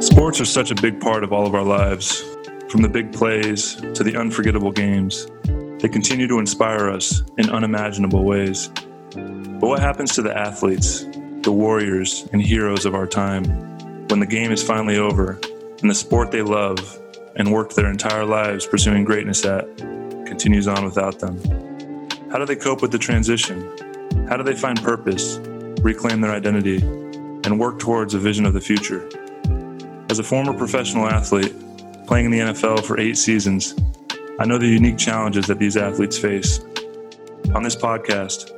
Sports 0.00 0.40
are 0.40 0.44
such 0.44 0.70
a 0.70 0.74
big 0.74 1.00
part 1.00 1.24
of 1.24 1.32
all 1.32 1.46
of 1.46 1.54
our 1.54 1.62
lives, 1.62 2.22
from 2.68 2.82
the 2.82 2.88
big 2.88 3.12
plays 3.12 3.76
to 3.94 4.04
the 4.04 4.16
unforgettable 4.16 4.70
games. 4.70 5.26
They 5.80 5.88
continue 5.88 6.26
to 6.28 6.38
inspire 6.38 6.90
us 6.90 7.22
in 7.38 7.50
unimaginable 7.50 8.24
ways. 8.24 8.70
But 9.14 9.68
what 9.68 9.80
happens 9.80 10.14
to 10.14 10.22
the 10.22 10.36
athletes, 10.36 11.06
the 11.42 11.52
warriors, 11.52 12.28
and 12.32 12.42
heroes 12.42 12.84
of 12.84 12.94
our 12.94 13.06
time 13.06 13.44
when 14.08 14.20
the 14.20 14.26
game 14.26 14.52
is 14.52 14.62
finally 14.62 14.98
over 14.98 15.40
and 15.80 15.90
the 15.90 15.94
sport 15.94 16.30
they 16.30 16.42
love 16.42 16.98
and 17.36 17.52
worked 17.52 17.76
their 17.76 17.90
entire 17.90 18.24
lives 18.24 18.66
pursuing 18.66 19.04
greatness 19.04 19.44
at 19.44 19.64
continues 20.26 20.68
on 20.68 20.84
without 20.84 21.18
them? 21.20 21.38
How 22.30 22.38
do 22.38 22.44
they 22.44 22.56
cope 22.56 22.82
with 22.82 22.92
the 22.92 22.98
transition? 22.98 23.62
How 24.28 24.36
do 24.36 24.42
they 24.42 24.54
find 24.54 24.82
purpose, 24.82 25.38
reclaim 25.80 26.20
their 26.20 26.32
identity, 26.32 26.80
and 27.46 27.58
work 27.58 27.78
towards 27.78 28.12
a 28.12 28.18
vision 28.18 28.44
of 28.44 28.52
the 28.52 28.60
future? 28.60 29.08
As 30.10 30.18
a 30.18 30.22
former 30.22 30.52
professional 30.52 31.06
athlete, 31.06 31.54
playing 32.06 32.26
in 32.26 32.30
the 32.32 32.38
NFL 32.40 32.84
for 32.84 33.00
eight 33.00 33.16
seasons, 33.16 33.74
I 34.38 34.44
know 34.44 34.58
the 34.58 34.66
unique 34.66 34.98
challenges 34.98 35.46
that 35.46 35.58
these 35.58 35.76
athletes 35.76 36.18
face. 36.18 36.60
On 37.54 37.62
this 37.62 37.76
podcast, 37.76 38.50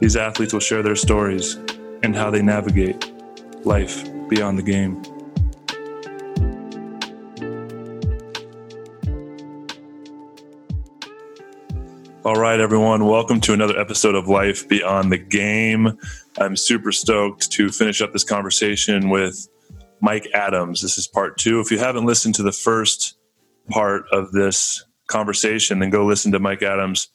these 0.00 0.16
athletes 0.16 0.52
will 0.52 0.60
share 0.60 0.82
their 0.82 0.96
stories 0.96 1.56
and 2.02 2.14
how 2.16 2.30
they 2.30 2.40
navigate 2.40 3.12
life 3.66 4.08
beyond 4.28 4.56
the 4.56 4.62
game. 4.62 5.02
All 12.28 12.34
right, 12.34 12.60
everyone, 12.60 13.06
welcome 13.06 13.40
to 13.40 13.54
another 13.54 13.80
episode 13.80 14.14
of 14.14 14.28
Life 14.28 14.68
Beyond 14.68 15.10
the 15.10 15.16
Game. 15.16 15.98
I'm 16.36 16.56
super 16.56 16.92
stoked 16.92 17.50
to 17.52 17.70
finish 17.70 18.02
up 18.02 18.12
this 18.12 18.22
conversation 18.22 19.08
with 19.08 19.48
Mike 20.02 20.28
Adams. 20.34 20.82
This 20.82 20.98
is 20.98 21.06
part 21.06 21.38
two. 21.38 21.58
If 21.60 21.70
you 21.70 21.78
haven't 21.78 22.04
listened 22.04 22.34
to 22.34 22.42
the 22.42 22.52
first 22.52 23.16
part 23.70 24.04
of 24.12 24.32
this 24.32 24.84
conversation, 25.06 25.78
then 25.78 25.88
go 25.88 26.04
listen 26.04 26.30
to 26.32 26.38
Mike 26.38 26.62
Adams 26.62 27.08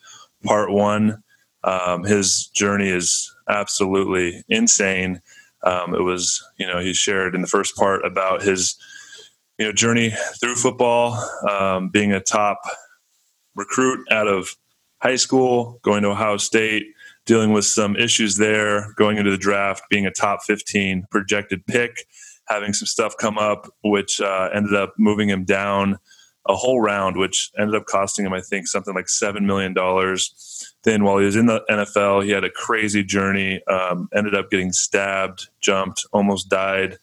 part 0.43 0.71
one. 0.71 1.21
Um, 1.63 2.03
his 2.05 2.47
journey 2.47 2.89
is 2.89 3.31
absolutely 3.47 4.43
insane. 4.49 5.21
Um, 5.63 5.93
it 5.93 6.01
was, 6.01 6.43
you 6.57 6.65
know, 6.65 6.79
he 6.79 6.95
shared 6.95 7.35
in 7.35 7.41
the 7.41 7.47
first 7.47 7.75
part 7.75 8.03
about 8.03 8.41
his, 8.41 8.77
you 9.59 9.65
know, 9.67 9.73
journey 9.73 10.11
through 10.41 10.55
football, 10.55 11.23
um, 11.47 11.89
being 11.89 12.13
a 12.13 12.19
top 12.19 12.61
recruit 13.55 14.07
out 14.11 14.27
of 14.27 14.55
high 15.03 15.17
school, 15.17 15.79
going 15.83 16.01
to 16.01 16.09
Ohio 16.09 16.37
State, 16.37 16.85
dealing 17.25 17.51
with 17.51 17.65
some 17.65 17.97
issues 17.97 18.37
there, 18.37 18.93
going 18.93 19.17
into 19.17 19.29
the 19.29 19.37
draft, 19.37 19.83
being 19.89 20.05
a 20.05 20.11
top 20.11 20.43
15 20.43 21.07
projected 21.11 21.65
pick, 21.67 22.07
having 22.47 22.71
some 22.71 22.85
stuff 22.85 23.13
come 23.17 23.37
up, 23.37 23.69
which 23.83 24.21
uh, 24.21 24.49
ended 24.53 24.73
up 24.73 24.93
moving 24.97 25.29
him 25.29 25.43
down 25.43 25.99
a 26.47 26.55
whole 26.55 26.79
round, 26.81 27.17
which 27.17 27.51
ended 27.57 27.75
up 27.75 27.85
costing 27.85 28.25
him, 28.25 28.33
I 28.33 28.39
think, 28.39 28.67
something 28.67 28.93
like 28.93 29.07
$7 29.07 29.41
million. 29.41 29.73
Then, 30.83 31.03
while 31.03 31.17
he 31.17 31.25
was 31.25 31.35
in 31.35 31.47
the 31.47 31.61
NFL, 31.69 32.23
he 32.23 32.31
had 32.31 32.45
a 32.45 32.49
crazy 32.49 33.03
journey, 33.03 33.61
um, 33.67 34.07
ended 34.15 34.35
up 34.35 34.49
getting 34.49 34.71
stabbed, 34.71 35.49
jumped, 35.61 36.05
almost 36.13 36.49
died. 36.49 36.97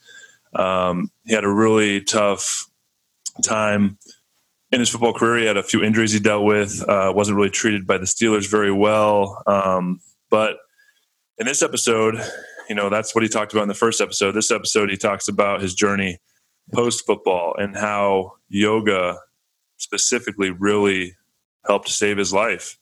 Um, 0.54 1.10
he 1.24 1.34
had 1.34 1.44
a 1.44 1.52
really 1.52 2.02
tough 2.02 2.66
time 3.42 3.98
in 4.72 4.80
his 4.80 4.88
football 4.88 5.12
career. 5.12 5.38
He 5.38 5.46
had 5.46 5.56
a 5.56 5.62
few 5.62 5.82
injuries 5.82 6.12
he 6.12 6.20
dealt 6.20 6.44
with, 6.44 6.82
uh, 6.88 7.12
wasn't 7.14 7.36
really 7.36 7.50
treated 7.50 7.86
by 7.86 7.98
the 7.98 8.04
Steelers 8.04 8.50
very 8.50 8.72
well. 8.72 9.42
Um, 9.46 10.00
but 10.30 10.56
in 11.38 11.46
this 11.46 11.62
episode, 11.62 12.20
you 12.68 12.74
know, 12.74 12.88
that's 12.88 13.14
what 13.14 13.22
he 13.22 13.28
talked 13.28 13.52
about 13.52 13.62
in 13.62 13.68
the 13.68 13.74
first 13.74 14.00
episode. 14.00 14.32
This 14.32 14.50
episode, 14.50 14.90
he 14.90 14.96
talks 14.96 15.28
about 15.28 15.60
his 15.60 15.74
journey 15.74 16.18
post 16.72 17.04
football 17.04 17.54
and 17.58 17.76
how 17.76 18.32
yoga 18.48 19.16
specifically 19.76 20.50
really 20.50 21.16
helped 21.66 21.88
save 21.88 22.16
his 22.16 22.32
life. 22.32 22.78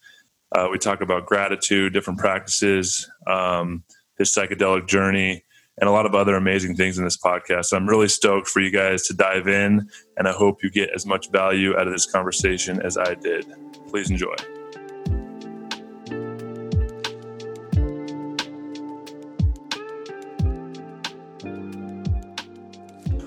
Uh, 0.55 0.69
we 0.71 0.79
talk 0.79 1.01
about 1.01 1.27
gratitude, 1.27 1.93
different 1.93 2.19
practices, 2.19 3.11
um, 3.27 3.85
his 4.19 4.31
psychedelic 4.35 4.87
journey, 4.87 5.45
and 5.81 5.89
a 5.89 5.93
lot 5.93 6.06
of 6.06 6.15
other 6.15 6.34
amazing 6.34 6.75
things 6.75 6.99
in 6.99 7.05
this 7.05 7.16
podcast. 7.16 7.66
So 7.66 7.77
I'm 7.77 7.89
really 7.89 8.09
stoked 8.09 8.49
for 8.49 8.61
you 8.61 8.71
guys 8.71 9.05
to 9.05 9.15
dive 9.15 9.47
in, 9.47 9.89
and 10.16 10.28
I 10.28 10.33
hope 10.33 10.62
you 10.62 10.71
get 10.71 10.91
as 10.94 11.06
much 11.06 11.31
value 11.31 11.77
out 11.77 11.87
of 11.87 11.93
this 11.93 12.11
conversation 12.11 12.81
as 12.83 12.97
I 12.99 13.15
did. 13.15 13.47
Please 13.88 14.11
enjoy. 14.11 14.34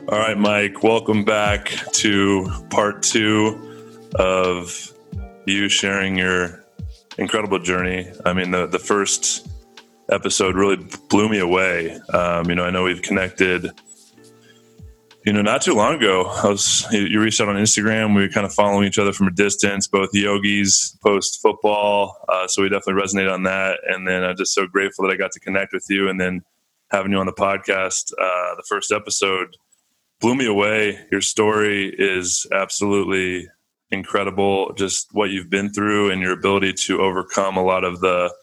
All 0.10 0.20
right, 0.20 0.38
Mike, 0.38 0.84
welcome 0.84 1.24
back 1.24 1.70
to 1.94 2.50
part 2.70 3.02
two 3.02 4.10
of 4.16 4.94
you 5.46 5.70
sharing 5.70 6.18
your 6.18 6.66
incredible 7.18 7.60
journey. 7.60 8.12
I 8.26 8.34
mean, 8.34 8.52
the, 8.52 8.68
the 8.68 8.80
first 8.80 9.48
episode 10.12 10.56
really 10.56 10.78
blew 11.10 11.30
me 11.30 11.40
away. 11.40 12.00
Um, 12.14 12.50
you 12.50 12.56
know, 12.56 12.64
I 12.64 12.70
know 12.70 12.84
we've 12.84 13.02
connected, 13.02 13.72
you 15.26 15.34
know, 15.34 15.42
not 15.42 15.62
too 15.62 15.74
long 15.74 15.96
ago. 15.96 16.26
I 16.44 16.48
was, 16.48 16.86
you 16.92 17.22
reached 17.22 17.40
out 17.40 17.50
on 17.50 17.56
Instagram. 17.56 18.16
We 18.16 18.22
were 18.22 18.30
kind 18.30 18.46
of 18.46 18.54
following 18.54 18.88
each 18.88 19.00
other 19.00 19.14
from 19.14 19.28
a 19.28 19.32
distance, 19.32 19.88
both 19.88 20.10
yogis 20.14 20.98
post 21.02 21.42
football. 21.42 22.18
Uh, 22.28 22.48
so 22.48 22.62
we 22.62 22.70
definitely 22.70 23.02
resonate 23.02 23.32
on 23.32 23.44
that. 23.44 23.80
And 23.88 24.08
then 24.08 24.24
I'm 24.24 24.36
just 24.36 24.54
so 24.54 24.68
grateful 24.68 25.06
that 25.06 25.14
I 25.14 25.18
got 25.18 25.32
to 25.32 25.40
connect 25.40 25.74
with 25.74 25.86
you 25.90 26.10
and 26.10 26.20
then 26.20 26.42
having 26.90 27.14
you 27.14 27.18
on 27.18 27.26
the 27.26 27.34
podcast, 27.34 28.12
uh, 28.14 28.56
the 28.56 28.64
first 28.68 28.92
episode 28.92 29.56
blew 30.20 30.36
me 30.36 30.46
away. 30.46 31.00
Your 31.12 31.22
story 31.22 31.94
is 31.98 32.46
absolutely 32.52 33.48
incredible. 33.92 34.74
Just 34.74 35.08
what 35.14 35.30
you've 35.30 35.50
been 35.50 35.72
through 35.72 36.12
and 36.12 36.22
your 36.22 36.34
ability 36.34 36.74
to 36.74 37.02
overcome 37.02 37.58
a 37.58 37.64
lot 37.64 37.84
of 37.84 38.02
the 38.02 38.34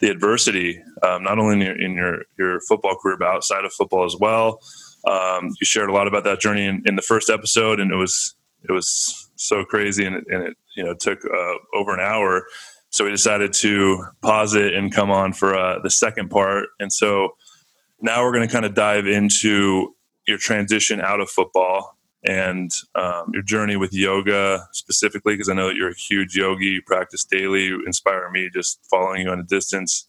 the 0.00 0.10
adversity, 0.10 0.82
um, 1.02 1.22
not 1.22 1.38
only 1.38 1.54
in 1.54 1.60
your, 1.60 1.80
in 1.80 1.92
your 1.94 2.22
your 2.38 2.60
football 2.68 2.96
career 2.96 3.16
but 3.18 3.28
outside 3.28 3.64
of 3.64 3.72
football 3.72 4.04
as 4.04 4.16
well. 4.18 4.60
Um, 5.06 5.50
you 5.60 5.64
shared 5.64 5.88
a 5.88 5.92
lot 5.92 6.08
about 6.08 6.24
that 6.24 6.40
journey 6.40 6.64
in, 6.66 6.82
in, 6.84 6.96
the 6.96 7.02
first 7.02 7.30
episode, 7.30 7.78
and 7.78 7.92
it 7.92 7.96
was 7.96 8.34
it 8.68 8.72
was 8.72 9.30
so 9.36 9.64
crazy, 9.64 10.04
and 10.04 10.16
it, 10.16 10.24
and 10.28 10.42
it 10.48 10.56
you 10.76 10.84
know 10.84 10.94
took 10.94 11.24
uh, 11.24 11.54
over 11.74 11.94
an 11.94 12.00
hour. 12.00 12.46
So 12.90 13.04
we 13.04 13.10
decided 13.10 13.52
to 13.54 14.04
pause 14.22 14.54
it 14.54 14.74
and 14.74 14.92
come 14.92 15.10
on 15.10 15.32
for 15.32 15.56
uh, 15.56 15.80
the 15.82 15.90
second 15.90 16.30
part. 16.30 16.68
And 16.80 16.92
so 16.92 17.30
now 18.00 18.22
we're 18.22 18.32
going 18.32 18.46
to 18.46 18.52
kind 18.52 18.64
of 18.64 18.74
dive 18.74 19.06
into 19.06 19.94
your 20.26 20.38
transition 20.38 21.00
out 21.00 21.20
of 21.20 21.28
football 21.28 21.95
and 22.26 22.70
um, 22.94 23.30
your 23.32 23.42
journey 23.42 23.76
with 23.76 23.92
yoga 23.92 24.66
specifically, 24.72 25.34
because 25.34 25.48
I 25.48 25.54
know 25.54 25.68
that 25.68 25.76
you're 25.76 25.90
a 25.90 25.94
huge 25.94 26.36
yogi, 26.36 26.66
you 26.66 26.82
practice 26.82 27.24
daily, 27.24 27.66
you 27.66 27.84
inspire 27.86 28.30
me 28.30 28.50
just 28.52 28.80
following 28.90 29.22
you 29.22 29.30
on 29.30 29.40
a 29.40 29.44
distance. 29.44 30.06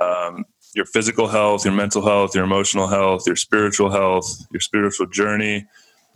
Um, 0.00 0.44
your 0.74 0.86
physical 0.86 1.28
health, 1.28 1.64
your 1.64 1.74
mental 1.74 2.02
health, 2.02 2.34
your 2.34 2.44
emotional 2.44 2.88
health, 2.88 3.24
your 3.26 3.36
spiritual 3.36 3.90
health, 3.90 4.26
your 4.50 4.60
spiritual 4.60 5.06
journey. 5.06 5.66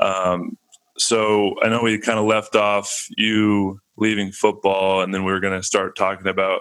Um, 0.00 0.56
so 0.96 1.54
I 1.62 1.68
know 1.68 1.82
we 1.82 1.98
kind 1.98 2.18
of 2.18 2.24
left 2.24 2.56
off 2.56 3.06
you 3.16 3.80
leaving 3.98 4.32
football, 4.32 5.02
and 5.02 5.12
then 5.12 5.24
we 5.24 5.32
were 5.32 5.40
going 5.40 5.58
to 5.58 5.66
start 5.66 5.96
talking 5.96 6.26
about 6.26 6.60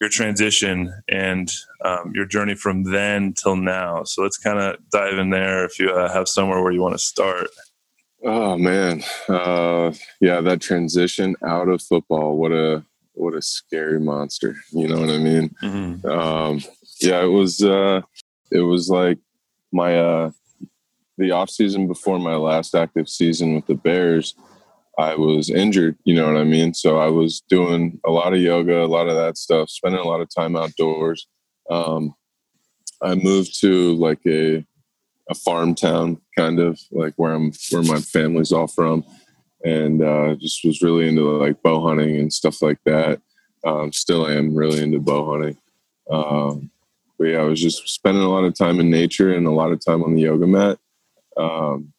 your 0.00 0.10
transition 0.10 0.92
and 1.08 1.52
um, 1.84 2.12
your 2.14 2.26
journey 2.26 2.54
from 2.54 2.84
then 2.84 3.32
till 3.32 3.56
now. 3.56 4.04
So 4.04 4.22
let's 4.22 4.38
kind 4.38 4.58
of 4.58 4.76
dive 4.90 5.18
in 5.18 5.30
there 5.30 5.64
if 5.64 5.78
you 5.78 5.90
uh, 5.90 6.12
have 6.12 6.28
somewhere 6.28 6.62
where 6.62 6.72
you 6.72 6.82
want 6.82 6.94
to 6.94 6.98
start. 6.98 7.48
Oh 8.24 8.56
man, 8.56 9.02
uh, 9.28 9.92
yeah, 10.20 10.40
that 10.40 10.60
transition 10.60 11.36
out 11.46 11.68
of 11.68 11.82
football. 11.82 12.38
What 12.38 12.52
a 12.52 12.84
what 13.12 13.34
a 13.34 13.42
scary 13.42 14.00
monster. 14.00 14.56
You 14.72 14.88
know 14.88 15.00
what 15.00 15.10
I 15.10 15.18
mean? 15.18 15.54
Mm-hmm. 15.62 16.08
Um, 16.08 16.60
yeah, 17.00 17.22
it 17.22 17.28
was. 17.28 17.62
Uh, 17.62 18.00
it 18.50 18.60
was 18.60 18.88
like 18.88 19.18
my 19.72 19.98
uh, 19.98 20.30
the 21.18 21.32
off 21.32 21.50
season 21.50 21.86
before 21.86 22.18
my 22.18 22.36
last 22.36 22.74
active 22.74 23.08
season 23.08 23.54
with 23.54 23.66
the 23.66 23.74
Bears. 23.74 24.34
I 24.96 25.16
was 25.16 25.50
injured, 25.50 25.98
you 26.04 26.14
know 26.14 26.26
what 26.26 26.40
I 26.40 26.44
mean? 26.44 26.72
So 26.72 26.98
I 26.98 27.08
was 27.08 27.42
doing 27.48 28.00
a 28.06 28.12
lot 28.12 28.32
of 28.32 28.40
yoga, 28.40 28.84
a 28.84 28.86
lot 28.86 29.08
of 29.08 29.16
that 29.16 29.36
stuff, 29.36 29.68
spending 29.68 30.00
a 30.00 30.06
lot 30.06 30.20
of 30.20 30.32
time 30.32 30.54
outdoors. 30.54 31.26
Um, 31.68 32.14
I 33.02 33.16
moved 33.16 33.60
to 33.60 33.96
like 33.96 34.20
a 34.24 34.64
a 35.30 35.34
farm 35.34 35.74
town, 35.74 36.20
kind 36.36 36.60
of 36.60 36.78
like 36.90 37.14
where 37.16 37.32
I'm 37.32 37.52
where 37.70 37.82
my 37.82 38.00
family's 38.00 38.52
all 38.52 38.66
from, 38.66 39.04
and 39.64 40.02
uh, 40.02 40.34
just 40.34 40.64
was 40.64 40.82
really 40.82 41.08
into 41.08 41.22
like 41.38 41.62
bow 41.62 41.86
hunting 41.86 42.16
and 42.16 42.32
stuff 42.32 42.62
like 42.62 42.78
that. 42.84 43.20
Um, 43.64 43.92
still 43.92 44.26
am 44.26 44.54
really 44.54 44.82
into 44.82 45.00
bow 45.00 45.32
hunting. 45.32 45.56
Um, 46.10 46.70
but 47.18 47.24
yeah, 47.28 47.38
I 47.38 47.44
was 47.44 47.60
just 47.60 47.88
spending 47.88 48.22
a 48.22 48.28
lot 48.28 48.44
of 48.44 48.54
time 48.54 48.80
in 48.80 48.90
nature 48.90 49.32
and 49.32 49.46
a 49.46 49.50
lot 49.50 49.72
of 49.72 49.82
time 49.84 50.02
on 50.02 50.14
the 50.14 50.22
yoga 50.22 50.46
mat. 50.46 50.78
Um, 51.36 51.92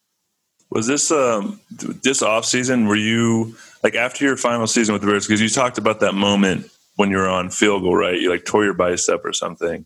was 0.69 0.88
this 0.88 1.12
um, 1.12 1.60
this 2.04 2.21
off 2.21 2.45
season? 2.45 2.86
Were 2.88 2.95
you 2.95 3.56
like 3.83 3.95
after 3.95 4.25
your 4.25 4.38
final 4.38 4.68
season 4.68 4.94
with 4.94 5.01
the 5.01 5.07
Bears? 5.07 5.25
Because 5.25 5.42
you 5.42 5.50
talked 5.50 5.78
about 5.78 6.00
that 6.01 6.13
moment 6.13 6.69
when 6.95 7.10
you 7.10 7.18
were 7.18 7.30
on 7.30 7.50
field 7.50 7.83
goal, 7.83 7.95
right? 7.95 8.19
You 8.19 8.30
like 8.30 8.45
tore 8.45 8.63
your 8.63 8.74
bicep 8.74 9.24
or 9.24 9.33
something. 9.33 9.86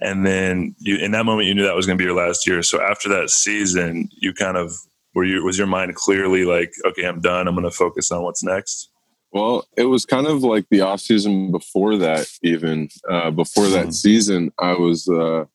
And 0.00 0.26
then 0.26 0.74
you 0.78 0.96
in 0.96 1.12
that 1.12 1.24
moment 1.24 1.46
you 1.46 1.54
knew 1.54 1.64
that 1.64 1.76
was 1.76 1.86
going 1.86 1.98
to 1.98 2.02
be 2.02 2.06
your 2.06 2.16
last 2.16 2.46
year. 2.46 2.62
So 2.62 2.80
after 2.80 3.08
that 3.10 3.30
season, 3.30 4.08
you 4.20 4.32
kind 4.32 4.56
of 4.56 4.72
were 5.14 5.24
you 5.24 5.44
was 5.44 5.58
your 5.58 5.66
mind 5.66 5.94
clearly 5.94 6.44
like, 6.44 6.72
okay, 6.84 7.06
I'm 7.06 7.20
done. 7.20 7.46
I'm 7.46 7.54
going 7.54 7.64
to 7.64 7.70
focus 7.70 8.10
on 8.10 8.22
what's 8.22 8.42
next. 8.42 8.90
Well, 9.32 9.66
it 9.76 9.86
was 9.86 10.04
kind 10.04 10.28
of 10.28 10.44
like 10.44 10.66
the 10.70 10.82
off 10.82 11.00
season 11.00 11.50
before 11.50 11.96
that. 11.96 12.28
Even 12.42 12.88
uh, 13.10 13.30
before 13.32 13.66
that 13.68 13.86
mm-hmm. 13.86 13.90
season, 13.90 14.52
I 14.60 14.74
was, 14.74 15.08
uh, 15.08 15.46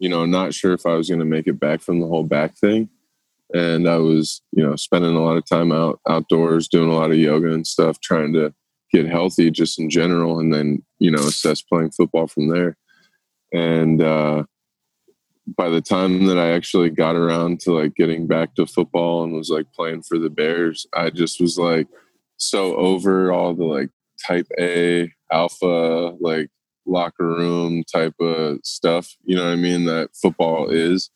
you 0.00 0.08
know, 0.08 0.26
not 0.26 0.52
sure 0.52 0.72
if 0.72 0.84
I 0.84 0.94
was 0.94 1.08
going 1.08 1.20
to 1.20 1.26
make 1.26 1.46
it 1.46 1.60
back 1.60 1.80
from 1.80 2.00
the 2.00 2.08
whole 2.08 2.24
back 2.24 2.56
thing, 2.56 2.88
and 3.54 3.88
I 3.88 3.98
was, 3.98 4.42
you 4.50 4.64
know, 4.64 4.74
spending 4.74 5.14
a 5.14 5.22
lot 5.22 5.36
of 5.36 5.46
time 5.46 5.70
out 5.70 6.00
outdoors, 6.08 6.66
doing 6.66 6.90
a 6.90 6.94
lot 6.94 7.12
of 7.12 7.18
yoga 7.18 7.52
and 7.52 7.66
stuff, 7.66 8.00
trying 8.00 8.32
to 8.32 8.52
get 8.92 9.06
healthy 9.06 9.48
just 9.52 9.78
in 9.78 9.90
general, 9.90 10.40
and 10.40 10.52
then 10.52 10.82
you 10.98 11.12
know, 11.12 11.20
assess 11.20 11.62
playing 11.62 11.92
football 11.92 12.26
from 12.26 12.48
there. 12.48 12.76
And 13.52 14.02
uh, 14.02 14.44
by 15.56 15.68
the 15.68 15.80
time 15.80 16.26
that 16.26 16.38
I 16.38 16.50
actually 16.52 16.90
got 16.90 17.16
around 17.16 17.60
to 17.60 17.72
like 17.72 17.94
getting 17.94 18.26
back 18.26 18.54
to 18.54 18.66
football 18.66 19.24
and 19.24 19.32
was 19.32 19.50
like 19.50 19.72
playing 19.72 20.02
for 20.02 20.18
the 20.18 20.30
Bears, 20.30 20.86
I 20.94 21.10
just 21.10 21.40
was 21.40 21.58
like 21.58 21.88
so 22.36 22.76
over 22.76 23.32
all 23.32 23.54
the 23.54 23.64
like 23.64 23.90
type 24.26 24.46
A 24.58 25.12
alpha 25.32 26.16
like 26.20 26.50
locker 26.86 27.26
room 27.26 27.84
type 27.84 28.14
of 28.20 28.58
stuff, 28.64 29.16
you 29.24 29.36
know 29.36 29.44
what 29.44 29.52
I 29.52 29.56
mean, 29.56 29.84
that 29.86 30.10
football 30.14 30.68
is, 30.68 31.10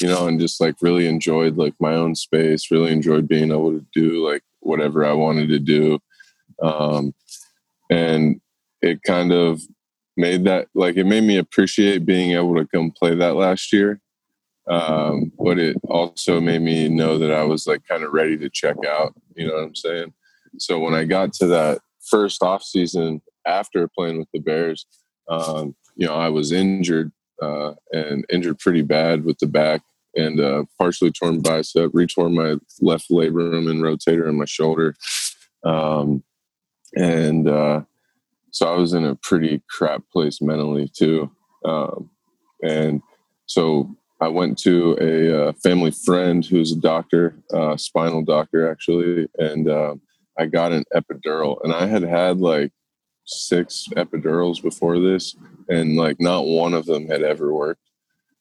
you 0.00 0.08
know, 0.08 0.26
and 0.26 0.40
just 0.40 0.60
like 0.60 0.76
really 0.80 1.06
enjoyed 1.06 1.56
like 1.56 1.74
my 1.80 1.94
own 1.94 2.14
space, 2.14 2.70
really 2.70 2.92
enjoyed 2.92 3.28
being 3.28 3.50
able 3.50 3.72
to 3.72 3.86
do 3.94 4.26
like 4.26 4.42
whatever 4.60 5.04
I 5.04 5.12
wanted 5.12 5.48
to 5.50 5.58
do. 5.58 5.98
Um, 6.62 7.14
and 7.90 8.40
it 8.82 9.02
kind 9.02 9.32
of 9.32 9.60
made 10.16 10.44
that 10.44 10.68
like 10.74 10.96
it 10.96 11.04
made 11.04 11.24
me 11.24 11.36
appreciate 11.36 12.06
being 12.06 12.32
able 12.32 12.54
to 12.54 12.66
come 12.66 12.90
play 12.90 13.14
that 13.14 13.34
last 13.34 13.72
year 13.72 14.00
um, 14.66 15.30
but 15.38 15.58
it 15.58 15.76
also 15.88 16.40
made 16.40 16.62
me 16.62 16.88
know 16.88 17.18
that 17.18 17.30
I 17.30 17.44
was 17.44 17.66
like 17.66 17.86
kind 17.86 18.02
of 18.02 18.12
ready 18.12 18.36
to 18.38 18.48
check 18.48 18.76
out. 18.86 19.14
You 19.36 19.48
know 19.48 19.54
what 19.54 19.64
I'm 19.64 19.74
saying? 19.74 20.12
So 20.58 20.78
when 20.78 20.94
I 20.94 21.04
got 21.04 21.32
to 21.34 21.46
that 21.48 21.80
first 22.08 22.42
off 22.42 22.62
season 22.62 23.20
after 23.46 23.88
playing 23.88 24.18
with 24.18 24.28
the 24.32 24.40
Bears, 24.40 24.86
um, 25.28 25.74
you 25.96 26.06
know, 26.06 26.14
I 26.14 26.28
was 26.28 26.52
injured 26.52 27.12
uh, 27.42 27.74
and 27.92 28.24
injured 28.30 28.58
pretty 28.58 28.82
bad 28.82 29.24
with 29.24 29.38
the 29.38 29.46
back 29.46 29.82
and 30.16 30.40
uh, 30.40 30.64
partially 30.78 31.10
torn 31.10 31.40
bicep, 31.40 31.90
retorn 31.92 32.34
my 32.34 32.56
left 32.80 33.10
labrum 33.10 33.68
and 33.68 33.82
rotator 33.82 34.28
in 34.28 34.36
my 34.36 34.44
shoulder. 34.44 34.94
Um, 35.64 36.22
and 36.96 37.48
uh, 37.48 37.82
so 38.54 38.72
I 38.72 38.76
was 38.76 38.92
in 38.92 39.04
a 39.04 39.16
pretty 39.16 39.60
crap 39.68 40.04
place 40.12 40.40
mentally 40.40 40.88
too. 40.96 41.28
Um, 41.64 42.08
and 42.62 43.02
so 43.46 43.92
I 44.20 44.28
went 44.28 44.58
to 44.60 44.96
a 45.00 45.48
uh, 45.48 45.52
family 45.54 45.90
friend 45.90 46.46
who's 46.46 46.70
a 46.70 46.78
doctor, 46.80 47.34
uh, 47.52 47.76
spinal 47.76 48.22
doctor 48.22 48.70
actually, 48.70 49.26
and 49.38 49.68
uh, 49.68 49.96
I 50.38 50.46
got 50.46 50.70
an 50.70 50.84
epidural, 50.94 51.58
and 51.64 51.72
I 51.72 51.86
had 51.86 52.02
had 52.02 52.38
like 52.38 52.70
six 53.24 53.88
epidurals 53.96 54.62
before 54.62 55.00
this, 55.00 55.34
and 55.68 55.96
like 55.96 56.20
not 56.20 56.46
one 56.46 56.74
of 56.74 56.86
them 56.86 57.08
had 57.08 57.24
ever 57.24 57.52
worked. 57.52 57.90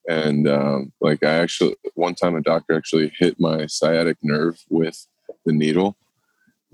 And 0.07 0.48
um, 0.48 0.94
like 1.01 1.24
I 1.24 1.33
actually, 1.33 1.75
one 1.95 2.13
time 2.13 2.36
a 2.36 2.42
doctor 2.42 2.77
actually 2.77 3.12
hit 3.18 3.39
my 3.39 3.65
sciatic 3.65 4.18
nerve 4.21 4.63
with 4.69 5.07
the 5.44 5.54
needle, 5.54 5.98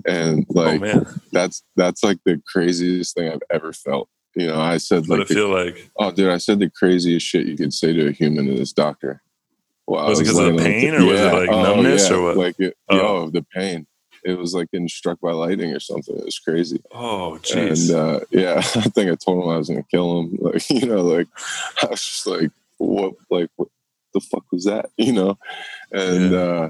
and 0.05 0.45
oh, 0.49 0.53
like 0.53 0.81
oh, 0.83 1.05
that's 1.31 1.63
that's 1.75 2.03
like 2.03 2.19
the 2.25 2.41
craziest 2.47 3.15
thing 3.15 3.31
I've 3.31 3.43
ever 3.51 3.73
felt. 3.73 4.09
You 4.35 4.47
know, 4.47 4.59
I 4.59 4.77
said 4.77 5.07
like, 5.07 5.19
what 5.19 5.31
I 5.31 5.33
feel 5.33 5.49
like, 5.49 5.89
oh, 5.97 6.11
dude, 6.11 6.29
I 6.29 6.37
said 6.37 6.59
the 6.59 6.69
craziest 6.69 7.25
shit 7.25 7.47
you 7.47 7.57
could 7.57 7.73
say 7.73 7.93
to 7.93 8.07
a 8.07 8.11
human 8.11 8.45
to 8.45 8.53
this 8.53 8.73
doctor. 8.73 9.21
Well, 9.87 10.07
was, 10.07 10.19
was 10.19 10.29
it 10.29 10.31
because 10.31 10.47
of 10.47 10.57
the 10.57 10.63
pain, 10.63 10.93
or 10.93 10.99
yeah. 10.99 11.11
was 11.11 11.19
it 11.19 11.33
like 11.33 11.49
oh, 11.49 11.63
numbness, 11.63 12.09
yeah. 12.09 12.15
or 12.15 12.21
what? 12.21 12.37
Like, 12.37 12.59
it, 12.59 12.77
oh. 12.89 12.95
yo, 12.95 13.29
the 13.31 13.41
pain 13.41 13.87
it 14.23 14.37
was 14.37 14.53
like 14.53 14.71
getting 14.71 14.87
struck 14.87 15.19
by 15.19 15.31
lightning 15.31 15.73
or 15.73 15.79
something. 15.79 16.15
It 16.15 16.25
was 16.25 16.39
crazy. 16.39 16.81
Oh, 16.91 17.39
jeez. 17.41 17.89
And 17.89 17.97
uh, 17.97 18.19
yeah, 18.29 18.55
I 18.57 18.61
think 18.61 19.11
I 19.11 19.15
told 19.15 19.43
him 19.43 19.49
I 19.49 19.57
was 19.57 19.69
going 19.69 19.81
to 19.81 19.89
kill 19.89 20.19
him. 20.19 20.37
Like, 20.49 20.69
you 20.69 20.85
know, 20.85 21.01
like 21.01 21.27
I 21.81 21.87
was 21.87 22.01
just 22.01 22.27
like, 22.27 22.51
what, 22.77 23.13
like, 23.29 23.49
what 23.55 23.67
the 24.13 24.19
fuck 24.19 24.45
was 24.51 24.65
that? 24.65 24.89
You 24.97 25.13
know? 25.13 25.37
And, 25.91 26.31
yeah. 26.31 26.39
uh, 26.39 26.69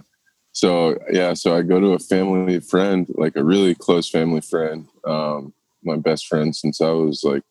so 0.52 0.98
yeah, 1.12 1.34
so 1.34 1.56
I 1.56 1.62
go 1.62 1.80
to 1.80 1.94
a 1.94 2.00
family 2.00 2.60
friend, 2.60 3.08
like 3.16 3.36
a 3.36 3.44
really 3.44 3.76
close 3.76 4.10
family 4.10 4.42
friend, 4.42 4.88
um, 5.06 5.54
my 5.84 5.96
best 5.96 6.28
friend 6.28 6.56
since 6.56 6.82
I 6.82 6.92
was 6.92 7.24
like 7.24 7.44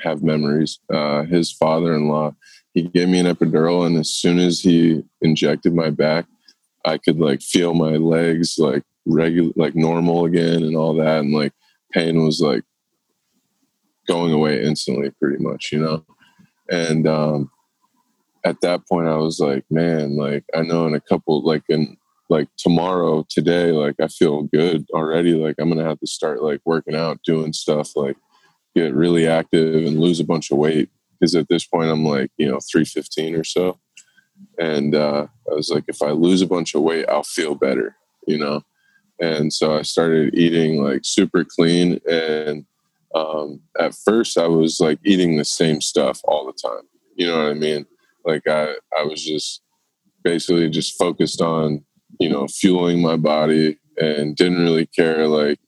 have 0.00 0.22
memories. 0.22 0.78
Uh, 0.92 1.24
his 1.24 1.52
father-in-law, 1.52 2.34
he 2.72 2.82
gave 2.82 3.08
me 3.08 3.18
an 3.18 3.26
epidural, 3.26 3.86
and 3.86 3.96
as 3.98 4.10
soon 4.10 4.38
as 4.38 4.60
he 4.60 5.02
injected 5.20 5.74
my 5.74 5.90
back, 5.90 6.26
I 6.84 6.98
could 6.98 7.18
like 7.18 7.42
feel 7.42 7.74
my 7.74 7.96
legs 7.96 8.58
like 8.58 8.82
regular, 9.06 9.52
like 9.56 9.74
normal 9.74 10.24
again 10.24 10.62
and 10.62 10.76
all 10.76 10.94
that. 10.94 11.20
And 11.20 11.32
like 11.32 11.52
pain 11.92 12.24
was 12.24 12.40
like 12.40 12.62
going 14.06 14.32
away 14.32 14.62
instantly, 14.62 15.10
pretty 15.10 15.42
much, 15.42 15.70
you 15.72 15.80
know? 15.80 16.04
And, 16.70 17.06
um, 17.06 17.50
at 18.44 18.60
that 18.60 18.86
point 18.88 19.08
I 19.08 19.16
was 19.16 19.40
like, 19.40 19.64
man, 19.70 20.16
like 20.16 20.44
I 20.54 20.62
know 20.62 20.86
in 20.86 20.94
a 20.94 21.00
couple, 21.00 21.42
like 21.42 21.62
in 21.68 21.96
like 22.28 22.48
tomorrow, 22.56 23.26
today, 23.28 23.70
like 23.70 23.96
I 24.00 24.08
feel 24.08 24.42
good 24.42 24.86
already. 24.92 25.34
Like 25.34 25.56
I'm 25.58 25.70
to 25.74 25.84
have 25.84 26.00
to 26.00 26.06
start 26.06 26.42
like 26.42 26.60
working 26.64 26.94
out, 26.94 27.22
doing 27.24 27.52
stuff, 27.52 27.96
like 27.96 28.16
get 28.74 28.94
really 28.94 29.26
active 29.26 29.86
and 29.86 30.00
lose 30.00 30.20
a 30.20 30.24
bunch 30.24 30.50
of 30.50 30.58
weight. 30.58 30.90
Cause 31.22 31.34
at 31.34 31.48
this 31.48 31.64
point 31.64 31.90
I'm 31.90 32.04
like, 32.04 32.30
you 32.36 32.46
know, 32.46 32.58
315 32.70 33.36
or 33.36 33.44
so 33.44 33.78
and 34.58 34.94
uh, 34.94 35.26
I 35.50 35.54
was 35.54 35.70
like, 35.70 35.84
if 35.88 36.02
I 36.02 36.10
lose 36.10 36.42
a 36.42 36.46
bunch 36.46 36.74
of 36.74 36.82
weight, 36.82 37.06
I'll 37.08 37.22
feel 37.22 37.54
better, 37.54 37.96
you 38.26 38.38
know. 38.38 38.62
And 39.20 39.52
so 39.52 39.76
I 39.76 39.82
started 39.82 40.34
eating 40.34 40.82
like 40.82 41.02
super 41.04 41.44
clean, 41.44 42.00
and 42.08 42.64
um, 43.14 43.60
at 43.78 43.94
first 43.94 44.36
I 44.38 44.46
was 44.46 44.80
like 44.80 44.98
eating 45.04 45.36
the 45.36 45.44
same 45.44 45.80
stuff 45.80 46.20
all 46.24 46.46
the 46.46 46.52
time. 46.52 46.82
You 47.14 47.28
know 47.28 47.38
what 47.38 47.50
I 47.50 47.54
mean? 47.54 47.86
Like 48.24 48.46
I 48.48 48.74
I 48.96 49.04
was 49.04 49.24
just 49.24 49.62
basically 50.22 50.68
just 50.70 50.98
focused 50.98 51.40
on 51.40 51.84
you 52.18 52.28
know 52.28 52.46
fueling 52.48 53.02
my 53.02 53.16
body 53.16 53.78
and 53.98 54.36
didn't 54.36 54.62
really 54.62 54.86
care 54.86 55.28
like 55.28 55.58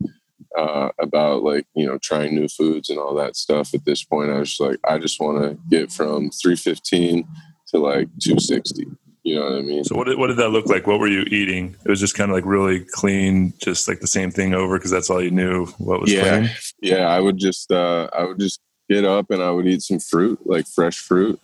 uh, 0.58 0.88
about 0.98 1.42
like 1.42 1.66
you 1.74 1.86
know 1.86 1.98
trying 1.98 2.34
new 2.34 2.48
foods 2.48 2.88
and 2.88 2.98
all 2.98 3.14
that 3.14 3.36
stuff 3.36 3.74
at 3.74 3.84
this 3.84 4.02
point 4.02 4.30
i 4.30 4.38
was 4.38 4.48
just 4.48 4.60
like 4.60 4.78
i 4.88 4.96
just 4.96 5.20
want 5.20 5.42
to 5.42 5.58
get 5.68 5.92
from 5.92 6.30
315 6.30 7.28
to 7.68 7.78
like 7.78 8.08
260. 8.22 8.86
You 9.22 9.34
know 9.34 9.42
what 9.42 9.58
I 9.58 9.62
mean? 9.62 9.84
So 9.84 9.96
what 9.96 10.06
did, 10.06 10.18
what 10.18 10.28
did 10.28 10.36
that 10.36 10.50
look 10.50 10.66
like? 10.66 10.86
What 10.86 11.00
were 11.00 11.08
you 11.08 11.22
eating? 11.22 11.74
It 11.84 11.88
was 11.88 11.98
just 11.98 12.14
kind 12.14 12.30
of 12.30 12.36
like 12.36 12.44
really 12.46 12.84
clean, 12.92 13.52
just 13.60 13.88
like 13.88 13.98
the 13.98 14.06
same 14.06 14.30
thing 14.30 14.54
over 14.54 14.78
because 14.78 14.92
that's 14.92 15.10
all 15.10 15.20
you 15.20 15.32
knew. 15.32 15.66
What 15.78 16.00
was 16.00 16.12
yeah, 16.12 16.38
clean? 16.38 16.50
yeah. 16.80 17.08
I 17.08 17.18
would 17.18 17.36
just 17.36 17.72
uh, 17.72 18.08
I 18.16 18.24
would 18.24 18.38
just 18.38 18.60
get 18.88 19.04
up 19.04 19.30
and 19.30 19.42
I 19.42 19.50
would 19.50 19.66
eat 19.66 19.82
some 19.82 19.98
fruit, 19.98 20.38
like 20.46 20.68
fresh 20.68 20.98
fruit, 20.98 21.40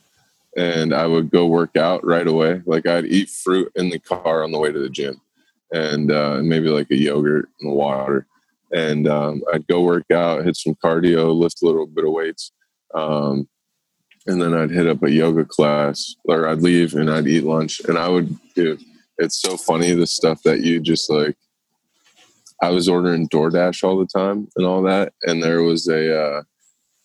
and 0.57 0.95
I 0.95 1.07
would 1.07 1.31
go 1.31 1.47
work 1.47 1.77
out 1.77 2.05
right 2.05 2.27
away. 2.27 2.63
Like 2.67 2.87
I'd 2.87 3.07
eat 3.07 3.31
fruit 3.31 3.73
in 3.75 3.91
the 3.91 3.99
car 3.99 4.43
on 4.43 4.53
the 4.53 4.59
way 4.59 4.73
to 4.73 4.79
the 4.79 4.91
gym, 4.91 5.21
and 5.73 6.11
uh, 6.11 6.41
maybe 6.43 6.69
like 6.69 6.91
a 6.91 6.97
yogurt 6.97 7.49
and 7.61 7.73
water, 7.73 8.27
and 8.73 9.09
um, 9.09 9.43
I'd 9.53 9.67
go 9.67 9.83
work 9.83 10.11
out, 10.11 10.45
hit 10.45 10.57
some 10.57 10.75
cardio, 10.75 11.35
lift 11.35 11.63
a 11.63 11.67
little 11.67 11.87
bit 11.87 12.05
of 12.05 12.13
weights. 12.13 12.53
Um, 12.95 13.49
and 14.27 14.41
then 14.41 14.55
I'd 14.55 14.71
hit 14.71 14.87
up 14.87 15.03
a 15.03 15.11
yoga 15.11 15.45
class 15.45 16.15
or 16.25 16.47
I'd 16.47 16.63
leave 16.63 16.95
and 16.95 17.11
I'd 17.11 17.27
eat 17.27 17.45
lunch 17.45 17.81
and 17.81 17.99
I 17.99 18.09
would 18.09 18.39
it's 19.19 19.41
so 19.41 19.57
funny 19.57 19.93
the 19.93 20.07
stuff 20.07 20.43
that 20.45 20.61
you 20.61 20.81
just 20.81 21.11
like 21.11 21.37
I 22.63 22.71
was 22.71 22.89
ordering 22.89 23.29
DoorDash 23.29 23.83
all 23.83 23.99
the 23.99 24.07
time 24.07 24.49
and 24.57 24.67
all 24.67 24.83
that 24.83 25.13
and 25.25 25.43
there 25.43 25.63
was 25.63 25.89
a 25.89 26.21
uh, 26.21 26.43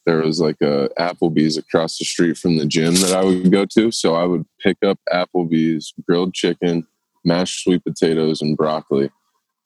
there 0.07 0.23
was 0.23 0.39
like 0.39 0.59
a 0.61 0.89
Applebee's 0.97 1.57
across 1.57 1.99
the 1.99 2.05
street 2.05 2.37
from 2.37 2.57
the 2.57 2.65
gym 2.65 2.95
that 2.95 3.13
I 3.13 3.23
would 3.23 3.51
go 3.51 3.65
to 3.65 3.91
so 3.91 4.15
I 4.15 4.23
would 4.23 4.45
pick 4.59 4.77
up 4.83 4.99
Applebee's 5.13 5.93
grilled 6.07 6.33
chicken 6.33 6.87
mashed 7.23 7.63
sweet 7.63 7.83
potatoes 7.83 8.41
and 8.41 8.57
broccoli 8.57 9.11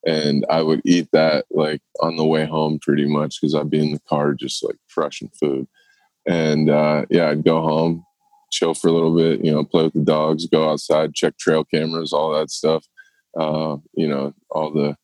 and 0.05 0.45
I 0.49 0.61
would 0.63 0.81
eat 0.83 1.07
that 1.13 1.45
like 1.51 1.81
on 2.01 2.17
the 2.17 2.25
way 2.25 2.45
home 2.45 2.79
pretty 2.81 3.05
much 3.05 3.39
because 3.39 3.55
I'd 3.55 3.69
be 3.69 3.79
in 3.79 3.93
the 3.93 4.01
car 4.09 4.33
just 4.33 4.63
like 4.63 4.77
crushing 4.93 5.29
food 5.39 5.67
and 6.25 6.69
uh, 6.69 7.05
yeah, 7.09 7.29
I'd 7.29 7.43
go 7.43 7.61
home, 7.61 8.05
chill 8.51 8.73
for 8.73 8.87
a 8.87 8.91
little 8.91 9.15
bit, 9.15 9.43
you 9.43 9.51
know, 9.51 9.63
play 9.63 9.83
with 9.83 9.93
the 9.93 10.01
dogs, 10.01 10.45
go 10.45 10.69
outside, 10.69 11.13
check 11.13 11.37
trail 11.37 11.63
cameras, 11.63 12.13
all 12.13 12.31
that 12.33 12.51
stuff. 12.51 12.85
Uh, 13.37 13.77
you 13.93 14.07
know, 14.07 14.33
all 14.49 14.71
the 14.71 14.95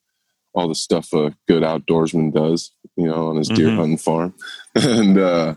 all 0.53 0.67
the 0.67 0.75
stuff 0.75 1.13
a 1.13 1.35
good 1.47 1.63
outdoorsman 1.63 2.33
does, 2.33 2.71
you 2.97 3.05
know, 3.05 3.27
on 3.27 3.37
his 3.37 3.47
deer 3.47 3.67
mm-hmm. 3.67 3.77
hunting 3.77 3.97
farm, 3.97 4.33
and 4.75 5.17
uh, 5.17 5.55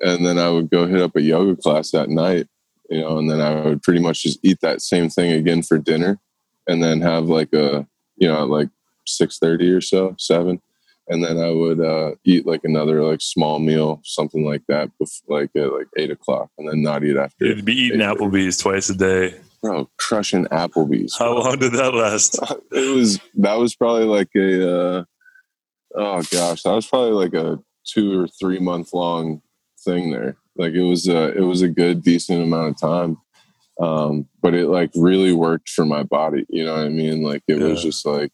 and 0.00 0.24
then 0.24 0.38
I 0.38 0.48
would 0.48 0.70
go 0.70 0.86
hit 0.86 1.02
up 1.02 1.16
a 1.16 1.22
yoga 1.22 1.60
class 1.60 1.90
that 1.90 2.08
night, 2.08 2.46
you 2.88 3.00
know, 3.00 3.18
and 3.18 3.30
then 3.30 3.40
I 3.40 3.60
would 3.62 3.82
pretty 3.82 4.00
much 4.00 4.22
just 4.22 4.38
eat 4.42 4.60
that 4.62 4.80
same 4.80 5.10
thing 5.10 5.32
again 5.32 5.62
for 5.62 5.78
dinner, 5.78 6.18
and 6.66 6.82
then 6.82 7.00
have 7.00 7.24
like 7.24 7.52
a 7.52 7.86
you 8.16 8.28
know 8.28 8.44
like 8.46 8.68
six 9.06 9.38
thirty 9.38 9.70
or 9.70 9.80
so, 9.80 10.14
seven, 10.18 10.62
and 11.08 11.24
then 11.24 11.38
I 11.38 11.50
would 11.50 11.80
uh, 11.80 12.12
eat 12.24 12.46
like 12.46 12.62
another 12.64 13.02
like 13.02 13.20
small 13.20 13.58
meal, 13.58 14.00
something 14.04 14.44
like 14.44 14.62
that, 14.68 14.90
before, 14.98 15.40
like 15.40 15.50
at 15.56 15.72
like 15.72 15.88
eight 15.96 16.10
o'clock, 16.10 16.50
and 16.58 16.68
then 16.68 16.82
not 16.82 17.04
eat 17.04 17.16
after. 17.16 17.46
You'd 17.46 17.64
be 17.64 17.74
eating 17.74 18.00
Applebee's 18.00 18.58
twice 18.58 18.88
a 18.88 18.94
day. 18.94 19.34
Bro, 19.62 19.90
crushing 19.96 20.44
Applebee's. 20.46 21.16
How 21.18 21.36
long 21.36 21.58
did 21.58 21.72
that 21.72 21.94
last? 21.94 22.38
it 22.72 22.94
was 22.94 23.18
that 23.34 23.54
was 23.54 23.74
probably 23.74 24.04
like 24.04 24.28
a 24.36 24.80
uh, 24.80 25.04
oh 25.98 26.22
gosh, 26.30 26.62
that 26.62 26.74
was 26.74 26.86
probably 26.86 27.12
like 27.12 27.34
a 27.34 27.58
two 27.84 28.20
or 28.20 28.28
three 28.28 28.58
month 28.58 28.92
long 28.94 29.42
thing 29.80 30.10
there. 30.10 30.36
Like 30.56 30.72
it 30.72 30.82
was 30.82 31.08
a 31.08 31.36
it 31.36 31.42
was 31.42 31.62
a 31.62 31.68
good 31.68 32.02
decent 32.02 32.42
amount 32.42 32.70
of 32.70 32.80
time. 32.80 33.18
Um, 33.80 34.28
but 34.42 34.54
it 34.54 34.66
like 34.66 34.90
really 34.96 35.32
worked 35.32 35.68
for 35.68 35.84
my 35.84 36.02
body. 36.02 36.44
You 36.48 36.64
know 36.64 36.72
what 36.72 36.84
I 36.84 36.88
mean? 36.88 37.22
Like 37.22 37.42
it 37.46 37.58
yeah. 37.58 37.68
was 37.68 37.82
just 37.82 38.04
like, 38.04 38.32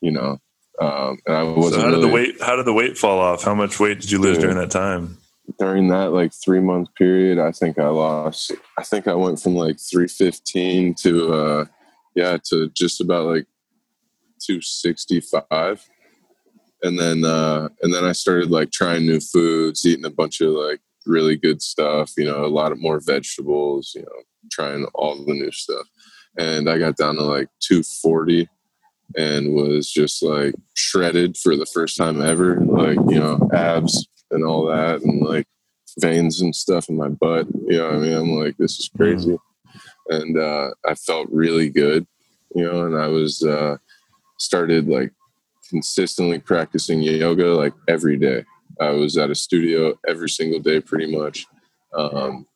you 0.00 0.10
know, 0.10 0.38
um, 0.80 1.18
and 1.26 1.36
I 1.36 1.42
wasn't. 1.42 1.74
So 1.74 1.80
how 1.80 1.86
did 1.86 1.96
really, 1.96 2.08
the 2.08 2.14
weight? 2.14 2.42
How 2.42 2.56
did 2.56 2.66
the 2.66 2.72
weight 2.72 2.98
fall 2.98 3.18
off? 3.18 3.44
How 3.44 3.54
much 3.54 3.78
weight 3.78 4.00
did 4.00 4.10
you 4.10 4.18
lose 4.18 4.38
during 4.38 4.56
that 4.56 4.70
time? 4.70 5.18
During 5.58 5.88
that 5.88 6.12
like 6.12 6.32
three 6.32 6.60
month 6.60 6.94
period, 6.96 7.38
I 7.38 7.52
think 7.52 7.78
I 7.78 7.88
lost. 7.88 8.52
I 8.78 8.82
think 8.82 9.06
I 9.06 9.14
went 9.14 9.40
from 9.40 9.54
like 9.54 9.78
three 9.78 10.08
fifteen 10.08 10.94
to 10.96 11.32
uh, 11.32 11.64
yeah 12.14 12.38
to 12.50 12.70
just 12.70 13.00
about 13.00 13.26
like 13.26 13.46
two 14.40 14.60
sixty 14.60 15.20
five, 15.20 15.86
and 16.84 16.98
then 16.98 17.24
uh, 17.24 17.68
and 17.82 17.92
then 17.92 18.04
I 18.04 18.12
started 18.12 18.50
like 18.50 18.70
trying 18.70 19.06
new 19.06 19.18
foods, 19.18 19.84
eating 19.84 20.04
a 20.04 20.10
bunch 20.10 20.40
of 20.40 20.50
like 20.50 20.80
really 21.06 21.36
good 21.36 21.62
stuff. 21.62 22.12
You 22.16 22.26
know, 22.26 22.44
a 22.44 22.46
lot 22.46 22.72
of 22.72 22.80
more 22.80 23.00
vegetables. 23.00 23.92
You 23.94 24.02
know, 24.02 24.22
trying 24.52 24.84
all 24.94 25.16
the 25.16 25.32
new 25.32 25.50
stuff, 25.50 25.86
and 26.38 26.68
I 26.68 26.78
got 26.78 26.96
down 26.96 27.16
to 27.16 27.22
like 27.22 27.48
two 27.60 27.82
forty 27.82 28.48
and 29.16 29.54
was 29.54 29.90
just 29.90 30.22
like 30.22 30.54
shredded 30.74 31.36
for 31.36 31.56
the 31.56 31.66
first 31.66 31.96
time 31.96 32.20
ever. 32.20 32.60
Like, 32.60 32.98
you 33.08 33.18
know, 33.18 33.48
abs 33.52 34.06
and 34.30 34.44
all 34.44 34.66
that 34.66 35.02
and 35.02 35.22
like 35.22 35.46
veins 36.00 36.40
and 36.40 36.54
stuff 36.54 36.88
in 36.88 36.96
my 36.96 37.08
butt. 37.08 37.46
You 37.66 37.78
know 37.78 37.90
I 37.90 37.96
mean? 37.96 38.12
I'm 38.12 38.30
like, 38.32 38.56
this 38.56 38.78
is 38.78 38.90
crazy. 38.96 39.38
And 40.08 40.38
uh, 40.38 40.70
I 40.86 40.94
felt 40.94 41.28
really 41.30 41.70
good, 41.70 42.06
you 42.54 42.64
know, 42.64 42.84
and 42.84 42.96
I 42.96 43.06
was 43.06 43.42
uh, 43.42 43.76
started 44.38 44.88
like 44.88 45.12
consistently 45.68 46.38
practicing 46.38 47.02
yoga 47.02 47.54
like 47.54 47.72
every 47.88 48.16
day. 48.16 48.44
I 48.80 48.90
was 48.90 49.16
at 49.16 49.30
a 49.30 49.34
studio 49.34 49.98
every 50.08 50.28
single 50.28 50.60
day 50.60 50.80
pretty 50.80 51.06
much. 51.16 51.46
Um, 51.96 52.46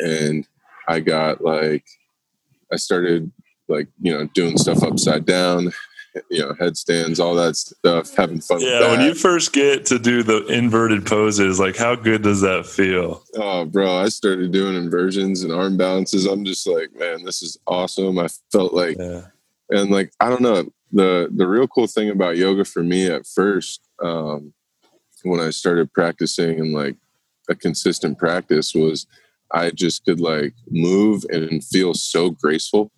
and 0.00 0.46
I 0.88 1.00
got 1.00 1.42
like, 1.42 1.84
I 2.72 2.76
started 2.76 3.30
like 3.68 3.88
you 4.00 4.12
know 4.12 4.26
doing 4.34 4.56
stuff 4.58 4.82
upside 4.82 5.24
down 5.24 5.72
you 6.30 6.38
know 6.38 6.54
headstands 6.60 7.18
all 7.18 7.34
that 7.34 7.56
stuff 7.56 8.14
having 8.14 8.40
fun 8.40 8.60
yeah 8.60 8.90
when 8.90 9.00
you 9.00 9.14
first 9.14 9.52
get 9.52 9.84
to 9.86 9.98
do 9.98 10.22
the 10.22 10.46
inverted 10.46 11.04
poses 11.04 11.58
like 11.58 11.76
how 11.76 11.94
good 11.94 12.22
does 12.22 12.40
that 12.40 12.66
feel 12.66 13.22
oh 13.36 13.64
bro 13.64 13.96
i 13.96 14.08
started 14.08 14.52
doing 14.52 14.76
inversions 14.76 15.42
and 15.42 15.52
arm 15.52 15.76
balances 15.76 16.26
i'm 16.26 16.44
just 16.44 16.66
like 16.66 16.94
man 16.94 17.24
this 17.24 17.42
is 17.42 17.58
awesome 17.66 18.18
i 18.18 18.28
felt 18.52 18.72
like 18.72 18.96
yeah. 18.98 19.22
and 19.70 19.90
like 19.90 20.12
i 20.20 20.28
don't 20.28 20.42
know 20.42 20.64
the 20.94 21.28
the 21.34 21.46
real 21.46 21.68
cool 21.68 21.86
thing 21.86 22.08
about 22.08 22.36
yoga 22.36 22.64
for 22.64 22.82
me 22.82 23.06
at 23.06 23.26
first 23.26 23.80
um 24.02 24.52
when 25.24 25.40
i 25.40 25.50
started 25.50 25.92
practicing 25.92 26.58
and 26.60 26.72
like 26.72 26.96
a 27.50 27.54
consistent 27.54 28.18
practice 28.18 28.74
was 28.74 29.06
i 29.52 29.70
just 29.70 30.04
could 30.04 30.20
like 30.20 30.54
move 30.70 31.24
and 31.30 31.62
feel 31.64 31.92
so 31.94 32.30
graceful 32.30 32.90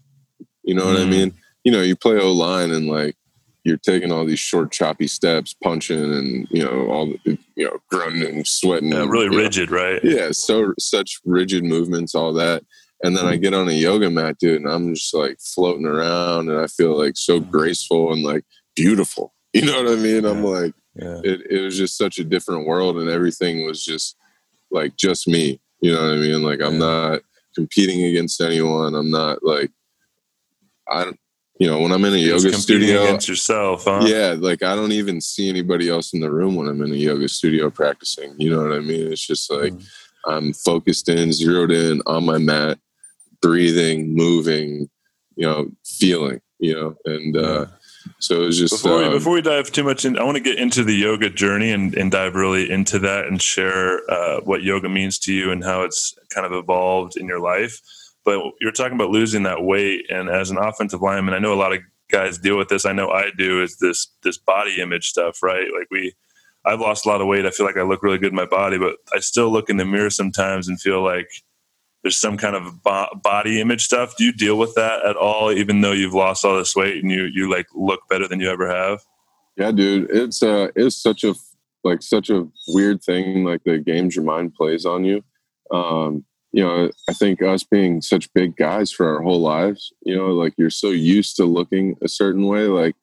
you 0.66 0.74
know 0.74 0.84
what 0.84 0.96
mm. 0.96 1.06
I 1.06 1.08
mean? 1.08 1.32
You 1.64 1.72
know, 1.72 1.80
you 1.80 1.96
play 1.96 2.18
O 2.18 2.32
line 2.32 2.72
and 2.72 2.88
like 2.88 3.16
you're 3.64 3.78
taking 3.78 4.12
all 4.12 4.24
these 4.26 4.38
short, 4.38 4.72
choppy 4.72 5.06
steps, 5.06 5.54
punching, 5.62 5.98
and 5.98 6.46
you 6.50 6.62
know 6.62 6.88
all 6.88 7.06
the, 7.06 7.38
you 7.54 7.64
know 7.64 7.78
grunting 7.88 8.24
and 8.24 8.46
sweating. 8.46 8.90
Yeah, 8.90 9.06
really 9.08 9.34
rigid, 9.34 9.70
know. 9.70 9.76
right? 9.76 10.00
Yeah, 10.04 10.32
so 10.32 10.74
such 10.78 11.20
rigid 11.24 11.64
movements, 11.64 12.14
all 12.14 12.32
that. 12.34 12.64
And 13.02 13.16
then 13.16 13.26
I 13.26 13.36
mm. 13.36 13.42
get 13.42 13.54
on 13.54 13.68
a 13.68 13.72
yoga 13.72 14.10
mat, 14.10 14.38
dude, 14.38 14.62
and 14.62 14.70
I'm 14.70 14.94
just 14.94 15.12
like 15.12 15.38
floating 15.40 15.86
around, 15.86 16.48
and 16.48 16.58
I 16.58 16.66
feel 16.66 16.98
like 16.98 17.16
so 17.16 17.40
mm. 17.40 17.50
graceful 17.50 18.12
and 18.12 18.22
like 18.22 18.44
beautiful. 18.74 19.32
You 19.56 19.64
know 19.64 19.82
what 19.82 19.92
I 19.92 19.96
mean? 19.96 20.24
Yeah. 20.24 20.30
I'm 20.30 20.44
like, 20.44 20.74
yeah. 20.96 21.18
it, 21.24 21.40
it 21.50 21.62
was 21.62 21.78
just 21.78 21.96
such 21.96 22.18
a 22.18 22.24
different 22.24 22.66
world, 22.66 22.98
and 22.98 23.08
everything 23.08 23.64
was 23.64 23.82
just 23.82 24.14
like 24.70 24.96
just 24.96 25.26
me. 25.26 25.58
You 25.80 25.94
know 25.94 26.02
what 26.02 26.12
I 26.12 26.16
mean? 26.16 26.42
Like 26.42 26.60
I'm 26.60 26.74
yeah. 26.74 26.78
not 26.78 27.20
competing 27.54 28.04
against 28.04 28.42
anyone. 28.42 28.94
I'm 28.94 29.10
not 29.10 29.42
like 29.42 29.70
I 30.88 31.04
don't, 31.04 31.18
you 31.58 31.68
know, 31.68 31.80
when 31.80 31.90
I'm 31.90 32.04
in 32.04 32.14
a 32.14 32.18
yoga 32.18 32.52
studio, 32.52 33.04
against 33.04 33.28
yourself, 33.28 33.84
huh? 33.84 34.02
Yeah, 34.04 34.36
like 34.38 34.62
I 34.62 34.76
don't 34.76 34.92
even 34.92 35.20
see 35.22 35.48
anybody 35.48 35.88
else 35.88 36.12
in 36.12 36.20
the 36.20 36.30
room 36.30 36.54
when 36.54 36.68
I'm 36.68 36.82
in 36.82 36.92
a 36.92 36.96
yoga 36.96 37.28
studio 37.28 37.70
practicing. 37.70 38.34
You 38.38 38.50
know 38.50 38.62
what 38.62 38.76
I 38.76 38.80
mean? 38.80 39.10
It's 39.10 39.26
just 39.26 39.50
like 39.50 39.72
mm. 39.72 39.88
I'm 40.26 40.52
focused 40.52 41.08
in, 41.08 41.32
zeroed 41.32 41.72
in 41.72 42.02
on 42.04 42.26
my 42.26 42.36
mat, 42.36 42.78
breathing, 43.40 44.14
moving, 44.14 44.88
you 45.36 45.46
know, 45.46 45.70
feeling, 45.84 46.40
you 46.58 46.74
know, 46.74 46.96
and 47.04 47.36
uh, 47.36 47.66
so 48.18 48.42
it 48.42 48.46
was 48.46 48.58
just 48.58 48.82
before, 48.82 49.02
um, 49.02 49.12
we, 49.12 49.18
before 49.18 49.32
we 49.34 49.42
dive 49.42 49.70
too 49.70 49.84
much 49.84 50.04
in, 50.04 50.18
I 50.18 50.24
want 50.24 50.36
to 50.36 50.42
get 50.42 50.58
into 50.58 50.84
the 50.84 50.94
yoga 50.94 51.30
journey 51.30 51.70
and, 51.72 51.94
and 51.94 52.10
dive 52.10 52.34
really 52.34 52.70
into 52.70 52.98
that 53.00 53.26
and 53.26 53.40
share 53.40 54.08
uh, 54.10 54.40
what 54.40 54.62
yoga 54.62 54.88
means 54.88 55.18
to 55.20 55.32
you 55.32 55.50
and 55.50 55.62
how 55.64 55.82
it's 55.82 56.16
kind 56.30 56.46
of 56.46 56.52
evolved 56.52 57.16
in 57.16 57.26
your 57.26 57.40
life. 57.40 57.80
But 58.24 58.40
you're 58.60 58.72
talking 58.72 58.94
about 58.94 59.10
losing 59.10 59.44
that 59.44 59.62
weight, 59.62 60.06
and 60.10 60.28
as 60.28 60.50
an 60.50 60.58
offensive 60.58 61.00
lineman, 61.00 61.34
I 61.34 61.38
know 61.38 61.52
a 61.52 61.54
lot 61.54 61.72
of 61.72 61.80
guys 62.10 62.38
deal 62.38 62.58
with 62.58 62.68
this. 62.68 62.84
I 62.84 62.92
know 62.92 63.10
I 63.10 63.30
do. 63.36 63.62
Is 63.62 63.76
this 63.78 64.08
this 64.22 64.36
body 64.36 64.80
image 64.80 65.08
stuff, 65.08 65.42
right? 65.42 65.66
Like 65.78 65.86
we, 65.92 66.12
I've 66.64 66.80
lost 66.80 67.06
a 67.06 67.08
lot 67.08 67.20
of 67.20 67.28
weight. 67.28 67.46
I 67.46 67.50
feel 67.50 67.66
like 67.66 67.76
I 67.76 67.82
look 67.82 68.02
really 68.02 68.18
good 68.18 68.32
in 68.32 68.36
my 68.36 68.46
body, 68.46 68.78
but 68.78 68.96
I 69.14 69.20
still 69.20 69.50
look 69.52 69.70
in 69.70 69.76
the 69.76 69.84
mirror 69.84 70.10
sometimes 70.10 70.66
and 70.66 70.80
feel 70.80 71.04
like 71.04 71.28
there's 72.06 72.16
some 72.16 72.36
kind 72.36 72.54
of 72.54 72.84
bo- 72.84 73.08
body 73.20 73.60
image 73.60 73.82
stuff. 73.84 74.16
Do 74.16 74.22
you 74.22 74.32
deal 74.32 74.56
with 74.56 74.76
that 74.76 75.04
at 75.04 75.16
all, 75.16 75.50
even 75.50 75.80
though 75.80 75.90
you've 75.90 76.14
lost 76.14 76.44
all 76.44 76.56
this 76.56 76.76
weight 76.76 77.02
and 77.02 77.10
you 77.10 77.24
you 77.24 77.50
like 77.50 77.66
look 77.74 77.98
better 78.08 78.28
than 78.28 78.38
you 78.38 78.48
ever 78.48 78.72
have? 78.72 79.00
Yeah, 79.56 79.72
dude, 79.72 80.08
it's 80.10 80.40
uh, 80.40 80.68
it's 80.76 80.94
such 80.94 81.24
a 81.24 81.34
like 81.82 82.02
such 82.02 82.30
a 82.30 82.46
weird 82.68 83.02
thing. 83.02 83.42
Like 83.42 83.64
the 83.64 83.78
games 83.78 84.14
your 84.14 84.24
mind 84.24 84.54
plays 84.54 84.86
on 84.86 85.02
you. 85.02 85.24
Um, 85.72 86.24
you 86.52 86.62
know, 86.62 86.92
I 87.08 87.12
think 87.12 87.42
us 87.42 87.64
being 87.64 88.00
such 88.00 88.32
big 88.34 88.54
guys 88.54 88.92
for 88.92 89.12
our 89.12 89.20
whole 89.20 89.40
lives, 89.40 89.92
you 90.02 90.14
know, 90.14 90.28
like 90.28 90.54
you're 90.56 90.70
so 90.70 90.90
used 90.90 91.34
to 91.36 91.44
looking 91.44 91.96
a 92.02 92.08
certain 92.08 92.46
way. 92.46 92.68
Like 92.68 92.94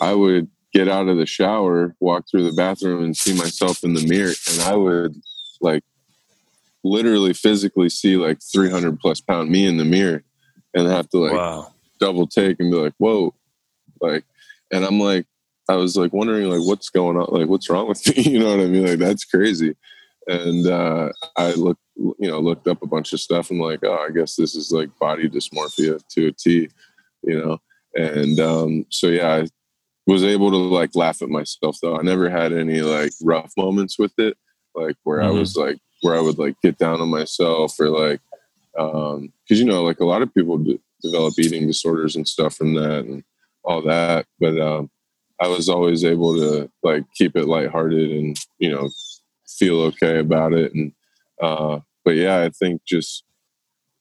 I 0.00 0.14
would 0.14 0.48
get 0.72 0.88
out 0.88 1.08
of 1.08 1.18
the 1.18 1.26
shower, 1.26 1.94
walk 2.00 2.24
through 2.30 2.44
the 2.44 2.56
bathroom 2.56 3.04
and 3.04 3.14
see 3.14 3.36
myself 3.36 3.84
in 3.84 3.92
the 3.92 4.06
mirror 4.06 4.32
and 4.50 4.62
I 4.62 4.74
would 4.74 5.16
like 5.60 5.84
literally 6.84 7.32
physically 7.32 7.88
see 7.88 8.16
like 8.16 8.38
300 8.52 8.98
plus 9.00 9.20
pound 9.20 9.50
me 9.50 9.66
in 9.66 9.76
the 9.76 9.84
mirror 9.84 10.22
and 10.74 10.88
have 10.88 11.08
to 11.10 11.18
like 11.18 11.32
wow. 11.32 11.72
double 11.98 12.26
take 12.26 12.60
and 12.60 12.70
be 12.70 12.76
like, 12.76 12.94
whoa, 12.98 13.34
like, 14.00 14.24
and 14.72 14.84
I'm 14.84 15.00
like, 15.00 15.26
I 15.68 15.74
was 15.74 15.96
like 15.96 16.12
wondering 16.12 16.48
like 16.48 16.66
what's 16.66 16.88
going 16.88 17.16
on, 17.16 17.26
like 17.30 17.48
what's 17.48 17.68
wrong 17.68 17.88
with 17.88 18.06
me, 18.16 18.22
you 18.22 18.38
know 18.38 18.50
what 18.50 18.60
I 18.60 18.66
mean? 18.66 18.86
Like 18.86 18.98
that's 18.98 19.24
crazy. 19.24 19.76
And 20.26 20.66
uh, 20.66 21.10
I 21.36 21.52
looked 21.52 21.80
you 21.98 22.28
know 22.28 22.38
looked 22.38 22.68
up 22.68 22.82
a 22.82 22.86
bunch 22.86 23.12
of 23.12 23.20
stuff 23.20 23.50
and 23.50 23.60
like 23.60 23.80
oh 23.82 24.06
i 24.08 24.10
guess 24.10 24.36
this 24.36 24.54
is 24.54 24.70
like 24.70 24.88
body 24.98 25.28
dysmorphia 25.28 26.00
to 26.08 26.28
a 26.28 26.32
t 26.32 26.68
you 27.24 27.38
know 27.38 27.58
and 27.94 28.38
um 28.38 28.86
so 28.88 29.08
yeah 29.08 29.34
i 29.34 29.46
was 30.06 30.22
able 30.22 30.50
to 30.50 30.56
like 30.56 30.94
laugh 30.94 31.20
at 31.22 31.28
myself 31.28 31.76
though 31.82 31.98
i 31.98 32.02
never 32.02 32.30
had 32.30 32.52
any 32.52 32.80
like 32.80 33.10
rough 33.22 33.52
moments 33.56 33.98
with 33.98 34.12
it 34.18 34.36
like 34.74 34.96
where 35.02 35.18
mm-hmm. 35.18 35.36
i 35.36 35.38
was 35.38 35.56
like 35.56 35.78
where 36.02 36.16
i 36.16 36.20
would 36.20 36.38
like 36.38 36.60
get 36.62 36.78
down 36.78 37.00
on 37.00 37.08
myself 37.08 37.78
or 37.78 37.88
like 37.88 38.20
um 38.78 39.32
because 39.42 39.60
you 39.60 39.66
know 39.66 39.82
like 39.82 40.00
a 40.00 40.04
lot 40.04 40.22
of 40.22 40.32
people 40.34 40.58
d- 40.58 40.80
develop 41.02 41.34
eating 41.38 41.66
disorders 41.66 42.16
and 42.16 42.26
stuff 42.26 42.54
from 42.54 42.74
that 42.74 43.04
and 43.04 43.22
all 43.64 43.82
that 43.82 44.26
but 44.40 44.58
um 44.60 44.90
i 45.40 45.46
was 45.46 45.68
always 45.68 46.04
able 46.04 46.34
to 46.34 46.70
like 46.82 47.04
keep 47.14 47.36
it 47.36 47.46
lighthearted 47.46 48.10
and 48.10 48.38
you 48.58 48.70
know 48.70 48.88
feel 49.46 49.80
okay 49.80 50.18
about 50.18 50.52
it 50.52 50.72
and 50.74 50.92
uh 51.40 51.78
but 52.08 52.16
yeah, 52.16 52.40
I 52.40 52.48
think 52.48 52.80
just 52.86 53.22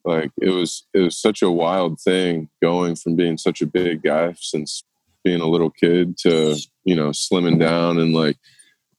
like 0.06 0.32
it 0.42 0.52
was 0.52 0.86
it 0.94 1.00
was 1.00 1.18
such 1.18 1.42
a 1.42 1.52
wild 1.52 2.00
thing 2.00 2.48
going 2.62 2.96
from 2.96 3.18
being 3.18 3.38
such 3.38 3.62
a 3.62 3.66
big 3.66 4.02
guy 4.02 4.34
since 4.40 4.86
being 5.26 5.42
a 5.42 5.46
little 5.46 5.70
kid 5.70 6.18
to 6.20 6.56
you 6.86 6.96
know 6.96 7.10
slimming 7.10 7.60
down 7.60 8.00
and 8.00 8.14
like 8.14 8.38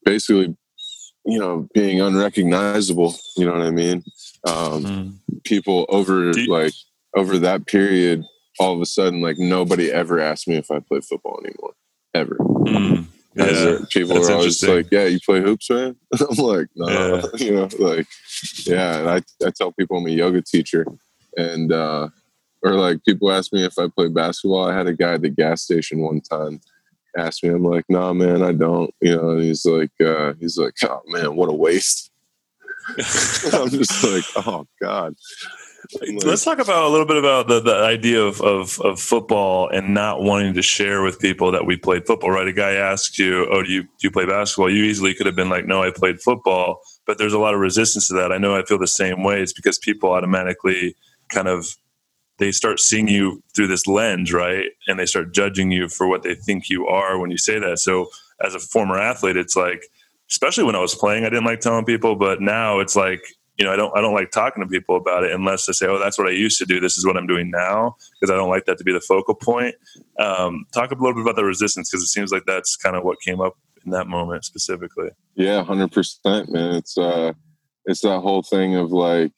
basically 0.04 0.54
you 1.28 1.38
know 1.38 1.68
being 1.74 2.00
unrecognizable 2.00 3.14
you 3.36 3.44
know 3.44 3.52
what 3.52 3.62
i 3.62 3.70
mean 3.70 4.02
um, 4.44 4.84
mm. 4.84 5.44
people 5.44 5.86
over 5.88 6.30
you- 6.30 6.50
like 6.50 6.72
over 7.16 7.38
that 7.38 7.66
period 7.66 8.24
all 8.58 8.74
of 8.74 8.80
a 8.80 8.86
sudden 8.86 9.20
like 9.20 9.38
nobody 9.38 9.92
ever 9.92 10.18
asked 10.18 10.48
me 10.48 10.56
if 10.56 10.70
i 10.70 10.78
play 10.80 11.00
football 11.00 11.40
anymore 11.44 11.74
ever 12.14 12.36
mm. 12.36 13.04
Yeah, 13.34 13.78
people 13.90 14.18
are 14.18 14.32
always 14.32 14.62
like, 14.66 14.88
"Yeah, 14.90 15.04
you 15.04 15.20
play 15.24 15.40
hoops, 15.40 15.70
man." 15.70 15.94
I'm 16.20 16.36
like, 16.38 16.66
"No," 16.74 16.88
yeah. 16.88 17.22
you 17.36 17.54
know, 17.54 17.68
like, 17.78 18.06
yeah. 18.64 18.98
And 18.98 19.08
I 19.08 19.22
I 19.46 19.50
tell 19.50 19.70
people 19.70 19.98
I'm 19.98 20.06
a 20.06 20.10
yoga 20.10 20.42
teacher, 20.42 20.84
and 21.36 21.72
uh, 21.72 22.08
or 22.62 22.72
like 22.72 23.04
people 23.04 23.30
ask 23.30 23.52
me 23.52 23.64
if 23.64 23.78
I 23.78 23.86
play 23.88 24.08
basketball. 24.08 24.68
I 24.68 24.76
had 24.76 24.88
a 24.88 24.92
guy 24.92 25.14
at 25.14 25.22
the 25.22 25.28
gas 25.28 25.62
station 25.62 26.00
one 26.00 26.20
time, 26.20 26.60
ask 27.18 27.42
me. 27.42 27.50
I'm 27.50 27.64
like, 27.64 27.84
nah, 27.88 28.12
man, 28.12 28.42
I 28.42 28.52
don't. 28.52 28.94
You 29.00 29.16
know, 29.16 29.30
and 29.30 29.42
he's 29.42 29.64
like, 29.64 29.90
uh, 30.00 30.34
he's 30.40 30.58
like, 30.58 30.74
oh 30.84 31.02
man, 31.06 31.36
what 31.36 31.48
a 31.48 31.52
waste. 31.52 32.10
I'm 33.52 33.68
just 33.68 34.04
like, 34.04 34.46
oh 34.46 34.66
god. 34.80 35.14
Like, 36.00 36.24
Let's 36.24 36.44
talk 36.44 36.58
about 36.58 36.84
a 36.84 36.88
little 36.88 37.06
bit 37.06 37.16
about 37.16 37.48
the, 37.48 37.60
the 37.60 37.74
idea 37.74 38.20
of, 38.20 38.40
of, 38.40 38.80
of 38.80 39.00
football 39.00 39.68
and 39.68 39.94
not 39.94 40.22
wanting 40.22 40.54
to 40.54 40.62
share 40.62 41.02
with 41.02 41.18
people 41.18 41.52
that 41.52 41.66
we 41.66 41.76
played 41.76 42.06
football. 42.06 42.30
Right? 42.30 42.48
A 42.48 42.52
guy 42.52 42.72
asks 42.72 43.18
you, 43.18 43.46
"Oh, 43.50 43.62
do 43.62 43.70
you 43.70 43.82
do 43.82 43.88
you 44.00 44.10
play 44.10 44.26
basketball?" 44.26 44.70
You 44.70 44.84
easily 44.84 45.14
could 45.14 45.26
have 45.26 45.36
been 45.36 45.48
like, 45.48 45.66
"No, 45.66 45.82
I 45.82 45.90
played 45.90 46.20
football." 46.20 46.80
But 47.06 47.18
there's 47.18 47.32
a 47.32 47.38
lot 47.38 47.54
of 47.54 47.60
resistance 47.60 48.08
to 48.08 48.14
that. 48.14 48.32
I 48.32 48.38
know 48.38 48.56
I 48.56 48.64
feel 48.64 48.78
the 48.78 48.86
same 48.86 49.22
way. 49.22 49.40
It's 49.40 49.52
because 49.52 49.78
people 49.78 50.10
automatically 50.10 50.94
kind 51.30 51.48
of 51.48 51.66
they 52.38 52.52
start 52.52 52.80
seeing 52.80 53.08
you 53.08 53.42
through 53.54 53.66
this 53.66 53.86
lens, 53.86 54.32
right? 54.32 54.66
And 54.86 54.98
they 54.98 55.06
start 55.06 55.34
judging 55.34 55.70
you 55.70 55.88
for 55.88 56.06
what 56.08 56.22
they 56.22 56.34
think 56.34 56.68
you 56.70 56.86
are 56.86 57.18
when 57.18 57.30
you 57.30 57.38
say 57.38 57.58
that. 57.58 57.78
So 57.80 58.08
as 58.44 58.54
a 58.54 58.60
former 58.60 58.98
athlete, 58.98 59.36
it's 59.36 59.56
like, 59.56 59.82
especially 60.30 60.64
when 60.64 60.76
I 60.76 60.80
was 60.80 60.94
playing, 60.94 61.24
I 61.24 61.30
didn't 61.30 61.46
like 61.46 61.60
telling 61.60 61.84
people, 61.84 62.14
but 62.14 62.40
now 62.40 62.78
it's 62.78 62.94
like, 62.94 63.20
you 63.56 63.64
know, 63.64 63.72
I 63.72 63.76
don't, 63.76 63.96
I 63.96 64.00
don't 64.00 64.14
like 64.14 64.30
talking 64.30 64.62
to 64.62 64.68
people 64.68 64.96
about 64.96 65.24
it 65.24 65.32
unless 65.32 65.66
they 65.66 65.72
say, 65.72 65.86
oh, 65.88 65.98
that's 65.98 66.16
what 66.16 66.28
I 66.28 66.30
used 66.30 66.58
to 66.58 66.64
do. 66.64 66.78
This 66.78 66.96
is 66.96 67.04
what 67.04 67.16
I'm 67.16 67.26
doing 67.26 67.50
now. 67.50 67.96
Cause 68.20 68.30
I 68.30 68.36
don't 68.36 68.48
like 68.48 68.66
that 68.66 68.78
to 68.78 68.84
be 68.84 68.92
the 68.92 69.00
focal 69.00 69.34
point. 69.34 69.74
Um, 70.20 70.64
talk 70.72 70.92
a 70.92 70.94
little 70.94 71.14
bit 71.14 71.22
about 71.22 71.34
the 71.34 71.44
resistance. 71.44 71.90
Cause 71.90 72.02
it 72.02 72.06
seems 72.06 72.30
like 72.30 72.44
that's 72.46 72.76
kind 72.76 72.94
of 72.94 73.02
what 73.02 73.20
came 73.20 73.40
up 73.40 73.58
in 73.84 73.90
that 73.90 74.06
moment 74.06 74.44
specifically. 74.44 75.08
Yeah. 75.34 75.64
hundred 75.64 75.90
percent, 75.90 76.52
man. 76.52 76.76
It's, 76.76 76.96
uh, 76.96 77.32
it's 77.86 78.02
that 78.02 78.20
whole 78.20 78.42
thing 78.42 78.76
of 78.76 78.92
like, 78.92 79.32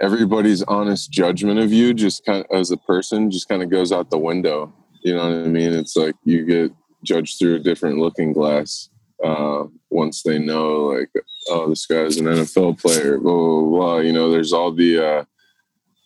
everybody's 0.00 0.62
honest 0.64 1.10
judgment 1.10 1.58
of 1.58 1.72
you 1.72 1.92
just 1.94 2.24
kind 2.24 2.44
of 2.48 2.58
as 2.58 2.70
a 2.70 2.76
person 2.76 3.30
just 3.30 3.48
kind 3.48 3.62
of 3.62 3.70
goes 3.70 3.92
out 3.92 4.10
the 4.10 4.18
window. 4.18 4.72
You 5.02 5.14
know 5.16 5.24
what 5.24 5.46
i 5.46 5.48
mean? 5.48 5.72
It's 5.72 5.96
like 5.96 6.14
you 6.24 6.44
get 6.44 6.72
judged 7.04 7.38
through 7.38 7.56
a 7.56 7.60
different 7.60 7.98
looking 7.98 8.32
glass 8.32 8.90
uh, 9.24 9.64
once 9.90 10.22
they 10.22 10.38
know 10.38 10.86
like 10.86 11.10
oh 11.48 11.68
this 11.68 11.86
guy's 11.86 12.16
an 12.16 12.26
nfl 12.26 12.78
player 12.78 13.18
blah 13.18 13.32
blah 13.32 13.62
blah 13.62 13.98
you 13.98 14.12
know 14.12 14.30
there's 14.30 14.52
all 14.52 14.72
the 14.72 14.98
uh, 14.98 15.24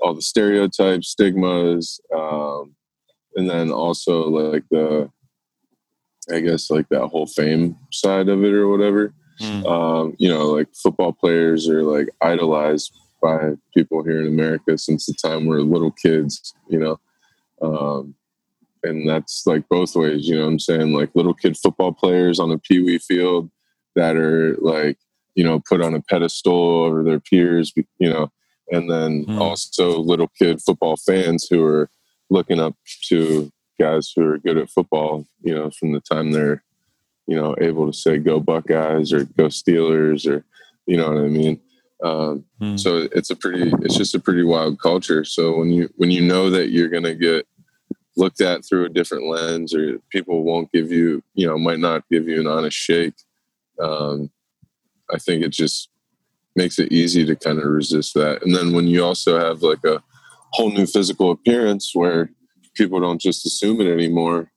all 0.01 0.15
the 0.15 0.23
stereotypes 0.23 1.09
stigmas 1.09 2.01
um, 2.15 2.75
and 3.37 3.49
then 3.49 3.71
also 3.71 4.29
like 4.29 4.65
the 4.71 5.11
i 6.33 6.41
guess 6.41 6.71
like 6.71 6.89
that 6.89 7.07
whole 7.07 7.27
fame 7.27 7.77
side 7.93 8.29
of 8.29 8.43
it 8.45 8.53
or 8.53 8.69
whatever. 8.69 9.13
Mm. 9.41 9.67
um, 9.67 10.15
you 10.19 10.29
know 10.29 10.47
like 10.53 10.69
football 10.81 11.13
players 11.13 11.69
are 11.69 11.83
like 11.83 12.09
idolized 12.23 12.93
by 13.25 13.53
people 13.73 14.05
here 14.05 14.21
in 14.21 14.27
America 14.27 14.77
since 14.77 15.07
the 15.07 15.15
time 15.15 15.47
we're 15.47 15.61
little 15.61 15.91
kids, 15.91 16.53
you 16.69 16.79
know. 16.79 17.01
Um, 17.63 18.15
and 18.83 19.09
that's 19.09 19.47
like 19.47 19.67
both 19.71 19.97
ways, 19.97 20.29
you 20.29 20.39
know 20.39 20.47
I'm 20.47 20.59
saying? 20.59 20.93
Like 20.93 21.09
little 21.15 21.33
kid 21.33 21.57
football 21.57 21.93
players 21.93 22.39
on 22.39 22.53
a 22.53 22.59
pee 22.59 22.81
wee 22.81 22.99
field 22.99 23.51
that 23.97 24.17
are 24.17 24.57
like, 24.61 24.99
you 25.35 25.43
know, 25.43 25.59
put 25.67 25.81
on 25.81 25.95
a 25.95 26.03
pedestal 26.03 26.85
over 26.85 27.03
their 27.03 27.19
peers, 27.19 27.73
you 27.99 28.11
know, 28.11 28.31
and 28.71 28.91
then 28.91 29.25
mm. 29.25 29.41
also 29.41 29.99
little 29.99 30.29
kid 30.39 30.61
football 30.61 30.97
fans 30.97 31.47
who 31.49 31.65
are 31.65 31.89
looking 32.29 32.61
up 32.61 32.77
to 33.09 33.51
guys 33.81 34.13
who 34.15 34.23
are 34.23 34.39
good 34.39 34.59
at 34.59 34.69
football, 34.69 35.27
you 35.41 35.55
know, 35.55 35.71
from 35.71 35.93
the 35.93 36.01
time 36.01 36.31
they're, 36.31 36.63
you 37.27 37.37
know, 37.37 37.57
able 37.63 37.91
to 37.91 37.97
say 37.97 38.19
go 38.19 38.39
Buckeyes 38.39 39.15
or 39.15 39.25
go 39.25 39.47
Steelers 39.47 40.31
or, 40.31 40.45
you 40.85 40.99
know 40.99 41.09
what 41.09 41.25
I 41.25 41.29
mean? 41.29 41.59
Um, 42.05 42.45
hmm. 42.61 42.77
So 42.77 43.09
it's 43.13 43.31
a 43.31 43.37
pretty, 43.37 43.73
it's 43.81 43.97
just 43.97 44.15
a 44.15 44.21
pretty 44.21 44.45
wild 44.45 44.79
culture. 44.79 45.25
So 45.25 45.57
when 45.57 45.71
you 45.71 45.89
when 45.97 46.11
you 46.11 46.21
know 46.21 46.51
that 46.51 46.69
you're 46.69 46.91
going 46.91 47.05
to 47.05 47.15
get 47.15 47.47
looked 48.17 48.41
at 48.43 48.65
through 48.65 48.85
a 48.85 48.91
different 48.91 49.27
lens, 49.27 49.75
or 49.75 49.99
people 50.11 50.45
won't 50.45 50.71
give 50.71 50.93
you, 50.93 51.23
you 51.35 51.47
know, 51.47 51.59
might 51.59 51.81
not 51.81 52.05
give 52.11 52.29
you 52.29 52.41
an 52.41 52.47
honest 52.47 52.77
shake, 52.77 53.15
um, 53.81 54.31
I 55.13 55.19
think 55.19 55.43
it 55.43 55.51
just 55.51 55.89
makes 56.55 56.79
it 56.79 56.93
easy 56.93 57.25
to 57.25 57.35
kind 57.35 57.59
of 57.59 57.65
resist 57.65 58.15
that. 58.15 58.45
And 58.45 58.55
then 58.55 58.73
when 58.73 58.87
you 58.87 59.03
also 59.05 59.39
have 59.39 59.63
like 59.63 59.85
a 59.85 60.03
whole 60.53 60.71
new 60.71 60.87
physical 60.87 61.31
appearance 61.33 61.93
where 61.95 62.31
people 62.75 63.01
don't 63.01 63.21
just 63.21 63.47
assume 63.47 63.81
it 63.81 63.91
anymore, 63.91 64.53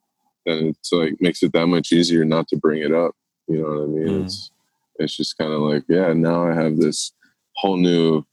then 0.46 0.68
it's 0.68 0.92
like 0.92 1.16
makes 1.20 1.42
it 1.44 1.54
that 1.54 1.68
much 1.68 1.92
easier 1.92 2.26
not 2.26 2.48
to 2.50 2.58
bring 2.58 2.82
it 2.82 2.94
up. 2.94 3.16
You 3.48 3.62
know 3.62 3.70
what 3.70 3.84
I 3.84 3.86
mean? 3.86 4.08
Mm. 4.08 4.26
It's 4.26 4.52
it's 5.00 5.16
just 5.16 5.38
kind 5.38 5.54
of 5.54 5.62
like, 5.62 5.84
yeah, 5.88 6.12
now 6.14 6.50
I 6.50 6.54
have 6.54 6.78
this 6.78 7.14
whole 7.58 7.78
new 7.78 8.24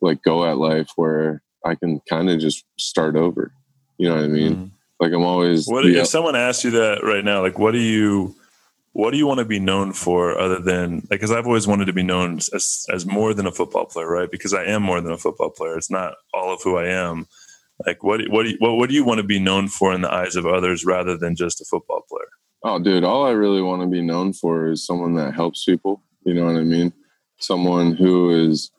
like 0.00 0.22
go 0.22 0.44
at 0.44 0.58
life 0.58 0.90
where 0.96 1.42
I 1.64 1.74
can 1.74 2.00
kind 2.08 2.28
of 2.28 2.38
just 2.40 2.64
start 2.78 3.16
over. 3.16 3.52
You 3.98 4.08
know 4.08 4.16
what 4.16 4.24
I 4.24 4.28
mean? 4.28 4.56
Mm. 4.56 4.70
Like 5.00 5.12
I'm 5.12 5.22
always. 5.22 5.66
What 5.66 5.86
if 5.86 6.06
someone 6.06 6.36
asks 6.36 6.64
you 6.64 6.70
that 6.72 7.02
right 7.02 7.24
now? 7.24 7.42
Like, 7.42 7.58
what 7.58 7.72
do 7.72 7.78
you, 7.78 8.34
what 8.92 9.10
do 9.10 9.16
you 9.16 9.26
want 9.26 9.38
to 9.38 9.44
be 9.44 9.58
known 9.58 9.92
for, 9.92 10.38
other 10.38 10.60
than 10.60 10.96
like? 10.96 11.08
Because 11.10 11.32
I've 11.32 11.46
always 11.46 11.66
wanted 11.66 11.86
to 11.86 11.92
be 11.92 12.02
known 12.02 12.38
as 12.38 12.86
as 12.92 13.06
more 13.06 13.34
than 13.34 13.46
a 13.46 13.52
football 13.52 13.86
player, 13.86 14.08
right? 14.08 14.30
Because 14.30 14.54
I 14.54 14.64
am 14.64 14.82
more 14.82 15.00
than 15.00 15.12
a 15.12 15.18
football 15.18 15.50
player. 15.50 15.76
It's 15.76 15.90
not 15.90 16.14
all 16.32 16.52
of 16.54 16.62
who 16.62 16.76
I 16.76 16.86
am. 16.86 17.26
Like, 17.86 18.04
what 18.04 18.20
what 18.28 18.44
do 18.44 18.50
you, 18.50 18.56
what, 18.60 18.76
what 18.76 18.88
do 18.88 18.94
you 18.94 19.04
want 19.04 19.18
to 19.18 19.26
be 19.26 19.40
known 19.40 19.68
for 19.68 19.92
in 19.92 20.00
the 20.00 20.12
eyes 20.12 20.36
of 20.36 20.46
others, 20.46 20.84
rather 20.84 21.16
than 21.16 21.34
just 21.34 21.60
a 21.60 21.64
football 21.64 22.02
player? 22.08 22.28
Oh, 22.62 22.78
dude, 22.78 23.04
all 23.04 23.26
I 23.26 23.32
really 23.32 23.62
want 23.62 23.82
to 23.82 23.88
be 23.88 24.00
known 24.00 24.32
for 24.32 24.70
is 24.70 24.86
someone 24.86 25.14
that 25.16 25.34
helps 25.34 25.64
people. 25.64 26.02
You 26.24 26.34
know 26.34 26.46
what 26.46 26.56
I 26.56 26.62
mean? 26.62 26.92
Someone 27.46 27.94
who 27.94 28.30
is 28.30 28.70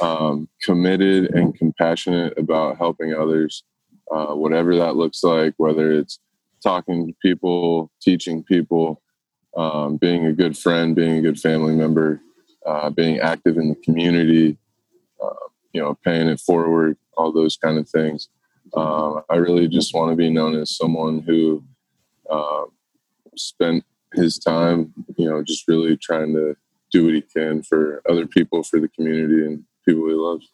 um, 0.00 0.48
committed 0.62 1.34
and 1.34 1.54
compassionate 1.54 2.36
about 2.38 2.78
helping 2.78 3.14
others, 3.14 3.64
uh, 4.10 4.34
whatever 4.34 4.76
that 4.76 4.96
looks 4.96 5.22
like, 5.22 5.54
whether 5.56 5.92
it's 5.92 6.18
talking 6.62 7.06
to 7.08 7.14
people, 7.20 7.90
teaching 8.00 8.42
people, 8.42 9.02
um, 9.56 9.96
being 9.96 10.26
a 10.26 10.32
good 10.32 10.56
friend, 10.56 10.96
being 10.96 11.18
a 11.18 11.22
good 11.22 11.38
family 11.38 11.74
member, 11.74 12.20
uh, 12.66 12.88
being 12.90 13.18
active 13.18 13.56
in 13.56 13.68
the 13.68 13.74
community, 13.76 14.56
uh, 15.22 15.46
you 15.72 15.80
know, 15.80 15.98
paying 16.04 16.28
it 16.28 16.40
forward, 16.40 16.96
all 17.16 17.32
those 17.32 17.56
kind 17.56 17.78
of 17.78 17.88
things. 17.88 18.28
Um, 18.74 19.22
I 19.28 19.36
really 19.36 19.68
just 19.68 19.94
want 19.94 20.10
to 20.10 20.16
be 20.16 20.30
known 20.30 20.56
as 20.56 20.76
someone 20.76 21.20
who 21.20 21.62
uh, 22.30 22.64
spent 23.36 23.84
his 24.14 24.38
time, 24.38 24.92
you 25.16 25.28
know, 25.28 25.42
just 25.42 25.68
really 25.68 25.96
trying 25.96 26.32
to 26.34 26.56
do 26.92 27.04
what 27.06 27.14
he 27.14 27.22
can 27.22 27.62
for 27.62 28.02
other 28.08 28.26
people, 28.26 28.62
for 28.62 28.78
the 28.80 28.88
community, 28.88 29.44
and 29.44 29.64
people 29.86 30.06
he 30.08 30.14
loves. 30.14 30.46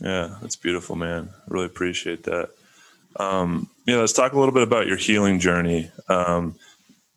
Yeah, 0.00 0.36
that's 0.40 0.56
beautiful, 0.56 0.96
man. 0.96 1.30
Really 1.48 1.66
appreciate 1.66 2.24
that. 2.24 2.50
Um, 3.16 3.68
yeah, 3.86 3.96
let's 3.96 4.14
talk 4.14 4.32
a 4.32 4.38
little 4.38 4.54
bit 4.54 4.62
about 4.62 4.86
your 4.86 4.96
healing 4.96 5.38
journey. 5.38 5.90
Um, 6.08 6.56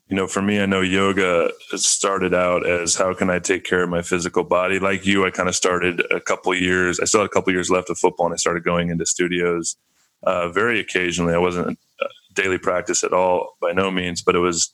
you 0.08 0.14
know, 0.14 0.28
for 0.28 0.40
me, 0.40 0.60
I 0.60 0.66
know 0.66 0.82
yoga 0.82 1.50
started 1.74 2.32
out 2.32 2.64
as 2.64 2.94
how 2.94 3.12
can 3.14 3.28
I 3.28 3.40
take 3.40 3.64
care 3.64 3.82
of 3.82 3.88
my 3.88 4.02
physical 4.02 4.44
body? 4.44 4.78
Like 4.78 5.04
you, 5.04 5.26
I 5.26 5.30
kind 5.30 5.48
of 5.48 5.56
started 5.56 6.00
a 6.12 6.20
couple 6.20 6.54
years. 6.54 7.00
I 7.00 7.06
still 7.06 7.20
had 7.22 7.26
a 7.26 7.32
couple 7.32 7.52
years 7.52 7.70
left 7.70 7.90
of 7.90 7.98
football, 7.98 8.26
and 8.26 8.32
I 8.34 8.36
started 8.36 8.62
going 8.62 8.90
into 8.90 9.06
studios 9.06 9.76
uh, 10.22 10.48
very 10.50 10.78
occasionally. 10.78 11.34
I 11.34 11.38
wasn't 11.38 11.78
daily 12.34 12.58
practice 12.58 13.02
at 13.02 13.12
all 13.12 13.56
by 13.60 13.72
no 13.72 13.90
means, 13.90 14.22
but 14.22 14.36
it 14.36 14.40
was 14.40 14.72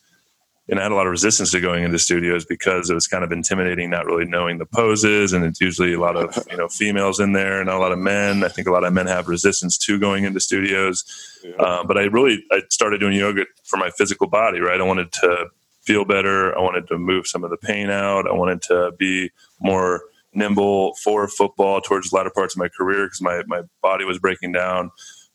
and 0.68 0.78
I 0.78 0.84
had 0.84 0.92
a 0.92 0.94
lot 0.94 1.06
of 1.06 1.10
resistance 1.10 1.50
to 1.50 1.60
going 1.60 1.82
into 1.82 1.98
studios 1.98 2.44
because 2.44 2.88
it 2.88 2.94
was 2.94 3.08
kind 3.08 3.24
of 3.24 3.32
intimidating, 3.32 3.90
not 3.90 4.06
really 4.06 4.24
knowing 4.24 4.58
the 4.58 4.66
poses, 4.66 5.32
and 5.32 5.44
it's 5.44 5.60
usually 5.60 5.92
a 5.92 6.00
lot 6.00 6.16
of 6.16 6.38
you 6.50 6.56
know 6.56 6.68
females 6.68 7.18
in 7.18 7.32
there, 7.32 7.60
and 7.60 7.68
a 7.68 7.78
lot 7.78 7.92
of 7.92 7.98
men. 7.98 8.44
I 8.44 8.48
think 8.48 8.68
a 8.68 8.70
lot 8.70 8.84
of 8.84 8.92
men 8.92 9.06
have 9.06 9.26
resistance 9.26 9.76
to 9.78 9.98
going 9.98 10.24
into 10.24 10.38
studios. 10.40 11.04
Yeah. 11.42 11.56
Uh, 11.56 11.84
but 11.84 11.98
I 11.98 12.04
really 12.04 12.44
I 12.52 12.62
started 12.70 13.00
doing 13.00 13.14
yoga 13.14 13.44
for 13.64 13.76
my 13.76 13.90
physical 13.90 14.28
body. 14.28 14.60
Right, 14.60 14.80
I 14.80 14.84
wanted 14.84 15.10
to 15.12 15.46
feel 15.82 16.04
better. 16.04 16.56
I 16.56 16.62
wanted 16.62 16.86
to 16.88 16.98
move 16.98 17.26
some 17.26 17.42
of 17.42 17.50
the 17.50 17.56
pain 17.56 17.90
out. 17.90 18.28
I 18.28 18.32
wanted 18.32 18.62
to 18.62 18.92
be 18.96 19.32
more 19.60 20.02
nimble 20.32 20.94
for 20.94 21.26
football 21.26 21.80
towards 21.80 22.10
the 22.10 22.16
latter 22.16 22.30
parts 22.30 22.54
of 22.54 22.60
my 22.60 22.68
career 22.68 23.06
because 23.06 23.20
my 23.20 23.42
my 23.48 23.62
body 23.82 24.04
was 24.04 24.20
breaking 24.20 24.52
down. 24.52 24.92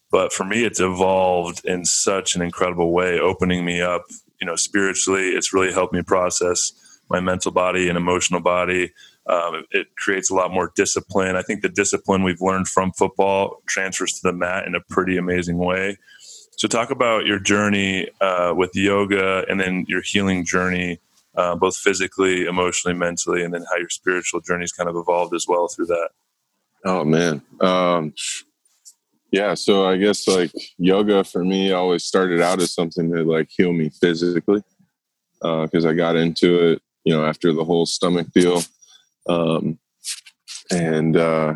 But 0.10 0.32
for 0.32 0.46
me, 0.46 0.64
it's 0.64 0.80
evolved 0.80 1.66
in 1.66 1.84
such 1.84 2.38
an 2.38 2.42
incredible 2.42 2.94
way, 2.94 3.20
opening 3.20 3.66
me 3.66 3.82
up 3.82 4.06
you 4.40 4.48
know, 4.48 4.56
spiritually, 4.56 5.30
it's 5.30 5.54
really 5.54 5.74
helped 5.74 5.94
me 5.94 6.02
process 6.02 6.74
my 7.10 7.20
mental 7.20 7.52
body 7.52 7.88
and 7.88 7.98
emotional 7.98 8.42
body. 8.42 8.94
Um, 9.28 9.66
it, 9.72 9.88
creates 9.98 10.30
a 10.30 10.36
lot 10.36 10.52
more 10.52 10.72
discipline. 10.76 11.36
I 11.36 11.42
think 11.42 11.62
the 11.62 11.70
discipline 11.70 12.24
we've 12.24 12.42
learned 12.42 12.68
from 12.70 12.94
football 12.94 13.62
transfers 13.68 14.14
to 14.14 14.20
the 14.24 14.34
mat 14.34 14.66
in 14.66 14.74
a 14.74 14.80
pretty 14.90 15.18
amazing 15.18 15.58
way. 15.58 15.98
So, 16.52 16.68
talk 16.68 16.92
about 16.92 17.26
your 17.26 17.40
journey 17.40 18.10
uh, 18.22 18.54
with 18.56 18.72
yoga 18.74 19.46
and 19.50 19.60
then 19.60 19.86
your 19.88 20.02
healing 20.02 20.46
journey, 20.46 21.00
uh, 21.36 21.56
both 21.56 21.76
physically, 21.76 22.46
emotionally, 22.46 22.98
mentally, 22.98 23.44
and 23.44 23.54
then 23.54 23.66
how 23.70 23.78
your 23.78 23.90
spiritual 23.90 24.40
journey's 24.40 24.72
kind 24.72 24.90
of 24.90 24.96
evolved 24.96 25.36
as 25.36 25.46
well 25.48 25.68
through 25.68 25.88
that. 25.88 26.10
Oh, 26.86 27.04
man. 27.04 27.42
Um, 27.60 28.14
yeah, 29.32 29.54
so 29.54 29.86
I 29.86 29.98
guess 29.98 30.28
like 30.28 30.52
yoga 30.78 31.24
for 31.24 31.44
me 31.44 31.72
always 31.72 32.04
started 32.04 32.42
out 32.42 32.62
as 32.62 32.74
something 32.74 33.12
to 33.12 33.24
like 33.24 33.50
heal 33.50 33.74
me 33.74 33.90
physically 33.90 34.64
because 35.42 35.86
uh, 35.86 35.90
I 35.90 35.94
got 35.94 36.16
into 36.16 36.72
it, 36.72 36.82
you 37.04 37.14
know, 37.14 37.26
after 37.26 37.54
the 37.54 37.64
whole 37.64 37.86
stomach 37.86 38.28
deal, 38.34 38.62
um, 39.28 39.78
and 40.72 41.18
uh, 41.18 41.56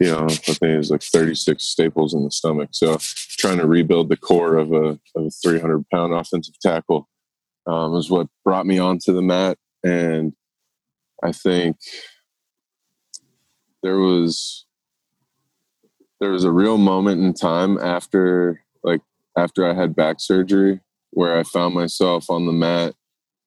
you 0.00 0.10
know, 0.10 0.24
I 0.24 0.34
think 0.34 0.62
it 0.62 0.78
was 0.78 0.90
like 0.90 1.02
36 1.02 1.62
staples 1.62 2.14
in 2.14 2.24
the 2.24 2.30
stomach. 2.30 2.70
So 2.72 2.96
trying 2.98 3.58
to 3.58 3.66
rebuild 3.66 4.08
the 4.08 4.16
core 4.16 4.56
of 4.56 4.72
a, 4.72 4.98
of 5.14 5.26
a 5.26 5.30
300 5.30 5.88
pound 5.90 6.12
offensive 6.12 6.58
tackle 6.60 7.08
um, 7.66 7.92
was 7.92 8.10
what 8.10 8.26
brought 8.44 8.66
me 8.66 8.78
onto 8.78 9.12
the 9.12 9.22
mat. 9.22 9.58
And 9.84 10.32
I 11.22 11.30
think 11.30 11.76
there 13.82 13.98
was 13.98 14.66
there 16.22 16.30
was 16.30 16.44
a 16.44 16.52
real 16.52 16.78
moment 16.78 17.20
in 17.20 17.34
time 17.34 17.76
after 17.78 18.62
like 18.84 19.00
after 19.36 19.68
I 19.68 19.74
had 19.74 19.96
back 19.96 20.20
surgery 20.20 20.78
where 21.10 21.36
I 21.36 21.42
found 21.42 21.74
myself 21.74 22.30
on 22.30 22.46
the 22.46 22.52
mat 22.52 22.94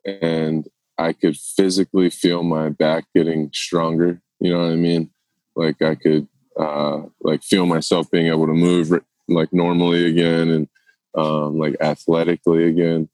and 0.03 0.67
I 0.97 1.13
could 1.13 1.37
physically 1.37 2.09
feel 2.09 2.43
my 2.43 2.67
back 2.67 3.05
getting 3.15 3.49
stronger. 3.53 4.21
You 4.41 4.51
know 4.51 4.59
what 4.59 4.73
I 4.73 4.75
mean? 4.75 5.09
Like 5.55 5.81
I 5.81 5.95
could 5.95 6.27
uh, 6.59 7.03
like 7.21 7.43
feel 7.43 7.65
myself 7.65 8.11
being 8.11 8.27
able 8.27 8.45
to 8.45 8.53
move 8.53 8.91
like 9.29 9.53
normally 9.53 10.05
again 10.05 10.49
and 10.49 10.67
um, 11.15 11.57
like 11.57 11.77
athletically 11.79 12.65
again. 12.65 13.07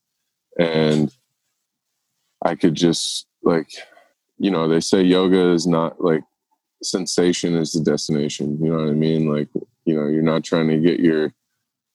And 0.58 1.14
I 2.44 2.56
could 2.56 2.74
just 2.74 3.28
like, 3.44 3.70
you 4.40 4.50
know, 4.50 4.68
they 4.68 4.80
say 4.80 5.04
yoga 5.04 5.52
is 5.52 5.68
not 5.68 6.04
like 6.04 6.24
sensation 6.84 7.56
is 7.56 7.74
the 7.74 7.82
destination. 7.82 8.58
You 8.64 8.72
know 8.72 8.80
what 8.80 8.90
I 8.90 8.94
mean? 8.94 9.32
Like, 9.32 9.50
you 9.86 9.96
know, 9.96 10.08
you're 10.08 10.22
not 10.22 10.44
trying 10.44 10.68
to 10.70 10.78
get 10.78 11.00
your, 11.00 11.34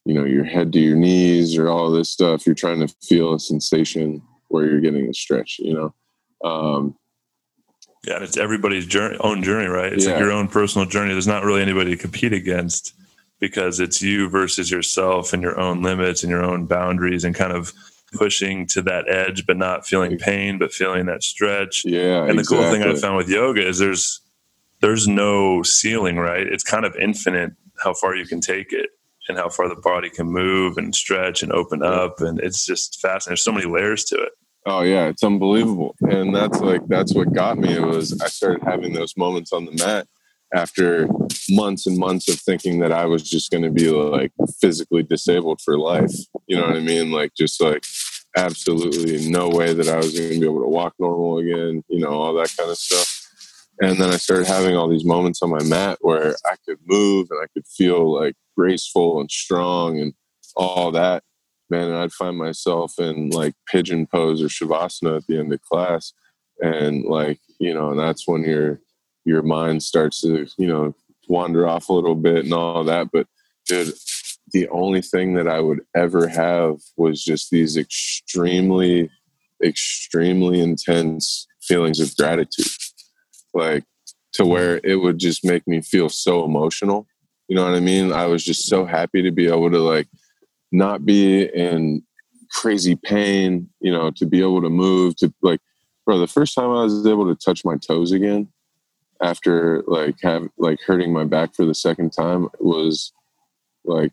you 0.05 0.14
know, 0.14 0.25
your 0.25 0.44
head 0.44 0.72
to 0.72 0.81
your 0.81 0.96
knees 0.96 1.57
or 1.57 1.68
all 1.68 1.90
this 1.90 2.11
stuff. 2.11 2.46
You're 2.46 2.55
trying 2.55 2.87
to 2.87 2.94
feel 3.03 3.35
a 3.35 3.40
sensation 3.40 4.22
where 4.49 4.64
you're 4.64 4.81
getting 4.81 5.09
a 5.09 5.14
stretch, 5.14 5.59
you 5.59 5.75
know? 5.75 5.94
Um, 6.49 6.96
yeah, 8.07 8.22
it's 8.22 8.37
everybody's 8.37 8.87
journey, 8.87 9.16
own 9.20 9.42
journey, 9.42 9.66
right? 9.66 9.92
It's 9.92 10.05
yeah. 10.05 10.12
like 10.12 10.20
your 10.20 10.31
own 10.31 10.46
personal 10.46 10.87
journey. 10.87 11.12
There's 11.12 11.27
not 11.27 11.42
really 11.42 11.62
anybody 11.62 11.90
to 11.90 11.96
compete 11.96 12.33
against 12.33 12.94
because 13.40 13.81
it's 13.81 14.01
you 14.01 14.29
versus 14.29 14.70
yourself 14.70 15.33
and 15.33 15.42
your 15.42 15.59
own 15.59 15.83
limits 15.83 16.22
and 16.22 16.31
your 16.31 16.44
own 16.44 16.66
boundaries 16.66 17.25
and 17.25 17.35
kind 17.35 17.53
of 17.53 17.72
pushing 18.12 18.66
to 18.68 18.83
that 18.83 19.09
edge, 19.09 19.44
but 19.44 19.57
not 19.57 19.87
feeling 19.87 20.16
pain, 20.18 20.59
but 20.59 20.72
feeling 20.72 21.07
that 21.07 21.25
stretch. 21.25 21.83
Yeah. 21.85 22.25
And 22.25 22.38
the 22.38 22.42
exactly. 22.42 22.57
cool 22.57 22.70
thing 22.70 22.83
I 22.85 22.94
found 22.94 23.16
with 23.16 23.29
yoga 23.29 23.66
is 23.66 23.79
there's 23.79 24.20
there's 24.80 25.08
no 25.08 25.62
ceiling, 25.62 26.16
right? 26.16 26.46
It's 26.46 26.64
kind 26.64 26.84
of 26.84 26.94
infinite 26.96 27.52
how 27.82 27.94
far 27.94 28.14
you 28.14 28.26
can 28.26 28.40
take 28.40 28.72
it 28.72 28.90
and 29.28 29.38
how 29.38 29.48
far 29.48 29.68
the 29.68 29.80
body 29.80 30.10
can 30.10 30.26
move 30.26 30.78
and 30.78 30.94
stretch 30.94 31.42
and 31.42 31.52
open 31.52 31.82
up. 31.82 32.20
And 32.20 32.40
it's 32.40 32.64
just 32.64 33.00
fascinating. 33.00 33.30
There's 33.30 33.44
so 33.44 33.52
many 33.52 33.66
layers 33.66 34.04
to 34.04 34.16
it. 34.16 34.32
Oh 34.66 34.82
yeah, 34.82 35.06
it's 35.06 35.22
unbelievable. 35.22 35.94
And 36.00 36.34
that's 36.34 36.60
like 36.60 36.86
that's 36.88 37.14
what 37.14 37.32
got 37.32 37.56
me. 37.56 37.74
It 37.74 37.86
was 37.86 38.20
I 38.20 38.26
started 38.26 38.62
having 38.64 38.92
those 38.92 39.16
moments 39.16 39.52
on 39.52 39.64
the 39.64 39.72
mat 39.84 40.08
after 40.54 41.08
months 41.50 41.86
and 41.86 41.98
months 41.98 42.28
of 42.28 42.40
thinking 42.40 42.80
that 42.80 42.92
I 42.92 43.04
was 43.04 43.28
just 43.28 43.50
going 43.50 43.62
to 43.62 43.70
be 43.70 43.90
like 43.90 44.32
physically 44.60 45.02
disabled 45.02 45.60
for 45.60 45.78
life. 45.78 46.12
You 46.46 46.56
know 46.56 46.66
what 46.66 46.76
I 46.76 46.80
mean? 46.80 47.12
Like 47.12 47.32
just 47.36 47.60
like 47.60 47.84
absolutely 48.36 49.28
no 49.28 49.48
way 49.48 49.72
that 49.72 49.88
I 49.88 49.96
was 49.96 50.18
going 50.18 50.34
to 50.34 50.40
be 50.40 50.46
able 50.46 50.62
to 50.62 50.68
walk 50.68 50.94
normal 50.98 51.38
again, 51.38 51.82
you 51.88 52.00
know, 52.00 52.10
all 52.10 52.34
that 52.34 52.54
kind 52.56 52.70
of 52.70 52.76
stuff. 52.76 53.25
And 53.80 53.98
then 53.98 54.10
I 54.10 54.16
started 54.16 54.46
having 54.46 54.74
all 54.74 54.88
these 54.88 55.04
moments 55.04 55.42
on 55.42 55.50
my 55.50 55.62
mat 55.64 55.98
where 56.00 56.34
I 56.46 56.56
could 56.66 56.78
move 56.86 57.28
and 57.30 57.40
I 57.42 57.46
could 57.52 57.66
feel 57.66 58.12
like 58.12 58.34
graceful 58.56 59.20
and 59.20 59.30
strong 59.30 60.00
and 60.00 60.14
all 60.56 60.90
that. 60.92 61.22
Man, 61.68 61.88
and 61.88 61.96
I'd 61.96 62.12
find 62.12 62.38
myself 62.38 62.94
in 62.98 63.30
like 63.30 63.54
pigeon 63.66 64.06
pose 64.06 64.40
or 64.40 64.46
shavasana 64.46 65.18
at 65.18 65.26
the 65.26 65.38
end 65.38 65.52
of 65.52 65.60
class. 65.62 66.12
And 66.60 67.04
like, 67.04 67.40
you 67.58 67.74
know, 67.74 67.90
and 67.90 68.00
that's 68.00 68.26
when 68.26 68.44
your 68.44 68.80
your 69.24 69.42
mind 69.42 69.82
starts 69.82 70.20
to, 70.22 70.46
you 70.56 70.68
know, 70.68 70.94
wander 71.28 71.66
off 71.66 71.88
a 71.88 71.92
little 71.92 72.14
bit 72.14 72.44
and 72.44 72.54
all 72.54 72.84
that. 72.84 73.08
But 73.12 73.26
dude, 73.66 73.92
the 74.52 74.68
only 74.68 75.02
thing 75.02 75.34
that 75.34 75.48
I 75.48 75.60
would 75.60 75.80
ever 75.94 76.28
have 76.28 76.76
was 76.96 77.22
just 77.22 77.50
these 77.50 77.76
extremely, 77.76 79.10
extremely 79.62 80.60
intense 80.60 81.46
feelings 81.60 81.98
of 82.00 82.16
gratitude 82.16 82.66
like 83.56 83.84
to 84.34 84.44
where 84.44 84.80
it 84.84 84.96
would 84.96 85.18
just 85.18 85.44
make 85.44 85.66
me 85.66 85.80
feel 85.80 86.08
so 86.08 86.44
emotional. 86.44 87.06
You 87.48 87.56
know 87.56 87.64
what 87.64 87.74
I 87.74 87.80
mean? 87.80 88.12
I 88.12 88.26
was 88.26 88.44
just 88.44 88.66
so 88.66 88.84
happy 88.84 89.22
to 89.22 89.30
be 89.30 89.46
able 89.46 89.70
to 89.70 89.78
like 89.78 90.08
not 90.72 91.04
be 91.04 91.44
in 91.44 92.02
crazy 92.50 92.96
pain, 92.96 93.68
you 93.80 93.92
know, 93.92 94.10
to 94.12 94.26
be 94.26 94.40
able 94.40 94.62
to 94.62 94.70
move 94.70 95.16
to 95.16 95.32
like 95.42 95.60
bro, 96.04 96.18
the 96.18 96.26
first 96.26 96.54
time 96.54 96.70
I 96.70 96.84
was 96.84 97.06
able 97.06 97.26
to 97.26 97.34
touch 97.34 97.64
my 97.64 97.76
toes 97.76 98.12
again 98.12 98.48
after 99.22 99.82
like 99.86 100.16
have 100.22 100.48
like 100.58 100.78
hurting 100.86 101.12
my 101.12 101.24
back 101.24 101.54
for 101.54 101.64
the 101.64 101.74
second 101.74 102.12
time 102.12 102.48
was 102.60 103.12
like 103.84 104.12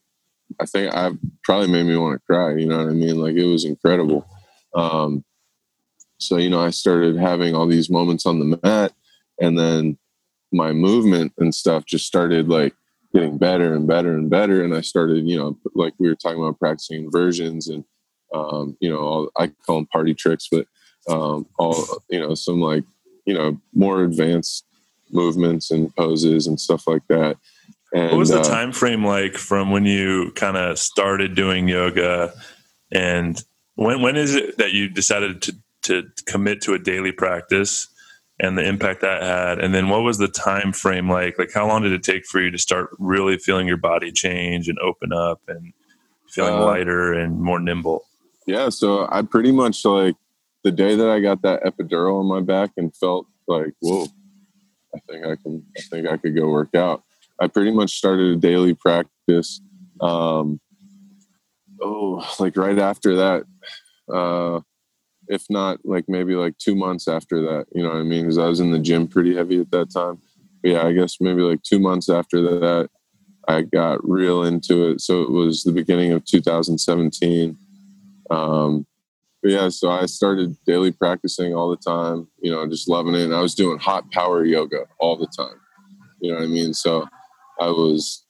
I 0.59 0.65
think 0.65 0.93
I 0.93 1.11
probably 1.43 1.67
made 1.67 1.85
me 1.85 1.97
want 1.97 2.19
to 2.19 2.25
cry, 2.25 2.55
you 2.55 2.65
know 2.65 2.77
what 2.77 2.87
I 2.87 2.93
mean? 2.93 3.17
Like 3.17 3.35
it 3.35 3.45
was 3.45 3.65
incredible. 3.65 4.25
Um 4.73 5.23
so 6.17 6.37
you 6.37 6.49
know, 6.49 6.61
I 6.61 6.69
started 6.69 7.17
having 7.17 7.55
all 7.55 7.67
these 7.67 7.89
moments 7.89 8.25
on 8.25 8.39
the 8.39 8.59
mat 8.63 8.93
and 9.39 9.57
then 9.57 9.97
my 10.51 10.71
movement 10.71 11.33
and 11.37 11.53
stuff 11.53 11.85
just 11.85 12.05
started 12.05 12.47
like 12.47 12.75
getting 13.13 13.37
better 13.37 13.73
and 13.73 13.87
better 13.87 14.15
and 14.15 14.29
better. 14.29 14.63
And 14.63 14.75
i 14.75 14.81
started 14.81 15.27
you 15.27 15.37
know 15.37 15.57
like 15.75 15.93
we 15.99 16.07
were 16.07 16.15
talking 16.15 16.39
about 16.39 16.59
practicing 16.59 17.03
inversions 17.03 17.67
and 17.67 17.83
um, 18.33 18.77
you 18.79 18.89
know 18.89 18.99
all, 18.99 19.29
i 19.37 19.47
call 19.65 19.75
them 19.75 19.87
party 19.87 20.13
tricks 20.15 20.47
but 20.51 20.67
um, 21.09 21.45
all 21.59 21.75
you 22.09 22.19
know 22.19 22.35
some 22.35 22.59
like 22.59 22.83
you 23.25 23.33
know 23.33 23.59
more 23.73 24.03
advanced 24.03 24.65
movements 25.13 25.71
and 25.71 25.95
poses 25.95 26.47
and 26.47 26.59
stuff 26.59 26.87
like 26.87 27.05
that. 27.07 27.37
And, 27.93 28.11
what 28.11 28.17
was 28.17 28.29
the 28.29 28.39
uh, 28.39 28.43
time 28.43 28.71
frame 28.71 29.05
like 29.05 29.35
from 29.35 29.69
when 29.71 29.85
you 29.85 30.31
kind 30.35 30.57
of 30.57 30.79
started 30.79 31.35
doing 31.35 31.67
yoga? 31.67 32.33
And 32.91 33.41
when 33.75 34.01
when 34.01 34.15
is 34.15 34.35
it 34.35 34.57
that 34.57 34.73
you 34.73 34.89
decided 34.89 35.41
to 35.43 35.55
to 35.83 36.09
commit 36.25 36.61
to 36.61 36.73
a 36.73 36.79
daily 36.79 37.11
practice 37.11 37.87
and 38.39 38.57
the 38.57 38.67
impact 38.67 39.01
that 39.01 39.21
had. 39.21 39.59
And 39.59 39.73
then 39.73 39.89
what 39.89 40.01
was 40.01 40.17
the 40.17 40.27
time 40.27 40.73
frame 40.73 41.09
like? 41.09 41.37
Like 41.37 41.51
how 41.53 41.67
long 41.67 41.83
did 41.83 41.91
it 41.91 42.03
take 42.03 42.25
for 42.25 42.41
you 42.41 42.51
to 42.51 42.57
start 42.57 42.89
really 42.99 43.37
feeling 43.37 43.67
your 43.67 43.77
body 43.77 44.11
change 44.11 44.67
and 44.67 44.77
open 44.79 45.13
up 45.13 45.41
and 45.47 45.73
feeling 46.29 46.53
uh, 46.53 46.65
lighter 46.65 47.13
and 47.13 47.39
more 47.39 47.59
nimble? 47.59 48.05
Yeah 48.45 48.69
so 48.69 49.07
i 49.11 49.21
pretty 49.21 49.51
much 49.51 49.85
like 49.85 50.15
the 50.63 50.71
day 50.71 50.95
that 50.95 51.09
i 51.09 51.19
got 51.19 51.41
that 51.43 51.63
epidural 51.63 52.19
on 52.19 52.25
my 52.25 52.41
back 52.41 52.71
and 52.77 52.95
felt 52.95 53.27
like 53.47 53.73
whoa 53.79 54.05
i 54.95 54.99
think 55.07 55.25
i 55.25 55.35
can 55.35 55.63
i 55.77 55.81
think 55.81 56.07
i 56.07 56.17
could 56.17 56.35
go 56.35 56.49
work 56.49 56.75
out. 56.75 57.03
I 57.39 57.47
pretty 57.47 57.71
much 57.71 57.97
started 57.97 58.33
a 58.33 58.35
daily 58.35 58.73
practice 58.73 59.61
um 60.01 60.59
oh 61.81 62.25
like 62.39 62.57
right 62.57 62.79
after 62.79 63.15
that 63.15 63.43
uh 64.13 64.59
if 65.33 65.49
not 65.49 65.79
like 65.83 66.05
maybe 66.07 66.35
like 66.35 66.55
two 66.59 66.75
months 66.75 67.07
after 67.07 67.41
that. 67.41 67.65
You 67.73 67.81
know 67.81 67.89
what 67.89 67.97
I 67.97 68.03
mean? 68.03 68.21
Because 68.21 68.37
I 68.37 68.45
was 68.45 68.59
in 68.59 68.71
the 68.71 68.77
gym 68.77 69.07
pretty 69.07 69.35
heavy 69.35 69.59
at 69.59 69.71
that 69.71 69.91
time. 69.91 70.19
But 70.61 70.71
yeah, 70.71 70.85
I 70.85 70.93
guess 70.93 71.19
maybe 71.19 71.41
like 71.41 71.63
two 71.63 71.79
months 71.79 72.07
after 72.07 72.41
that, 72.41 72.89
I 73.47 73.63
got 73.63 74.07
real 74.07 74.43
into 74.43 74.89
it. 74.89 75.01
So 75.01 75.23
it 75.23 75.31
was 75.31 75.63
the 75.63 75.71
beginning 75.71 76.11
of 76.11 76.23
2017. 76.23 77.57
Um, 78.29 78.85
but 79.41 79.51
yeah, 79.51 79.69
so 79.69 79.89
I 79.89 80.05
started 80.05 80.55
daily 80.67 80.91
practicing 80.91 81.55
all 81.55 81.69
the 81.69 81.77
time, 81.77 82.27
you 82.39 82.51
know, 82.51 82.65
just 82.67 82.87
loving 82.87 83.15
it. 83.15 83.23
And 83.23 83.33
I 83.33 83.41
was 83.41 83.55
doing 83.55 83.79
hot 83.79 84.09
power 84.11 84.45
yoga 84.45 84.85
all 84.99 85.17
the 85.17 85.27
time. 85.35 85.59
You 86.21 86.31
know 86.31 86.37
what 86.37 86.45
I 86.45 86.47
mean? 86.47 86.75
So 86.75 87.07
I 87.59 87.67
was 87.67 88.23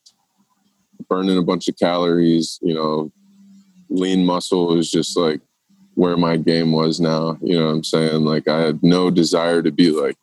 burning 1.09 1.37
a 1.37 1.43
bunch 1.43 1.67
of 1.67 1.77
calories, 1.77 2.59
you 2.61 2.73
know, 2.73 3.11
lean 3.89 4.25
muscle 4.25 4.67
was 4.67 4.89
just 4.89 5.17
like 5.17 5.41
where 5.95 6.17
my 6.17 6.37
game 6.37 6.71
was 6.71 6.99
now. 6.99 7.37
You 7.41 7.59
know 7.59 7.65
what 7.65 7.71
I'm 7.71 7.83
saying? 7.83 8.25
Like 8.25 8.47
I 8.47 8.59
had 8.59 8.83
no 8.83 9.09
desire 9.09 9.61
to 9.61 9.71
be 9.71 9.91
like 9.91 10.17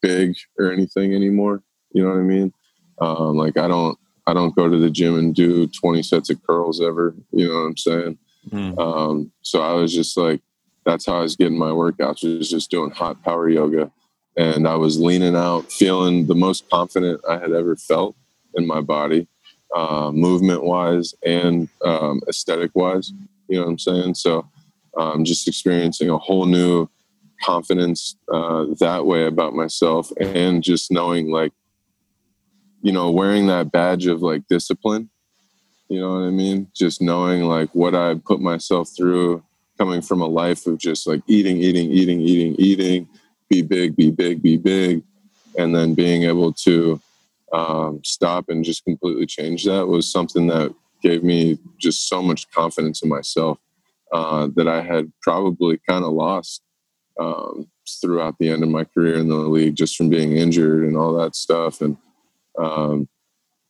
big 0.00 0.36
or 0.58 0.72
anything 0.72 1.14
anymore. 1.14 1.62
You 1.92 2.02
know 2.02 2.10
what 2.10 2.18
I 2.18 2.22
mean? 2.22 2.52
Um, 3.00 3.36
like 3.36 3.56
I 3.56 3.68
don't 3.68 3.98
I 4.26 4.34
don't 4.34 4.54
go 4.54 4.68
to 4.68 4.78
the 4.78 4.90
gym 4.90 5.18
and 5.18 5.34
do 5.34 5.66
20 5.66 6.02
sets 6.02 6.30
of 6.30 6.42
curls 6.44 6.80
ever. 6.80 7.14
You 7.32 7.48
know 7.48 7.54
what 7.54 7.66
I'm 7.66 7.76
saying? 7.76 8.18
Mm. 8.50 8.78
Um, 8.78 9.32
so 9.42 9.60
I 9.60 9.72
was 9.72 9.92
just 9.92 10.16
like, 10.16 10.40
that's 10.84 11.06
how 11.06 11.18
I 11.18 11.22
was 11.22 11.36
getting 11.36 11.58
my 11.58 11.70
workouts. 11.70 12.38
Was 12.38 12.50
just 12.50 12.70
doing 12.70 12.90
hot 12.90 13.22
power 13.22 13.48
yoga, 13.48 13.90
and 14.36 14.66
I 14.66 14.74
was 14.74 14.98
leaning 14.98 15.36
out, 15.36 15.70
feeling 15.70 16.26
the 16.26 16.34
most 16.34 16.68
confident 16.70 17.20
I 17.28 17.38
had 17.38 17.52
ever 17.52 17.76
felt 17.76 18.16
in 18.54 18.66
my 18.66 18.80
body, 18.80 19.28
uh, 19.74 20.10
movement 20.10 20.64
wise 20.64 21.14
and 21.24 21.68
um, 21.84 22.20
aesthetic 22.28 22.72
wise. 22.74 23.12
You 23.48 23.58
know 23.58 23.64
what 23.64 23.70
I'm 23.70 23.78
saying? 23.78 24.14
So 24.14 24.48
um, 24.98 25.24
just 25.24 25.48
experiencing 25.48 26.10
a 26.10 26.18
whole 26.18 26.46
new 26.46 26.88
confidence 27.42 28.16
uh, 28.32 28.66
that 28.78 29.04
way 29.04 29.26
about 29.26 29.54
myself 29.54 30.12
and 30.20 30.62
just 30.62 30.90
knowing 30.90 31.30
like 31.30 31.52
you 32.82 32.92
know 32.92 33.10
wearing 33.10 33.46
that 33.46 33.72
badge 33.72 34.06
of 34.06 34.22
like 34.22 34.46
discipline 34.48 35.08
you 35.92 36.00
know 36.00 36.14
what 36.14 36.26
i 36.26 36.30
mean? 36.30 36.68
Just 36.74 37.02
knowing 37.02 37.42
like 37.42 37.68
what 37.74 37.94
i 37.94 38.14
put 38.14 38.40
myself 38.40 38.88
through 38.96 39.44
coming 39.76 40.00
from 40.00 40.22
a 40.22 40.26
life 40.26 40.66
of 40.66 40.78
just 40.78 41.06
like 41.06 41.20
eating 41.26 41.58
eating 41.58 41.90
eating 41.90 42.20
eating 42.20 42.54
eating 42.58 43.08
be 43.50 43.60
big 43.60 43.94
be 43.94 44.10
big 44.10 44.42
be 44.42 44.56
big 44.56 45.02
and 45.58 45.74
then 45.76 45.92
being 45.92 46.22
able 46.22 46.50
to 46.50 46.98
um, 47.52 48.00
stop 48.02 48.48
and 48.48 48.64
just 48.64 48.84
completely 48.84 49.26
change 49.26 49.64
that 49.64 49.86
was 49.86 50.10
something 50.10 50.46
that 50.46 50.74
gave 51.02 51.22
me 51.22 51.58
just 51.78 52.08
so 52.08 52.22
much 52.22 52.50
confidence 52.52 53.02
in 53.02 53.10
myself 53.10 53.58
uh, 54.12 54.48
that 54.54 54.68
I 54.68 54.82
had 54.82 55.12
probably 55.22 55.80
kind 55.88 56.04
of 56.04 56.12
lost 56.12 56.62
um, 57.18 57.70
throughout 58.00 58.36
the 58.38 58.48
end 58.50 58.62
of 58.62 58.68
my 58.68 58.84
career 58.84 59.16
in 59.16 59.28
the 59.28 59.34
league 59.36 59.74
just 59.74 59.96
from 59.96 60.08
being 60.08 60.36
injured 60.36 60.84
and 60.84 60.96
all 60.96 61.14
that 61.14 61.34
stuff. 61.34 61.80
And, 61.80 61.96
um, 62.58 63.08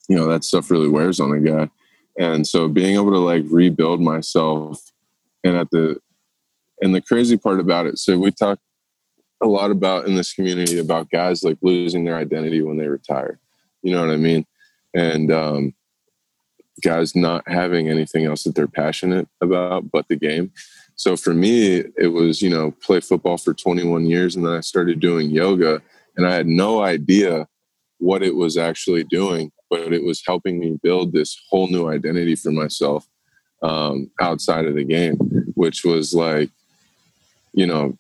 you 0.09 0.17
know, 0.17 0.27
that 0.27 0.45
stuff 0.45 0.71
really 0.71 0.89
wears 0.89 1.21
on 1.21 1.33
a 1.33 1.41
guy. 1.41 1.71
And 2.19 2.47
so 2.47 2.69
being 2.69 2.95
able 2.95 3.13
to 3.13 3.19
like 3.19 3.45
rebuild 3.49 4.01
myself 4.01 4.81
and 5.45 5.57
at 5.57 5.71
the, 5.71 6.01
and 6.81 6.95
the 6.95 7.01
crazy 7.01 7.37
part 7.37 7.61
about 7.61 7.87
it, 7.87 7.99
so 7.99 8.19
we 8.19 8.33
talk 8.33 8.59
a 9.43 9.47
lot 9.47 9.71
about 9.71 10.07
in 10.07 10.15
this 10.15 10.35
community 10.35 10.79
about 10.79 11.11
guys 11.11 11.43
like 11.43 11.59
losing 11.63 12.05
their 12.05 12.17
identity 12.17 12.63
when 12.63 12.77
they 12.77 12.89
retire. 12.89 13.39
You 13.83 13.93
know 13.93 14.01
what 14.01 14.13
I 14.13 14.17
mean? 14.17 14.45
And, 14.95 15.33
um, 15.33 15.75
guys 16.83 17.15
not 17.17 17.49
having 17.49 17.89
anything 17.89 18.25
else 18.25 18.43
that 18.45 18.55
they're 18.55 18.67
passionate 18.67 19.29
about 19.41 19.91
but 19.91 20.07
the 20.09 20.17
game. 20.17 20.53
So 20.97 21.17
for 21.17 21.33
me, 21.33 21.85
it 21.97 22.13
was, 22.13 22.43
you 22.43 22.51
know, 22.51 22.73
play 22.83 23.01
football 23.01 23.39
for 23.39 23.55
21 23.55 24.07
years 24.07 24.37
and 24.37 24.45
then 24.45 24.53
I 24.53 24.61
started 24.61 25.01
doing 25.01 25.31
yoga 25.31 25.81
and 26.17 26.27
I 26.27 26.35
had 26.35 26.47
no 26.47 26.83
idea 26.83 27.49
what 27.99 28.23
it 28.23 28.35
was 28.35 28.57
actually 28.57 29.05
doing, 29.05 29.51
but 29.71 29.93
it 29.93 30.05
was 30.05 30.23
helping 30.27 30.59
me 30.59 30.79
build 30.83 31.13
this 31.13 31.41
whole 31.49 31.69
new 31.69 31.89
identity 31.89 32.35
for 32.35 32.51
myself 32.51 33.07
um, 33.63 34.11
outside 34.21 34.67
of 34.67 34.75
the 34.75 34.85
game, 34.85 35.17
which 35.55 35.85
was 35.85 36.13
like, 36.13 36.51
you 37.53 37.67
know, 37.67 37.97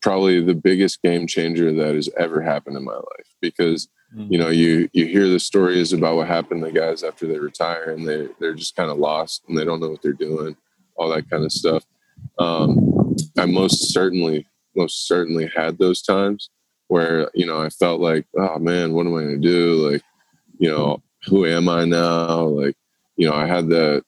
probably 0.00 0.40
the 0.40 0.54
biggest 0.54 1.02
game 1.02 1.26
changer 1.26 1.72
that 1.72 1.94
has 1.94 2.08
ever 2.18 2.40
happened 2.40 2.76
in 2.76 2.84
my 2.84 2.94
life 2.94 3.26
because 3.40 3.88
Mm-hmm. 4.14 4.32
You 4.32 4.38
know, 4.38 4.48
you 4.48 4.88
you 4.92 5.06
hear 5.06 5.28
the 5.28 5.40
stories 5.40 5.92
about 5.92 6.16
what 6.16 6.28
happened 6.28 6.62
to 6.64 6.70
guys 6.70 7.02
after 7.02 7.26
they 7.26 7.38
retire, 7.38 7.90
and 7.90 8.06
they 8.06 8.28
they're 8.38 8.54
just 8.54 8.76
kind 8.76 8.90
of 8.90 8.98
lost 8.98 9.42
and 9.48 9.58
they 9.58 9.64
don't 9.64 9.80
know 9.80 9.90
what 9.90 10.02
they're 10.02 10.12
doing, 10.12 10.56
all 10.96 11.08
that 11.10 11.28
kind 11.28 11.44
of 11.44 11.52
stuff. 11.52 11.84
Um, 12.38 13.16
I 13.36 13.46
most 13.46 13.92
certainly 13.92 14.46
most 14.76 15.06
certainly 15.08 15.50
had 15.54 15.78
those 15.78 16.02
times 16.02 16.50
where 16.88 17.30
you 17.34 17.46
know 17.46 17.60
I 17.60 17.68
felt 17.68 18.00
like, 18.00 18.26
oh 18.38 18.58
man, 18.58 18.92
what 18.92 19.06
am 19.06 19.14
I 19.14 19.22
going 19.22 19.42
to 19.42 19.48
do? 19.48 19.90
Like, 19.90 20.02
you 20.58 20.70
know, 20.70 21.02
who 21.26 21.44
am 21.46 21.68
I 21.68 21.84
now? 21.84 22.42
Like, 22.44 22.76
you 23.16 23.28
know, 23.28 23.34
I 23.34 23.46
had 23.46 23.68
the 23.68 24.02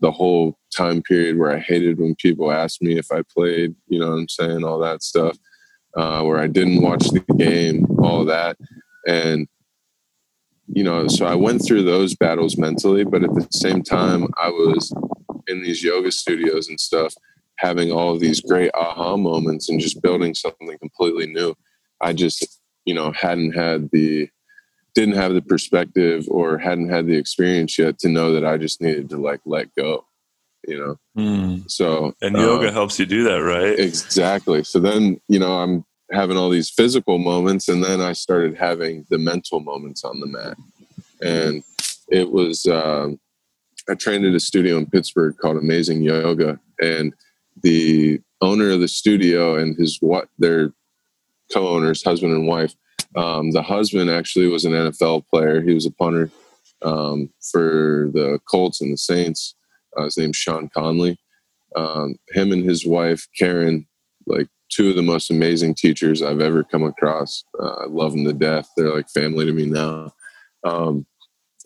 the 0.00 0.10
whole 0.10 0.58
time 0.76 1.02
period 1.02 1.38
where 1.38 1.52
I 1.52 1.60
hated 1.60 1.98
when 1.98 2.14
people 2.16 2.50
asked 2.50 2.82
me 2.82 2.98
if 2.98 3.12
I 3.12 3.22
played. 3.22 3.74
You 3.88 4.00
know 4.00 4.08
what 4.08 4.18
I'm 4.18 4.28
saying? 4.28 4.64
All 4.64 4.78
that 4.80 5.02
stuff. 5.02 5.38
Uh, 5.96 6.22
where 6.22 6.38
I 6.38 6.48
didn't 6.48 6.82
watch 6.82 7.08
the 7.10 7.20
game, 7.38 7.86
all 8.00 8.24
that. 8.24 8.56
And, 9.06 9.48
you 10.66 10.82
know, 10.82 11.08
so 11.08 11.26
I 11.26 11.34
went 11.34 11.64
through 11.64 11.82
those 11.82 12.14
battles 12.14 12.56
mentally, 12.56 13.04
but 13.04 13.22
at 13.22 13.34
the 13.34 13.46
same 13.50 13.82
time, 13.82 14.28
I 14.40 14.48
was 14.48 14.92
in 15.46 15.62
these 15.62 15.82
yoga 15.82 16.10
studios 16.10 16.68
and 16.68 16.80
stuff, 16.80 17.14
having 17.56 17.92
all 17.92 18.12
of 18.12 18.20
these 18.20 18.40
great 18.40 18.70
aha 18.74 19.16
moments 19.16 19.68
and 19.68 19.80
just 19.80 20.02
building 20.02 20.34
something 20.34 20.76
completely 20.78 21.26
new. 21.26 21.54
I 22.00 22.12
just, 22.12 22.60
you 22.84 22.94
know, 22.94 23.12
hadn't 23.12 23.52
had 23.52 23.90
the, 23.90 24.28
didn't 24.94 25.16
have 25.16 25.34
the 25.34 25.42
perspective 25.42 26.26
or 26.28 26.58
hadn't 26.58 26.88
had 26.88 27.06
the 27.06 27.16
experience 27.16 27.78
yet 27.78 27.98
to 27.98 28.08
know 28.08 28.32
that 28.32 28.44
I 28.44 28.56
just 28.56 28.80
needed 28.80 29.10
to 29.10 29.18
like 29.18 29.40
let 29.44 29.74
go, 29.74 30.06
you 30.66 30.78
know? 30.78 30.98
Mm. 31.16 31.70
So, 31.70 32.14
and 32.22 32.36
yoga 32.36 32.68
uh, 32.68 32.72
helps 32.72 32.98
you 32.98 33.06
do 33.06 33.24
that, 33.24 33.42
right? 33.42 33.78
Exactly. 33.78 34.64
So 34.64 34.78
then, 34.80 35.20
you 35.28 35.38
know, 35.38 35.58
I'm 35.58 35.84
having 36.12 36.36
all 36.36 36.50
these 36.50 36.70
physical 36.70 37.18
moments 37.18 37.68
and 37.68 37.82
then 37.82 38.00
i 38.00 38.12
started 38.12 38.56
having 38.56 39.06
the 39.10 39.18
mental 39.18 39.60
moments 39.60 40.04
on 40.04 40.20
the 40.20 40.26
mat. 40.26 40.56
And 41.22 41.62
it 42.08 42.30
was 42.30 42.66
um, 42.66 43.18
i 43.88 43.94
trained 43.94 44.24
at 44.24 44.34
a 44.34 44.40
studio 44.40 44.76
in 44.78 44.86
pittsburgh 44.86 45.36
called 45.38 45.56
amazing 45.56 46.02
yoga 46.02 46.58
and 46.80 47.14
the 47.62 48.20
owner 48.40 48.70
of 48.70 48.80
the 48.80 48.88
studio 48.88 49.56
and 49.56 49.76
his 49.76 49.98
what 50.00 50.28
their 50.38 50.72
co-owners 51.52 52.02
husband 52.02 52.32
and 52.32 52.46
wife 52.46 52.74
um, 53.16 53.52
the 53.52 53.62
husband 53.62 54.10
actually 54.10 54.48
was 54.48 54.64
an 54.64 54.72
nfl 54.72 55.26
player. 55.28 55.60
He 55.62 55.74
was 55.74 55.86
a 55.86 55.90
punter 55.90 56.30
um, 56.82 57.30
for 57.52 58.10
the 58.12 58.40
colts 58.50 58.80
and 58.80 58.92
the 58.92 58.98
saints. 58.98 59.54
Uh, 59.96 60.04
his 60.04 60.16
name's 60.16 60.36
sean 60.36 60.68
conley. 60.68 61.18
Um, 61.76 62.16
him 62.30 62.52
and 62.52 62.64
his 62.64 62.86
wife 62.86 63.26
karen 63.38 63.86
like 64.26 64.48
two 64.74 64.90
of 64.90 64.96
the 64.96 65.02
most 65.02 65.30
amazing 65.30 65.74
teachers 65.74 66.22
I've 66.22 66.40
ever 66.40 66.64
come 66.64 66.82
across. 66.82 67.44
Uh, 67.60 67.84
I 67.84 67.86
love 67.86 68.12
them 68.12 68.24
to 68.24 68.32
death. 68.32 68.68
They're 68.76 68.94
like 68.94 69.08
family 69.08 69.46
to 69.46 69.52
me 69.52 69.66
now. 69.66 70.12
Um, 70.64 71.06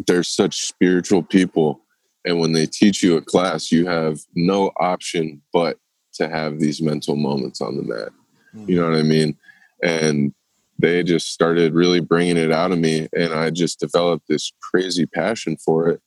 they're 0.07 0.23
such 0.23 0.67
spiritual 0.67 1.23
people. 1.23 1.81
And 2.25 2.39
when 2.39 2.53
they 2.53 2.67
teach 2.67 3.03
you 3.03 3.17
a 3.17 3.23
class, 3.23 3.73
you 3.73 3.87
have 3.87 4.19
no 4.35 4.73
option 4.79 5.41
but 5.53 5.79
to 6.15 6.29
have 6.29 6.61
these 6.61 6.83
mental 6.83 7.17
moments 7.17 7.61
on 7.61 7.77
the 7.77 7.83
mat. 7.83 8.13
Mm-hmm. 8.55 8.71
You 8.71 8.81
know 8.81 8.91
what 8.91 8.99
I 8.99 9.03
mean? 9.03 9.37
And 9.83 10.35
they 10.79 11.03
just 11.03 11.33
started 11.33 11.73
really 11.73 12.01
bringing 12.01 12.37
it 12.37 12.53
out 12.53 12.73
of 12.73 12.79
me. 12.79 13.09
And 13.17 13.33
I 13.33 13.51
just 13.51 13.81
developed 13.81 14.29
this 14.29 14.53
crazy 14.61 15.07
passion 15.07 15.57
for 15.57 15.89
it. 15.89 16.01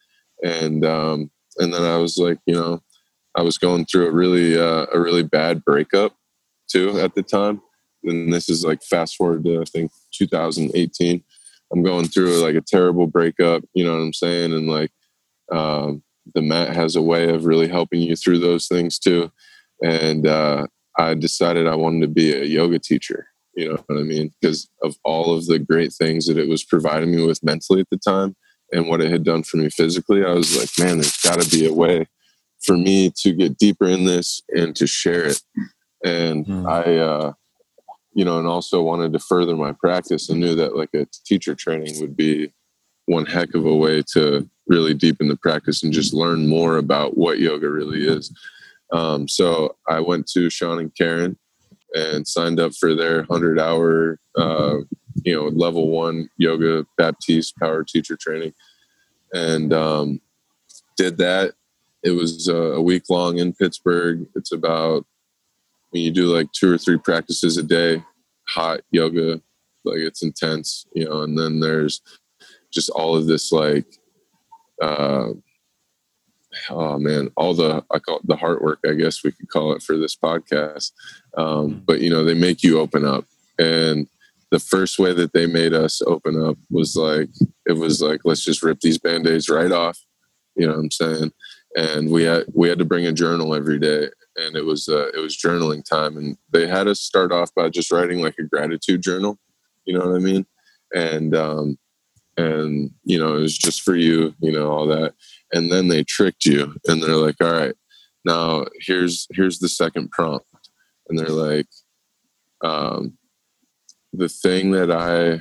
And, 0.44 0.86
um, 0.86 1.32
and 1.58 1.74
then 1.74 1.84
I 1.84 1.98
was 1.98 2.18
like, 2.18 2.38
you 2.46 2.54
know, 2.54 2.82
I 3.36 3.42
was 3.42 3.58
going 3.58 3.86
through 3.86 4.08
a 4.08 4.12
really, 4.12 4.58
uh, 4.58 4.86
a 4.94 5.00
really 5.00 5.24
bad 5.24 5.64
breakup 5.64 6.16
too 6.72 7.00
at 7.00 7.16
the 7.16 7.24
time. 7.24 7.62
And 8.04 8.34
this 8.34 8.50
is 8.50 8.64
like 8.64 8.82
fast 8.84 9.16
forward 9.16 9.44
to 9.46 9.62
I 9.62 9.66
think 9.66 9.92
2018. 10.14 11.24
I'm 11.74 11.84
going 11.84 12.08
through 12.08 12.44
like 12.44 12.56
a 12.56 12.62
terrible 12.62 13.08
breakup, 13.08 13.64
you 13.74 13.86
know 13.86 13.94
what 13.94 14.04
I'm 14.04 14.14
saying? 14.14 14.54
And 14.54 14.68
like 14.68 14.92
um, 15.52 16.04
the 16.34 16.42
mat 16.42 16.76
has 16.76 16.96
a 16.96 17.02
way 17.02 17.30
of 17.30 17.46
really 17.46 17.68
helping 17.68 18.02
you 18.02 18.16
through 18.16 18.40
those 18.40 18.68
things 18.68 19.00
too. 19.00 19.32
And 19.82 20.28
uh, 20.28 20.68
I 20.98 21.14
decided 21.14 21.68
I 21.68 21.76
wanted 21.76 22.02
to 22.02 22.08
be 22.08 22.34
a 22.34 22.44
yoga 22.44 22.80
teacher, 22.80 23.28
you 23.56 23.70
know 23.70 23.84
what 23.88 24.00
I 24.00 24.04
mean? 24.04 24.32
Because 24.40 24.70
of 24.84 24.96
all 25.04 25.34
of 25.34 25.46
the 25.46 25.60
great 25.60 25.94
things 25.94 26.28
that 26.28 26.38
it 26.38 26.50
was 26.50 26.64
providing 26.64 27.16
me 27.16 27.26
with 27.26 27.44
mentally 27.44 27.82
at 27.82 27.90
the 27.90 27.98
time 27.98 28.36
and 28.72 28.88
what 28.88 29.02
it 29.02 29.12
had 29.12 29.24
done 29.24 29.44
for 29.44 29.58
me 29.58 29.70
physically, 29.70 30.26
I 30.26 30.34
was 30.34 30.58
like, 30.58 30.70
man, 30.80 30.98
there's 30.98 31.18
got 31.18 31.42
to 31.42 31.50
be 31.50 31.66
a 31.66 31.74
way 31.74 32.08
for 32.64 32.78
me 32.78 33.12
to 33.18 33.34
get 33.34 33.58
deeper 33.58 33.88
in 33.88 34.06
this 34.06 34.42
and 34.50 34.76
to 34.76 34.88
share 34.88 35.26
it 35.26 35.42
and 36.04 36.46
mm. 36.46 36.70
I, 36.70 36.98
uh, 36.98 37.34
you 38.14 38.26
know, 38.26 38.40
and 38.40 38.48
also 38.48 38.82
wanted 38.82 39.14
to 39.14 39.20
further 39.20 39.56
my 39.56 39.72
practice 39.72 40.30
and 40.30 40.40
knew 40.40 40.56
that 40.56 40.76
like 40.76 40.94
a 40.94 41.08
teacher 41.26 41.56
training 41.56 42.00
would 42.00 42.16
be 42.16 42.54
one 43.06 43.26
heck 43.26 43.54
of 43.56 43.66
a 43.66 43.76
way 43.76 44.04
to 44.14 44.50
really 44.68 44.94
deepen 44.94 45.28
the 45.28 45.38
practice 45.38 45.84
and 45.84 45.94
just 45.94 46.14
learn 46.14 46.48
more 46.48 46.78
about 46.78 47.18
what 47.18 47.40
yoga 47.40 47.70
really 47.70 48.08
is. 48.08 48.34
Um, 48.92 49.28
so 49.28 49.76
I 49.88 50.00
went 50.00 50.28
to 50.32 50.50
Sean 50.50 50.80
and 50.80 50.96
Karen 50.96 51.38
and 51.94 52.28
signed 52.28 52.60
up 52.60 52.74
for 52.74 52.94
their 52.94 53.18
100 53.24 53.60
hour, 53.60 54.20
uh, 54.38 54.78
you 55.24 55.36
know, 55.36 55.48
level 55.48 55.90
one 55.90 56.30
yoga 56.38 56.86
Baptiste 56.98 57.56
power 57.58 57.84
teacher 57.84 58.18
training 58.20 58.54
and 59.34 59.74
um, 59.74 60.22
did 60.98 61.18
that. 61.18 61.54
It 62.04 62.12
was 62.12 62.50
uh, 62.50 62.74
a 62.74 62.82
week 62.82 63.04
long 63.10 63.38
in 63.38 63.54
Pittsburgh. 63.54 64.26
It's 64.36 64.52
about 64.52 65.06
when 65.92 66.02
you 66.02 66.12
do 66.12 66.26
like 66.26 66.52
two 66.52 66.72
or 66.74 66.78
three 66.78 66.98
practices 66.98 67.58
a 67.58 67.64
day, 67.64 68.04
hot 68.48 68.82
yoga, 68.92 69.42
like 69.84 70.00
it's 70.00 70.24
intense, 70.24 70.86
you 70.94 71.06
know, 71.06 71.22
and 71.22 71.38
then 71.38 71.60
there's 71.60 72.02
just 72.74 72.90
all 72.90 73.16
of 73.16 73.28
this 73.28 73.52
like 73.52 73.86
uh 74.82 75.30
oh 76.70 76.98
man, 76.98 77.30
all 77.36 77.54
the 77.54 77.84
I 77.92 78.00
call 78.00 78.18
it 78.18 78.28
the 78.28 78.36
heart 78.36 78.62
work, 78.62 78.80
I 78.86 78.94
guess 78.94 79.24
we 79.24 79.32
could 79.32 79.50
call 79.50 79.74
it 79.74 79.84
for 79.84 79.98
this 79.98 80.16
podcast. 80.16 80.92
Um, 81.38 81.46
mm-hmm. 81.46 81.80
but 81.86 82.02
you 82.02 82.10
know, 82.10 82.24
they 82.24 82.34
make 82.34 82.64
you 82.64 82.80
open 82.80 83.06
up. 83.06 83.26
And 83.60 84.08
the 84.50 84.60
first 84.60 85.00
way 85.00 85.14
that 85.14 85.34
they 85.34 85.46
made 85.46 85.74
us 85.74 86.02
open 86.06 86.42
up 86.42 86.58
was 86.70 86.96
like 86.96 87.30
it 87.66 87.74
was 87.74 88.02
like 88.02 88.22
let's 88.26 88.44
just 88.44 88.64
rip 88.64 88.80
these 88.82 88.98
band-aids 88.98 89.50
right 89.50 89.72
off. 89.72 90.00
You 90.56 90.68
know 90.68 90.74
what 90.74 90.80
I'm 90.80 90.92
saying? 90.92 91.32
And 91.76 92.12
we 92.12 92.24
had 92.24 92.46
we 92.54 92.68
had 92.70 92.80
to 92.80 92.86
bring 92.86 93.06
a 93.06 93.14
journal 93.14 93.56
every 93.56 93.80
day 93.80 94.10
and 94.36 94.56
it 94.56 94.66
was 94.66 94.90
uh, 94.90 95.10
it 95.14 95.20
was 95.20 95.38
journaling 95.38 95.84
time 95.84 96.18
and 96.18 96.38
they 96.52 96.68
had 96.68 96.88
us 96.88 97.00
start 97.00 97.32
off 97.32 97.54
by 97.56 97.70
just 97.70 97.92
writing 97.92 98.22
like 98.22 98.36
a 98.40 98.44
gratitude 98.44 99.02
journal 99.02 99.40
you 99.86 99.98
know 99.98 100.08
what 100.08 100.16
i 100.16 100.20
mean? 100.20 100.46
And 100.94 101.36
um 101.36 101.78
and 102.38 102.92
you 103.04 103.20
know 103.20 103.36
it 103.36 103.42
was 103.42 103.58
just 103.58 103.82
for 103.82 103.96
you 103.96 104.34
you 104.40 104.52
know 104.52 104.72
all 104.72 104.88
that. 104.88 105.14
And 105.54 105.72
then 105.72 105.88
they 105.88 106.04
tricked 106.04 106.46
you 106.46 106.76
and 106.88 107.02
they're 107.02 107.16
like 107.16 107.42
all 107.42 107.52
right 107.52 107.76
now 108.26 108.66
here's 108.80 109.28
here's 109.32 109.60
the 109.60 109.70
second 109.70 110.12
prompt. 110.12 110.46
And 111.10 111.18
they're 111.18 111.30
like 111.30 111.68
um 112.64 113.18
the 114.14 114.30
thing 114.30 114.72
that 114.72 114.92
i 114.92 115.40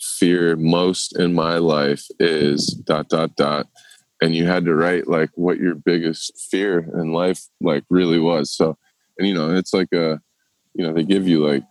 fear 0.00 0.56
most 0.56 1.18
in 1.18 1.34
my 1.34 1.58
life 1.58 2.06
is 2.18 2.68
dot 2.68 3.08
dot 3.08 3.36
dot 3.36 3.66
and 4.22 4.34
you 4.34 4.46
had 4.46 4.64
to 4.64 4.74
write 4.74 5.08
like 5.08 5.30
what 5.34 5.58
your 5.58 5.74
biggest 5.74 6.48
fear 6.50 6.78
in 6.94 7.12
life 7.12 7.42
like 7.60 7.84
really 7.90 8.18
was 8.18 8.50
so 8.50 8.76
and 9.18 9.28
you 9.28 9.34
know 9.34 9.54
it's 9.54 9.74
like 9.74 9.92
a 9.92 10.20
you 10.74 10.86
know 10.86 10.92
they 10.92 11.02
give 11.02 11.26
you 11.28 11.46
like 11.46 11.64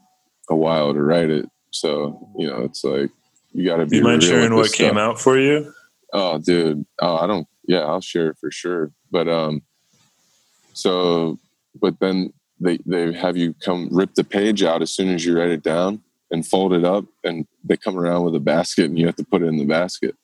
a 0.50 0.56
while 0.56 0.94
to 0.94 1.02
write 1.02 1.30
it 1.30 1.48
so 1.72 2.30
you 2.38 2.48
know 2.48 2.62
it's 2.64 2.84
like 2.84 3.10
you 3.54 3.66
got 3.66 3.78
to 3.78 3.86
be. 3.86 3.98
You 3.98 4.04
mind 4.04 4.24
sharing 4.24 4.56
what 4.56 4.72
came 4.72 4.98
out 4.98 5.20
for 5.20 5.38
you? 5.38 5.74
Oh, 6.14 6.38
dude. 6.40 6.86
Oh, 7.02 7.18
I 7.18 7.28
don't. 7.28 7.48
Yeah, 7.68 7.80
I'll 7.80 8.02
share 8.02 8.28
it 8.28 8.38
for 8.40 8.52
sure. 8.52 8.92
But 9.12 9.28
um, 9.28 9.62
so, 10.74 11.38
but 11.80 12.00
then 12.00 12.34
they 12.60 12.80
they 12.86 13.14
have 13.14 13.38
you 13.38 13.54
come 13.54 13.90
rip 13.92 14.16
the 14.16 14.24
page 14.24 14.64
out 14.64 14.82
as 14.82 14.94
soon 14.94 15.10
as 15.10 15.26
you 15.26 15.38
write 15.38 15.52
it 15.52 15.64
down 15.64 16.02
and 16.32 16.48
fold 16.48 16.74
it 16.74 16.86
up, 16.86 17.06
and 17.24 17.46
they 17.64 17.78
come 17.78 17.98
around 17.98 18.24
with 18.24 18.36
a 18.36 18.40
basket, 18.40 18.86
and 18.86 18.98
you 18.98 19.06
have 19.06 19.18
to 19.18 19.26
put 19.26 19.42
it 19.42 19.48
in 19.48 19.58
the 19.58 19.66
basket. 19.66 20.16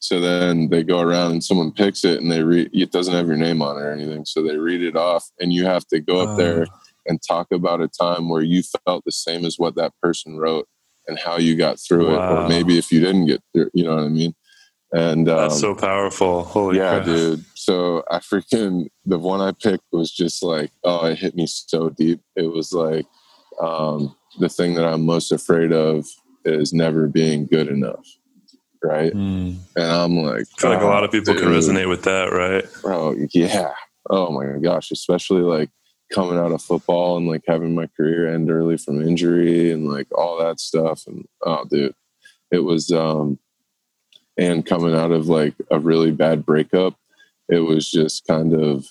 So 0.00 0.20
then 0.20 0.68
they 0.68 0.84
go 0.84 1.00
around 1.00 1.32
and 1.32 1.44
someone 1.44 1.72
picks 1.72 2.04
it 2.04 2.20
and 2.20 2.30
they 2.30 2.42
read 2.42 2.70
it 2.72 2.92
doesn't 2.92 3.14
have 3.14 3.26
your 3.26 3.36
name 3.36 3.60
on 3.60 3.76
it 3.76 3.80
or 3.80 3.92
anything. 3.92 4.24
So 4.24 4.42
they 4.42 4.56
read 4.56 4.82
it 4.82 4.96
off 4.96 5.28
and 5.40 5.52
you 5.52 5.64
have 5.64 5.86
to 5.88 6.00
go 6.00 6.20
up 6.20 6.30
uh, 6.30 6.36
there 6.36 6.66
and 7.06 7.20
talk 7.26 7.48
about 7.52 7.80
a 7.80 7.88
time 7.88 8.28
where 8.28 8.42
you 8.42 8.62
felt 8.86 9.04
the 9.04 9.12
same 9.12 9.44
as 9.44 9.58
what 9.58 9.74
that 9.74 9.92
person 10.00 10.38
wrote 10.38 10.68
and 11.08 11.18
how 11.18 11.38
you 11.38 11.56
got 11.56 11.80
through 11.80 12.14
wow. 12.14 12.42
it. 12.42 12.44
Or 12.44 12.48
maybe 12.48 12.78
if 12.78 12.92
you 12.92 13.00
didn't 13.00 13.26
get 13.26 13.42
through, 13.52 13.70
you 13.74 13.84
know 13.84 13.96
what 13.96 14.04
I 14.04 14.08
mean? 14.08 14.34
And 14.92 15.28
um, 15.28 15.36
that's 15.36 15.60
so 15.60 15.74
powerful. 15.74 16.44
Holy 16.44 16.78
yeah, 16.78 16.96
crap. 16.96 17.04
dude. 17.04 17.44
So 17.54 18.04
I 18.10 18.18
freaking 18.18 18.88
the 19.04 19.18
one 19.18 19.40
I 19.40 19.52
picked 19.52 19.84
was 19.92 20.12
just 20.12 20.42
like, 20.42 20.70
oh, 20.84 21.06
it 21.06 21.18
hit 21.18 21.34
me 21.34 21.46
so 21.46 21.90
deep. 21.90 22.20
It 22.36 22.52
was 22.52 22.72
like 22.72 23.04
um, 23.60 24.14
the 24.38 24.48
thing 24.48 24.74
that 24.74 24.86
I'm 24.86 25.04
most 25.04 25.32
afraid 25.32 25.72
of 25.72 26.06
is 26.44 26.72
never 26.72 27.08
being 27.08 27.46
good 27.46 27.68
enough 27.68 28.17
right? 28.82 29.12
Mm. 29.12 29.56
And 29.76 29.84
I'm 29.84 30.16
like, 30.18 30.46
I 30.56 30.60
feel 30.60 30.70
like 30.70 30.82
a 30.82 30.86
lot 30.86 31.04
of 31.04 31.10
people 31.10 31.34
dude. 31.34 31.42
can 31.42 31.52
resonate 31.52 31.88
with 31.88 32.02
that, 32.04 32.32
right? 32.32 32.64
Bro, 32.82 33.16
yeah. 33.32 33.72
Oh 34.10 34.30
my 34.30 34.58
gosh, 34.58 34.90
especially 34.90 35.42
like 35.42 35.70
coming 36.12 36.38
out 36.38 36.52
of 36.52 36.62
football 36.62 37.16
and 37.16 37.26
like 37.26 37.42
having 37.46 37.74
my 37.74 37.86
career 37.96 38.32
end 38.32 38.50
early 38.50 38.78
from 38.78 39.06
injury 39.06 39.70
and 39.70 39.86
like 39.86 40.06
all 40.16 40.38
that 40.38 40.60
stuff. 40.60 41.06
And 41.06 41.26
oh, 41.44 41.64
dude, 41.70 41.94
it 42.50 42.60
was, 42.60 42.90
um, 42.90 43.38
and 44.36 44.64
coming 44.64 44.94
out 44.94 45.10
of 45.10 45.28
like 45.28 45.54
a 45.70 45.78
really 45.78 46.12
bad 46.12 46.46
breakup, 46.46 46.94
it 47.48 47.60
was 47.60 47.90
just 47.90 48.26
kind 48.26 48.54
of, 48.54 48.86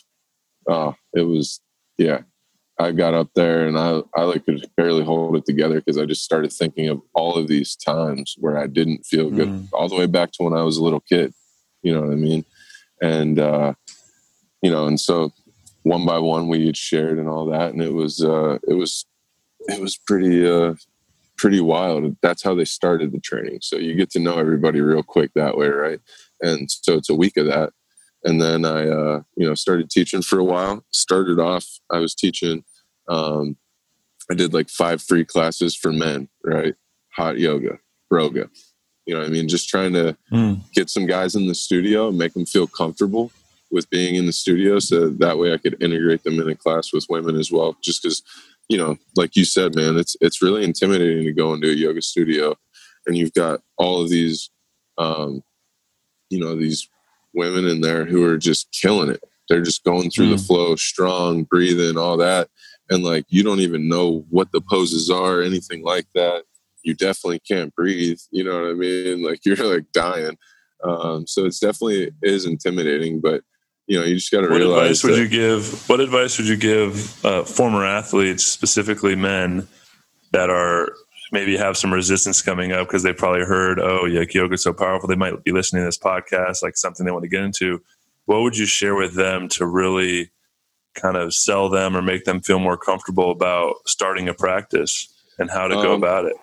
oh, 0.68 0.96
it 1.14 1.22
was, 1.22 1.62
yeah, 1.98 2.22
I 2.80 2.92
got 2.92 3.16
up 3.16 3.30
there 3.34 3.68
and 3.68 3.78
I, 3.78 4.02
I 4.16 4.24
like 4.24 4.46
could 4.46 4.70
barely 4.76 5.04
hold 5.04 5.36
it 5.36 5.46
together 5.46 5.76
because 5.76 5.98
I 5.98 6.06
just 6.06 6.24
started 6.24 6.54
thinking 6.54 6.90
of 6.90 7.02
all 7.14 7.36
of 7.36 7.48
these 7.48 7.76
times 7.76 8.36
where 8.38 8.58
I 8.58 8.68
didn't 8.68 9.06
feel 9.06 9.32
good, 9.32 9.50
mm. 9.50 9.68
all 9.74 9.90
the 9.90 9.96
way 9.96 10.06
back 10.06 10.32
to 10.34 10.44
when 10.44 10.54
I 10.54 10.62
was 10.62 10.78
a 10.78 10.84
little 10.84 11.00
kid. 11.00 11.34
You 11.82 11.94
know 11.94 12.02
what 12.02 12.12
I 12.12 12.16
mean? 12.16 12.46
And 13.02 13.40
uh, 13.40 13.74
you 14.62 14.70
know, 14.70 14.86
and 14.88 15.00
so 15.00 15.34
one 15.84 16.06
by 16.06 16.20
one 16.20 16.48
we 16.48 16.60
each 16.60 16.78
shared 16.78 17.18
and 17.18 17.30
all 17.30 17.46
that, 17.48 17.74
and 17.74 17.82
it 17.82 17.94
was 17.94 18.24
uh, 18.24 18.60
it 18.68 18.74
was 18.74 19.06
it 19.68 19.82
was 19.82 19.98
pretty 19.98 20.48
uh, 20.48 20.76
pretty 21.38 21.62
wild. 21.62 22.16
That's 22.22 22.44
how 22.44 22.54
they 22.54 22.66
started 22.66 23.12
the 23.12 23.20
training. 23.20 23.60
So 23.62 23.78
you 23.78 23.96
get 23.96 24.12
to 24.12 24.20
know 24.20 24.38
everybody 24.38 24.82
real 24.82 25.04
quick 25.04 25.32
that 25.36 25.58
way, 25.58 25.68
right? 25.68 26.00
And 26.42 26.70
so 26.70 26.96
it's 26.96 27.10
a 27.10 27.16
week 27.16 27.38
of 27.38 27.48
that 27.48 27.74
and 28.24 28.42
then 28.42 28.66
I, 28.66 28.88
uh, 28.88 29.22
you 29.36 29.48
know, 29.48 29.56
started 29.56 29.90
teaching 29.90 30.22
for 30.22 30.40
a 30.40 30.44
while. 30.44 30.84
Started 30.92 31.40
off, 31.40 31.66
I 31.92 32.00
was 32.00 32.16
teaching. 32.16 32.64
Um, 33.08 33.58
I 34.30 34.34
did 34.34 34.54
like 34.54 34.70
five 34.70 35.02
free 35.02 35.24
classes 35.24 35.76
for 35.76 35.92
men, 35.92 36.28
right? 36.44 36.76
Hot 37.16 37.40
yoga, 37.40 37.80
broga. 38.12 38.50
You 39.06 39.14
know, 39.14 39.22
I 39.22 39.30
mean, 39.30 39.48
just 39.48 39.70
trying 39.70 39.94
to 39.94 40.18
mm. 40.32 40.60
get 40.74 40.90
some 40.90 41.06
guys 41.06 41.36
in 41.36 41.48
the 41.48 41.56
studio 41.56 42.10
and 42.10 42.18
make 42.18 42.34
them 42.34 42.46
feel 42.46 42.68
comfortable 42.68 43.32
with 43.72 43.90
being 43.90 44.16
in 44.16 44.26
the 44.26 44.34
studio, 44.34 44.80
so 44.80 45.10
that 45.10 45.38
way 45.38 45.54
I 45.54 45.58
could 45.58 45.82
integrate 45.82 46.24
them 46.24 46.40
in 46.40 46.50
a 46.50 46.56
class 46.56 46.94
with 46.94 47.06
women 47.10 47.36
as 47.36 47.52
well. 47.52 47.78
Just 47.82 48.02
because, 48.02 48.22
you 48.70 48.78
know, 48.78 48.98
like 49.16 49.36
you 49.36 49.46
said, 49.46 49.76
man, 49.76 49.98
it's 49.98 50.16
it's 50.22 50.42
really 50.42 50.64
intimidating 50.64 51.26
to 51.26 51.34
go 51.34 51.54
into 51.54 51.70
a 51.70 51.74
yoga 51.74 52.02
studio, 52.02 52.56
and 53.06 53.18
you've 53.18 53.34
got 53.34 53.62
all 53.78 54.02
of 54.02 54.10
these, 54.10 54.50
um, 54.98 55.44
you 56.30 56.40
know, 56.40 56.56
these 56.56 56.90
women 57.38 57.66
in 57.66 57.80
there 57.82 58.04
who 58.04 58.26
are 58.26 58.38
just 58.38 58.70
killing 58.72 59.10
it. 59.10 59.24
They're 59.48 59.62
just 59.62 59.86
going 59.86 60.10
through 60.10 60.34
mm. 60.34 60.38
the 60.38 60.44
flow, 60.44 60.76
strong, 60.76 61.44
breathing, 61.44 61.98
all 61.98 62.18
that. 62.18 62.50
And 62.90 63.04
like 63.04 63.26
you 63.30 63.44
don't 63.44 63.60
even 63.60 63.88
know 63.88 64.26
what 64.30 64.52
the 64.52 64.62
poses 64.62 65.10
are, 65.10 65.42
anything 65.42 65.84
like 65.84 66.08
that. 66.16 66.44
You 66.84 66.94
definitely 66.94 67.40
can't 67.40 67.74
breathe. 67.76 68.20
You 68.32 68.44
know 68.44 68.62
what 68.62 68.70
I 68.70 68.74
mean? 68.74 69.24
Like 69.28 69.46
you're 69.46 69.56
like 69.58 69.92
dying. 69.94 70.38
Um, 70.84 71.28
so 71.28 71.46
it's 71.46 71.60
definitely 71.60 72.12
is 72.22 72.46
intimidating, 72.46 73.20
but 73.20 73.44
you 73.88 74.00
know 74.00 74.06
you 74.06 74.16
just 74.16 74.32
got 74.32 74.42
to 74.42 74.50
realize. 74.50 74.70
What 74.70 74.84
advice 74.84 75.04
would 75.04 75.18
you 75.18 75.28
give? 75.28 75.90
What 75.90 76.00
advice 76.00 76.38
would 76.38 76.48
you 76.48 76.58
give 76.58 77.26
uh, 77.26 77.44
former 77.44 77.86
athletes, 77.86 78.46
specifically 78.46 79.16
men, 79.16 79.68
that 80.32 80.50
are 80.50 80.94
maybe 81.32 81.58
have 81.58 81.78
some 81.78 81.94
resistance 81.94 82.42
coming 82.42 82.72
up 82.72 82.88
because 82.88 83.04
they 83.04 83.14
probably 83.14 83.46
heard, 83.46 83.80
oh, 83.80 84.06
yeah, 84.06 84.24
yoga's 84.30 84.64
so 84.64 84.74
powerful. 84.74 85.08
They 85.08 85.16
might 85.16 85.44
be 85.44 85.52
listening 85.52 85.82
to 85.82 85.88
this 85.88 85.98
podcast, 85.98 86.64
like 86.64 86.78
something 86.78 87.06
they 87.06 87.12
want 87.12 87.24
to 87.24 87.30
get 87.30 87.44
into. 87.44 87.82
What 88.26 88.42
would 88.42 88.58
you 88.58 88.66
share 88.66 88.96
with 88.96 89.16
them 89.16 89.48
to 89.50 89.66
really 89.66 90.32
kind 90.96 91.16
of 91.16 91.34
sell 91.34 91.70
them 91.70 91.96
or 91.96 92.02
make 92.02 92.26
them 92.26 92.42
feel 92.42 92.60
more 92.60 92.78
comfortable 92.78 93.32
about 93.32 93.76
starting 93.86 94.28
a 94.28 94.34
practice 94.34 95.14
and 95.38 95.50
how 95.50 95.68
to 95.68 95.76
um, 95.76 95.84
go 95.84 95.94
about 95.94 96.26
it? 96.26 96.36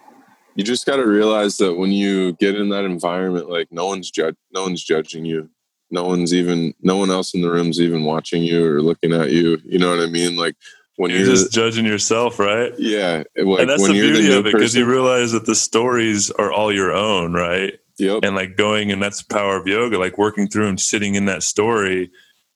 You 0.54 0.64
just 0.64 0.86
got 0.86 0.96
to 0.96 1.06
realize 1.06 1.56
that 1.58 1.74
when 1.74 1.90
you 1.90 2.34
get 2.34 2.54
in 2.54 2.68
that 2.68 2.84
environment, 2.84 3.50
like 3.50 3.68
no 3.72 3.86
one's 3.86 4.10
judge, 4.10 4.36
no 4.52 4.62
one's 4.62 4.84
judging 4.84 5.24
you. 5.24 5.50
No 5.90 6.04
one's 6.04 6.32
even, 6.32 6.74
no 6.80 6.96
one 6.96 7.10
else 7.10 7.34
in 7.34 7.42
the 7.42 7.50
room's 7.50 7.80
even 7.80 8.04
watching 8.04 8.42
you 8.42 8.64
or 8.64 8.82
looking 8.82 9.12
at 9.12 9.30
you. 9.30 9.58
You 9.64 9.78
know 9.78 9.90
what 9.90 10.00
I 10.00 10.06
mean? 10.06 10.36
Like 10.36 10.56
when 10.96 11.10
you're, 11.10 11.20
you're 11.20 11.28
just 11.28 11.52
judging 11.52 11.84
yourself, 11.84 12.38
right? 12.38 12.72
Yeah, 12.78 13.24
like 13.36 13.60
and 13.60 13.70
that's 13.70 13.86
the 13.86 13.92
beauty 13.92 14.28
the 14.28 14.38
of 14.38 14.46
it 14.46 14.52
because 14.52 14.74
you 14.74 14.86
realize 14.86 15.32
that 15.32 15.46
the 15.46 15.54
stories 15.54 16.30
are 16.32 16.52
all 16.52 16.72
your 16.72 16.92
own, 16.92 17.32
right? 17.32 17.74
Yep. 17.98 18.24
And 18.24 18.34
like 18.34 18.56
going, 18.56 18.90
and 18.90 19.02
that's 19.02 19.22
the 19.22 19.32
power 19.32 19.56
of 19.56 19.66
yoga, 19.66 19.98
like 19.98 20.18
working 20.18 20.48
through 20.48 20.68
and 20.68 20.80
sitting 20.80 21.14
in 21.14 21.26
that 21.26 21.42
story 21.42 22.10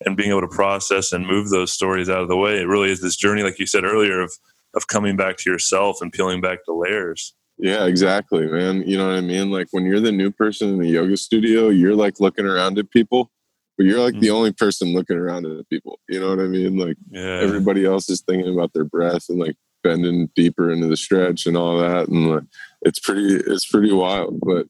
and 0.04 0.16
being 0.16 0.30
able 0.30 0.40
to 0.40 0.48
process 0.48 1.12
and 1.12 1.26
move 1.26 1.50
those 1.50 1.72
stories 1.72 2.08
out 2.08 2.22
of 2.22 2.28
the 2.28 2.36
way. 2.36 2.58
It 2.58 2.66
really 2.66 2.90
is 2.90 3.00
this 3.00 3.16
journey, 3.16 3.42
like 3.42 3.58
you 3.58 3.66
said 3.66 3.84
earlier, 3.84 4.20
of 4.20 4.32
of 4.74 4.86
coming 4.86 5.16
back 5.16 5.38
to 5.38 5.50
yourself 5.50 5.98
and 6.00 6.12
peeling 6.12 6.40
back 6.40 6.58
the 6.66 6.74
layers. 6.74 7.34
Yeah, 7.56 7.86
exactly, 7.86 8.46
man. 8.46 8.82
You 8.86 8.98
know 8.98 9.08
what 9.08 9.16
I 9.16 9.20
mean? 9.20 9.50
Like 9.50 9.68
when 9.72 9.84
you're 9.84 10.00
the 10.00 10.12
new 10.12 10.30
person 10.30 10.68
in 10.68 10.78
the 10.78 10.88
yoga 10.88 11.16
studio, 11.16 11.68
you're 11.68 11.96
like 11.96 12.20
looking 12.20 12.46
around 12.46 12.78
at 12.78 12.90
people 12.90 13.32
but 13.78 13.86
you're 13.86 14.00
like 14.00 14.14
mm-hmm. 14.14 14.22
the 14.22 14.30
only 14.30 14.52
person 14.52 14.92
looking 14.92 15.16
around 15.16 15.46
at 15.46 15.56
the 15.56 15.64
people. 15.64 16.00
You 16.08 16.20
know 16.20 16.30
what 16.30 16.40
I 16.40 16.48
mean? 16.48 16.76
Like 16.76 16.96
yeah. 17.10 17.38
everybody 17.40 17.86
else 17.86 18.10
is 18.10 18.20
thinking 18.20 18.52
about 18.52 18.72
their 18.74 18.84
breath 18.84 19.26
and 19.28 19.38
like 19.38 19.54
bending 19.84 20.28
deeper 20.34 20.70
into 20.70 20.88
the 20.88 20.96
stretch 20.96 21.46
and 21.46 21.56
all 21.56 21.78
that, 21.78 22.08
and 22.08 22.28
like 22.28 22.42
it's 22.82 22.98
pretty 22.98 23.36
it's 23.36 23.66
pretty 23.66 23.92
wild. 23.92 24.40
But 24.40 24.66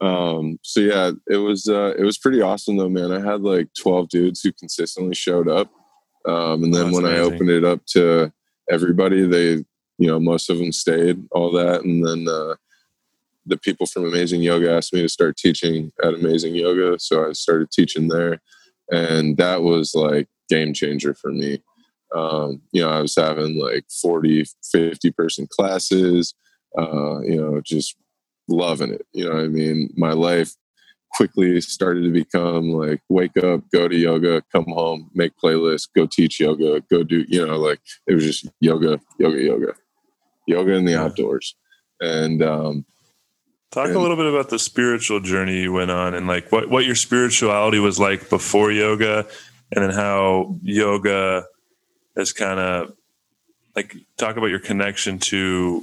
um, 0.00 0.60
so 0.62 0.80
yeah, 0.80 1.10
it 1.28 1.38
was 1.38 1.68
uh, 1.68 1.94
it 1.98 2.04
was 2.04 2.16
pretty 2.16 2.40
awesome 2.40 2.76
though, 2.76 2.88
man. 2.88 3.10
I 3.10 3.20
had 3.20 3.42
like 3.42 3.68
12 3.76 4.08
dudes 4.08 4.40
who 4.40 4.52
consistently 4.52 5.16
showed 5.16 5.48
up, 5.48 5.70
um, 6.24 6.62
and 6.62 6.72
then 6.72 6.92
when 6.92 7.04
amazing. 7.04 7.22
I 7.22 7.34
opened 7.34 7.50
it 7.50 7.64
up 7.64 7.84
to 7.86 8.32
everybody, 8.70 9.26
they 9.26 9.64
you 9.98 10.06
know 10.06 10.20
most 10.20 10.48
of 10.48 10.58
them 10.58 10.70
stayed, 10.70 11.22
all 11.32 11.50
that, 11.52 11.82
and 11.82 12.06
then. 12.06 12.26
Uh, 12.28 12.54
the 13.46 13.56
people 13.56 13.86
from 13.86 14.04
Amazing 14.04 14.42
Yoga 14.42 14.72
asked 14.72 14.92
me 14.92 15.02
to 15.02 15.08
start 15.08 15.36
teaching 15.36 15.92
at 16.02 16.14
Amazing 16.14 16.54
Yoga. 16.54 16.98
So 16.98 17.28
I 17.28 17.32
started 17.32 17.70
teaching 17.70 18.08
there. 18.08 18.40
And 18.90 19.36
that 19.36 19.62
was 19.62 19.94
like 19.94 20.28
game 20.48 20.72
changer 20.72 21.14
for 21.14 21.30
me. 21.32 21.62
Um, 22.14 22.62
you 22.72 22.82
know, 22.82 22.90
I 22.90 23.00
was 23.00 23.16
having 23.16 23.58
like 23.58 23.84
40, 24.02 24.44
50 24.70 25.10
person 25.12 25.48
classes, 25.50 26.34
uh, 26.78 27.20
you 27.20 27.36
know, 27.36 27.60
just 27.60 27.96
loving 28.48 28.92
it. 28.92 29.06
You 29.12 29.28
know 29.28 29.38
I 29.38 29.48
mean? 29.48 29.90
My 29.96 30.12
life 30.12 30.54
quickly 31.14 31.60
started 31.60 32.02
to 32.02 32.10
become 32.10 32.70
like 32.70 33.00
wake 33.08 33.36
up, 33.36 33.62
go 33.72 33.88
to 33.88 33.96
yoga, 33.96 34.42
come 34.52 34.66
home, 34.66 35.10
make 35.14 35.32
playlists, 35.42 35.88
go 35.94 36.06
teach 36.06 36.40
yoga, 36.40 36.82
go 36.90 37.02
do, 37.02 37.24
you 37.28 37.46
know, 37.46 37.56
like 37.56 37.80
it 38.06 38.14
was 38.14 38.24
just 38.24 38.48
yoga, 38.60 39.00
yoga, 39.18 39.42
yoga, 39.42 39.74
yoga 40.46 40.72
in 40.72 40.84
the 40.84 40.98
outdoors. 40.98 41.56
And 42.00 42.42
um, 42.42 42.84
Talk 43.74 43.88
and, 43.88 43.96
a 43.96 43.98
little 43.98 44.16
bit 44.16 44.26
about 44.26 44.50
the 44.50 44.58
spiritual 44.60 45.18
journey 45.18 45.62
you 45.62 45.72
went 45.72 45.90
on 45.90 46.14
and 46.14 46.28
like 46.28 46.52
what, 46.52 46.70
what 46.70 46.84
your 46.84 46.94
spirituality 46.94 47.80
was 47.80 47.98
like 47.98 48.30
before 48.30 48.70
yoga 48.70 49.26
and 49.72 49.82
then 49.82 49.90
how 49.90 50.56
yoga 50.62 51.44
has 52.16 52.32
kind 52.32 52.60
of 52.60 52.92
like 53.74 53.96
talk 54.16 54.36
about 54.36 54.46
your 54.46 54.60
connection 54.60 55.18
to 55.18 55.82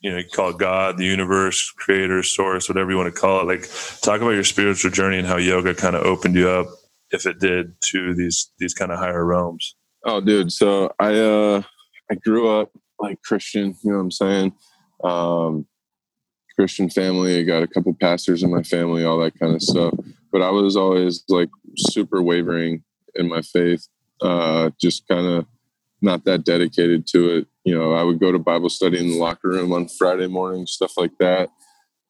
you 0.00 0.12
know 0.12 0.18
you 0.18 0.24
call 0.32 0.50
it 0.50 0.58
god 0.58 0.98
the 0.98 1.04
universe 1.04 1.72
creator 1.72 2.22
source 2.22 2.68
whatever 2.68 2.92
you 2.92 2.96
want 2.96 3.12
to 3.12 3.20
call 3.20 3.40
it. 3.40 3.46
Like 3.46 3.68
talk 4.02 4.20
about 4.20 4.30
your 4.30 4.44
spiritual 4.44 4.92
journey 4.92 5.18
and 5.18 5.26
how 5.26 5.36
yoga 5.36 5.74
kind 5.74 5.96
of 5.96 6.06
opened 6.06 6.36
you 6.36 6.48
up 6.48 6.68
if 7.10 7.26
it 7.26 7.40
did 7.40 7.74
to 7.86 8.14
these 8.14 8.52
these 8.60 8.72
kind 8.72 8.92
of 8.92 9.00
higher 9.00 9.26
realms. 9.26 9.74
Oh 10.04 10.20
dude 10.20 10.52
so 10.52 10.94
i 11.00 11.12
uh 11.18 11.60
i 12.08 12.14
grew 12.14 12.48
up 12.48 12.70
like 13.00 13.20
christian 13.22 13.74
you 13.82 13.90
know 13.90 13.96
what 13.96 14.02
i'm 14.04 14.10
saying? 14.12 14.52
Um 15.02 15.66
Christian 16.60 16.90
family. 16.90 17.38
I 17.38 17.42
got 17.42 17.62
a 17.62 17.66
couple 17.66 17.94
pastors 17.94 18.42
in 18.42 18.50
my 18.50 18.62
family, 18.62 19.02
all 19.02 19.18
that 19.20 19.38
kind 19.38 19.54
of 19.54 19.62
stuff. 19.62 19.94
But 20.30 20.42
I 20.42 20.50
was 20.50 20.76
always 20.76 21.24
like 21.30 21.48
super 21.78 22.20
wavering 22.20 22.84
in 23.14 23.30
my 23.30 23.40
faith, 23.40 23.88
uh, 24.20 24.68
just 24.78 25.08
kind 25.08 25.26
of 25.26 25.46
not 26.02 26.26
that 26.26 26.44
dedicated 26.44 27.06
to 27.12 27.38
it. 27.38 27.46
You 27.64 27.78
know, 27.78 27.94
I 27.94 28.02
would 28.02 28.20
go 28.20 28.30
to 28.30 28.38
Bible 28.38 28.68
study 28.68 28.98
in 28.98 29.08
the 29.08 29.16
locker 29.16 29.48
room 29.48 29.72
on 29.72 29.88
Friday 29.88 30.26
morning, 30.26 30.66
stuff 30.66 30.98
like 30.98 31.16
that. 31.18 31.48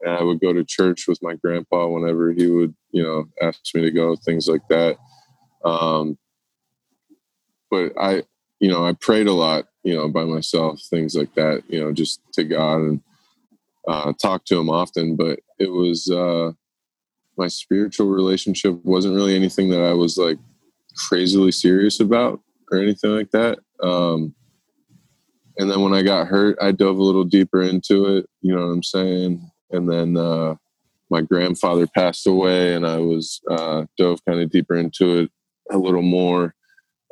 and 0.00 0.16
I 0.16 0.22
would 0.24 0.40
go 0.40 0.52
to 0.52 0.64
church 0.64 1.06
with 1.06 1.22
my 1.22 1.36
grandpa 1.36 1.86
whenever 1.86 2.32
he 2.32 2.48
would, 2.48 2.74
you 2.90 3.04
know, 3.04 3.26
ask 3.40 3.60
me 3.72 3.82
to 3.82 3.92
go, 3.92 4.16
things 4.16 4.48
like 4.48 4.66
that. 4.68 4.96
Um, 5.64 6.18
but 7.70 7.92
I, 7.96 8.24
you 8.58 8.68
know, 8.68 8.84
I 8.84 8.94
prayed 8.94 9.28
a 9.28 9.32
lot, 9.32 9.66
you 9.84 9.94
know, 9.94 10.08
by 10.08 10.24
myself, 10.24 10.80
things 10.90 11.14
like 11.14 11.32
that, 11.36 11.62
you 11.68 11.80
know, 11.80 11.92
just 11.92 12.20
to 12.32 12.42
God 12.42 12.80
and 12.80 13.00
uh, 13.88 14.12
talk 14.20 14.44
to 14.46 14.58
Him 14.58 14.70
often. 14.70 15.16
But 15.16 15.40
it 15.58 15.70
was 15.70 16.10
uh, 16.10 16.52
my 17.36 17.48
spiritual 17.48 18.08
relationship 18.08 18.74
wasn't 18.84 19.14
really 19.14 19.34
anything 19.34 19.70
that 19.70 19.82
I 19.82 19.94
was 19.94 20.16
like 20.16 20.38
crazily 21.08 21.52
serious 21.52 22.00
about 22.00 22.40
or 22.70 22.78
anything 22.78 23.10
like 23.10 23.30
that. 23.30 23.58
Um, 23.82 24.34
and 25.58 25.70
then 25.70 25.82
when 25.82 25.94
I 25.94 26.02
got 26.02 26.28
hurt, 26.28 26.56
I 26.60 26.72
dove 26.72 26.96
a 26.96 27.02
little 27.02 27.24
deeper 27.24 27.60
into 27.60 28.16
it. 28.16 28.26
You 28.40 28.54
know 28.54 28.66
what 28.66 28.72
I'm 28.72 28.82
saying? 28.82 29.50
And 29.70 29.90
then 29.90 30.16
uh, 30.16 30.54
my 31.10 31.20
grandfather 31.20 31.86
passed 31.86 32.26
away, 32.26 32.74
and 32.74 32.86
I 32.86 32.98
was 32.98 33.40
uh, 33.50 33.84
dove 33.98 34.24
kind 34.26 34.40
of 34.40 34.50
deeper 34.50 34.76
into 34.76 35.18
it 35.18 35.30
a 35.70 35.76
little 35.76 36.02
more, 36.02 36.54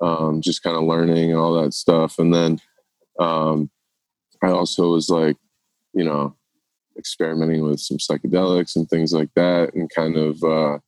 um, 0.01 0.41
just 0.41 0.63
kind 0.63 0.77
of 0.77 0.85
learning 0.85 1.31
and 1.31 1.39
all 1.39 1.61
that 1.63 1.75
stuff. 1.75 2.19
And 2.19 2.33
then 2.33 2.59
um, 3.19 3.71
I 4.43 4.49
also 4.49 4.93
was 4.93 5.11
like, 5.11 5.37
you 5.93 6.05
know, 6.05 6.37
experimenting 6.99 7.63
with 7.65 7.81
some 7.81 7.99
psychedelics 7.99 8.77
and 8.77 8.89
things 8.89 9.13
like 9.13 9.31
that, 9.35 9.75
and 9.75 9.91
kind 9.91 10.17
of 10.17 10.43
uh, 10.43 10.79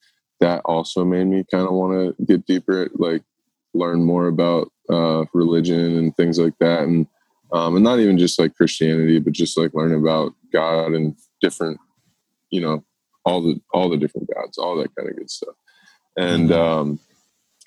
that 0.41 0.63
also 0.65 1.05
made 1.05 1.27
me 1.27 1.45
kind 1.51 1.65
of 1.65 1.73
want 1.73 2.17
to 2.17 2.25
get 2.25 2.47
deeper, 2.47 2.89
like 2.95 3.23
learn 3.75 4.03
more 4.05 4.27
about 4.27 4.73
uh, 4.91 5.25
religion 5.33 5.97
and 5.99 6.17
things 6.17 6.39
like 6.39 6.59
that, 6.61 6.83
and 6.83 7.07
um, 7.53 7.77
and 7.77 7.85
not 7.85 8.01
even 8.01 8.19
just 8.19 8.39
like 8.39 8.57
Christianity, 8.57 9.19
but 9.19 9.33
just 9.33 9.59
like 9.59 9.75
learn 9.75 9.95
about 9.95 10.33
God 10.53 10.93
and 10.93 11.17
different, 11.41 11.79
you 12.51 12.61
know, 12.61 12.85
all 13.25 13.43
the 13.43 13.61
all 13.73 13.89
the 13.89 13.97
different 13.97 14.29
gods, 14.35 14.59
all 14.59 14.77
that 14.77 14.95
kind 14.95 15.09
of 15.09 15.17
good 15.17 15.31
stuff, 15.31 15.55
and 16.17 16.51
mm-hmm. 16.51 16.61
um, 16.61 17.01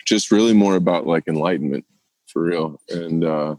just 0.06 0.32
really 0.32 0.54
more 0.54 0.76
about 0.76 1.08
like 1.08 1.28
enlightenment 1.28 1.86
for 2.28 2.44
real. 2.44 2.80
And 2.90 3.24
uh, 3.24 3.56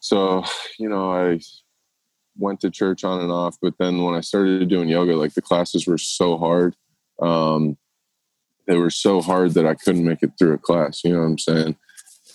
so, 0.00 0.44
you 0.78 0.88
know, 0.88 1.12
I 1.12 1.40
went 2.36 2.60
to 2.60 2.70
church 2.70 3.04
on 3.04 3.20
and 3.20 3.32
off, 3.32 3.56
but 3.60 3.74
then 3.78 4.02
when 4.02 4.14
I 4.14 4.20
started 4.20 4.68
doing 4.68 4.88
yoga, 4.88 5.16
like 5.16 5.34
the 5.34 5.42
classes 5.42 5.86
were 5.86 5.98
so 5.98 6.38
hard. 6.38 6.74
Um, 7.20 7.76
they 8.66 8.76
were 8.76 8.90
so 8.90 9.20
hard 9.20 9.54
that 9.54 9.66
I 9.66 9.74
couldn't 9.74 10.04
make 10.04 10.22
it 10.22 10.32
through 10.38 10.54
a 10.54 10.58
class. 10.58 11.02
You 11.04 11.12
know 11.12 11.20
what 11.20 11.26
I'm 11.26 11.38
saying? 11.38 11.76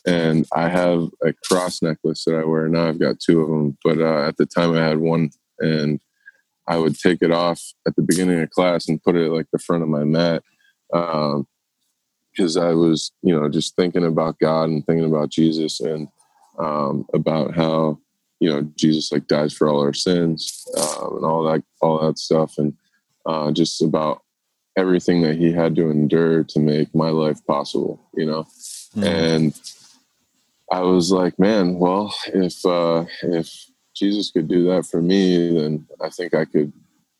and 0.07 0.47
I 0.53 0.69
have 0.69 1.09
a 1.21 1.33
cross 1.33 1.81
necklace 1.81 2.23
that 2.23 2.35
I 2.35 2.45
wear 2.45 2.69
now. 2.69 2.87
I've 2.87 2.99
got 2.99 3.19
two 3.19 3.41
of 3.41 3.49
them, 3.49 3.77
but 3.83 3.99
uh, 3.99 4.25
at 4.25 4.37
the 4.37 4.45
time 4.45 4.73
I 4.73 4.79
had 4.79 4.99
one, 4.99 5.31
and 5.59 5.99
I 6.65 6.77
would 6.77 6.97
take 6.97 7.21
it 7.21 7.31
off 7.31 7.61
at 7.85 7.95
the 7.97 8.03
beginning 8.03 8.41
of 8.41 8.49
class 8.49 8.87
and 8.87 9.03
put 9.03 9.17
it 9.17 9.31
like 9.31 9.47
the 9.51 9.59
front 9.59 9.83
of 9.83 9.89
my 9.89 10.05
mat 10.05 10.43
because 10.91 12.57
um, 12.57 12.63
I 12.63 12.73
was, 12.73 13.11
you 13.21 13.37
know, 13.37 13.49
just 13.49 13.75
thinking 13.75 14.05
about 14.05 14.39
God 14.39 14.69
and 14.69 14.85
thinking 14.85 15.05
about 15.05 15.29
Jesus 15.29 15.81
and 15.81 16.07
um, 16.57 17.05
about 17.13 17.53
how 17.53 17.99
you 18.39 18.49
know 18.49 18.63
Jesus 18.75 19.11
like 19.11 19.27
dies 19.27 19.53
for 19.53 19.67
all 19.67 19.81
our 19.81 19.93
sins 19.93 20.67
um, 20.77 21.17
and 21.17 21.25
all 21.25 21.43
that 21.43 21.63
all 21.81 22.05
that 22.05 22.17
stuff 22.17 22.57
and 22.57 22.73
uh, 23.25 23.51
just 23.51 23.81
about 23.81 24.21
everything 24.77 25.21
that 25.23 25.37
he 25.37 25.51
had 25.51 25.75
to 25.75 25.89
endure 25.89 26.43
to 26.43 26.59
make 26.59 26.93
my 26.93 27.09
life 27.09 27.45
possible 27.45 27.99
you 28.13 28.25
know 28.25 28.45
mm. 28.95 29.03
and 29.03 29.59
I 30.71 30.81
was 30.81 31.11
like, 31.11 31.39
man, 31.39 31.79
well, 31.79 32.13
if 32.27 32.65
uh, 32.65 33.05
if 33.23 33.69
Jesus 33.95 34.31
could 34.31 34.47
do 34.47 34.65
that 34.65 34.85
for 34.85 35.01
me, 35.01 35.57
then 35.57 35.87
I 36.01 36.09
think 36.09 36.33
I 36.33 36.45
could 36.45 36.73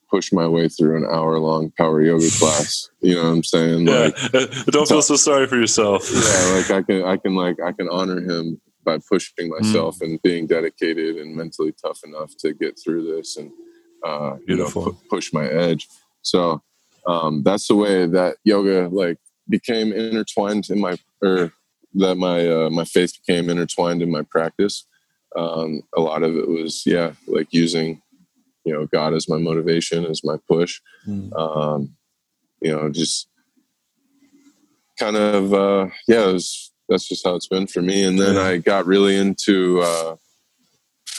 push 0.09 0.31
my 0.31 0.47
way 0.47 0.69
through 0.69 0.97
an 0.97 1.05
hour 1.09 1.39
long 1.39 1.71
power 1.77 2.01
yoga 2.01 2.29
class. 2.39 2.89
You 3.01 3.15
know 3.15 3.23
what 3.23 3.29
I'm 3.29 3.43
saying? 3.43 3.87
Yeah. 3.87 4.09
Like, 4.33 4.65
Don't 4.67 4.87
feel 4.87 5.01
so 5.01 5.15
sorry 5.15 5.47
for 5.47 5.57
yourself. 5.57 6.09
Yeah, 6.13 6.55
like 6.55 6.71
I 6.71 6.81
can, 6.81 7.03
I 7.03 7.17
can, 7.17 7.35
like 7.35 7.61
I 7.61 7.71
can 7.71 7.87
honor 7.89 8.19
him 8.19 8.59
by 8.87 8.97
pushing 8.97 9.49
myself 9.49 9.99
mm. 9.99 10.03
and 10.03 10.21
being 10.21 10.47
dedicated 10.47 11.17
and 11.17 11.35
mentally 11.35 11.73
tough 11.83 11.99
enough 12.05 12.31
to 12.37 12.53
get 12.53 12.79
through 12.81 13.03
this 13.03 13.35
and 13.35 13.51
uh, 14.05 14.37
you 14.47 14.55
know 14.55 14.69
p- 14.69 14.97
push 15.09 15.33
my 15.33 15.45
edge. 15.45 15.89
So 16.21 16.61
um, 17.05 17.43
that's 17.43 17.67
the 17.67 17.75
way 17.75 18.05
that 18.07 18.37
yoga 18.45 18.87
like 18.89 19.17
became 19.49 19.91
intertwined 19.91 20.69
in 20.69 20.79
my 20.79 20.97
or 21.21 21.51
that 21.95 22.15
my 22.15 22.47
uh, 22.47 22.69
my 22.69 22.85
faith 22.85 23.11
became 23.19 23.49
intertwined 23.49 24.01
in 24.01 24.09
my 24.09 24.21
practice. 24.21 24.85
Um, 25.35 25.81
a 25.95 25.99
lot 25.99 26.23
of 26.23 26.35
it 26.37 26.47
was 26.47 26.83
yeah, 26.85 27.11
like 27.27 27.49
using 27.51 28.01
you 28.63 28.73
know 28.73 28.85
God 28.85 29.13
as 29.13 29.27
my 29.27 29.37
motivation, 29.37 30.05
as 30.05 30.23
my 30.23 30.37
push. 30.47 30.79
Mm. 31.05 31.37
Um, 31.37 31.97
you 32.61 32.71
know, 32.71 32.89
just 32.89 33.27
kind 34.97 35.17
of 35.17 35.53
uh, 35.53 35.87
yeah, 36.07 36.27
was, 36.27 36.66
that's 36.89 37.07
just 37.07 37.25
how 37.25 37.35
it's 37.35 37.47
been 37.47 37.67
for 37.67 37.81
me. 37.81 38.03
And 38.03 38.19
then 38.19 38.35
yeah. 38.35 38.43
I 38.43 38.57
got 38.57 38.85
really 38.85 39.17
into 39.17 39.81
uh, 39.81 40.15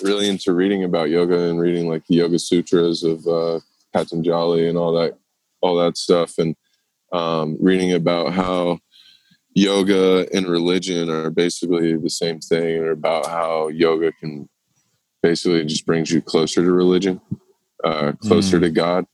really 0.03 0.29
into 0.29 0.53
reading 0.53 0.85
about 0.85 1.11
yoga 1.11 1.49
and 1.49 1.61
reading 1.61 1.89
like 1.89 2.07
the 2.07 2.17
Yoga 2.17 2.39
Sutras 2.39 3.03
of 3.03 3.27
uh, 3.27 3.61
Patanjali 3.93 4.69
and 4.69 4.79
all 4.79 4.93
that 4.95 5.19
all 5.61 5.77
that 5.77 5.97
stuff, 5.97 6.39
and 6.39 6.55
um, 7.13 7.57
reading 7.61 7.93
about 7.93 8.33
how 8.33 8.79
yoga 9.55 10.27
and 10.33 10.47
religion 10.47 11.11
are 11.11 11.31
basically 11.31 11.97
the 11.97 12.11
same 12.11 12.39
thing 12.39 12.79
or 12.79 12.91
about 12.93 13.27
how 13.27 13.69
yoga 13.69 14.13
can 14.13 14.49
basically 15.23 15.65
just 15.65 15.85
brings 15.85 16.13
you 16.13 16.23
closer 16.23 16.63
to 16.63 16.71
religion 16.71 17.21
uh, 17.83 18.13
closer 18.23 18.59
mm. 18.59 18.63
to 18.63 18.71
god 18.71 19.05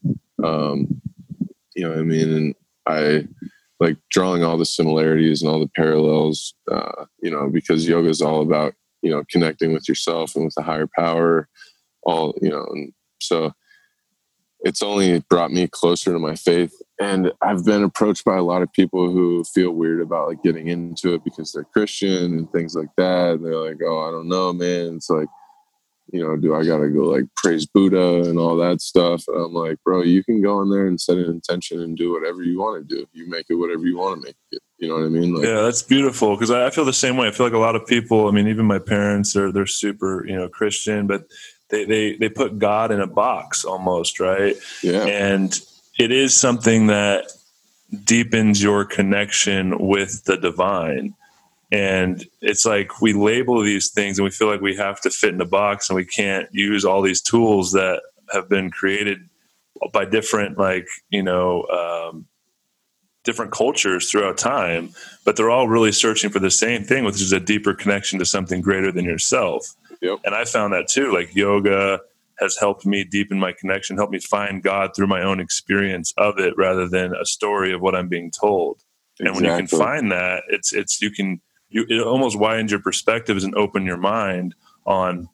um, 0.42 1.00
you 1.74 1.82
know 1.82 1.90
what 1.90 1.98
i 1.98 2.02
mean 2.02 2.32
and 2.32 2.55
i 2.86 3.26
like 3.81 3.97
drawing 4.11 4.45
all 4.45 4.57
the 4.57 4.64
similarities 4.64 5.43
and 5.43 5.51
all 5.51 5.61
the 5.61 5.70
parallels 5.75 6.55
uh, 6.70 7.05
you 7.20 7.31
know 7.31 7.49
because 7.49 7.89
yoga 7.89 8.09
is 8.09 8.22
all 8.22 8.41
about 8.41 8.75
you 9.03 9.11
know 9.11 9.22
connecting 9.31 9.72
with 9.72 9.89
yourself 9.89 10.35
and 10.35 10.45
with 10.45 10.55
a 10.59 10.62
higher 10.62 10.89
power 10.97 11.49
all 12.05 12.35
you 12.41 12.51
know 12.51 12.64
and 12.72 12.93
so 13.20 13.53
it's 14.64 14.83
only 14.83 15.20
brought 15.29 15.53
me 15.53 15.68
closer 15.68 16.11
to 16.12 16.18
my 16.18 16.35
faith. 16.35 16.75
And 17.01 17.33
i've 17.43 17.64
been 17.64 17.83
approached 17.83 18.25
by 18.25 18.37
a 18.37 18.43
lot 18.43 18.62
of 18.62 18.72
people 18.72 19.11
who 19.11 19.45
feel 19.45 19.72
weird 19.72 20.01
about 20.01 20.29
like 20.29 20.43
getting 20.43 20.68
into 20.68 21.14
it 21.14 21.22
because 21.25 21.53
they're 21.53 21.64
christian 21.64 22.39
and 22.39 22.51
things 22.51 22.75
like 22.75 22.95
that. 22.97 23.41
They're 23.43 23.57
like 23.57 23.79
oh 23.85 24.09
i 24.09 24.11
don't 24.11 24.29
know 24.29 24.53
man. 24.53 24.97
It's 24.97 25.11
like 25.11 25.29
you 26.12 26.22
know 26.22 26.36
do 26.36 26.55
i 26.55 26.64
gotta 26.64 26.88
go 26.88 27.02
like 27.02 27.24
praise 27.36 27.66
buddha 27.66 28.28
and 28.28 28.38
all 28.38 28.57
that 28.57 28.80
stuff 28.80 29.24
and 29.28 29.36
i'm 29.36 29.55
like 29.55 29.78
bro 29.84 30.02
you 30.02 30.22
can 30.22 30.42
go 30.42 30.61
in 30.61 30.70
there 30.70 30.86
and 30.86 31.00
set 31.00 31.16
an 31.16 31.24
intention 31.24 31.80
and 31.80 31.96
do 31.96 32.12
whatever 32.12 32.42
you 32.42 32.59
want 32.59 32.86
to 32.86 32.94
do 32.94 33.07
you 33.12 33.28
make 33.28 33.46
it 33.48 33.55
whatever 33.55 33.86
you 33.86 33.96
want 33.96 34.20
to 34.20 34.26
make 34.26 34.36
it 34.52 34.61
you 34.78 34.88
know 34.88 34.94
what 34.94 35.05
i 35.05 35.09
mean 35.09 35.34
like, 35.34 35.46
yeah 35.46 35.62
that's 35.62 35.82
beautiful 35.82 36.36
because 36.36 36.50
I, 36.50 36.66
I 36.66 36.70
feel 36.70 36.84
the 36.84 36.92
same 36.92 37.16
way 37.16 37.26
i 37.26 37.30
feel 37.30 37.46
like 37.46 37.55
a 37.55 37.59
lot 37.59 37.74
of 37.74 37.86
people 37.86 38.28
i 38.28 38.30
mean 38.30 38.48
even 38.48 38.66
my 38.66 38.78
parents 38.78 39.34
are 39.34 39.50
they're 39.50 39.66
super 39.66 40.26
you 40.26 40.36
know 40.36 40.48
christian 40.48 41.07
but 41.07 41.24
they, 41.70 41.84
they 41.84 42.16
they 42.16 42.28
put 42.28 42.59
God 42.59 42.90
in 42.90 43.00
a 43.00 43.07
box 43.07 43.64
almost, 43.64 44.20
right? 44.20 44.57
Yeah. 44.82 45.05
And 45.05 45.59
it 45.98 46.11
is 46.11 46.34
something 46.34 46.88
that 46.88 47.30
deepens 48.05 48.62
your 48.62 48.84
connection 48.84 49.78
with 49.78 50.24
the 50.24 50.36
divine. 50.36 51.14
And 51.73 52.25
it's 52.41 52.65
like 52.65 53.01
we 53.01 53.12
label 53.12 53.62
these 53.62 53.91
things 53.91 54.19
and 54.19 54.25
we 54.25 54.31
feel 54.31 54.49
like 54.49 54.61
we 54.61 54.77
have 54.77 55.01
to 55.03 55.11
fit 55.11 55.35
in 55.35 55.41
a 55.41 55.47
box 55.47 55.89
and 55.89 55.97
we 55.97 56.05
can't 56.05 56.49
use 56.53 56.85
all 56.85 57.03
these 57.03 57.21
tools 57.21 57.73
that 57.73 58.01
have 58.33 58.49
been 58.49 58.71
created 58.71 59.29
by 59.93 60.05
different, 60.05 60.59
like, 60.59 60.87
you 61.11 61.23
know, 61.23 61.65
um, 61.65 62.27
different 63.25 63.51
cultures 63.51 64.11
throughout 64.11 64.39
time, 64.39 64.91
but 65.25 65.35
they're 65.37 65.51
all 65.51 65.67
really 65.67 65.93
searching 65.93 66.31
for 66.31 66.39
the 66.39 66.51
same 66.51 66.85
thing, 66.85 67.05
which 67.05 67.21
is 67.21 67.33
a 67.33 67.41
deeper 67.41 67.75
connection 67.75 68.19
to 68.19 68.25
something 68.25 68.61
greater 68.61 68.93
than 68.93 69.05
yourself. 69.05 69.75
Yep. 70.01 70.21
And 70.25 70.35
I 70.35 70.45
found 70.45 70.75
that 70.75 70.89
too. 70.89 71.12
Like 71.12 71.35
yoga 71.35 72.01
has 72.39 72.57
helped 72.57 72.85
me 72.85 73.05
deepen 73.05 73.39
my 73.39 73.53
connection, 73.53 73.97
help 73.97 74.11
me 74.11 74.21
find 74.21 74.62
God 74.62 74.91
through 74.95 75.07
my 75.07 75.23
own 75.23 75.41
experience 75.41 76.12
of 76.19 76.39
it 76.39 76.55
rather 76.57 76.87
than 76.87 77.15
a 77.15 77.25
story 77.25 77.73
of 77.73 77.81
what 77.81 77.95
I'm 77.95 78.09
being 78.09 78.31
told. 78.31 78.83
Exactly. 79.19 79.27
And 79.27 79.35
when 79.37 79.45
you 79.45 79.57
can 79.57 79.79
find 79.79 80.12
that, 80.12 80.43
it's 80.49 80.73
it's 80.73 81.01
you 81.01 81.11
can 81.11 81.41
you 81.75 81.85
it 81.89 82.07
almost 82.07 82.39
widens 82.39 82.70
your 82.70 82.81
perspectives 82.81 83.45
and 83.45 83.55
open 83.57 83.85
your 83.85 83.97
mind 83.97 84.55
on 84.87 85.29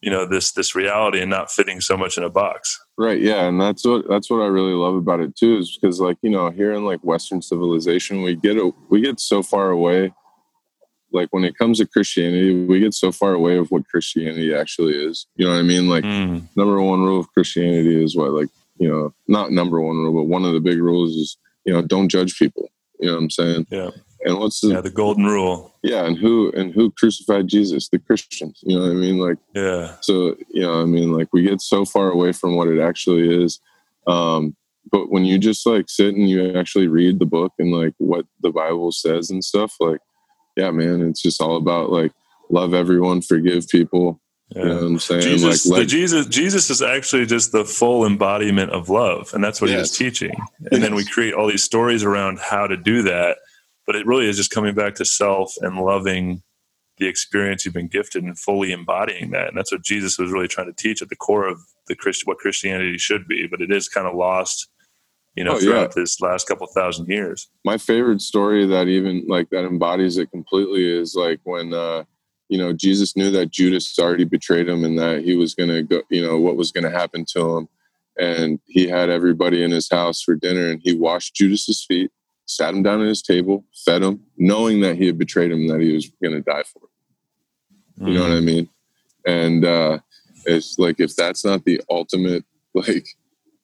you 0.00 0.10
know 0.10 0.26
this 0.26 0.52
this 0.52 0.74
reality 0.74 1.20
and 1.20 1.30
not 1.30 1.50
fitting 1.50 1.80
so 1.80 1.96
much 1.96 2.16
in 2.16 2.22
a 2.22 2.30
box 2.30 2.78
right 2.96 3.20
yeah 3.20 3.48
and 3.48 3.60
that's 3.60 3.84
what 3.84 4.06
that's 4.08 4.30
what 4.30 4.40
i 4.40 4.46
really 4.46 4.74
love 4.74 4.94
about 4.94 5.20
it 5.20 5.34
too 5.34 5.56
is 5.56 5.76
because 5.80 6.00
like 6.00 6.16
you 6.22 6.30
know 6.30 6.50
here 6.50 6.72
in 6.72 6.84
like 6.84 7.00
western 7.02 7.42
civilization 7.42 8.22
we 8.22 8.36
get 8.36 8.56
a, 8.56 8.70
we 8.90 9.00
get 9.00 9.18
so 9.18 9.42
far 9.42 9.70
away 9.70 10.12
like 11.12 11.28
when 11.30 11.44
it 11.44 11.56
comes 11.56 11.78
to 11.78 11.86
Christianity, 11.86 12.66
we 12.66 12.80
get 12.80 12.94
so 12.94 13.12
far 13.12 13.32
away 13.32 13.56
of 13.56 13.70
what 13.70 13.88
Christianity 13.88 14.54
actually 14.54 14.92
is. 14.92 15.26
You 15.36 15.46
know 15.46 15.52
what 15.52 15.60
I 15.60 15.62
mean? 15.62 15.88
Like 15.88 16.04
mm. 16.04 16.46
number 16.54 16.80
one 16.82 17.00
rule 17.00 17.20
of 17.20 17.32
Christianity 17.32 18.02
is 18.02 18.16
what, 18.16 18.32
like, 18.32 18.48
you 18.78 18.88
know, 18.88 19.14
not 19.26 19.50
number 19.50 19.80
one 19.80 19.96
rule, 19.96 20.12
but 20.12 20.28
one 20.28 20.44
of 20.44 20.52
the 20.52 20.60
big 20.60 20.78
rules 20.78 21.16
is, 21.16 21.38
you 21.64 21.72
know, 21.72 21.82
don't 21.82 22.08
judge 22.08 22.38
people. 22.38 22.68
You 23.00 23.08
know 23.08 23.14
what 23.14 23.22
I'm 23.22 23.30
saying? 23.30 23.66
Yeah. 23.70 23.90
And 24.24 24.38
what's 24.38 24.60
the 24.60 24.68
Yeah, 24.68 24.80
the 24.80 24.90
golden 24.90 25.24
rule. 25.24 25.74
Yeah, 25.82 26.04
and 26.04 26.18
who 26.18 26.50
and 26.52 26.72
who 26.72 26.90
crucified 26.92 27.48
Jesus? 27.48 27.88
The 27.88 27.98
Christians. 27.98 28.60
You 28.62 28.76
know 28.76 28.82
what 28.82 28.92
I 28.92 28.94
mean? 28.94 29.18
Like 29.18 29.38
Yeah. 29.54 29.96
So, 30.00 30.36
you 30.48 30.62
know, 30.62 30.82
I 30.82 30.84
mean, 30.84 31.12
like 31.12 31.28
we 31.32 31.42
get 31.42 31.60
so 31.60 31.84
far 31.84 32.10
away 32.10 32.32
from 32.32 32.56
what 32.56 32.68
it 32.68 32.80
actually 32.80 33.44
is. 33.44 33.60
Um, 34.06 34.56
but 34.90 35.10
when 35.10 35.24
you 35.24 35.38
just 35.38 35.66
like 35.66 35.88
sit 35.88 36.14
and 36.14 36.28
you 36.28 36.56
actually 36.58 36.88
read 36.88 37.18
the 37.18 37.26
book 37.26 37.52
and 37.58 37.72
like 37.72 37.94
what 37.98 38.26
the 38.40 38.50
Bible 38.50 38.92
says 38.92 39.30
and 39.30 39.44
stuff, 39.44 39.74
like, 39.80 40.00
yeah, 40.56 40.70
man, 40.70 41.02
it's 41.02 41.22
just 41.22 41.40
all 41.40 41.56
about 41.56 41.90
like 41.90 42.12
love 42.50 42.74
everyone, 42.74 43.20
forgive 43.20 43.68
people. 43.68 44.20
Yeah. 44.50 44.62
You 44.62 44.68
know 44.68 44.74
what 44.76 44.84
I'm 44.84 44.98
saying? 44.98 45.22
Jesus, 45.22 45.66
like, 45.66 45.80
like, 45.80 45.88
Jesus, 45.88 46.26
Jesus 46.26 46.70
is 46.70 46.80
actually 46.80 47.26
just 47.26 47.52
the 47.52 47.66
full 47.66 48.06
embodiment 48.06 48.70
of 48.70 48.88
love, 48.88 49.30
and 49.34 49.44
that's 49.44 49.60
what 49.60 49.68
yes. 49.68 49.76
he 49.76 49.80
was 49.80 49.96
teaching. 49.96 50.34
And 50.58 50.72
yes. 50.72 50.80
then 50.80 50.94
we 50.94 51.04
create 51.04 51.34
all 51.34 51.48
these 51.48 51.64
stories 51.64 52.02
around 52.02 52.38
how 52.38 52.66
to 52.66 52.76
do 52.76 53.02
that, 53.02 53.36
but 53.88 53.96
it 53.96 54.06
really 54.06 54.28
is 54.28 54.36
just 54.36 54.50
coming 54.50 54.74
back 54.74 54.94
to 54.96 55.04
self 55.06 55.54
and 55.62 55.80
loving 55.80 56.42
the 56.98 57.08
experience 57.08 57.64
you've 57.64 57.72
been 57.72 57.88
gifted 57.88 58.22
and 58.22 58.38
fully 58.38 58.70
embodying 58.70 59.30
that. 59.30 59.48
And 59.48 59.56
that's 59.56 59.72
what 59.72 59.82
Jesus 59.82 60.18
was 60.18 60.30
really 60.30 60.46
trying 60.46 60.66
to 60.66 60.74
teach 60.74 61.00
at 61.00 61.08
the 61.08 61.16
core 61.16 61.48
of 61.48 61.58
the 61.86 61.96
Christ, 61.96 62.26
what 62.26 62.36
Christianity 62.36 62.98
should 62.98 63.26
be. 63.26 63.46
But 63.46 63.62
it 63.62 63.72
is 63.72 63.88
kind 63.88 64.06
of 64.06 64.14
lost 64.14 64.68
you 65.34 65.44
know, 65.44 65.54
oh, 65.54 65.58
throughout 65.58 65.94
yeah. 65.96 66.02
this 66.02 66.20
last 66.20 66.48
couple 66.48 66.66
thousand 66.66 67.08
years. 67.08 67.48
My 67.64 67.78
favorite 67.78 68.20
story 68.20 68.66
that 68.66 68.88
even 68.88 69.24
like 69.26 69.48
that 69.50 69.64
embodies 69.64 70.18
it 70.18 70.30
completely 70.32 70.84
is 70.84 71.14
like 71.14 71.38
when 71.44 71.72
uh 71.72 72.02
you 72.48 72.58
know 72.58 72.72
Jesus 72.72 73.16
knew 73.16 73.30
that 73.30 73.52
Judas 73.52 73.96
already 74.00 74.24
betrayed 74.24 74.68
him 74.68 74.84
and 74.84 74.98
that 74.98 75.22
he 75.22 75.36
was 75.36 75.54
gonna 75.54 75.84
go 75.84 76.02
you 76.10 76.22
know 76.22 76.38
what 76.40 76.56
was 76.56 76.72
gonna 76.72 76.90
happen 76.90 77.24
to 77.36 77.56
him 77.56 77.68
and 78.18 78.58
he 78.66 78.88
had 78.88 79.10
everybody 79.10 79.62
in 79.62 79.70
his 79.70 79.88
house 79.88 80.20
for 80.20 80.34
dinner 80.34 80.70
and 80.70 80.80
he 80.82 80.92
washed 80.92 81.36
Judas's 81.36 81.84
feet, 81.86 82.10
sat 82.48 82.74
him 82.74 82.82
down 82.82 83.02
at 83.02 83.08
his 83.08 83.22
table, 83.22 83.64
fed 83.84 84.02
him, 84.02 84.20
knowing 84.36 84.80
that 84.80 84.96
he 84.96 85.06
had 85.06 85.18
betrayed 85.18 85.52
him 85.52 85.68
that 85.68 85.80
he 85.80 85.92
was 85.92 86.10
gonna 86.22 86.40
die 86.40 86.64
for 86.64 86.80
him. 86.80 88.08
You 88.08 88.12
mm. 88.12 88.14
know 88.16 88.22
what 88.22 88.32
I 88.32 88.40
mm. 88.40 88.44
mean? 88.44 88.68
And 89.26 89.64
uh 89.64 89.98
it's 90.46 90.78
like 90.78 90.98
if 90.98 91.14
that's 91.14 91.44
not 91.44 91.64
the 91.64 91.80
ultimate 91.90 92.44
like 92.74 93.06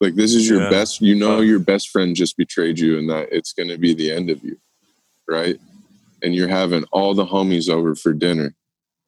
like 0.01 0.14
this 0.14 0.35
is 0.35 0.49
your 0.49 0.62
yeah. 0.62 0.70
best, 0.70 1.01
you 1.01 1.14
know, 1.14 1.41
your 1.41 1.61
best 1.61 1.89
friend 1.89 2.14
just 2.14 2.37
betrayed 2.37 2.78
you 2.78 2.99
and 2.99 3.09
that 3.09 3.28
it's 3.32 3.53
going 3.53 3.68
to 3.68 3.78
be 3.78 3.95
the 3.95 4.11
end 4.11 4.28
of 4.28 4.43
you. 4.45 4.59
Right. 5.26 5.57
And 6.22 6.35
you're 6.35 6.49
having 6.49 6.85
all 6.93 7.14
the 7.14 7.24
homies 7.24 7.70
over 7.70 7.95
for 7.95 8.12
dinner 8.12 8.55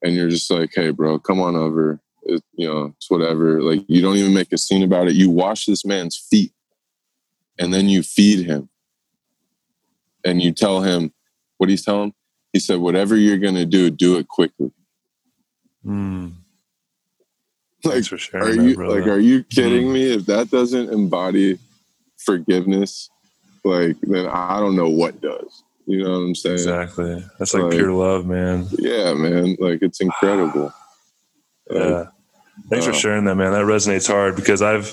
and 0.01 0.15
you're 0.15 0.29
just 0.29 0.49
like, 0.49 0.71
Hey 0.73 0.89
bro, 0.89 1.19
come 1.19 1.39
on 1.39 1.55
over. 1.55 1.99
It, 2.23 2.41
you 2.53 2.67
know, 2.67 2.93
it's 2.97 3.11
whatever. 3.11 3.61
Like 3.61 3.85
you 3.87 4.01
don't 4.01 4.17
even 4.17 4.33
make 4.33 4.51
a 4.51 4.57
scene 4.57 4.81
about 4.81 5.07
it. 5.07 5.15
You 5.15 5.29
wash 5.29 5.65
this 5.65 5.85
man's 5.85 6.17
feet 6.17 6.51
and 7.59 7.73
then 7.73 7.89
you 7.89 8.01
feed 8.01 8.45
him 8.45 8.69
and 10.25 10.41
you 10.41 10.51
tell 10.51 10.81
him 10.81 11.13
what 11.57 11.69
he's 11.69 11.83
telling. 11.83 12.13
He 12.53 12.59
said, 12.59 12.79
whatever 12.79 13.15
you're 13.15 13.37
going 13.37 13.55
to 13.55 13.65
do, 13.65 13.89
do 13.89 14.17
it 14.17 14.27
quickly. 14.27 14.71
Mm 15.85 16.33
like 17.83 18.11
are 18.33 18.51
you 18.51 18.75
that, 18.75 18.87
like 18.87 19.07
are 19.07 19.19
you 19.19 19.43
kidding 19.43 19.85
mm-hmm. 19.85 19.93
me? 19.93 20.13
If 20.13 20.25
that 20.25 20.49
doesn't 20.49 20.91
embody 20.91 21.57
forgiveness 22.17 23.09
like 23.63 23.95
then 24.01 24.27
i 24.27 24.59
don't 24.59 24.75
know 24.75 24.89
what 24.89 25.21
does. 25.21 25.63
You 25.85 26.03
know 26.03 26.11
what 26.11 26.25
i'm 26.25 26.35
saying? 26.35 26.55
Exactly. 26.55 27.23
That's 27.39 27.53
like, 27.53 27.63
like 27.63 27.71
pure 27.73 27.91
love 27.91 28.25
man. 28.25 28.67
Yeah 28.77 29.13
man. 29.13 29.55
Like 29.59 29.81
it's 29.81 30.01
incredible. 30.01 30.73
Yeah. 31.69 31.83
Like, 31.83 32.07
thanks 32.69 32.87
uh, 32.87 32.91
for 32.91 32.97
sharing 32.97 33.25
that 33.25 33.35
man. 33.35 33.51
That 33.51 33.65
resonates 33.65 34.07
hard 34.07 34.37
because 34.37 34.61
i've 34.61 34.85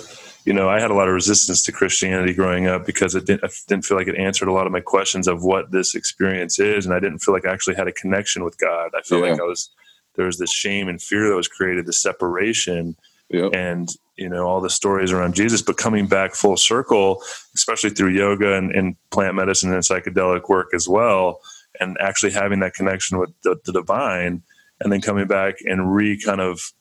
you 0.44 0.52
know 0.52 0.68
i 0.68 0.80
had 0.80 0.90
a 0.90 0.94
lot 0.94 1.08
of 1.08 1.14
resistance 1.14 1.62
to 1.62 1.72
christianity 1.72 2.34
growing 2.34 2.66
up 2.66 2.86
because 2.86 3.14
it 3.14 3.26
didn't, 3.26 3.44
I 3.44 3.48
didn't 3.68 3.84
feel 3.84 3.96
like 3.96 4.08
it 4.08 4.16
answered 4.16 4.48
a 4.48 4.52
lot 4.52 4.66
of 4.66 4.72
my 4.72 4.80
questions 4.80 5.26
of 5.26 5.42
what 5.42 5.70
this 5.70 5.94
experience 5.94 6.58
is 6.58 6.84
and 6.84 6.94
i 6.94 7.00
didn't 7.00 7.20
feel 7.20 7.34
like 7.34 7.46
i 7.46 7.52
actually 7.52 7.76
had 7.76 7.88
a 7.88 7.92
connection 7.92 8.44
with 8.44 8.58
god 8.58 8.90
i 8.96 9.00
felt 9.02 9.24
yeah. 9.24 9.32
like 9.32 9.40
i 9.40 9.44
was 9.44 9.70
there 10.14 10.26
was 10.26 10.38
this 10.38 10.52
shame 10.52 10.88
and 10.88 11.00
fear 11.00 11.28
that 11.28 11.36
was 11.36 11.48
created, 11.48 11.86
the 11.86 11.92
separation, 11.92 12.96
yep. 13.28 13.52
and 13.54 13.88
you 14.16 14.28
know 14.28 14.46
all 14.46 14.60
the 14.60 14.70
stories 14.70 15.12
around 15.12 15.34
Jesus. 15.34 15.62
But 15.62 15.76
coming 15.76 16.06
back 16.06 16.34
full 16.34 16.56
circle, 16.56 17.22
especially 17.54 17.90
through 17.90 18.10
yoga 18.10 18.54
and, 18.54 18.72
and 18.72 18.96
plant 19.10 19.34
medicine 19.34 19.72
and 19.72 19.82
psychedelic 19.82 20.48
work 20.48 20.68
as 20.74 20.88
well, 20.88 21.40
and 21.80 21.96
actually 22.00 22.32
having 22.32 22.60
that 22.60 22.74
connection 22.74 23.18
with 23.18 23.30
the, 23.42 23.56
the 23.64 23.72
divine, 23.72 24.42
and 24.80 24.92
then 24.92 25.00
coming 25.00 25.26
back 25.26 25.56
and 25.64 25.94
re 25.94 26.20
kind 26.20 26.40
of 26.40 26.72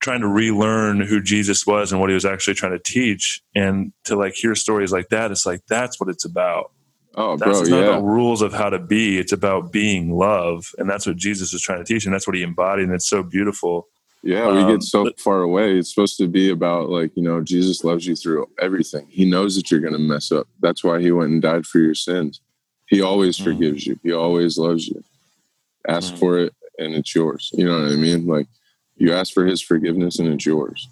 trying 0.00 0.20
to 0.20 0.28
relearn 0.28 1.00
who 1.00 1.20
Jesus 1.20 1.66
was 1.66 1.92
and 1.92 2.00
what 2.00 2.10
he 2.10 2.14
was 2.14 2.24
actually 2.24 2.54
trying 2.54 2.72
to 2.72 2.78
teach, 2.78 3.42
and 3.54 3.92
to 4.04 4.16
like 4.16 4.34
hear 4.34 4.54
stories 4.54 4.92
like 4.92 5.08
that, 5.08 5.30
it's 5.30 5.46
like 5.46 5.60
that's 5.68 6.00
what 6.00 6.08
it's 6.08 6.24
about. 6.24 6.70
Oh, 7.16 7.36
that's, 7.36 7.50
bro, 7.50 7.60
it's 7.60 7.70
not 7.70 7.80
yeah. 7.80 7.86
about 7.86 8.04
rules 8.04 8.42
of 8.42 8.52
how 8.52 8.70
to 8.70 8.78
be. 8.78 9.18
It's 9.18 9.32
about 9.32 9.72
being 9.72 10.12
love, 10.12 10.66
and 10.78 10.88
that's 10.88 11.06
what 11.06 11.16
Jesus 11.16 11.52
is 11.52 11.62
trying 11.62 11.78
to 11.78 11.84
teach, 11.84 12.04
and 12.04 12.14
that's 12.14 12.26
what 12.26 12.36
he 12.36 12.42
embodied, 12.42 12.86
and 12.86 12.94
it's 12.94 13.08
so 13.08 13.22
beautiful. 13.22 13.88
Yeah, 14.22 14.50
we 14.50 14.62
um, 14.62 14.70
get 14.70 14.82
so 14.82 15.04
but, 15.04 15.20
far 15.20 15.42
away. 15.42 15.76
It's 15.78 15.90
supposed 15.90 16.16
to 16.16 16.26
be 16.26 16.50
about 16.50 16.88
like 16.88 17.12
you 17.14 17.22
know 17.22 17.42
Jesus 17.42 17.84
loves 17.84 18.06
you 18.06 18.16
through 18.16 18.48
everything. 18.60 19.06
He 19.08 19.24
knows 19.24 19.54
that 19.56 19.70
you're 19.70 19.80
going 19.80 19.92
to 19.92 19.98
mess 19.98 20.32
up. 20.32 20.48
That's 20.60 20.82
why 20.82 21.00
he 21.00 21.12
went 21.12 21.30
and 21.30 21.42
died 21.42 21.66
for 21.66 21.78
your 21.78 21.94
sins. 21.94 22.40
He 22.88 23.02
always 23.02 23.38
mm. 23.38 23.44
forgives 23.44 23.86
you. 23.86 23.98
He 24.02 24.12
always 24.12 24.56
loves 24.56 24.88
you. 24.88 25.04
Ask 25.86 26.14
mm. 26.14 26.18
for 26.18 26.38
it, 26.38 26.54
and 26.78 26.94
it's 26.94 27.14
yours. 27.14 27.50
You 27.52 27.66
know 27.66 27.82
what 27.82 27.92
I 27.92 27.96
mean? 27.96 28.26
Like 28.26 28.46
you 28.96 29.12
ask 29.12 29.32
for 29.32 29.46
His 29.46 29.60
forgiveness, 29.60 30.18
and 30.18 30.28
it's 30.28 30.46
yours. 30.46 30.88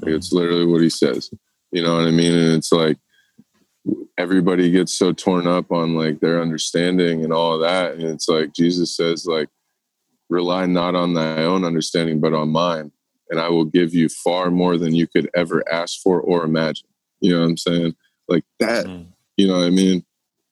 Like, 0.00 0.14
it's 0.14 0.32
literally 0.32 0.66
what 0.66 0.82
He 0.82 0.90
says. 0.90 1.30
You 1.70 1.82
know 1.82 1.96
what 1.96 2.06
I 2.06 2.10
mean? 2.10 2.32
And 2.32 2.54
it's 2.54 2.72
like 2.72 2.98
everybody 4.16 4.70
gets 4.70 4.96
so 4.96 5.12
torn 5.12 5.46
up 5.46 5.70
on 5.70 5.94
like 5.94 6.20
their 6.20 6.40
understanding 6.40 7.24
and 7.24 7.32
all 7.32 7.54
of 7.54 7.60
that 7.60 7.92
and 7.94 8.02
it's 8.02 8.28
like 8.28 8.52
jesus 8.52 8.94
says 8.94 9.26
like 9.26 9.48
rely 10.28 10.66
not 10.66 10.94
on 10.94 11.14
thy 11.14 11.44
own 11.44 11.64
understanding 11.64 12.20
but 12.20 12.34
on 12.34 12.50
mine 12.50 12.90
and 13.30 13.40
i 13.40 13.48
will 13.48 13.64
give 13.64 13.94
you 13.94 14.08
far 14.08 14.50
more 14.50 14.76
than 14.76 14.94
you 14.94 15.06
could 15.06 15.30
ever 15.34 15.62
ask 15.72 16.00
for 16.00 16.20
or 16.20 16.44
imagine 16.44 16.88
you 17.20 17.32
know 17.32 17.40
what 17.40 17.48
i'm 17.48 17.56
saying 17.56 17.94
like 18.28 18.44
that 18.58 18.86
mm. 18.86 19.06
you 19.36 19.46
know 19.46 19.58
what 19.58 19.66
i 19.66 19.70
mean 19.70 20.04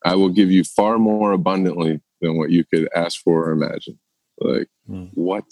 i 0.05 0.15
will 0.15 0.31
give 0.31 0.51
you 0.51 0.65
far 0.65 0.99
more 0.99 1.33
abundantly 1.33 2.01
than 2.21 2.37
what 2.39 2.51
you 2.51 2.65
could 2.65 2.89
ask 2.95 3.21
for 3.21 3.49
or 3.49 3.51
imagine 3.51 3.99
like 4.41 4.69
mm. 4.89 5.11
what 5.15 5.45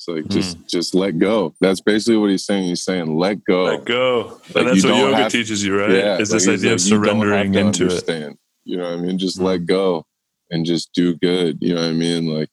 so 0.00 0.12
like 0.12 0.28
just 0.28 0.56
hmm. 0.56 0.62
just 0.66 0.94
let 0.94 1.18
go. 1.18 1.54
That's 1.60 1.82
basically 1.82 2.16
what 2.16 2.30
he's 2.30 2.46
saying. 2.46 2.64
He's 2.64 2.82
saying 2.82 3.18
let 3.18 3.44
go. 3.44 3.64
Let 3.64 3.84
go. 3.84 4.40
Like 4.54 4.56
and 4.56 4.68
that's 4.68 4.82
what 4.82 4.96
yoga 4.96 5.16
have, 5.16 5.30
teaches 5.30 5.62
you, 5.62 5.78
right? 5.78 5.90
Yeah, 5.90 6.16
is 6.16 6.30
this 6.30 6.46
like 6.46 6.54
idea 6.54 6.70
like, 6.70 6.74
of 6.76 6.80
surrendering 6.80 7.54
into 7.54 7.82
understand. 7.82 8.32
it. 8.32 8.38
You 8.64 8.78
know 8.78 8.84
what 8.84 8.98
I 8.98 9.02
mean? 9.02 9.18
Just 9.18 9.38
mm. 9.38 9.42
let 9.42 9.66
go 9.66 10.06
and 10.50 10.64
just 10.64 10.94
do 10.94 11.16
good. 11.16 11.58
You 11.60 11.74
know 11.74 11.82
what 11.82 11.90
I 11.90 11.92
mean? 11.92 12.34
Like 12.34 12.48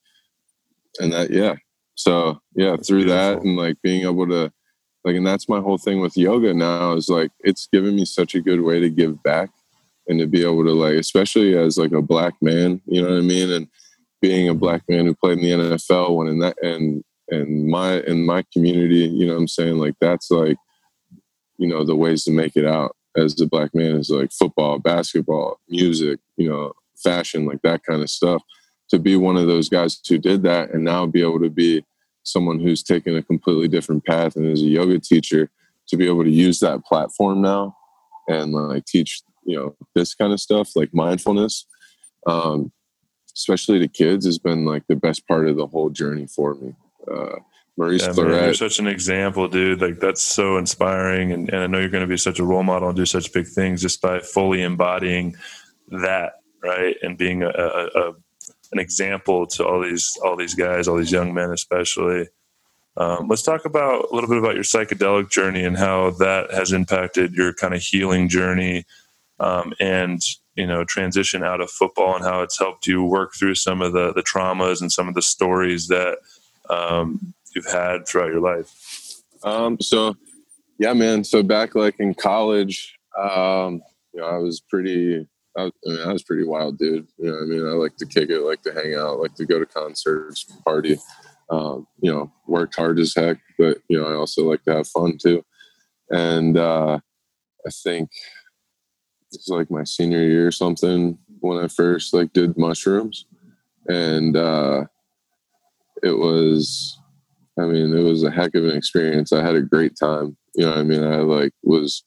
and 1.00 1.10
that 1.14 1.30
yeah. 1.30 1.54
So 1.94 2.38
yeah, 2.54 2.72
that's 2.72 2.86
through 2.86 3.04
beautiful. 3.04 3.16
that 3.16 3.42
and 3.42 3.56
like 3.56 3.80
being 3.80 4.02
able 4.02 4.28
to 4.28 4.52
like 5.04 5.16
and 5.16 5.26
that's 5.26 5.48
my 5.48 5.60
whole 5.60 5.78
thing 5.78 6.00
with 6.00 6.18
yoga 6.18 6.52
now 6.52 6.92
is 6.92 7.08
like 7.08 7.30
it's 7.40 7.66
given 7.72 7.96
me 7.96 8.04
such 8.04 8.34
a 8.34 8.42
good 8.42 8.60
way 8.60 8.78
to 8.78 8.90
give 8.90 9.22
back 9.22 9.48
and 10.06 10.20
to 10.20 10.26
be 10.26 10.42
able 10.42 10.64
to 10.64 10.72
like 10.72 10.96
especially 10.96 11.56
as 11.56 11.78
like 11.78 11.92
a 11.92 12.02
black 12.02 12.34
man, 12.42 12.82
you 12.84 13.00
know 13.00 13.08
what 13.08 13.16
I 13.16 13.22
mean? 13.22 13.50
And 13.50 13.68
being 14.20 14.50
a 14.50 14.54
black 14.54 14.82
man 14.86 15.06
who 15.06 15.14
played 15.14 15.38
in 15.38 15.44
the 15.44 15.76
NFL 15.76 16.14
when 16.14 16.28
in 16.28 16.40
that 16.40 16.62
and 16.62 17.02
and 17.30 17.66
my 17.66 18.00
in 18.00 18.24
my 18.24 18.44
community 18.52 19.06
you 19.06 19.26
know 19.26 19.36
i'm 19.36 19.48
saying? 19.48 19.78
Like 19.78 19.94
that's 20.00 20.30
like 20.30 20.56
you 21.58 21.68
know 21.68 21.84
the 21.84 21.96
ways 21.96 22.24
to 22.24 22.30
make 22.30 22.56
it 22.56 22.66
out 22.66 22.96
as 23.16 23.40
a 23.40 23.46
black 23.46 23.74
man 23.74 23.96
is 23.96 24.10
like 24.10 24.32
football 24.32 24.78
basketball 24.78 25.58
music 25.68 26.20
you 26.36 26.48
know 26.48 26.72
fashion 26.96 27.46
like 27.46 27.62
that 27.62 27.82
kind 27.84 28.02
of 28.02 28.10
stuff. 28.10 28.42
To 28.90 28.98
be 28.98 29.16
one 29.16 29.36
of 29.36 29.46
those 29.46 29.68
guys 29.68 30.00
who 30.08 30.16
did 30.16 30.42
that 30.44 30.72
and 30.72 30.82
now 30.82 31.04
be 31.04 31.20
able 31.20 31.40
to 31.40 31.50
be 31.50 31.84
someone 32.22 32.58
who's 32.58 32.82
taken 32.82 33.16
a 33.16 33.22
completely 33.22 33.68
different 33.68 34.04
path 34.04 34.36
and 34.36 34.46
is 34.46 34.62
a 34.62 34.66
yoga 34.66 34.98
teacher 34.98 35.50
to 35.88 35.96
be 35.96 36.06
able 36.06 36.24
to 36.24 36.30
use 36.30 36.60
that 36.60 36.84
platform 36.84 37.40
now 37.40 37.76
and 38.28 38.52
like 38.52 38.84
teach 38.84 39.22
you 39.44 39.56
know 39.56 39.74
this 39.94 40.14
kind 40.14 40.32
of 40.32 40.40
stuff 40.40 40.76
like 40.76 40.92
mindfulness 40.92 41.66
um, 42.26 42.70
especially 43.34 43.78
to 43.78 43.88
kids 43.88 44.26
has 44.26 44.38
been 44.38 44.64
like 44.64 44.82
the 44.88 44.96
best 44.96 45.26
part 45.26 45.48
of 45.48 45.56
the 45.56 45.66
whole 45.66 45.90
journey 45.90 46.26
for 46.26 46.54
me 46.54 46.74
uh, 47.10 47.38
Maurice 47.76 48.06
yeah, 48.06 48.12
Man, 48.12 48.44
you're 48.44 48.54
such 48.54 48.80
an 48.80 48.88
example, 48.88 49.48
dude. 49.48 49.80
Like 49.80 50.00
that's 50.00 50.22
so 50.22 50.56
inspiring, 50.56 51.32
and, 51.32 51.48
and 51.48 51.62
I 51.62 51.66
know 51.68 51.78
you're 51.78 51.88
going 51.88 52.02
to 52.02 52.08
be 52.08 52.16
such 52.16 52.40
a 52.40 52.44
role 52.44 52.64
model 52.64 52.88
and 52.88 52.96
do 52.96 53.06
such 53.06 53.32
big 53.32 53.46
things 53.46 53.80
just 53.80 54.02
by 54.02 54.18
fully 54.18 54.62
embodying 54.62 55.36
that, 55.88 56.40
right, 56.62 56.96
and 57.02 57.16
being 57.16 57.44
a, 57.44 57.48
a, 57.48 57.86
a 57.86 58.12
an 58.72 58.78
example 58.78 59.46
to 59.46 59.66
all 59.66 59.80
these 59.80 60.18
all 60.24 60.36
these 60.36 60.54
guys, 60.54 60.88
all 60.88 60.96
these 60.96 61.12
young 61.12 61.32
men, 61.32 61.52
especially. 61.52 62.28
Um, 62.96 63.28
let's 63.28 63.42
talk 63.42 63.64
about 63.64 64.10
a 64.10 64.14
little 64.14 64.28
bit 64.28 64.38
about 64.38 64.56
your 64.56 64.64
psychedelic 64.64 65.30
journey 65.30 65.62
and 65.62 65.76
how 65.76 66.10
that 66.18 66.50
has 66.50 66.72
impacted 66.72 67.32
your 67.32 67.54
kind 67.54 67.74
of 67.74 67.80
healing 67.80 68.28
journey, 68.28 68.86
um, 69.38 69.72
and 69.78 70.20
you 70.56 70.66
know 70.66 70.82
transition 70.82 71.44
out 71.44 71.60
of 71.60 71.70
football 71.70 72.16
and 72.16 72.24
how 72.24 72.42
it's 72.42 72.58
helped 72.58 72.88
you 72.88 73.04
work 73.04 73.34
through 73.34 73.54
some 73.54 73.80
of 73.80 73.92
the 73.92 74.12
the 74.14 74.22
traumas 74.22 74.80
and 74.80 74.90
some 74.90 75.06
of 75.06 75.14
the 75.14 75.22
stories 75.22 75.86
that 75.86 76.18
um, 76.70 77.34
you've 77.54 77.70
had 77.70 78.06
throughout 78.06 78.30
your 78.30 78.40
life? 78.40 79.22
Um, 79.42 79.80
so, 79.80 80.16
yeah, 80.78 80.92
man. 80.92 81.24
So 81.24 81.42
back 81.42 81.74
like 81.74 81.98
in 81.98 82.14
college, 82.14 82.98
um, 83.18 83.82
you 84.12 84.20
know, 84.20 84.26
I 84.26 84.38
was 84.38 84.60
pretty. 84.60 85.26
I, 85.56 85.64
was, 85.64 85.72
I, 85.86 85.90
mean, 85.90 86.08
I 86.08 86.12
was 86.12 86.22
pretty 86.22 86.44
wild, 86.44 86.78
dude. 86.78 87.08
You 87.18 87.30
know, 87.30 87.38
I 87.38 87.44
mean, 87.44 87.66
I 87.66 87.72
like 87.72 87.96
to 87.96 88.06
kick 88.06 88.30
it, 88.30 88.42
like 88.42 88.62
to 88.62 88.72
hang 88.72 88.94
out, 88.94 89.18
like 89.18 89.34
to 89.36 89.46
go 89.46 89.58
to 89.58 89.66
concerts, 89.66 90.44
party. 90.64 90.98
Um, 91.50 91.86
you 92.00 92.12
know, 92.12 92.30
worked 92.46 92.76
hard 92.76 92.98
as 92.98 93.14
heck, 93.14 93.38
but 93.58 93.78
you 93.88 93.98
know, 93.98 94.06
I 94.06 94.14
also 94.14 94.44
like 94.44 94.62
to 94.64 94.74
have 94.74 94.86
fun 94.88 95.18
too. 95.18 95.44
And 96.10 96.56
uh, 96.56 96.98
I 97.66 97.70
think 97.82 98.10
it's 99.32 99.48
like 99.48 99.70
my 99.70 99.84
senior 99.84 100.22
year 100.22 100.46
or 100.46 100.52
something 100.52 101.18
when 101.40 101.62
I 101.62 101.68
first 101.68 102.14
like 102.14 102.32
did 102.32 102.56
mushrooms, 102.56 103.26
and 103.86 104.36
uh, 104.36 104.84
it 106.02 106.18
was, 106.18 106.98
I 107.58 107.62
mean, 107.62 107.96
it 107.96 108.02
was 108.02 108.22
a 108.22 108.30
heck 108.30 108.54
of 108.54 108.64
an 108.64 108.76
experience. 108.76 109.32
I 109.32 109.44
had 109.44 109.56
a 109.56 109.62
great 109.62 109.96
time. 109.98 110.36
You 110.54 110.66
know, 110.66 110.74
I 110.74 110.82
mean, 110.82 111.04
I 111.04 111.18
like 111.18 111.52
was 111.62 112.04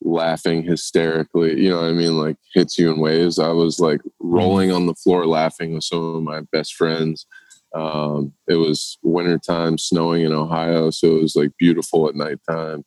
laughing 0.00 0.62
hysterically. 0.62 1.60
You 1.60 1.70
know, 1.70 1.84
I 1.84 1.92
mean, 1.92 2.18
like 2.18 2.36
hits 2.54 2.78
you 2.78 2.92
in 2.92 3.00
waves. 3.00 3.38
I 3.38 3.50
was 3.50 3.80
like 3.80 4.00
rolling 4.20 4.70
on 4.72 4.86
the 4.86 4.94
floor 4.94 5.26
laughing 5.26 5.74
with 5.74 5.84
some 5.84 6.16
of 6.16 6.22
my 6.22 6.42
best 6.52 6.74
friends. 6.74 7.26
Um, 7.74 8.32
it 8.48 8.54
was 8.54 8.98
wintertime, 9.02 9.78
snowing 9.78 10.22
in 10.22 10.32
Ohio, 10.32 10.90
so 10.90 11.16
it 11.16 11.22
was 11.22 11.36
like 11.36 11.50
beautiful 11.58 12.08
at 12.08 12.14
nighttime. 12.14 12.84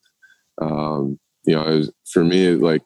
Um, 0.61 1.19
you 1.45 1.55
know, 1.55 1.63
was, 1.63 1.91
for 2.11 2.23
me, 2.23 2.49
like 2.51 2.81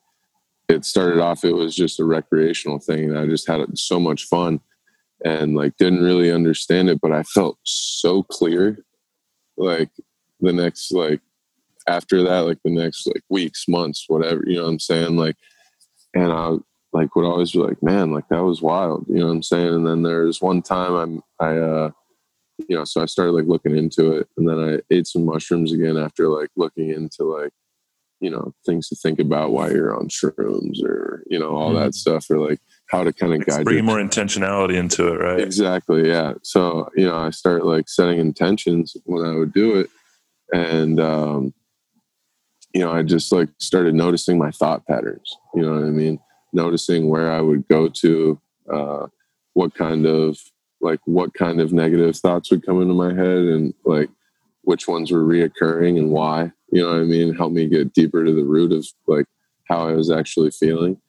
it 0.68 0.84
started 0.84 1.20
off, 1.20 1.46
it 1.46 1.54
was 1.54 1.76
just 1.76 2.00
a 2.00 2.06
recreational 2.06 2.80
thing, 2.80 3.10
and 3.10 3.18
I 3.18 3.28
just 3.28 3.48
had 3.48 3.62
so 3.78 4.00
much 4.00 4.26
fun, 4.26 4.60
and 5.24 5.56
like 5.56 5.78
didn't 5.78 6.04
really 6.04 6.32
understand 6.32 6.90
it, 6.90 7.00
but 7.02 7.12
I 7.12 7.24
felt 7.24 7.58
so 7.64 8.24
clear. 8.24 8.80
Like 9.58 9.90
the 10.42 10.52
next, 10.52 10.92
like 10.92 11.22
after 11.88 12.24
that, 12.24 12.40
like 12.40 12.60
the 12.64 12.72
next 12.72 13.08
like 13.08 13.24
weeks, 13.30 13.66
months, 13.68 14.06
whatever, 14.08 14.44
you 14.46 14.58
know 14.58 14.64
what 14.64 14.72
I'm 14.72 14.80
saying? 14.80 15.16
Like, 15.16 15.36
and 16.14 16.32
I 16.32 16.56
like 16.94 17.16
would 17.16 17.26
always 17.26 17.52
be 17.52 17.60
like, 17.60 17.82
man, 17.82 18.12
like 18.12 18.28
that 18.30 18.44
was 18.44 18.62
wild, 18.62 19.06
you 19.08 19.16
know 19.16 19.28
what 19.28 19.34
I'm 19.34 19.44
saying? 19.44 19.74
And 19.74 19.88
then 19.88 20.04
there's 20.04 20.42
one 20.42 20.62
time 20.62 20.94
I'm, 20.94 21.22
I, 21.40 21.58
uh, 21.58 21.92
you 22.70 22.76
know, 22.76 22.86
so 22.86 23.02
I 23.02 23.06
started 23.06 23.34
like 23.34 23.48
looking 23.48 23.78
into 23.78 24.14
it, 24.14 24.30
and 24.38 24.48
then 24.48 24.58
I 24.58 24.94
ate 24.94 25.08
some 25.08 25.26
mushrooms 25.26 25.74
again 25.74 25.98
after 25.98 26.30
like 26.30 26.50
looking 26.56 26.90
into 26.90 27.24
like 27.24 27.52
you 28.22 28.30
know 28.30 28.54
things 28.66 28.88
to 28.90 28.96
think 28.96 29.20
about 29.20 29.52
while 29.52 29.72
you're 29.72 29.96
on 29.96 30.08
shrooms 30.08 30.84
or 30.84 31.24
you 31.28 31.38
know 31.38 31.50
all 31.56 31.72
mm 31.72 31.76
that 31.76 31.94
stuff 31.94 32.30
or 32.30 32.40
like 32.40 32.60
how 32.90 33.04
to 33.04 33.12
kind 33.12 33.34
of 33.34 33.40
like 33.40 33.48
guide 33.48 33.66
bring 33.66 33.84
more 33.86 33.98
intentionality 33.98 34.76
into 34.76 35.08
it 35.08 35.20
right 35.20 35.40
exactly 35.40 36.08
yeah 36.08 36.34
so 36.44 36.90
you 36.96 37.06
know 37.06 37.18
i 37.18 37.30
start 37.30 37.66
like 37.66 37.90
setting 37.90 38.20
intentions 38.20 38.96
when 39.06 39.26
i 39.26 39.36
would 39.36 39.54
do 39.54 39.80
it 39.80 39.90
and 40.54 41.00
um 41.00 41.54
you 42.74 42.82
know 42.82 42.92
i 42.92 43.02
just 43.02 43.32
like 43.32 43.50
started 43.60 43.94
noticing 43.94 44.38
my 44.38 44.52
thought 44.52 44.86
patterns 44.86 45.36
you 45.54 45.62
know 45.62 45.74
what 45.74 45.84
i 45.84 45.90
mean 45.90 46.20
noticing 46.54 47.10
where 47.10 47.32
i 47.32 47.42
would 47.42 47.68
go 47.68 47.88
to 47.88 48.40
uh 48.72 49.08
what 49.54 49.74
kind 49.74 50.06
of 50.06 50.38
like 50.82 51.00
what 51.06 51.34
kind 51.34 51.60
of 51.60 51.74
negative 51.74 52.16
thoughts 52.16 52.52
would 52.52 52.66
come 52.66 52.82
into 52.82 52.94
my 52.94 53.14
head 53.14 53.40
and 53.40 53.74
like 53.86 54.10
which 54.62 54.88
ones 54.88 55.12
were 55.12 55.24
reoccurring 55.24 55.98
and 55.98 56.12
why 56.12 56.52
you 56.76 56.82
know 56.82 56.90
what 56.90 57.02
I 57.02 57.06
mean? 57.06 57.34
Help 57.34 57.54
me 57.54 57.68
get 57.68 57.94
deeper 57.94 58.26
to 58.26 58.34
the 58.34 58.44
root 58.44 58.74
of 58.74 58.86
like 59.08 59.26
how 59.70 59.88
I 59.88 59.94
was 59.94 60.12
actually 60.12 60.52
feeling. 60.52 61.00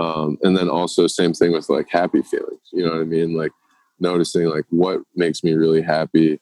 Um, 0.00 0.38
and 0.42 0.56
then 0.56 0.70
also 0.70 1.06
same 1.06 1.34
thing 1.34 1.52
with 1.52 1.68
like 1.68 1.88
happy 1.90 2.22
feelings, 2.22 2.66
you 2.72 2.84
know 2.84 2.92
what 2.92 3.02
I 3.02 3.04
mean? 3.04 3.36
Like 3.36 3.52
noticing 3.98 4.46
like 4.46 4.64
what 4.70 5.02
makes 5.14 5.44
me 5.44 5.52
really 5.52 5.82
happy. 5.82 6.40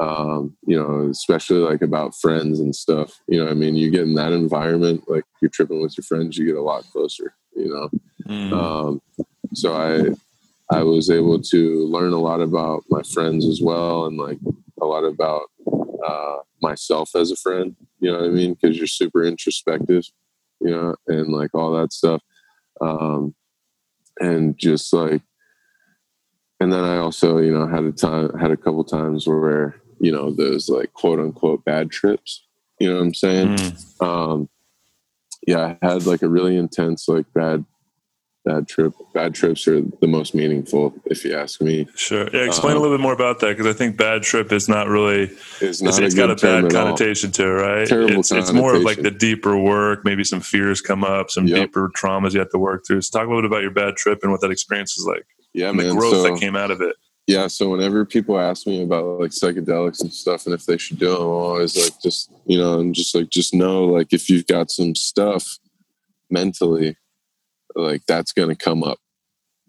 Um, 0.00 0.56
you 0.64 0.76
know, 0.76 1.08
especially 1.10 1.58
like 1.58 1.82
about 1.82 2.14
friends 2.14 2.60
and 2.60 2.74
stuff, 2.74 3.20
you 3.26 3.42
know 3.42 3.50
I 3.50 3.54
mean? 3.54 3.74
You 3.74 3.90
get 3.90 4.02
in 4.02 4.14
that 4.14 4.32
environment, 4.32 5.04
like 5.08 5.24
you're 5.40 5.50
tripping 5.50 5.80
with 5.82 5.96
your 5.96 6.04
friends, 6.04 6.36
you 6.36 6.46
get 6.46 6.54
a 6.54 6.62
lot 6.62 6.84
closer, 6.92 7.34
you 7.56 7.68
know? 7.68 7.90
Mm. 8.28 8.52
Um, 8.52 9.02
so 9.54 9.72
I, 9.74 10.76
I 10.76 10.82
was 10.82 11.10
able 11.10 11.40
to 11.40 11.86
learn 11.86 12.12
a 12.12 12.20
lot 12.20 12.40
about 12.40 12.84
my 12.90 13.02
friends 13.14 13.44
as 13.46 13.60
well. 13.60 14.06
And 14.06 14.18
like 14.18 14.38
a 14.80 14.86
lot 14.86 15.02
about, 15.02 15.44
uh, 16.06 16.36
myself 16.62 17.10
as 17.16 17.30
a 17.30 17.36
friend, 17.36 17.74
you 18.00 18.12
know 18.12 18.18
what 18.18 18.26
I 18.26 18.32
mean? 18.32 18.54
Because 18.54 18.76
you're 18.76 18.86
super 18.86 19.24
introspective, 19.24 20.04
you 20.60 20.70
know, 20.70 20.94
and 21.08 21.32
like 21.32 21.54
all 21.54 21.72
that 21.72 21.92
stuff. 21.92 22.22
Um, 22.80 23.34
and 24.20 24.56
just 24.58 24.92
like, 24.92 25.22
and 26.60 26.72
then 26.72 26.82
I 26.82 26.98
also, 26.98 27.38
you 27.38 27.52
know, 27.52 27.66
had 27.66 27.84
a 27.84 27.92
time, 27.92 28.36
had 28.38 28.50
a 28.50 28.56
couple 28.56 28.84
times 28.84 29.26
where, 29.26 29.80
you 30.00 30.10
know, 30.10 30.32
those 30.32 30.68
like 30.68 30.92
quote 30.92 31.20
unquote 31.20 31.64
bad 31.64 31.90
trips, 31.90 32.44
you 32.80 32.88
know 32.88 32.96
what 32.96 33.02
I'm 33.02 33.14
saying? 33.14 33.48
Mm. 33.56 34.06
Um, 34.06 34.48
yeah, 35.46 35.76
I 35.80 35.86
had 35.86 36.06
like 36.06 36.22
a 36.22 36.28
really 36.28 36.56
intense, 36.56 37.08
like 37.08 37.26
bad 37.32 37.64
bad 38.48 38.66
trip 38.66 38.94
bad 39.12 39.34
trips 39.34 39.68
are 39.68 39.82
the 40.00 40.06
most 40.06 40.34
meaningful 40.34 40.94
if 41.04 41.24
you 41.24 41.36
ask 41.36 41.60
me. 41.60 41.86
Sure. 41.94 42.28
Yeah 42.32 42.44
explain 42.44 42.72
um, 42.72 42.78
a 42.78 42.80
little 42.80 42.96
bit 42.96 43.02
more 43.02 43.12
about 43.12 43.40
that 43.40 43.56
because 43.56 43.66
i 43.66 43.76
think 43.76 43.96
bad 43.96 44.22
trip 44.22 44.52
is 44.52 44.68
not 44.68 44.88
really 44.88 45.30
it's, 45.60 45.82
not 45.82 45.90
it's, 45.90 45.98
it's 45.98 46.14
got 46.14 46.30
a 46.30 46.36
bad 46.36 46.70
connotation 46.72 47.30
to 47.32 47.44
it 47.44 47.50
right? 47.50 47.88
Terrible 47.88 48.20
it's, 48.20 48.32
it's 48.32 48.52
more 48.52 48.74
of 48.74 48.82
like 48.82 49.02
the 49.02 49.10
deeper 49.10 49.58
work 49.58 50.04
maybe 50.04 50.24
some 50.24 50.40
fears 50.40 50.80
come 50.80 51.04
up 51.04 51.30
some 51.30 51.46
yep. 51.46 51.66
deeper 51.66 51.90
traumas 51.90 52.32
you 52.32 52.40
have 52.40 52.50
to 52.50 52.58
work 52.58 52.86
through. 52.86 53.02
So 53.02 53.18
talk 53.18 53.26
a 53.26 53.28
little 53.28 53.42
bit 53.42 53.50
about 53.50 53.62
your 53.62 53.70
bad 53.70 53.96
trip 53.96 54.20
and 54.22 54.32
what 54.32 54.40
that 54.40 54.50
experience 54.50 54.96
is 54.96 55.06
like 55.06 55.26
yeah 55.52 55.68
and 55.68 55.76
man. 55.76 55.88
the 55.88 55.94
growth 55.94 56.14
so, 56.14 56.22
that 56.22 56.40
came 56.40 56.56
out 56.56 56.70
of 56.70 56.80
it. 56.80 56.96
Yeah 57.26 57.48
so 57.48 57.70
whenever 57.70 58.06
people 58.06 58.38
ask 58.38 58.66
me 58.66 58.82
about 58.82 59.20
like 59.20 59.32
psychedelics 59.32 60.00
and 60.00 60.12
stuff 60.12 60.46
and 60.46 60.54
if 60.54 60.64
they 60.64 60.78
should 60.78 60.98
do 60.98 61.12
them 61.12 61.20
i'm 61.20 61.28
always 61.28 61.76
like 61.76 62.00
just 62.02 62.30
you 62.46 62.56
know 62.56 62.78
i'm 62.80 62.94
just 62.94 63.14
like 63.14 63.28
just 63.28 63.52
know 63.52 63.84
like 63.84 64.12
if 64.12 64.30
you've 64.30 64.46
got 64.46 64.70
some 64.70 64.94
stuff 64.94 65.58
mentally 66.30 66.96
like 67.78 68.04
that's 68.06 68.32
going 68.32 68.48
to 68.48 68.56
come 68.56 68.82
up. 68.82 68.98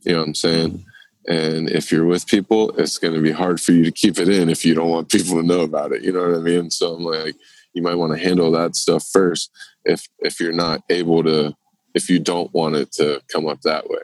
You 0.01 0.14
know 0.14 0.20
what 0.20 0.28
I'm 0.28 0.36
saying? 0.36 0.86
And 1.28 1.70
if 1.70 1.91
you're 1.91 2.05
with 2.05 2.28
people, 2.28 2.72
it's 2.78 2.97
going 2.97 3.14
to 3.14 3.22
be 3.22 3.32
hard 3.32 3.62
for 3.62 3.72
you 3.72 3.84
to 3.86 3.91
keep 3.91 4.18
it 4.18 4.30
in 4.30 4.49
if 4.49 4.66
you 4.66 4.74
don't 4.74 4.89
want 4.89 5.10
people 5.10 5.36
to 5.36 5.45
know 5.45 5.62
about 5.62 5.91
it. 5.91 6.01
You 6.01 6.12
know 6.12 6.28
what 6.28 6.38
I 6.38 6.41
mean? 6.41 6.72
So 6.72 6.95
I'm 6.95 7.03
like, 7.03 7.36
you 7.74 7.84
might 7.84 7.95
want 7.95 8.14
to 8.14 8.24
handle 8.24 8.51
that 8.51 8.76
stuff 8.76 9.05
first 9.12 9.51
if 9.86 10.07
if 10.20 10.39
you're 10.39 10.51
not 10.51 10.82
able 10.89 11.24
to 11.24 11.55
if 11.93 12.10
you 12.10 12.20
don't 12.20 12.53
want 12.53 12.76
it 12.76 12.91
to 12.93 13.22
come 13.32 13.47
up 13.47 13.62
that 13.62 13.89
way. 13.89 14.01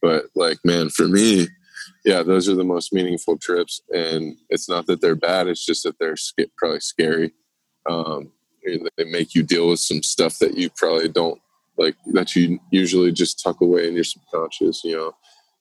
But 0.00 0.26
like, 0.34 0.58
man, 0.64 0.88
for 0.88 1.06
me, 1.06 1.48
yeah, 2.04 2.22
those 2.22 2.48
are 2.48 2.54
the 2.54 2.64
most 2.64 2.92
meaningful 2.92 3.38
trips. 3.38 3.80
And 3.94 4.36
it's 4.48 4.68
not 4.68 4.86
that 4.86 5.00
they're 5.00 5.14
bad; 5.14 5.46
it's 5.46 5.64
just 5.64 5.82
that 5.84 5.98
they're 5.98 6.16
probably 6.56 6.80
scary. 6.80 7.32
Um, 7.88 8.32
they 8.64 9.04
make 9.04 9.34
you 9.34 9.42
deal 9.42 9.68
with 9.68 9.80
some 9.80 10.02
stuff 10.02 10.38
that 10.38 10.56
you 10.56 10.70
probably 10.70 11.08
don't 11.08 11.40
like 11.82 11.96
that 12.12 12.34
you 12.34 12.58
usually 12.70 13.12
just 13.12 13.42
tuck 13.42 13.60
away 13.60 13.88
in 13.88 13.94
your 13.94 14.04
subconscious 14.04 14.82
you 14.84 14.96
know? 14.96 15.12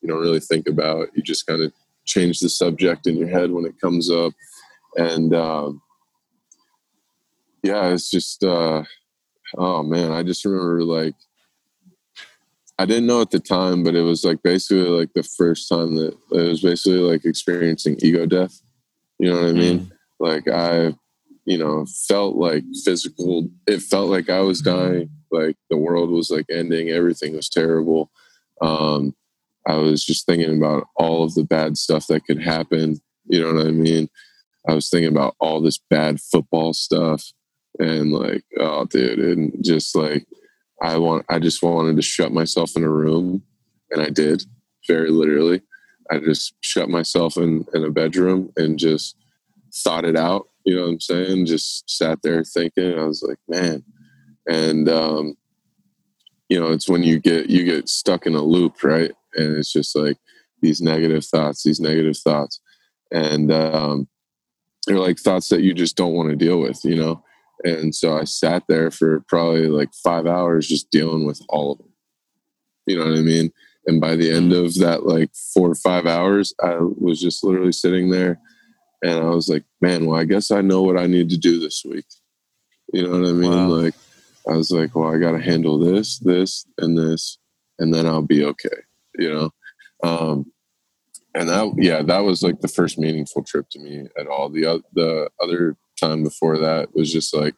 You 0.02 0.08
don't 0.10 0.22
really 0.22 0.40
think 0.40 0.68
about 0.68 1.10
you 1.16 1.22
just 1.22 1.46
kind 1.46 1.62
of 1.62 1.72
change 2.06 2.40
the 2.40 2.50
subject 2.50 3.06
in 3.08 3.18
your 3.18 3.28
head 3.28 3.52
when 3.52 3.66
it 3.66 3.80
comes 3.80 4.10
up. 4.10 4.34
And 4.98 5.34
um, 5.36 5.82
yeah 7.64 7.88
it's 7.88 8.10
just 8.10 8.44
uh, 8.44 8.84
oh 9.58 9.84
man 9.84 10.12
i 10.12 10.24
just 10.24 10.46
remember 10.46 10.84
like 10.84 11.14
i 12.80 12.86
didn't 12.86 13.06
know 13.06 13.22
at 13.22 13.32
the 13.32 13.40
time 13.40 13.84
but 13.84 13.96
it 13.96 14.02
was 14.02 14.24
like 14.24 14.42
basically 14.44 14.88
like 14.88 15.12
the 15.14 15.24
first 15.24 15.70
time 15.70 15.96
that 15.96 16.16
it 16.32 16.48
was 16.48 16.62
basically 16.62 17.00
like 17.00 17.26
experiencing 17.26 17.98
ego 18.00 18.26
death. 18.26 18.62
You 19.20 19.32
know 19.32 19.42
what 19.42 19.50
i 19.50 19.54
mean? 19.54 19.80
Mm. 19.80 19.92
like 20.20 20.48
i 20.48 20.96
you 21.46 21.58
know 21.58 21.86
felt 22.08 22.36
like 22.36 22.64
physical 22.84 23.50
it 23.68 23.82
felt 23.82 24.10
like 24.10 24.30
i 24.30 24.40
was 24.40 24.62
dying 24.62 25.10
like 25.32 25.58
the 25.70 25.78
world 25.78 26.10
was 26.10 26.30
like 26.30 26.46
ending 26.50 26.90
everything 26.90 27.36
was 27.36 27.50
terrible. 27.50 28.12
Um 28.62 29.16
i 29.68 29.76
was 29.76 30.04
just 30.04 30.26
thinking 30.26 30.58
about 30.58 30.88
all 30.96 31.24
of 31.24 31.36
the 31.36 31.44
bad 31.44 31.78
stuff 31.78 32.08
that 32.08 32.26
could 32.26 32.42
happen 32.42 33.00
you 33.26 33.42
know 33.42 33.54
what 33.54 33.68
i 33.68 33.72
mean? 33.72 34.10
I 34.68 34.74
was 34.74 34.90
thinking 34.90 35.12
about 35.12 35.36
all 35.40 35.62
this 35.62 35.80
bad 35.90 36.20
football 36.20 36.74
stuff 36.74 37.32
and 37.80 38.12
like 38.12 38.44
oh 38.60 38.86
dude 38.86 39.20
and 39.20 39.64
just 39.64 39.96
like 39.96 40.26
i 40.82 40.98
want 40.98 41.26
i 41.30 41.40
just 41.40 41.64
wanted 41.64 41.96
to 41.96 42.02
shut 42.02 42.32
myself 42.32 42.76
in 42.76 42.84
a 42.84 42.90
room 42.90 43.44
and 43.92 44.02
i 44.02 44.10
did 44.10 44.44
very 44.88 45.10
literally. 45.12 45.62
I 46.10 46.18
just 46.18 46.56
shut 46.62 46.90
myself 46.90 47.38
in 47.38 47.66
in 47.74 47.86
a 47.86 47.92
bedroom 47.92 48.52
and 48.58 48.78
just 48.78 49.16
thought 49.74 50.06
it 50.06 50.18
out 50.18 50.48
you 50.66 50.76
know 50.76 50.84
what 50.84 50.90
i'm 50.90 51.00
saying? 51.00 51.46
Just 51.46 51.90
sat 51.90 52.22
there 52.22 52.44
thinking 52.44 52.98
i 53.00 53.06
was 53.06 53.24
like 53.24 53.38
man 53.48 53.84
and 54.48 54.90
um, 54.90 55.36
you 56.50 56.60
know 56.60 56.72
it's 56.72 56.90
when 56.90 57.04
you 57.04 57.20
get 57.20 57.50
you 57.50 57.64
get 57.64 57.90
stuck 57.90 58.26
in 58.26 58.36
a 58.36 58.42
loop 58.42 58.84
right? 58.84 59.12
And 59.36 59.56
it's 59.56 59.72
just 59.72 59.96
like 59.96 60.18
these 60.62 60.82
negative 60.82 61.26
thoughts 61.26 61.64
these 61.64 61.80
negative 61.80 62.18
thoughts. 62.18 62.60
And 63.14 63.52
um, 63.52 64.08
they're 64.88 64.98
like 64.98 65.20
thoughts 65.20 65.50
that 65.50 65.62
you 65.62 65.74
just 65.74 65.98
don't 65.98 66.14
want 66.14 66.30
to 66.30 66.36
deal 66.36 66.60
with 66.60 66.84
you 66.84 66.96
know? 66.96 67.24
And 67.64 67.94
so 67.94 68.18
i 68.18 68.24
sat 68.24 68.64
there 68.68 68.90
for 68.90 69.24
probably 69.28 69.68
like 69.68 69.90
five 70.04 70.26
hours 70.26 70.68
just 70.68 70.90
dealing 70.90 71.26
with 71.26 71.42
all 71.50 71.74
of 71.74 71.78
them 71.78 71.94
you 72.88 72.98
know 72.98 73.06
what 73.06 73.18
i 73.18 73.22
mean? 73.22 73.52
And 73.86 74.02
by 74.02 74.16
the 74.16 74.32
end 74.32 74.54
of 74.54 74.76
that 74.76 75.06
like 75.06 75.30
four 75.54 75.70
or 75.70 75.76
five 75.76 76.06
hours 76.06 76.54
i 76.64 76.78
was 76.80 77.22
just 77.22 77.44
literally 77.44 77.72
sitting 77.72 78.10
there 78.10 78.40
and 79.04 79.20
i 79.20 79.30
was 79.30 79.48
like 79.48 79.64
man 79.80 80.06
well 80.06 80.20
i 80.20 80.24
guess 80.24 80.52
i 80.52 80.62
know 80.62 80.82
what 80.82 80.98
i 80.98 81.08
need 81.08 81.30
to 81.30 81.38
do 81.38 81.60
this 81.60 81.84
week. 81.86 82.06
You 82.94 83.04
know 83.04 83.20
what 83.20 83.30
i 83.30 83.34
mean? 83.34 83.52
Wow. 83.52 83.68
like 83.68 83.96
I 84.48 84.54
was 84.54 84.72
like, 84.72 84.96
well, 84.96 85.14
I 85.14 85.18
got 85.18 85.32
to 85.32 85.42
handle 85.42 85.78
this, 85.78 86.20
this, 86.20 86.66
and 86.78 86.98
this, 86.98 87.38
and 87.80 87.94
then 87.94 88.06
I'll 88.06 88.22
be 88.22 88.44
okay, 88.46 88.70
you 89.18 89.32
know? 89.32 89.50
Um, 90.04 90.52
and 91.36 91.48
that, 91.50 91.74
yeah, 91.78 92.02
that 92.02 92.20
was 92.20 92.44
like 92.44 92.60
the 92.60 92.68
first 92.68 92.98
meaningful 92.98 93.44
trip 93.44 93.70
to 93.72 93.80
me 93.80 94.08
at 94.20 94.28
all. 94.28 94.50
The, 94.50 94.84
the 94.94 95.30
other 95.42 95.78
time 96.00 96.24
before 96.24 96.58
that 96.58 96.94
was 96.94 97.12
just 97.12 97.34
like 97.34 97.56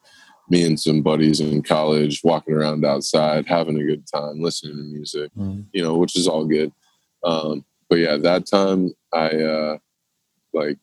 me 0.49 0.63
and 0.65 0.79
some 0.79 1.01
buddies 1.01 1.39
in 1.39 1.63
college 1.63 2.21
walking 2.23 2.53
around 2.53 2.85
outside, 2.85 3.47
having 3.47 3.79
a 3.79 3.83
good 3.83 4.05
time, 4.05 4.41
listening 4.41 4.77
to 4.77 4.83
music, 4.83 5.31
mm. 5.37 5.65
you 5.71 5.81
know, 5.81 5.97
which 5.97 6.15
is 6.15 6.27
all 6.27 6.45
good. 6.45 6.71
Um, 7.23 7.65
but 7.89 7.99
yeah, 7.99 8.17
that 8.17 8.45
time 8.45 8.91
I 9.13 9.29
uh, 9.29 9.77
like 10.53 10.77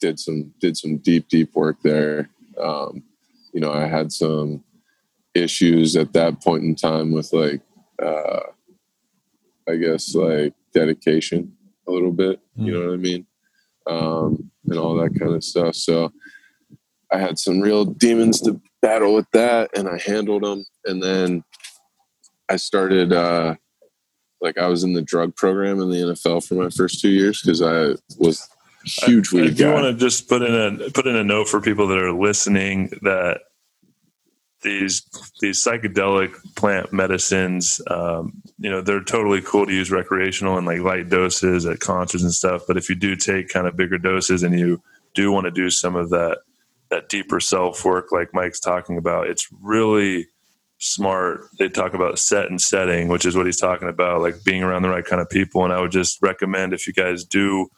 did 0.00 0.18
some 0.18 0.52
did 0.60 0.76
some 0.76 0.98
deep 0.98 1.28
deep 1.28 1.54
work 1.54 1.78
there. 1.82 2.28
Um, 2.62 3.02
you 3.52 3.60
know, 3.60 3.72
I 3.72 3.86
had 3.86 4.12
some 4.12 4.62
issues 5.42 5.96
at 5.96 6.12
that 6.12 6.42
point 6.42 6.64
in 6.64 6.74
time 6.74 7.12
with 7.12 7.32
like 7.32 7.60
uh, 8.02 8.40
I 9.68 9.76
guess 9.76 10.14
like 10.14 10.54
dedication 10.74 11.56
a 11.88 11.92
little 11.92 12.12
bit. 12.12 12.40
You 12.56 12.72
know 12.72 12.86
what 12.86 12.94
I 12.94 12.96
mean? 12.96 13.26
Um, 13.86 14.50
and 14.66 14.78
all 14.78 14.96
that 14.96 15.18
kind 15.18 15.34
of 15.34 15.44
stuff. 15.44 15.74
So 15.74 16.12
I 17.12 17.18
had 17.18 17.38
some 17.38 17.60
real 17.60 17.84
demons 17.84 18.40
to 18.42 18.60
battle 18.82 19.14
with 19.14 19.30
that, 19.32 19.70
and 19.76 19.88
I 19.88 19.98
handled 19.98 20.42
them. 20.42 20.64
And 20.84 21.02
then 21.02 21.44
I 22.48 22.56
started, 22.56 23.12
uh, 23.12 23.54
like, 24.40 24.58
I 24.58 24.66
was 24.66 24.84
in 24.84 24.92
the 24.92 25.02
drug 25.02 25.36
program 25.36 25.80
in 25.80 25.90
the 25.90 25.96
NFL 25.96 26.46
for 26.46 26.54
my 26.54 26.70
first 26.70 27.00
two 27.00 27.10
years 27.10 27.42
because 27.42 27.62
I 27.62 27.94
was 28.18 28.48
huge 28.84 29.32
weed 29.32 29.42
I, 29.42 29.46
I 29.46 29.50
do 29.50 29.72
want 29.72 29.84
to 29.84 29.94
just 29.94 30.28
put 30.28 30.42
in 30.42 30.54
a 30.54 30.90
put 30.90 31.08
in 31.08 31.16
a 31.16 31.24
note 31.24 31.48
for 31.48 31.60
people 31.60 31.88
that 31.88 31.98
are 31.98 32.12
listening 32.12 32.90
that 33.02 33.40
these 34.66 35.02
these 35.40 35.64
psychedelic 35.64 36.34
plant 36.56 36.92
medicines, 36.92 37.80
um, 37.86 38.42
you 38.58 38.68
know, 38.68 38.80
they're 38.80 39.02
totally 39.02 39.40
cool 39.40 39.64
to 39.64 39.72
use 39.72 39.90
recreational 39.90 40.58
and 40.58 40.66
like 40.66 40.80
light 40.80 41.08
doses 41.08 41.64
at 41.64 41.80
concerts 41.80 42.24
and 42.24 42.32
stuff. 42.32 42.62
But 42.66 42.76
if 42.76 42.88
you 42.88 42.96
do 42.96 43.14
take 43.14 43.48
kind 43.48 43.66
of 43.66 43.76
bigger 43.76 43.96
doses 43.96 44.42
and 44.42 44.58
you 44.58 44.82
do 45.14 45.30
want 45.30 45.44
to 45.44 45.52
do 45.52 45.70
some 45.70 45.94
of 45.94 46.10
that 46.10 46.38
that 46.90 47.08
deeper 47.08 47.38
self 47.40 47.84
work 47.84 48.10
like 48.10 48.34
Mike's 48.34 48.60
talking 48.60 48.98
about, 48.98 49.28
it's 49.28 49.48
really 49.62 50.26
smart. 50.78 51.42
They 51.58 51.68
talk 51.68 51.94
about 51.94 52.18
set 52.18 52.50
and 52.50 52.60
setting, 52.60 53.08
which 53.08 53.24
is 53.24 53.36
what 53.36 53.46
he's 53.46 53.60
talking 53.60 53.88
about, 53.88 54.20
like 54.20 54.42
being 54.44 54.62
around 54.62 54.82
the 54.82 54.90
right 54.90 55.04
kind 55.04 55.22
of 55.22 55.30
people. 55.30 55.64
And 55.64 55.72
I 55.72 55.80
would 55.80 55.92
just 55.92 56.20
recommend 56.20 56.72
if 56.72 56.86
you 56.86 56.92
guys 56.92 57.24
do 57.24 57.68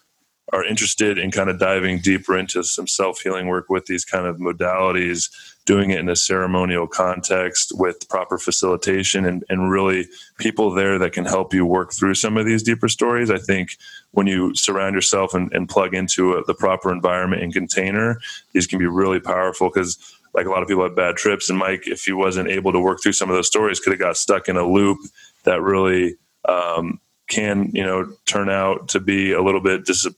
are 0.53 0.65
interested 0.65 1.19
in 1.19 1.31
kind 1.31 1.51
of 1.51 1.59
diving 1.59 2.01
deeper 2.01 2.37
into 2.37 2.63
some 2.63 2.87
self 2.87 3.21
healing 3.21 3.49
work 3.49 3.69
with 3.69 3.87
these 3.87 4.05
kind 4.05 4.27
of 4.27 4.39
modalities, 4.39 5.29
doing 5.67 5.91
it 5.91 5.99
in 5.99 6.09
a 6.09 6.17
ceremonial 6.17 6.87
context 6.87 7.73
with 7.75 8.09
proper 8.09 8.39
facilitation 8.39 9.27
and, 9.27 9.45
and 9.49 9.71
really 9.71 10.09
people 10.39 10.71
there 10.71 10.99
that 10.99 11.13
can 11.13 11.25
help 11.25 11.53
you 11.53 11.67
work 11.67 11.93
through 11.93 12.15
some 12.15 12.37
of 12.37 12.47
these 12.47 12.63
deeper 12.63 12.89
stories. 12.89 13.31
I 13.31 13.39
think 13.39 13.77
when 14.13 14.27
you 14.27 14.55
surround 14.55 14.95
yourself 14.95 15.35
and, 15.35 15.53
and 15.53 15.69
plug 15.69 15.95
into 15.95 16.35
a, 16.35 16.45
the 16.45 16.55
proper 16.55 16.93
environment 16.93 17.43
and 17.43 17.53
container, 17.53 18.19
these 18.53 18.67
can 18.67 18.79
be 18.79 18.87
really 18.87 19.21
powerful 19.21 19.69
because 19.69 19.99
like 20.35 20.47
a 20.47 20.51
lot 20.51 20.63
of 20.63 20.69
people 20.69 20.85
have 20.85 20.97
bad 20.97 21.17
trips 21.17 21.51
and 21.51 21.59
Mike, 21.59 21.87
if 21.87 22.05
he 22.05 22.13
wasn't 22.13 22.49
able 22.49 22.73
to 22.73 22.81
work 22.81 23.03
through 23.03 23.13
some 23.13 23.29
of 23.29 23.37
those 23.37 23.47
stories, 23.47 23.81
could 23.81 23.93
have 23.93 24.01
got 24.01 24.17
stuck 24.17 24.49
in 24.49 24.57
a 24.57 24.67
loop 24.67 24.99
that 25.45 25.61
really 25.61 26.17
um, 26.49 27.01
can 27.29 27.71
you 27.75 27.85
know 27.85 28.11
turn 28.27 28.49
out 28.49 28.89
to 28.89 29.01
be 29.01 29.33
a 29.33 29.43
little 29.43 29.61
bit 29.61 29.85
dis- 29.85 30.09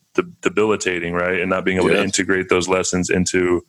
debilitating, 0.41 1.13
right? 1.13 1.41
And 1.41 1.51
not 1.51 1.65
being 1.65 1.79
able 1.79 1.89
to 1.89 2.03
integrate 2.03 2.49
those 2.49 2.69
lessons 2.69 3.11
into 3.11 3.63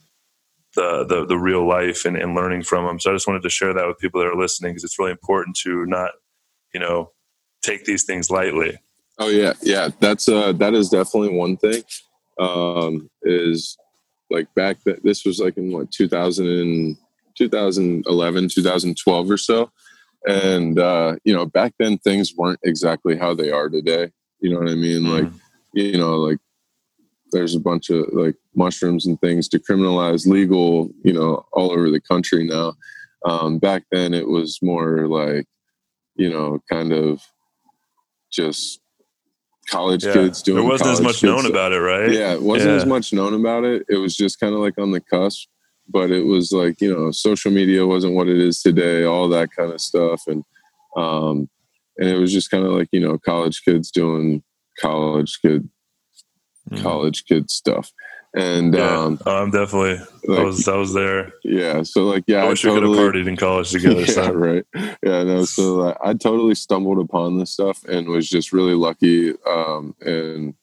the, 0.76 1.04
the 1.06 1.26
the 1.26 1.38
real 1.38 1.68
life 1.68 2.06
and, 2.06 2.16
and 2.16 2.36
learning 2.36 2.64
from 2.64 2.86
them. 2.86 3.00
So 3.00 3.12
I 3.12 3.16
just 3.16 3.28
wanted 3.28 3.44
to 3.44 3.50
share 3.50 3.74
that 3.74 3.88
with 3.88 4.00
people 4.00 4.22
that 4.22 4.28
are 4.28 4.38
listening 4.38 4.72
because 4.72 4.84
it's 4.84 5.00
really 5.00 5.12
important 5.12 5.58
to 5.64 5.86
not 5.86 6.12
you 6.74 6.80
know 6.80 7.12
take 7.62 7.86
these 7.86 8.04
things 8.04 8.30
lightly. 8.30 8.78
Oh 9.18 9.30
yeah, 9.30 9.54
yeah. 9.62 9.90
That's 10.00 10.30
uh 10.30 10.54
that 10.54 10.74
is 10.74 10.90
definitely 10.90 11.36
one 11.36 11.58
thing. 11.58 11.84
Um, 12.40 13.10
is 13.24 13.78
like 14.30 14.54
back 14.56 14.84
that 14.86 15.04
this 15.04 15.26
was 15.26 15.40
like 15.40 15.58
in 15.58 15.72
what 15.72 15.92
2000 15.92 16.48
and 16.48 16.98
2011 17.38 18.50
2012 18.50 19.32
or 19.32 19.38
so 19.38 19.72
and 20.28 20.80
uh, 20.80 21.16
you 21.24 21.34
know 21.34 21.46
back 21.46 21.74
then 21.80 21.98
things 22.00 22.34
weren't 22.36 22.60
exactly 22.64 23.18
how 23.18 23.34
they 23.34 23.52
are 23.52 23.70
today 23.70 24.12
you 24.40 24.52
know 24.52 24.60
what 24.60 24.70
i 24.70 24.76
mean 24.76 25.02
mm. 25.02 25.22
like 25.22 25.32
you 25.74 25.98
know 25.98 26.18
like 26.18 26.38
there's 27.32 27.56
a 27.56 27.60
bunch 27.60 27.90
of 27.90 28.06
like 28.12 28.36
mushrooms 28.56 29.06
and 29.06 29.20
things 29.22 29.48
decriminalized 29.48 30.28
legal 30.28 30.90
you 31.04 31.14
know 31.14 31.46
all 31.54 31.72
over 31.72 31.90
the 31.90 32.02
country 32.02 32.46
now 32.46 32.74
um, 33.24 33.60
back 33.60 33.84
then 33.92 34.14
it 34.14 34.28
was 34.28 34.60
more 34.62 35.08
like 35.08 35.46
you 36.16 36.30
know 36.30 36.60
kind 36.70 36.92
of 36.92 37.22
just 38.32 38.80
college 39.70 40.04
yeah. 40.04 40.14
kids 40.14 40.42
doing 40.42 40.58
it. 40.58 40.62
there 40.62 40.70
wasn't 40.70 40.90
as 40.90 41.02
much 41.02 41.24
known 41.24 41.40
stuff. 41.40 41.52
about 41.52 41.72
it 41.72 41.80
right 41.80 42.12
yeah 42.12 42.34
it 42.34 42.42
wasn't 42.42 42.70
yeah. 42.70 42.78
as 42.78 42.86
much 42.86 43.14
known 43.14 43.34
about 43.34 43.64
it 43.64 43.86
it 43.90 43.98
was 43.98 44.18
just 44.18 44.40
kind 44.40 44.54
of 44.54 44.60
like 44.60 44.78
on 44.78 44.92
the 44.92 45.00
cusp 45.00 45.48
but 45.92 46.12
it 46.12 46.26
was 46.26 46.52
like 46.52 46.82
you 46.82 46.94
know 46.94 47.12
social 47.12 47.52
media 47.52 47.86
wasn't 47.86 48.14
what 48.14 48.28
it 48.28 48.40
is 48.40 48.62
today 48.62 49.04
all 49.04 49.28
that 49.30 49.50
kind 49.52 49.72
of 49.72 49.82
stuff. 49.82 50.24
And 50.28 50.44
um 50.96 51.50
and 51.98 52.10
it 52.10 52.18
was 52.18 52.34
just 52.34 52.50
kind 52.50 52.66
of 52.66 52.72
like 52.72 52.90
you 52.92 53.00
know 53.00 53.18
college 53.18 53.64
kids 53.64 53.92
doing 53.92 54.44
college 54.80 55.40
kid 55.42 55.70
mm. 56.70 56.82
college 56.82 57.26
kid 57.26 57.50
stuff. 57.50 57.92
And 58.34 58.74
yeah, 58.74 58.98
um 58.98 59.20
i'm 59.26 59.52
definitely. 59.52 59.98
Like, 60.26 60.40
i 60.40 60.44
was 60.44 60.68
i 60.68 60.76
was 60.78 60.94
there. 60.94 61.34
Yeah 61.44 61.84
so 61.84 62.06
like 62.06 62.24
yeah 62.28 62.44
i 62.44 62.48
wish 62.48 62.64
I 62.64 62.70
totally, 62.70 62.92
we 62.92 62.96
could 62.96 63.16
have 63.16 63.26
partied 63.26 63.28
in 63.28 63.36
college 63.36 63.72
together 63.72 64.00
yeah 64.06 64.06
so. 64.06 64.32
right. 64.32 64.66
Yeah 65.04 65.24
no 65.24 65.44
so 65.44 65.76
like, 65.76 65.98
i 66.04 66.14
totally 66.14 66.56
stumbled 66.56 67.00
upon 67.00 67.38
this 67.38 67.52
stuff 67.52 67.84
and 67.86 68.08
was 68.08 68.30
just 68.30 68.54
really 68.54 68.76
lucky 68.76 69.34
um 69.46 69.96
and 70.02 70.54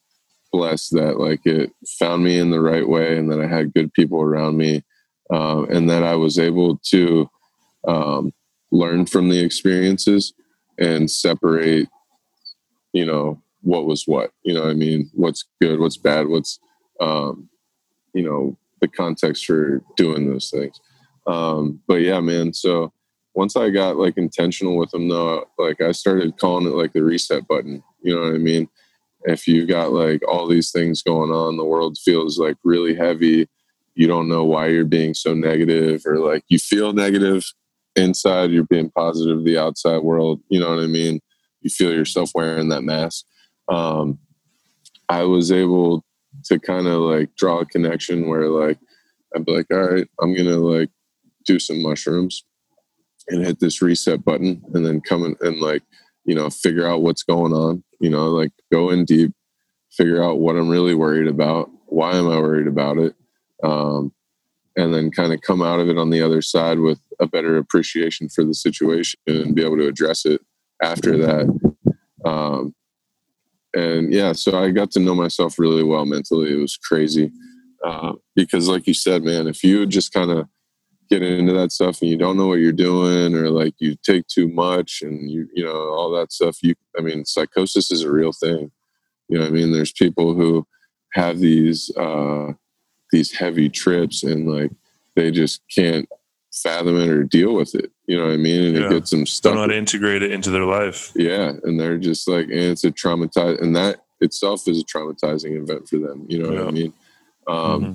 blessed 0.51 0.93
that 0.93 1.18
like 1.18 1.45
it 1.45 1.70
found 1.99 2.24
me 2.24 2.39
in 2.39 2.51
the 2.51 2.61
right 2.61 2.89
way 2.89 3.18
and 3.18 3.31
that 3.31 3.41
i 3.41 3.47
had 3.47 3.74
good 3.74 3.93
people 3.93 4.22
around 4.22 4.57
me 4.57 4.83
uh, 5.31 5.64
and 5.64 5.89
that 5.91 6.03
I 6.03 6.14
was 6.16 6.39
able 6.39 6.79
to 6.91 7.29
um, 7.87 8.33
learn 8.70 9.07
from 9.07 9.29
the 9.29 9.41
experiences 9.41 10.33
and 10.79 11.11
separate, 11.11 11.89
you 12.93 13.05
know, 13.05 13.43
what 13.62 13.87
was 13.87 14.05
what. 14.07 14.33
You 14.43 14.55
know, 14.55 14.68
I 14.68 14.74
mean, 14.74 15.11
what's 15.14 15.45
good, 15.61 15.81
what's 15.81 15.97
bad, 15.97 16.29
what's, 16.29 16.59
um, 17.01 17.49
you 18.14 18.22
know, 18.22 18.57
the 18.81 18.89
context 18.89 19.45
for 19.45 19.83
doing 19.97 20.31
those 20.31 20.51
things. 20.51 20.81
Um, 21.26 21.81
but 21.87 21.97
yeah, 21.97 22.20
man. 22.20 22.55
So 22.55 22.93
once 23.35 23.57
I 23.57 23.70
got 23.70 23.97
like 23.97 24.16
intentional 24.16 24.76
with 24.76 24.91
them, 24.91 25.09
though, 25.09 25.45
like 25.59 25.81
I 25.81 25.93
started 25.93 26.39
calling 26.39 26.66
it 26.66 26.74
like 26.74 26.93
the 26.93 27.03
reset 27.03 27.47
button. 27.47 27.83
You 28.03 28.14
know 28.14 28.22
what 28.22 28.35
I 28.35 28.39
mean? 28.39 28.68
If 29.24 29.47
you've 29.47 29.68
got 29.68 29.93
like 29.93 30.26
all 30.26 30.47
these 30.47 30.70
things 30.70 31.03
going 31.03 31.31
on, 31.31 31.57
the 31.57 31.64
world 31.64 31.99
feels 31.99 32.39
like 32.39 32.57
really 32.64 32.95
heavy 32.95 33.49
you 33.99 34.07
don't 34.07 34.28
know 34.28 34.44
why 34.44 34.68
you're 34.68 34.84
being 34.84 35.12
so 35.12 35.34
negative 35.34 36.03
or 36.07 36.18
like 36.18 36.44
you 36.49 36.59
feel 36.59 36.92
negative 36.92 37.44
inside 37.96 38.53
you're 38.53 38.62
being 38.62 38.90
positive 38.90 39.44
the 39.44 39.59
outside 39.59 39.99
world 39.99 40.40
you 40.49 40.59
know 40.61 40.70
what 40.70 40.82
i 40.82 40.86
mean? 40.86 41.20
You 41.61 41.70
feel 41.70 41.92
yourself 41.92 42.30
wearing 42.34 42.68
that 42.68 42.84
mask. 42.84 43.24
Um, 43.68 44.18
i 45.09 45.24
was 45.24 45.51
able 45.51 46.05
to 46.44 46.59
kind 46.61 46.86
of 46.86 47.01
like 47.01 47.34
draw 47.36 47.59
a 47.61 47.66
connection 47.66 48.28
where 48.28 48.49
like 48.49 48.78
i'd 49.34 49.44
be 49.44 49.53
like 49.53 49.66
all 49.72 49.90
right 49.90 50.09
i'm 50.22 50.34
gonna 50.34 50.57
like 50.57 50.90
do 51.44 51.59
some 51.59 51.82
mushrooms 51.82 52.44
and 53.28 53.44
hit 53.44 53.59
this 53.59 53.82
reset 53.82 54.24
button 54.24 54.62
and 54.74 54.86
then 54.86 55.01
come 55.01 55.24
in 55.24 55.36
and 55.40 55.61
like 55.61 55.82
you 56.24 56.34
know 56.34 56.49
figure 56.49 56.86
out 56.86 57.03
what's 57.03 57.22
going 57.22 57.53
on 57.53 57.82
you 58.01 58.09
know 58.09 58.28
like 58.28 58.53
go 58.72 58.90
in 58.90 59.05
deep 59.05 59.32
figure 59.90 60.22
out 60.22 60.38
what 60.38 60.57
i'm 60.57 60.68
really 60.68 60.94
worried 60.94 61.26
about 61.26 61.68
why 61.86 62.12
am 62.14 62.28
i 62.28 62.38
worried 62.38 62.68
about 62.68 62.99
it 62.99 63.14
um, 63.63 64.13
and 64.77 64.95
then 64.95 65.11
kind 65.11 65.33
of 65.33 65.41
come 65.41 65.63
out 65.63 65.81
of 65.81 65.89
it 65.89 65.99
on 65.99 66.11
the 66.11 66.23
other 66.23 66.41
side 66.41 66.79
with 66.79 67.01
a 67.21 67.27
better 67.27 67.57
appreciation 67.57 68.29
for 68.29 68.45
the 68.45 68.55
situation 68.55 69.19
and 69.27 69.55
be 69.55 69.65
able 69.65 69.77
to 69.77 69.89
address 69.89 70.25
it 70.25 70.41
after 70.83 71.17
that. 71.19 71.73
Um, 72.25 72.75
and 73.75 74.13
yeah, 74.13 74.33
so 74.33 74.63
I 74.63 74.71
got 74.71 74.91
to 74.93 75.01
know 75.01 75.15
myself 75.15 75.59
really 75.59 75.83
well 75.83 76.07
mentally. 76.07 76.53
It 76.53 76.61
was 76.61 76.77
crazy 76.77 77.31
uh, 77.85 78.15
because, 78.35 78.69
like 78.69 78.87
you 78.87 78.95
said, 78.95 79.25
man, 79.25 79.47
if 79.47 79.63
you 79.63 79.87
just 79.87 80.13
kind 80.13 80.31
of 80.31 80.47
get 81.11 81.23
into 81.23 81.53
that 81.55 81.73
stuff 81.73 82.01
and 82.01 82.11
you 82.11 82.17
don't 82.17 82.37
know 82.37 82.47
what 82.47 82.61
you're 82.61 82.73
doing, 82.73 83.35
or 83.35 83.51
like 83.51 83.75
you 83.79 83.97
take 84.03 84.27
too 84.27 84.49
much 84.49 85.03
and 85.03 85.31
you 85.31 85.49
you 85.53 85.65
know 85.65 85.91
all 85.91 86.11
that 86.11 86.33
stuff, 86.33 86.63
you 86.63 86.75
I 86.97 87.03
mean, 87.03 87.25
psychosis 87.25 87.91
is 87.91 88.03
a 88.03 88.13
real 88.13 88.33
thing. 88.33 88.71
You 89.29 89.39
know, 89.39 89.47
I 89.47 89.51
mean, 89.51 89.73
there's 89.73 89.93
people 89.93 90.35
who 90.35 90.67
have 91.13 91.39
these. 91.39 91.91
Uh, 91.97 92.53
these 93.13 93.33
heavy 93.33 93.69
trips 93.69 94.23
and 94.23 94.51
like 94.51 94.71
they 95.17 95.31
just 95.31 95.63
can't 95.75 96.09
fathom 96.53 96.99
it 97.01 97.09
or 97.09 97.25
deal 97.25 97.55
with 97.55 97.75
it. 97.75 97.91
You 98.07 98.19
know 98.19 98.27
what 98.27 98.35
I 98.35 98.37
mean? 98.39 98.65
And 98.65 98.77
yeah. 98.77 98.87
it 98.87 98.91
gets 98.91 99.11
them 99.11 99.27
stuck. 99.27 99.51
Don't 99.51 99.57
know 99.57 99.61
how 99.63 99.67
to 99.69 99.77
integrate 99.77 100.23
it 100.23 100.33
into 100.33 100.51
their 100.51 100.65
life. 100.65 101.13
Yeah. 101.15 101.53
And 101.63 101.79
they're 101.79 101.99
just 101.99 102.29
like, 102.29 102.47
and 102.47 102.53
it's 102.53 102.85
a 102.85 102.91
traumatized, 102.91 103.61
and 103.61 103.77
that 103.77 104.05
itself 104.21 104.67
is 104.67 104.81
a 104.81 104.85
traumatizing 104.85 105.61
event 105.61 105.89
for 105.89 105.99
them. 105.99 106.27
You 106.29 106.43
know 106.43 106.53
yeah. 106.53 106.59
what 106.61 106.69
I 106.69 106.71
mean? 106.71 106.93
Um, 107.47 107.83
mm-hmm. 107.83 107.93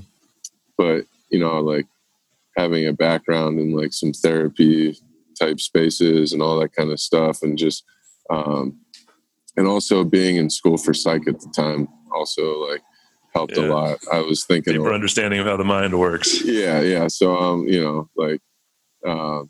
But, 0.78 1.06
you 1.30 1.40
know, 1.40 1.60
like 1.60 1.88
having 2.56 2.88
a 2.88 2.94
background 2.94 3.60
in 3.60 3.76
like 3.76 3.94
some 3.94 4.14
therapy 4.14 4.98
type 5.40 5.60
spaces 5.60 6.34
and 6.34 6.42
all 6.42 6.60
that 6.60 6.74
kind 6.74 6.92
of 6.92 7.00
stuff 7.00 7.42
and 7.42 7.58
just, 7.58 7.84
um, 8.30 8.80
and 9.58 9.68
also 9.68 10.04
being 10.04 10.38
in 10.38 10.50
school 10.50 10.78
for 10.78 10.94
psych 10.94 11.28
at 11.28 11.40
the 11.40 11.52
time 11.56 11.88
also 12.14 12.60
like 12.70 12.82
helped 13.34 13.58
yeah. 13.58 13.64
a 13.64 13.68
lot. 13.68 14.00
I 14.12 14.20
was 14.20 14.46
thinking 14.46 14.74
deeper 14.74 14.94
understanding 14.94 15.40
of 15.40 15.48
how 15.48 15.58
the 15.58 15.64
mind 15.64 15.98
works. 15.98 16.44
Yeah, 16.44 16.82
yeah. 16.82 17.08
So 17.08 17.36
um, 17.36 17.68
you 17.68 17.84
know, 17.84 18.10
like 18.16 18.42
uh, 19.06 19.44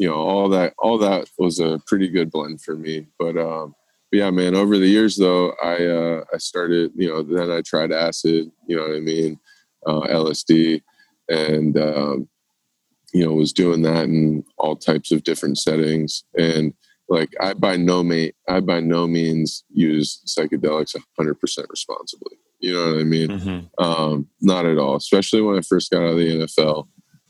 you 0.00 0.08
know, 0.08 0.14
all 0.14 0.48
that 0.48 0.72
all 0.78 0.96
that 0.96 1.28
was 1.38 1.60
a 1.60 1.78
pretty 1.86 2.08
good 2.08 2.30
blend 2.30 2.62
for 2.62 2.74
me. 2.74 3.06
But 3.18 3.36
um 3.36 3.74
but 4.10 4.18
yeah, 4.18 4.30
man, 4.30 4.54
over 4.54 4.78
the 4.78 4.88
years 4.88 5.16
though, 5.16 5.50
I 5.62 5.84
uh 5.84 6.24
I 6.32 6.38
started, 6.38 6.92
you 6.94 7.08
know, 7.08 7.22
then 7.22 7.50
I 7.50 7.60
tried 7.60 7.92
acid, 7.92 8.50
you 8.66 8.76
know 8.76 8.88
what 8.88 8.96
I 8.96 9.00
mean, 9.00 9.38
uh 9.86 10.00
LSD 10.00 10.82
and 11.28 11.76
um 11.76 12.28
you 13.12 13.26
know, 13.26 13.34
was 13.34 13.52
doing 13.52 13.82
that 13.82 14.04
in 14.04 14.42
all 14.56 14.74
types 14.74 15.12
of 15.12 15.22
different 15.22 15.58
settings 15.58 16.24
and 16.38 16.72
like 17.10 17.34
I 17.38 17.52
by 17.52 17.76
no 17.76 18.02
mean 18.02 18.32
I 18.48 18.60
by 18.60 18.80
no 18.80 19.06
means 19.06 19.64
use 19.68 20.22
psychedelics 20.26 20.96
100% 21.20 21.36
responsibly. 21.68 22.38
You 22.60 22.74
know 22.74 22.92
what 22.92 23.00
I 23.00 23.04
mean? 23.04 23.28
Mm-hmm. 23.28 23.84
Um, 23.84 24.28
not 24.40 24.66
at 24.66 24.78
all. 24.78 24.96
Especially 24.96 25.40
when 25.40 25.58
I 25.58 25.62
first 25.62 25.90
got 25.90 26.02
out 26.02 26.10
of 26.10 26.16
the 26.16 26.46
NFL, 26.46 26.88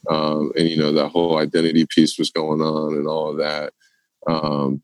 um, 0.08 0.52
and 0.56 0.68
you 0.68 0.76
know 0.76 0.92
that 0.92 1.08
whole 1.08 1.38
identity 1.38 1.86
piece 1.86 2.18
was 2.18 2.30
going 2.30 2.60
on 2.60 2.94
and 2.94 3.06
all 3.06 3.30
of 3.30 3.38
that. 3.38 3.72
Um, 4.26 4.82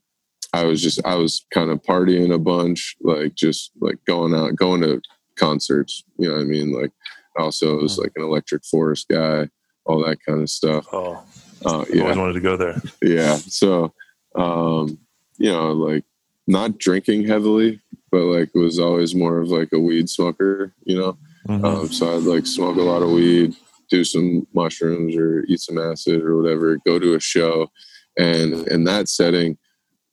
I 0.53 0.63
was 0.63 0.81
just 0.81 0.99
I 1.05 1.15
was 1.15 1.45
kind 1.53 1.69
of 1.69 1.81
partying 1.83 2.33
a 2.33 2.39
bunch, 2.39 2.95
like 3.01 3.35
just 3.35 3.71
like 3.79 3.97
going 4.05 4.33
out, 4.33 4.55
going 4.55 4.81
to 4.81 5.01
concerts. 5.35 6.03
You 6.17 6.29
know 6.29 6.35
what 6.35 6.41
I 6.41 6.45
mean? 6.45 6.71
Like 6.71 6.91
also 7.37 7.81
was 7.81 7.93
mm-hmm. 7.93 8.03
like 8.03 8.11
an 8.15 8.23
Electric 8.23 8.65
Forest 8.65 9.07
guy, 9.09 9.49
all 9.85 10.03
that 10.05 10.17
kind 10.25 10.41
of 10.41 10.49
stuff. 10.49 10.87
Oh, 10.91 11.23
uh, 11.65 11.85
yeah, 11.91 12.03
always 12.03 12.17
wanted 12.17 12.33
to 12.33 12.39
go 12.39 12.57
there. 12.57 12.81
Yeah, 13.01 13.35
so 13.35 13.93
um, 14.35 14.97
you 15.37 15.51
know, 15.51 15.71
like 15.73 16.03
not 16.47 16.77
drinking 16.77 17.27
heavily, 17.27 17.81
but 18.11 18.23
like 18.23 18.53
was 18.53 18.79
always 18.79 19.15
more 19.15 19.39
of 19.39 19.49
like 19.49 19.69
a 19.73 19.79
weed 19.79 20.09
smoker, 20.09 20.73
you 20.83 20.97
know. 20.97 21.17
Mm-hmm. 21.47 21.65
Um, 21.65 21.87
so 21.87 22.15
I'd 22.15 22.23
like 22.23 22.45
smoke 22.45 22.77
a 22.77 22.81
lot 22.81 23.03
of 23.03 23.09
weed, 23.09 23.55
do 23.89 24.03
some 24.03 24.45
mushrooms 24.53 25.15
or 25.15 25.43
eat 25.47 25.59
some 25.59 25.77
acid 25.77 26.21
or 26.21 26.41
whatever, 26.41 26.77
go 26.85 26.99
to 26.99 27.15
a 27.15 27.19
show, 27.19 27.71
and 28.17 28.67
in 28.67 28.83
that 28.85 29.09
setting, 29.09 29.57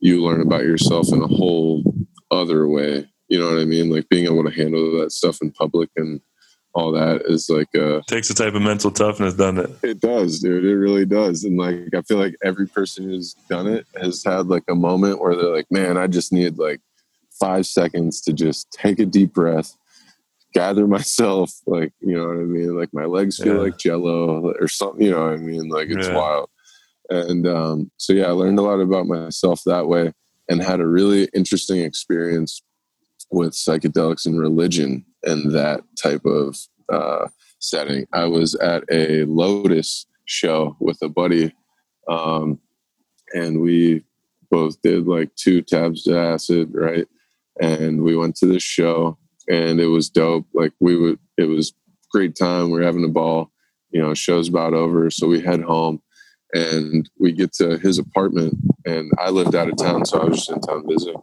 you 0.00 0.22
learn 0.22 0.40
about 0.40 0.64
yourself 0.64 1.12
in 1.12 1.22
a 1.22 1.26
whole 1.26 1.82
other 2.30 2.68
way. 2.68 3.08
You 3.28 3.40
know 3.40 3.46
what 3.46 3.60
I 3.60 3.64
mean? 3.64 3.90
Like 3.90 4.08
being 4.08 4.26
able 4.26 4.44
to 4.44 4.50
handle 4.50 5.00
that 5.00 5.12
stuff 5.12 5.38
in 5.40 5.50
public 5.50 5.90
and 5.96 6.20
all 6.74 6.90
that 6.90 7.22
is 7.26 7.48
like 7.48 7.72
uh 7.76 8.00
takes 8.08 8.30
a 8.30 8.34
type 8.34 8.54
of 8.54 8.62
mental 8.62 8.90
toughness 8.90 9.34
doesn't 9.34 9.58
it 9.58 9.90
it 9.90 10.00
does 10.00 10.40
dude 10.40 10.64
it 10.64 10.76
really 10.76 11.06
does 11.06 11.44
and 11.44 11.56
like 11.56 11.94
i 11.94 12.02
feel 12.02 12.18
like 12.18 12.34
every 12.42 12.66
person 12.66 13.04
who's 13.04 13.34
done 13.48 13.68
it 13.68 13.86
has 14.00 14.24
had 14.24 14.48
like 14.48 14.64
a 14.68 14.74
moment 14.74 15.20
where 15.20 15.36
they're 15.36 15.54
like 15.54 15.70
man 15.70 15.96
i 15.96 16.06
just 16.06 16.32
need 16.32 16.58
like 16.58 16.80
five 17.38 17.66
seconds 17.66 18.20
to 18.20 18.32
just 18.32 18.70
take 18.72 18.98
a 18.98 19.06
deep 19.06 19.32
breath 19.32 19.76
gather 20.52 20.86
myself 20.86 21.52
like 21.66 21.92
you 22.00 22.16
know 22.16 22.26
what 22.28 22.36
i 22.36 22.42
mean 22.42 22.78
like 22.78 22.90
my 22.92 23.04
legs 23.04 23.38
feel 23.38 23.56
yeah. 23.56 23.62
like 23.62 23.78
jello 23.78 24.52
or 24.60 24.68
something 24.68 25.04
you 25.04 25.10
know 25.10 25.24
what 25.24 25.34
i 25.34 25.36
mean 25.36 25.68
like 25.68 25.88
it's 25.90 26.08
yeah. 26.08 26.14
wild 26.14 26.48
and 27.10 27.46
um 27.46 27.90
so 27.96 28.12
yeah 28.12 28.26
i 28.26 28.30
learned 28.30 28.58
a 28.58 28.62
lot 28.62 28.80
about 28.80 29.06
myself 29.06 29.60
that 29.66 29.88
way 29.88 30.12
and 30.48 30.62
had 30.62 30.80
a 30.80 30.86
really 30.86 31.28
interesting 31.34 31.80
experience 31.80 32.62
with 33.30 33.52
psychedelics 33.52 34.26
and 34.26 34.38
religion 34.38 35.04
and 35.22 35.52
that 35.52 35.80
type 36.00 36.24
of 36.24 36.56
uh, 36.92 37.26
setting. 37.58 38.06
I 38.12 38.26
was 38.26 38.54
at 38.56 38.84
a 38.90 39.24
Lotus 39.24 40.06
show 40.26 40.76
with 40.80 40.98
a 41.02 41.08
buddy, 41.08 41.52
um, 42.08 42.60
and 43.32 43.60
we 43.60 44.04
both 44.50 44.80
did 44.82 45.06
like 45.06 45.34
two 45.34 45.62
tabs 45.62 46.06
of 46.06 46.16
acid, 46.16 46.70
right? 46.72 47.06
And 47.60 48.02
we 48.02 48.16
went 48.16 48.36
to 48.36 48.46
this 48.46 48.62
show, 48.62 49.18
and 49.48 49.80
it 49.80 49.86
was 49.86 50.10
dope. 50.10 50.46
Like 50.52 50.72
we 50.80 50.96
would, 50.96 51.18
it 51.36 51.44
was 51.44 51.72
great 52.10 52.36
time. 52.36 52.70
We 52.70 52.80
are 52.80 52.84
having 52.84 53.04
a 53.04 53.08
ball. 53.08 53.50
You 53.90 54.02
know, 54.02 54.14
show's 54.14 54.48
about 54.48 54.74
over, 54.74 55.08
so 55.10 55.28
we 55.28 55.40
head 55.40 55.62
home, 55.62 56.02
and 56.52 57.08
we 57.18 57.30
get 57.32 57.52
to 57.54 57.78
his 57.78 57.98
apartment. 57.98 58.54
And 58.84 59.12
I 59.18 59.30
lived 59.30 59.54
out 59.54 59.68
of 59.68 59.76
town, 59.76 60.04
so 60.04 60.20
I 60.20 60.24
was 60.24 60.38
just 60.38 60.50
in 60.50 60.60
town 60.60 60.84
visiting. 60.88 61.20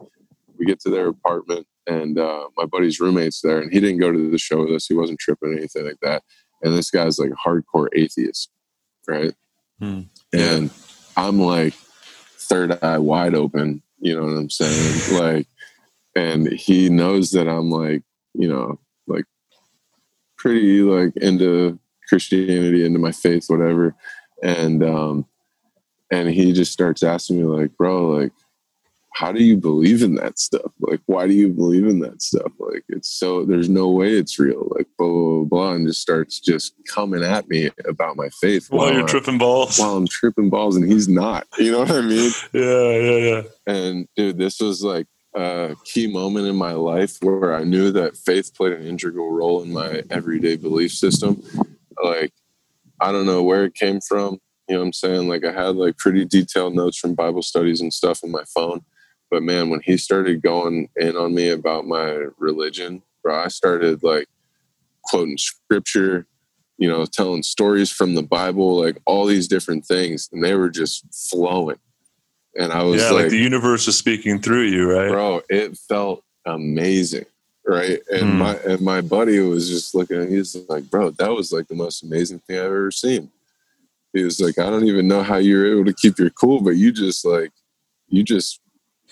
We 0.58 0.64
get 0.64 0.80
to 0.80 0.90
their 0.90 1.08
apartment, 1.08 1.66
and 1.86 2.18
uh, 2.18 2.48
my 2.56 2.64
buddy's 2.64 2.98
roommates 2.98 3.42
there, 3.42 3.60
and 3.60 3.70
he 3.70 3.78
didn't 3.80 4.00
go 4.00 4.10
to 4.10 4.30
the 4.30 4.38
show 4.38 4.64
with 4.64 4.70
us. 4.70 4.86
He 4.86 4.94
wasn't 4.94 5.18
tripping 5.18 5.50
or 5.50 5.58
anything 5.58 5.84
like 5.84 6.00
that. 6.00 6.22
And 6.62 6.74
this 6.74 6.90
guy's 6.90 7.18
like 7.18 7.30
a 7.30 7.48
hardcore 7.48 7.88
atheist, 7.94 8.50
right? 9.08 9.34
Hmm. 9.78 10.02
And 10.32 10.70
I'm 11.16 11.40
like 11.40 11.74
third 12.38 12.82
eye 12.82 12.98
wide 12.98 13.34
open. 13.34 13.82
You 13.98 14.16
know 14.16 14.22
what 14.22 14.36
I'm 14.36 14.50
saying? 14.50 15.20
like, 15.20 15.46
and 16.14 16.48
he 16.52 16.88
knows 16.88 17.30
that 17.32 17.48
I'm 17.48 17.70
like, 17.70 18.02
you 18.34 18.48
know, 18.48 18.78
like 19.06 19.24
pretty 20.36 20.82
like 20.82 21.16
into 21.16 21.78
Christianity, 22.08 22.84
into 22.84 22.98
my 22.98 23.12
faith, 23.12 23.46
whatever. 23.48 23.94
And 24.42 24.82
um, 24.84 25.26
and 26.10 26.28
he 26.28 26.52
just 26.52 26.72
starts 26.72 27.02
asking 27.02 27.38
me 27.38 27.44
like, 27.44 27.76
bro, 27.76 28.08
like 28.08 28.32
how 29.14 29.30
do 29.30 29.42
you 29.42 29.56
believe 29.56 30.02
in 30.02 30.14
that 30.16 30.38
stuff? 30.38 30.72
Like, 30.80 31.00
why 31.06 31.26
do 31.26 31.34
you 31.34 31.48
believe 31.48 31.86
in 31.86 32.00
that 32.00 32.22
stuff? 32.22 32.50
Like, 32.58 32.82
it's 32.88 33.10
so, 33.10 33.44
there's 33.44 33.68
no 33.68 33.90
way 33.90 34.12
it's 34.12 34.38
real. 34.38 34.72
Like, 34.74 34.86
blah, 34.96 35.06
blah, 35.06 35.44
blah, 35.44 35.72
and 35.72 35.86
just 35.86 36.00
starts 36.00 36.40
just 36.40 36.74
coming 36.88 37.22
at 37.22 37.48
me 37.48 37.70
about 37.84 38.16
my 38.16 38.30
faith. 38.40 38.68
While, 38.70 38.86
while 38.86 38.92
you're 38.92 39.02
I'm, 39.02 39.08
tripping 39.08 39.38
balls. 39.38 39.78
While 39.78 39.96
I'm 39.96 40.08
tripping 40.08 40.48
balls 40.48 40.76
and 40.76 40.90
he's 40.90 41.08
not. 41.08 41.46
You 41.58 41.72
know 41.72 41.80
what 41.80 41.90
I 41.90 42.00
mean? 42.00 42.32
yeah, 42.52 42.90
yeah, 42.90 43.16
yeah. 43.16 43.42
And 43.66 44.08
dude, 44.16 44.38
this 44.38 44.60
was 44.60 44.82
like 44.82 45.06
a 45.34 45.76
key 45.84 46.06
moment 46.06 46.46
in 46.46 46.56
my 46.56 46.72
life 46.72 47.18
where 47.22 47.54
I 47.54 47.64
knew 47.64 47.90
that 47.92 48.16
faith 48.16 48.54
played 48.54 48.74
an 48.74 48.86
integral 48.86 49.30
role 49.30 49.62
in 49.62 49.72
my 49.72 50.02
everyday 50.10 50.56
belief 50.56 50.92
system. 50.92 51.42
Like, 52.02 52.32
I 53.00 53.12
don't 53.12 53.26
know 53.26 53.42
where 53.42 53.64
it 53.64 53.74
came 53.74 54.00
from. 54.00 54.38
You 54.68 54.76
know 54.76 54.80
what 54.80 54.86
I'm 54.86 54.92
saying? 54.92 55.28
Like 55.28 55.44
I 55.44 55.52
had 55.52 55.76
like 55.76 55.98
pretty 55.98 56.24
detailed 56.24 56.74
notes 56.74 56.98
from 56.98 57.14
Bible 57.14 57.42
studies 57.42 57.80
and 57.80 57.92
stuff 57.92 58.22
in 58.22 58.30
my 58.30 58.44
phone 58.54 58.82
but 59.32 59.42
man, 59.42 59.70
when 59.70 59.80
he 59.80 59.96
started 59.96 60.42
going 60.42 60.90
in 60.94 61.16
on 61.16 61.34
me 61.34 61.48
about 61.48 61.86
my 61.86 62.26
religion, 62.36 63.02
bro, 63.22 63.34
I 63.34 63.48
started 63.48 64.02
like 64.02 64.28
quoting 65.04 65.38
scripture, 65.38 66.26
you 66.76 66.86
know, 66.86 67.06
telling 67.06 67.42
stories 67.42 67.90
from 67.90 68.14
the 68.14 68.22
Bible, 68.22 68.78
like 68.78 68.98
all 69.06 69.24
these 69.24 69.48
different 69.48 69.86
things, 69.86 70.28
and 70.32 70.44
they 70.44 70.54
were 70.54 70.68
just 70.68 71.06
flowing. 71.30 71.78
And 72.58 72.72
I 72.72 72.82
was 72.82 73.02
yeah, 73.02 73.10
like, 73.10 73.22
like 73.22 73.30
the 73.30 73.38
universe 73.38 73.88
is 73.88 73.96
speaking 73.96 74.38
through 74.38 74.64
you, 74.64 74.90
right? 74.92 75.10
Bro, 75.10 75.42
it 75.48 75.76
felt 75.88 76.22
amazing, 76.44 77.24
right? 77.66 77.98
And 78.10 78.22
mm. 78.22 78.36
my 78.36 78.56
and 78.56 78.80
my 78.82 79.00
buddy 79.00 79.38
was 79.40 79.68
just 79.68 79.94
looking, 79.94 80.20
at 80.20 80.28
he's 80.28 80.54
like, 80.68 80.84
bro, 80.90 81.10
that 81.10 81.30
was 81.30 81.52
like 81.52 81.68
the 81.68 81.74
most 81.74 82.02
amazing 82.02 82.40
thing 82.40 82.58
I've 82.58 82.66
ever 82.66 82.90
seen. 82.90 83.30
He 84.12 84.22
was 84.22 84.40
like, 84.40 84.58
I 84.58 84.68
don't 84.68 84.84
even 84.84 85.08
know 85.08 85.22
how 85.22 85.36
you're 85.36 85.72
able 85.72 85.86
to 85.86 85.94
keep 85.94 86.18
your 86.18 86.30
cool, 86.30 86.60
but 86.60 86.76
you 86.76 86.92
just 86.92 87.24
like, 87.24 87.52
you 88.08 88.22
just 88.22 88.60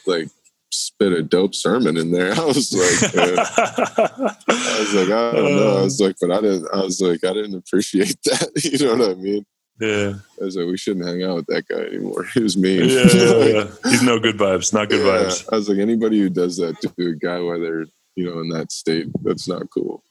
like 0.07 0.29
spit 0.71 1.13
a 1.13 1.23
dope 1.23 1.55
sermon 1.55 1.97
in 1.97 2.11
there. 2.11 2.33
I 2.39 2.45
was 2.45 2.73
like, 2.73 3.15
I 3.17 4.77
was 4.79 4.95
like, 4.95 5.09
I 5.09 5.33
don't 5.33 5.57
know. 5.57 5.79
I 5.79 5.83
was 5.83 6.01
like, 6.01 6.17
but 6.21 6.31
I 6.31 6.41
didn't. 6.41 6.69
I 6.73 6.81
was 6.83 7.01
like, 7.01 7.25
I 7.25 7.33
didn't 7.33 7.55
appreciate 7.55 8.17
that. 8.25 8.51
you 8.63 8.87
know 8.87 8.97
what 8.97 9.11
I 9.11 9.15
mean? 9.15 9.47
Yeah. 9.81 10.15
I 10.41 10.45
was 10.45 10.57
like, 10.57 10.67
we 10.67 10.77
shouldn't 10.77 11.07
hang 11.07 11.23
out 11.23 11.37
with 11.37 11.47
that 11.47 11.67
guy 11.69 11.81
anymore. 11.81 12.25
He 12.35 12.41
was 12.41 12.57
mean. 12.57 12.89
Yeah, 12.89 13.03
like, 13.03 13.55
yeah, 13.55 13.91
he's 13.91 14.03
no 14.03 14.19
good 14.19 14.37
vibes. 14.37 14.73
Not 14.73 14.91
good 14.91 15.05
yeah. 15.05 15.25
vibes. 15.25 15.49
I 15.53 15.57
was 15.57 15.69
like, 15.69 15.79
anybody 15.79 16.19
who 16.19 16.29
does 16.29 16.59
that 16.59 16.81
to 16.83 17.07
a 17.07 17.15
guy 17.15 17.41
while 17.41 17.61
they're 17.61 17.87
you 18.17 18.27
know 18.27 18.41
in 18.41 18.49
that 18.51 18.73
state, 18.73 19.09
that's 19.23 19.49
not 19.49 19.71
cool. 19.71 20.03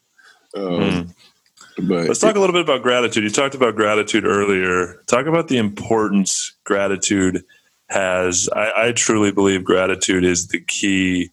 Um, 0.56 0.64
mm. 0.64 1.16
But 1.78 2.08
let's 2.08 2.20
talk 2.20 2.36
a 2.36 2.40
little 2.40 2.54
bit 2.54 2.64
about 2.64 2.82
gratitude. 2.82 3.24
You 3.24 3.30
talked 3.30 3.56
about 3.56 3.76
gratitude 3.76 4.26
earlier. 4.26 5.02
Talk 5.08 5.28
about 5.28 5.48
the 5.48 5.58
importance 5.58 6.54
gratitude 6.66 7.44
has 7.90 8.50
I, 8.54 8.88
I 8.88 8.92
truly 8.92 9.32
believe 9.32 9.64
gratitude 9.64 10.24
is 10.24 10.48
the 10.48 10.60
key 10.60 11.32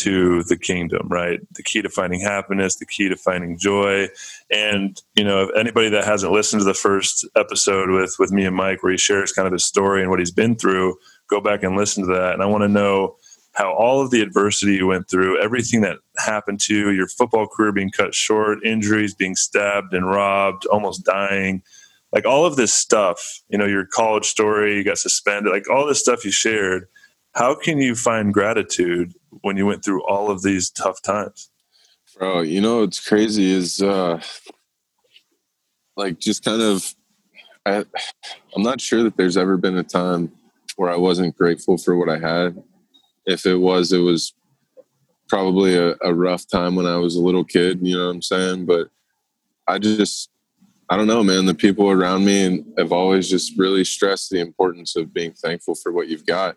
to 0.00 0.42
the 0.44 0.56
kingdom, 0.56 1.08
right? 1.08 1.40
The 1.54 1.62
key 1.62 1.82
to 1.82 1.88
finding 1.88 2.20
happiness, 2.20 2.76
the 2.76 2.86
key 2.86 3.08
to 3.08 3.16
finding 3.16 3.58
joy. 3.58 4.08
And, 4.50 5.00
you 5.14 5.24
know, 5.24 5.42
if 5.42 5.50
anybody 5.56 5.88
that 5.90 6.04
hasn't 6.04 6.32
listened 6.32 6.60
to 6.60 6.64
the 6.64 6.74
first 6.74 7.26
episode 7.36 7.90
with 7.90 8.16
with 8.18 8.32
me 8.32 8.44
and 8.44 8.56
Mike 8.56 8.82
where 8.82 8.92
he 8.92 8.98
shares 8.98 9.32
kind 9.32 9.46
of 9.46 9.52
his 9.52 9.64
story 9.64 10.00
and 10.00 10.10
what 10.10 10.18
he's 10.18 10.30
been 10.30 10.56
through, 10.56 10.96
go 11.28 11.40
back 11.40 11.62
and 11.62 11.76
listen 11.76 12.06
to 12.06 12.12
that. 12.14 12.34
And 12.34 12.42
I 12.42 12.46
want 12.46 12.62
to 12.62 12.68
know 12.68 13.16
how 13.52 13.72
all 13.72 14.00
of 14.00 14.10
the 14.10 14.20
adversity 14.20 14.74
you 14.74 14.86
went 14.86 15.10
through, 15.10 15.42
everything 15.42 15.80
that 15.80 15.98
happened 16.16 16.60
to 16.60 16.74
you, 16.74 16.90
your 16.90 17.08
football 17.08 17.46
career 17.46 17.72
being 17.72 17.90
cut 17.90 18.14
short, 18.14 18.64
injuries, 18.64 19.14
being 19.14 19.34
stabbed 19.34 19.92
and 19.92 20.06
robbed, 20.06 20.66
almost 20.66 21.04
dying, 21.04 21.62
like 22.12 22.26
all 22.26 22.46
of 22.46 22.56
this 22.56 22.72
stuff, 22.72 23.40
you 23.48 23.58
know, 23.58 23.66
your 23.66 23.86
college 23.86 24.26
story, 24.26 24.76
you 24.76 24.84
got 24.84 24.98
suspended, 24.98 25.52
like 25.52 25.68
all 25.68 25.86
this 25.86 26.00
stuff 26.00 26.24
you 26.24 26.30
shared. 26.30 26.86
How 27.34 27.54
can 27.54 27.78
you 27.78 27.94
find 27.94 28.34
gratitude 28.34 29.14
when 29.42 29.56
you 29.56 29.66
went 29.66 29.84
through 29.84 30.04
all 30.04 30.30
of 30.30 30.42
these 30.42 30.70
tough 30.70 31.02
times? 31.02 31.50
Bro, 32.18 32.42
you 32.42 32.60
know 32.60 32.80
what's 32.80 33.06
crazy 33.06 33.50
is 33.52 33.80
uh 33.80 34.20
like 35.96 36.18
just 36.18 36.44
kind 36.44 36.62
of 36.62 36.94
I 37.64 37.84
I'm 38.54 38.62
not 38.62 38.80
sure 38.80 39.02
that 39.02 39.16
there's 39.16 39.36
ever 39.36 39.56
been 39.56 39.76
a 39.76 39.82
time 39.82 40.32
where 40.76 40.90
I 40.90 40.96
wasn't 40.96 41.36
grateful 41.36 41.76
for 41.76 41.96
what 41.96 42.08
I 42.08 42.18
had. 42.18 42.62
If 43.26 43.46
it 43.46 43.56
was, 43.56 43.92
it 43.92 43.98
was 43.98 44.32
probably 45.28 45.76
a, 45.76 45.94
a 46.02 46.12
rough 46.12 46.46
time 46.48 46.74
when 46.74 46.86
I 46.86 46.96
was 46.96 47.14
a 47.16 47.20
little 47.20 47.44
kid, 47.44 47.78
you 47.82 47.96
know 47.96 48.06
what 48.06 48.14
I'm 48.14 48.22
saying? 48.22 48.66
But 48.66 48.88
I 49.66 49.78
just, 49.78 50.30
I 50.88 50.96
don't 50.96 51.06
know, 51.06 51.22
man. 51.22 51.46
The 51.46 51.54
people 51.54 51.88
around 51.88 52.24
me 52.24 52.64
have 52.76 52.92
always 52.92 53.30
just 53.30 53.56
really 53.56 53.84
stressed 53.84 54.30
the 54.30 54.40
importance 54.40 54.96
of 54.96 55.14
being 55.14 55.32
thankful 55.32 55.76
for 55.76 55.92
what 55.92 56.08
you've 56.08 56.26
got. 56.26 56.56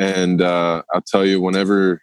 And 0.00 0.40
uh, 0.40 0.82
I'll 0.94 1.02
tell 1.02 1.26
you, 1.26 1.42
whenever, 1.42 2.02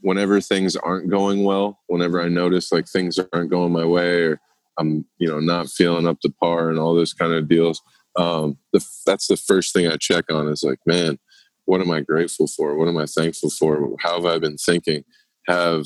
whenever 0.00 0.40
things 0.40 0.76
aren't 0.76 1.10
going 1.10 1.42
well, 1.42 1.80
whenever 1.88 2.22
I 2.22 2.28
notice 2.28 2.70
like 2.70 2.86
things 2.86 3.18
aren't 3.32 3.50
going 3.50 3.72
my 3.72 3.84
way, 3.84 4.22
or 4.22 4.40
I'm, 4.78 5.04
you 5.18 5.28
know, 5.28 5.40
not 5.40 5.68
feeling 5.68 6.06
up 6.06 6.20
to 6.20 6.32
par 6.40 6.70
and 6.70 6.78
all 6.78 6.94
those 6.94 7.12
kind 7.12 7.32
of 7.32 7.48
deals, 7.48 7.82
um, 8.16 8.56
the, 8.72 8.84
that's 9.04 9.26
the 9.26 9.36
first 9.36 9.74
thing 9.74 9.88
I 9.88 9.96
check 9.96 10.30
on 10.30 10.46
is 10.46 10.62
like, 10.62 10.78
man, 10.86 11.18
what 11.64 11.80
am 11.80 11.90
I 11.90 12.00
grateful 12.00 12.46
for? 12.46 12.76
What 12.76 12.86
am 12.86 12.96
I 12.96 13.06
thankful 13.06 13.50
for? 13.50 13.96
How 13.98 14.14
have 14.14 14.24
I 14.24 14.38
been 14.38 14.56
thinking? 14.56 15.02
Have 15.48 15.84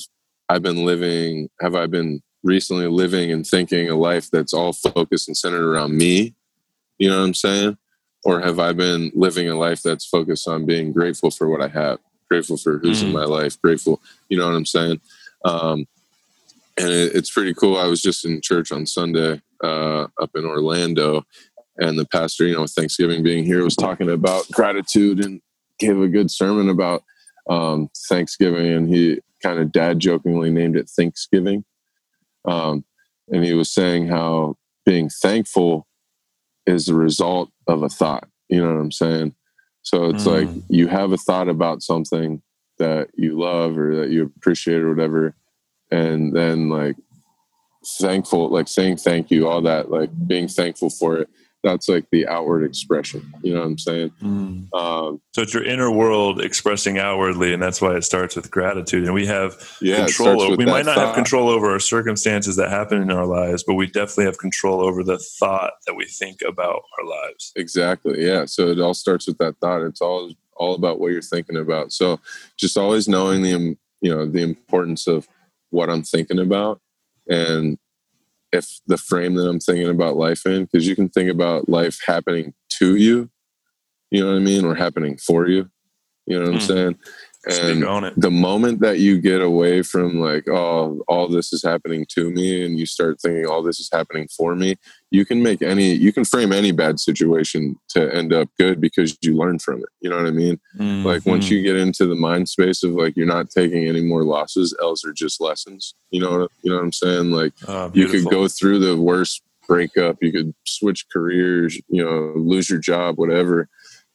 I 0.50 0.58
been 0.58 0.84
living? 0.84 1.48
Have 1.62 1.74
I 1.74 1.86
been 1.86 2.20
recently 2.42 2.86
living 2.86 3.32
and 3.32 3.46
thinking 3.46 3.88
a 3.88 3.96
life 3.96 4.30
that's 4.30 4.52
all 4.52 4.74
focused 4.74 5.26
and 5.26 5.36
centered 5.36 5.64
around 5.64 5.96
me? 5.96 6.34
You 6.98 7.08
know 7.08 7.18
what 7.18 7.24
I'm 7.24 7.34
saying? 7.34 7.78
Or 8.24 8.40
have 8.40 8.58
I 8.58 8.72
been 8.72 9.10
living 9.14 9.48
a 9.48 9.56
life 9.56 9.82
that's 9.82 10.04
focused 10.06 10.46
on 10.46 10.66
being 10.66 10.92
grateful 10.92 11.30
for 11.30 11.48
what 11.48 11.62
I 11.62 11.68
have, 11.68 11.98
grateful 12.28 12.56
for 12.56 12.78
who's 12.78 13.02
mm. 13.02 13.06
in 13.06 13.12
my 13.12 13.24
life, 13.24 13.60
grateful, 13.62 14.00
you 14.28 14.36
know 14.36 14.46
what 14.46 14.54
I'm 14.54 14.66
saying? 14.66 15.00
Um, 15.44 15.86
and 16.76 16.90
it, 16.90 17.14
it's 17.14 17.30
pretty 17.30 17.54
cool. 17.54 17.78
I 17.78 17.86
was 17.86 18.02
just 18.02 18.24
in 18.24 18.40
church 18.40 18.72
on 18.72 18.86
Sunday 18.86 19.40
uh, 19.62 20.06
up 20.20 20.30
in 20.34 20.44
Orlando, 20.44 21.24
and 21.78 21.98
the 21.98 22.04
pastor, 22.06 22.46
you 22.46 22.56
know, 22.56 22.66
Thanksgiving 22.66 23.22
being 23.22 23.44
here, 23.44 23.64
was 23.64 23.76
talking 23.76 24.10
about 24.10 24.50
gratitude 24.50 25.24
and 25.24 25.40
gave 25.78 26.00
a 26.00 26.08
good 26.08 26.30
sermon 26.30 26.68
about 26.68 27.02
um, 27.48 27.88
Thanksgiving, 28.08 28.66
and 28.66 28.88
he 28.88 29.20
kind 29.42 29.58
of 29.58 29.72
dad 29.72 29.98
jokingly 29.98 30.50
named 30.50 30.76
it 30.76 30.88
Thanksgiving. 30.88 31.64
Um, 32.44 32.84
and 33.28 33.44
he 33.44 33.54
was 33.54 33.70
saying 33.70 34.08
how 34.08 34.56
being 34.84 35.08
thankful 35.08 35.86
is 36.70 36.86
the 36.86 36.94
result 36.94 37.50
of 37.66 37.82
a 37.82 37.88
thought. 37.88 38.28
You 38.48 38.62
know 38.62 38.74
what 38.74 38.80
I'm 38.80 38.92
saying? 38.92 39.34
So 39.82 40.06
it's 40.06 40.24
mm. 40.24 40.34
like 40.34 40.64
you 40.68 40.88
have 40.88 41.12
a 41.12 41.16
thought 41.16 41.48
about 41.48 41.82
something 41.82 42.42
that 42.78 43.08
you 43.14 43.38
love 43.38 43.76
or 43.78 43.94
that 43.96 44.10
you 44.10 44.32
appreciate 44.36 44.82
or 44.82 44.90
whatever, 44.90 45.34
and 45.90 46.34
then 46.34 46.68
like 46.68 46.96
thankful, 47.98 48.48
like 48.48 48.68
saying 48.68 48.98
thank 48.98 49.30
you, 49.30 49.48
all 49.48 49.62
that, 49.62 49.90
like 49.90 50.10
being 50.26 50.48
thankful 50.48 50.90
for 50.90 51.18
it 51.18 51.30
that's 51.62 51.88
like 51.88 52.06
the 52.10 52.26
outward 52.26 52.64
expression. 52.64 53.32
You 53.42 53.54
know 53.54 53.60
what 53.60 53.66
I'm 53.66 53.78
saying? 53.78 54.10
Mm. 54.22 54.74
Um, 54.74 55.20
so 55.34 55.42
it's 55.42 55.52
your 55.52 55.64
inner 55.64 55.90
world 55.90 56.40
expressing 56.40 56.98
outwardly, 56.98 57.52
and 57.52 57.62
that's 57.62 57.80
why 57.80 57.94
it 57.96 58.02
starts 58.02 58.36
with 58.36 58.50
gratitude. 58.50 59.04
And 59.04 59.14
we 59.14 59.26
have 59.26 59.56
yeah, 59.80 60.06
control. 60.06 60.42
Over, 60.42 60.56
we 60.56 60.64
might 60.64 60.86
not 60.86 60.96
thought. 60.96 61.06
have 61.06 61.14
control 61.14 61.48
over 61.48 61.70
our 61.70 61.78
circumstances 61.78 62.56
that 62.56 62.70
happen 62.70 63.02
in 63.02 63.10
our 63.10 63.26
lives, 63.26 63.62
but 63.66 63.74
we 63.74 63.86
definitely 63.86 64.24
have 64.24 64.38
control 64.38 64.80
over 64.80 65.02
the 65.02 65.18
thought 65.18 65.74
that 65.86 65.94
we 65.94 66.06
think 66.06 66.40
about 66.46 66.82
our 66.98 67.06
lives. 67.06 67.52
Exactly. 67.56 68.24
Yeah. 68.24 68.46
So 68.46 68.68
it 68.68 68.80
all 68.80 68.94
starts 68.94 69.26
with 69.26 69.38
that 69.38 69.56
thought. 69.58 69.82
It's 69.82 70.00
all 70.00 70.32
all 70.56 70.74
about 70.74 71.00
what 71.00 71.12
you're 71.12 71.22
thinking 71.22 71.56
about. 71.56 71.92
So 71.92 72.20
just 72.56 72.76
always 72.76 73.08
knowing 73.08 73.42
the 73.42 73.76
you 74.00 74.14
know 74.14 74.26
the 74.26 74.42
importance 74.42 75.06
of 75.06 75.28
what 75.70 75.90
I'm 75.90 76.02
thinking 76.02 76.38
about 76.38 76.80
and 77.28 77.78
if 78.52 78.80
the 78.86 78.96
frame 78.96 79.34
that 79.34 79.48
I'm 79.48 79.60
thinking 79.60 79.88
about 79.88 80.16
life 80.16 80.46
in, 80.46 80.64
because 80.64 80.86
you 80.86 80.96
can 80.96 81.08
think 81.08 81.30
about 81.30 81.68
life 81.68 82.00
happening 82.06 82.54
to 82.78 82.96
you, 82.96 83.30
you 84.10 84.22
know 84.22 84.30
what 84.30 84.36
I 84.36 84.40
mean, 84.40 84.64
or 84.64 84.74
happening 84.74 85.16
for 85.18 85.48
you. 85.48 85.70
You 86.26 86.38
know 86.38 86.50
what 86.50 86.50
mm. 86.50 86.54
I'm 86.54 86.60
hmm. 86.60 86.66
saying? 86.66 86.98
And 87.46 87.84
on 87.84 88.04
it. 88.04 88.14
the 88.18 88.30
moment 88.30 88.80
that 88.80 88.98
you 88.98 89.18
get 89.18 89.40
away 89.40 89.80
from 89.80 90.20
like, 90.20 90.46
oh, 90.46 91.02
all 91.08 91.26
this 91.26 91.54
is 91.54 91.62
happening 91.62 92.04
to 92.10 92.30
me, 92.30 92.64
and 92.64 92.78
you 92.78 92.84
start 92.84 93.18
thinking 93.18 93.46
all 93.46 93.62
this 93.62 93.80
is 93.80 93.88
happening 93.90 94.28
for 94.28 94.54
me, 94.54 94.76
you 95.10 95.24
can 95.24 95.42
make 95.42 95.62
any, 95.62 95.94
you 95.94 96.12
can 96.12 96.26
frame 96.26 96.52
any 96.52 96.70
bad 96.70 97.00
situation 97.00 97.78
to 97.90 98.14
end 98.14 98.34
up 98.34 98.50
good 98.58 98.78
because 98.78 99.16
you 99.22 99.36
learn 99.36 99.58
from 99.58 99.78
it. 99.78 99.88
You 100.02 100.10
know 100.10 100.16
what 100.16 100.26
I 100.26 100.32
mean? 100.32 100.60
Mm-hmm. 100.78 101.06
Like 101.06 101.24
once 101.24 101.48
hmm. 101.48 101.54
you 101.54 101.62
get 101.62 101.76
into 101.76 102.06
the 102.06 102.14
mind 102.14 102.46
space 102.48 102.82
of 102.82 102.90
like 102.90 103.16
you're 103.16 103.26
not 103.26 103.48
taking 103.48 103.88
any 103.88 104.02
more 104.02 104.22
losses, 104.22 104.76
else 104.82 105.02
are 105.06 105.12
just 105.12 105.40
lessons. 105.40 105.94
You 106.10 106.20
know, 106.20 106.48
you 106.62 106.70
know 106.70 106.76
what 106.76 106.84
I'm 106.84 106.92
saying? 106.92 107.30
Like 107.30 107.54
oh, 107.66 107.90
you 107.94 108.08
could 108.08 108.26
go 108.26 108.48
through 108.48 108.80
the 108.80 109.00
worst 109.00 109.42
breakup, 109.66 110.18
you 110.20 110.30
could 110.30 110.52
switch 110.66 111.06
careers, 111.10 111.80
you 111.88 112.04
know, 112.04 112.32
lose 112.36 112.68
your 112.68 112.80
job, 112.80 113.16
whatever. 113.16 113.68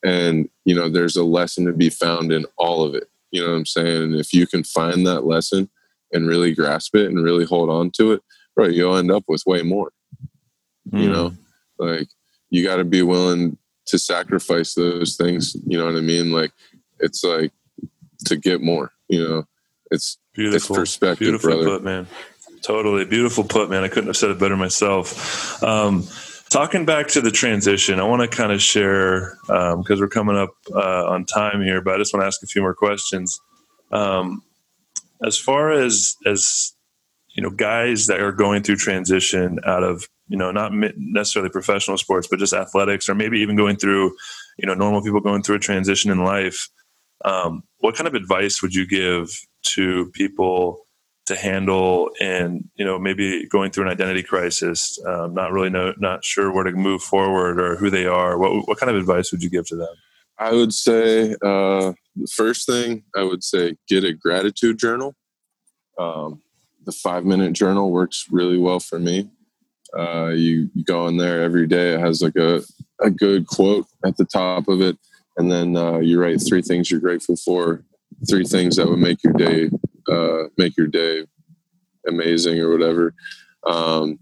And, 0.03 0.47
you 0.65 0.76
know, 0.76 0.89
there's 0.89 1.15
a 1.15 1.23
lesson 1.23 1.65
to 1.65 1.73
be 1.73 1.89
found 1.89 2.32
in 2.32 2.45
all 2.57 2.84
of 2.84 2.93
it 2.93 3.09
you 3.36 3.41
know 3.41 3.51
what 3.51 3.57
I'm 3.57 3.65
saying? 3.65 4.03
And 4.03 4.15
if 4.15 4.31
you 4.31 4.47
can 4.47 4.63
find 4.63 5.05
that 5.05 5.25
lesson 5.25 5.69
and 6.13 6.25
really 6.25 6.55
grasp 6.55 6.95
it 6.95 7.07
and 7.07 7.21
really 7.21 7.43
hold 7.43 7.69
on 7.69 7.91
to 7.97 8.13
it, 8.13 8.21
right, 8.55 8.71
you'll 8.71 8.95
end 8.95 9.11
up 9.11 9.25
with 9.27 9.43
way 9.45 9.61
more. 9.61 9.91
Mm. 10.89 11.01
You 11.01 11.09
know, 11.09 11.33
like 11.77 12.07
you 12.49 12.63
got 12.63 12.77
to 12.77 12.86
be 12.86 13.01
willing 13.01 13.57
to 13.88 13.99
sacrifice 13.99 14.73
those 14.73 15.17
things. 15.17 15.53
You 15.67 15.77
know 15.77 15.83
what 15.83 15.97
I 15.97 16.01
mean? 16.01 16.31
Like 16.31 16.53
it's 16.99 17.25
like 17.25 17.51
to 18.27 18.38
get 18.38 18.61
more. 18.61 18.93
You 19.09 19.27
know, 19.27 19.43
it's 19.91 20.17
beautiful 20.33 20.77
it's 20.77 20.79
perspective, 20.79 21.19
beautiful 21.19 21.49
brother. 21.49 21.65
put, 21.65 21.83
man. 21.83 22.07
Totally 22.61 23.03
beautiful 23.03 23.43
put, 23.43 23.69
man. 23.69 23.83
I 23.83 23.89
couldn't 23.89 24.07
have 24.07 24.17
said 24.17 24.31
it 24.31 24.39
better 24.39 24.55
myself. 24.55 25.61
Um, 25.61 26.07
talking 26.56 26.86
back 26.86 27.10
to 27.10 27.20
the 27.20 27.32
transition, 27.32 27.99
I 27.99 28.03
want 28.03 28.22
to 28.22 28.30
kind 28.30 28.53
of 28.53 28.62
share 28.62 29.36
because 29.45 29.91
um, 29.91 29.99
we're 29.99 30.08
coming 30.08 30.38
up 30.38 30.51
uh, 30.74 31.06
on 31.06 31.26
time 31.26 31.62
here, 31.62 31.82
but 31.82 31.95
I 31.95 31.97
just 31.97 32.14
want 32.14 32.22
to 32.22 32.28
ask 32.28 32.41
a 32.43 32.47
few 32.47 32.62
more 32.62 32.74
questions. 32.74 33.41
Um, 33.91 34.41
as 35.22 35.38
far 35.38 35.72
as 35.72 36.16
as 36.26 36.74
you 37.36 37.43
know, 37.43 37.49
guys 37.49 38.08
that 38.08 38.22
are 38.22 38.32
going 38.32 38.64
through 38.64 38.78
transition 38.78 39.60
out 39.66 39.84
of 39.84 40.08
you 40.30 40.38
know 40.38 40.51
not 40.51 40.72
necessarily 40.95 41.49
professional 41.49 41.97
sports, 41.97 42.26
but 42.26 42.39
just 42.39 42.53
athletics, 42.53 43.10
or 43.10 43.16
maybe 43.16 43.39
even 43.39 43.58
going 43.58 43.76
through 43.76 44.16
you 44.58 44.66
know 44.66 44.74
normal 44.74 45.01
people 45.03 45.20
going 45.20 45.43
through 45.43 45.58
a 45.58 45.60
transition 45.60 46.10
in 46.10 46.24
life. 46.24 46.70
Um, 47.26 47.64
what 47.80 47.95
kind 47.95 48.08
of 48.08 48.14
advice 48.14 48.62
would 48.62 48.74
you 48.74 48.88
give 48.88 49.30
to 49.74 50.10
people? 50.14 50.84
To 51.26 51.36
handle 51.36 52.11
and 52.21 52.69
you 52.76 52.86
know 52.86 52.99
maybe 52.99 53.47
going 53.47 53.71
through 53.71 53.86
an 53.86 53.89
identity 53.89 54.21
crisis 54.21 54.99
um, 55.07 55.34
not 55.34 55.51
really 55.51 55.69
know 55.69 55.93
not 55.97 56.23
sure 56.23 56.51
where 56.51 56.63
to 56.63 56.71
move 56.71 57.01
forward 57.01 57.59
or 57.59 57.76
who 57.76 57.89
they 57.89 58.05
are. 58.05 58.38
What, 58.38 58.67
what 58.67 58.78
kind 58.78 58.89
of 58.89 58.95
advice 58.95 59.32
would 59.32 59.41
you 59.41 59.49
give 59.49 59.65
to 59.67 59.76
them? 59.76 59.95
I 60.38 60.51
would 60.51 60.73
say 60.73 61.32
uh, 61.41 61.93
the 62.15 62.28
first 62.34 62.65
thing 62.65 63.03
i 63.15 63.23
would 63.23 63.43
say 63.43 63.76
get 63.88 64.03
a 64.03 64.13
gratitude 64.13 64.78
journal. 64.78 65.15
Um, 65.97 66.41
the 66.86 66.91
five 66.91 67.26
minute 67.26 67.53
journal 67.53 67.91
works 67.91 68.28
really 68.30 68.57
well 68.57 68.80
for 68.80 68.99
me. 68.99 69.30
Uh, 69.97 70.28
you, 70.28 70.69
go 70.84 71.07
in 71.07 71.17
there 71.17 71.41
every 71.41 71.65
day 71.65 71.93
it 71.93 71.99
has 71.99 72.21
like 72.21 72.36
a, 72.36 72.61
a 73.01 73.09
good 73.09 73.47
quote 73.47 73.88
at 74.05 74.17
the 74.17 74.26
top 74.26 74.67
of 74.67 74.82
it 74.82 74.97
and 75.38 75.49
then 75.49 75.78
uh, 75.78 75.99
you 75.99 76.19
write 76.19 76.41
three 76.45 76.61
things 76.61 76.91
you're 76.91 76.99
grateful 76.99 77.38
for 77.38 77.84
three 78.30 78.43
things 78.43 78.76
that 78.76 78.88
would 78.88 78.99
make 78.99 79.23
your 79.23 79.34
day 79.34 79.69
uh, 80.10 80.43
make 80.58 80.78
your 80.78 80.88
day 80.88 81.26
amazing 82.08 82.60
or 82.60 82.72
whatever. 82.72 83.14
Um, 83.66 84.20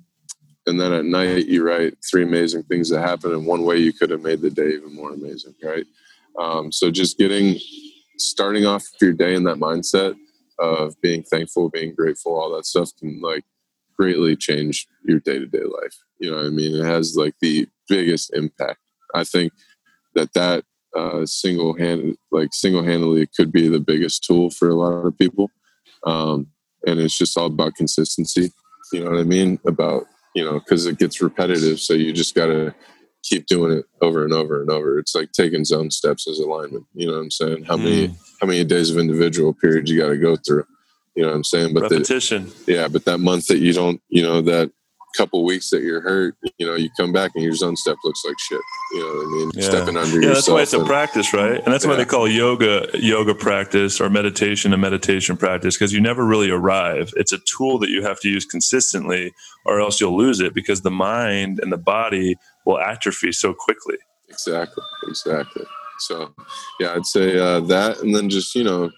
and 0.66 0.80
then 0.80 0.94
at 0.94 1.06
night 1.06 1.48
you 1.48 1.66
write 1.66 1.96
three 2.10 2.24
amazing 2.24 2.64
things 2.64 2.90
that 2.90 3.02
happened 3.02 3.34
in 3.34 3.46
one 3.46 3.64
way 3.64 3.78
you 3.78 3.92
could 3.92 4.10
have 4.10 4.22
made 4.22 4.42
the 4.42 4.50
day 4.50 4.70
even 4.70 4.96
more 4.96 5.12
amazing, 5.12 5.56
right? 5.62 5.86
Um, 6.40 6.72
so 6.72 6.90
just 6.90 7.18
getting 7.18 7.60
starting 8.18 8.66
off 8.66 8.84
your 9.02 9.14
day 9.14 9.36
in 9.36 9.44
that 9.44 9.58
mindset 9.58 10.16
of 10.60 11.00
being 11.02 11.24
thankful, 11.24 11.70
being 11.70 11.94
grateful, 11.94 12.40
all 12.40 12.56
that 12.56 12.66
stuff 12.66 12.92
can 12.98 13.20
like 13.22 13.44
greatly 13.98 14.36
change 14.36 14.88
your 15.04 15.20
day 15.20 15.40
to 15.40 15.46
day 15.46 15.64
life. 15.64 15.96
You 16.20 16.32
know 16.32 16.38
what 16.38 16.46
I 16.46 16.50
mean? 16.50 16.76
It 16.76 16.86
has 16.86 17.16
like 17.16 17.36
the 17.42 17.68
biggest 17.90 18.34
impact. 18.34 18.80
I 19.14 19.24
think 19.24 19.52
that 20.16 20.34
that 20.34 20.64
uh, 20.96 21.26
single 21.26 21.76
handed, 21.78 22.18
like 22.32 22.50
single 22.54 22.84
handedly, 22.84 23.28
could 23.36 23.52
be 23.52 23.68
the 23.68 23.80
biggest 23.80 24.24
tool 24.24 24.50
for 24.50 24.70
a 24.70 24.76
lot 24.76 25.06
of 25.06 25.18
people. 25.18 25.50
Um, 26.06 26.48
and 26.86 27.00
it's 27.00 27.18
just 27.18 27.38
all 27.38 27.48
about 27.48 27.76
consistency. 27.76 28.52
You 28.92 29.04
know 29.04 29.12
what 29.12 29.20
I 29.20 29.24
mean? 29.24 29.60
About, 29.66 30.04
you 30.36 30.44
know, 30.44 30.60
because 30.60 30.86
it 30.86 31.00
gets 31.00 31.22
repetitive. 31.22 31.80
So 31.80 31.94
you 31.94 32.14
just 32.14 32.36
got 32.36 32.48
to 32.48 32.76
keep 33.24 33.46
doing 33.46 33.78
it 33.78 33.86
over 34.02 34.24
and 34.24 34.34
over 34.34 34.62
and 34.62 34.70
over. 34.70 35.00
It's 35.00 35.16
like 35.16 35.32
taking 35.32 35.66
zone 35.66 35.90
steps 35.90 36.28
as 36.28 36.40
alignment. 36.40 36.86
You 36.94 37.08
know 37.08 37.14
what 37.14 37.22
I'm 37.22 37.32
saying? 37.32 37.64
How 37.64 37.78
mm. 37.78 37.84
many 37.84 38.08
how 38.42 38.48
many 38.48 38.64
days 38.64 38.90
of 38.90 38.98
individual 38.98 39.54
periods 39.54 39.90
you 39.90 40.00
got 40.00 40.10
to 40.10 40.18
go 40.18 40.36
through? 40.36 40.66
You 41.16 41.24
know 41.24 41.30
what 41.30 41.36
I'm 41.38 41.44
saying? 41.44 41.74
But 41.74 41.84
repetition. 41.84 42.52
The, 42.66 42.74
yeah, 42.74 42.88
but 42.88 43.06
that 43.06 43.20
month 43.20 43.48
that 43.48 43.60
you 43.60 43.74
don't, 43.74 44.02
you 44.10 44.24
know, 44.24 44.42
that 44.42 44.72
couple 45.16 45.44
weeks 45.44 45.70
that 45.70 45.82
you're 45.82 46.02
hurt, 46.02 46.36
you 46.58 46.66
know, 46.66 46.76
you 46.76 46.90
come 46.98 47.12
back 47.12 47.32
and 47.36 47.44
your 47.44 47.54
zone 47.54 47.76
step 47.76 47.98
looks 48.04 48.24
like 48.26 48.36
shit. 48.40 48.62
You 48.94 49.00
know 49.00 49.06
what 49.06 49.26
I 49.26 49.30
mean? 49.30 49.52
Yeah. 49.54 49.62
Stepping 49.62 49.98
under 49.98 50.22
yeah, 50.22 50.34
that's 50.34 50.48
why 50.48 50.62
it's 50.62 50.74
a 50.74 50.84
practice, 50.84 51.34
right? 51.34 51.64
And 51.64 51.74
that's 51.74 51.86
yeah. 51.86 51.92
why 51.92 51.98
they 51.98 52.06
call 52.06 52.28
yoga 52.28 52.88
yoga 52.94 53.36
practice 53.36 54.02
or 54.02 54.10
meditation 54.10 54.74
a 54.74 54.78
meditation 54.78 55.38
practice 55.38 55.76
because 55.76 55.94
you 55.94 56.02
never 56.02 56.26
really 56.26 56.50
arrive. 56.50 57.14
It's 57.16 57.32
a 57.32 57.40
tool 57.40 57.80
that 57.80 57.90
you 57.90 58.04
have 58.04 58.20
to 58.22 58.30
use 58.30 58.46
consistently 58.46 59.34
or 59.66 59.80
else 59.80 60.02
you'll 60.02 60.18
lose 60.18 60.40
it 60.40 60.54
because 60.54 60.82
the 60.82 60.92
mind 60.92 61.60
and 61.62 61.72
the 61.72 61.78
body 61.78 62.36
will 62.66 62.80
atrophy 62.80 63.32
so 63.32 63.54
quickly. 63.54 63.98
Exactly. 64.30 64.84
Exactly. 65.08 65.66
So, 66.00 66.34
yeah, 66.80 66.96
I'd 66.96 67.06
say 67.06 67.38
uh, 67.38 67.62
that, 67.62 68.00
and 68.00 68.16
then 68.16 68.30
just 68.30 68.56
you 68.56 68.64
know, 68.64 68.92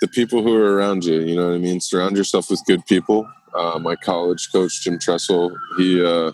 the 0.00 0.08
people 0.08 0.42
who 0.42 0.54
are 0.54 0.74
around 0.74 1.04
you. 1.04 1.20
You 1.20 1.36
know 1.36 1.48
what 1.48 1.54
I 1.54 1.58
mean. 1.58 1.80
Surround 1.80 2.16
yourself 2.16 2.50
with 2.50 2.62
good 2.66 2.84
people. 2.86 3.28
Uh, 3.54 3.78
my 3.78 3.96
college 3.96 4.48
coach 4.52 4.82
Jim 4.82 4.98
Tressel, 4.98 5.56
he 5.76 6.04
uh, 6.04 6.32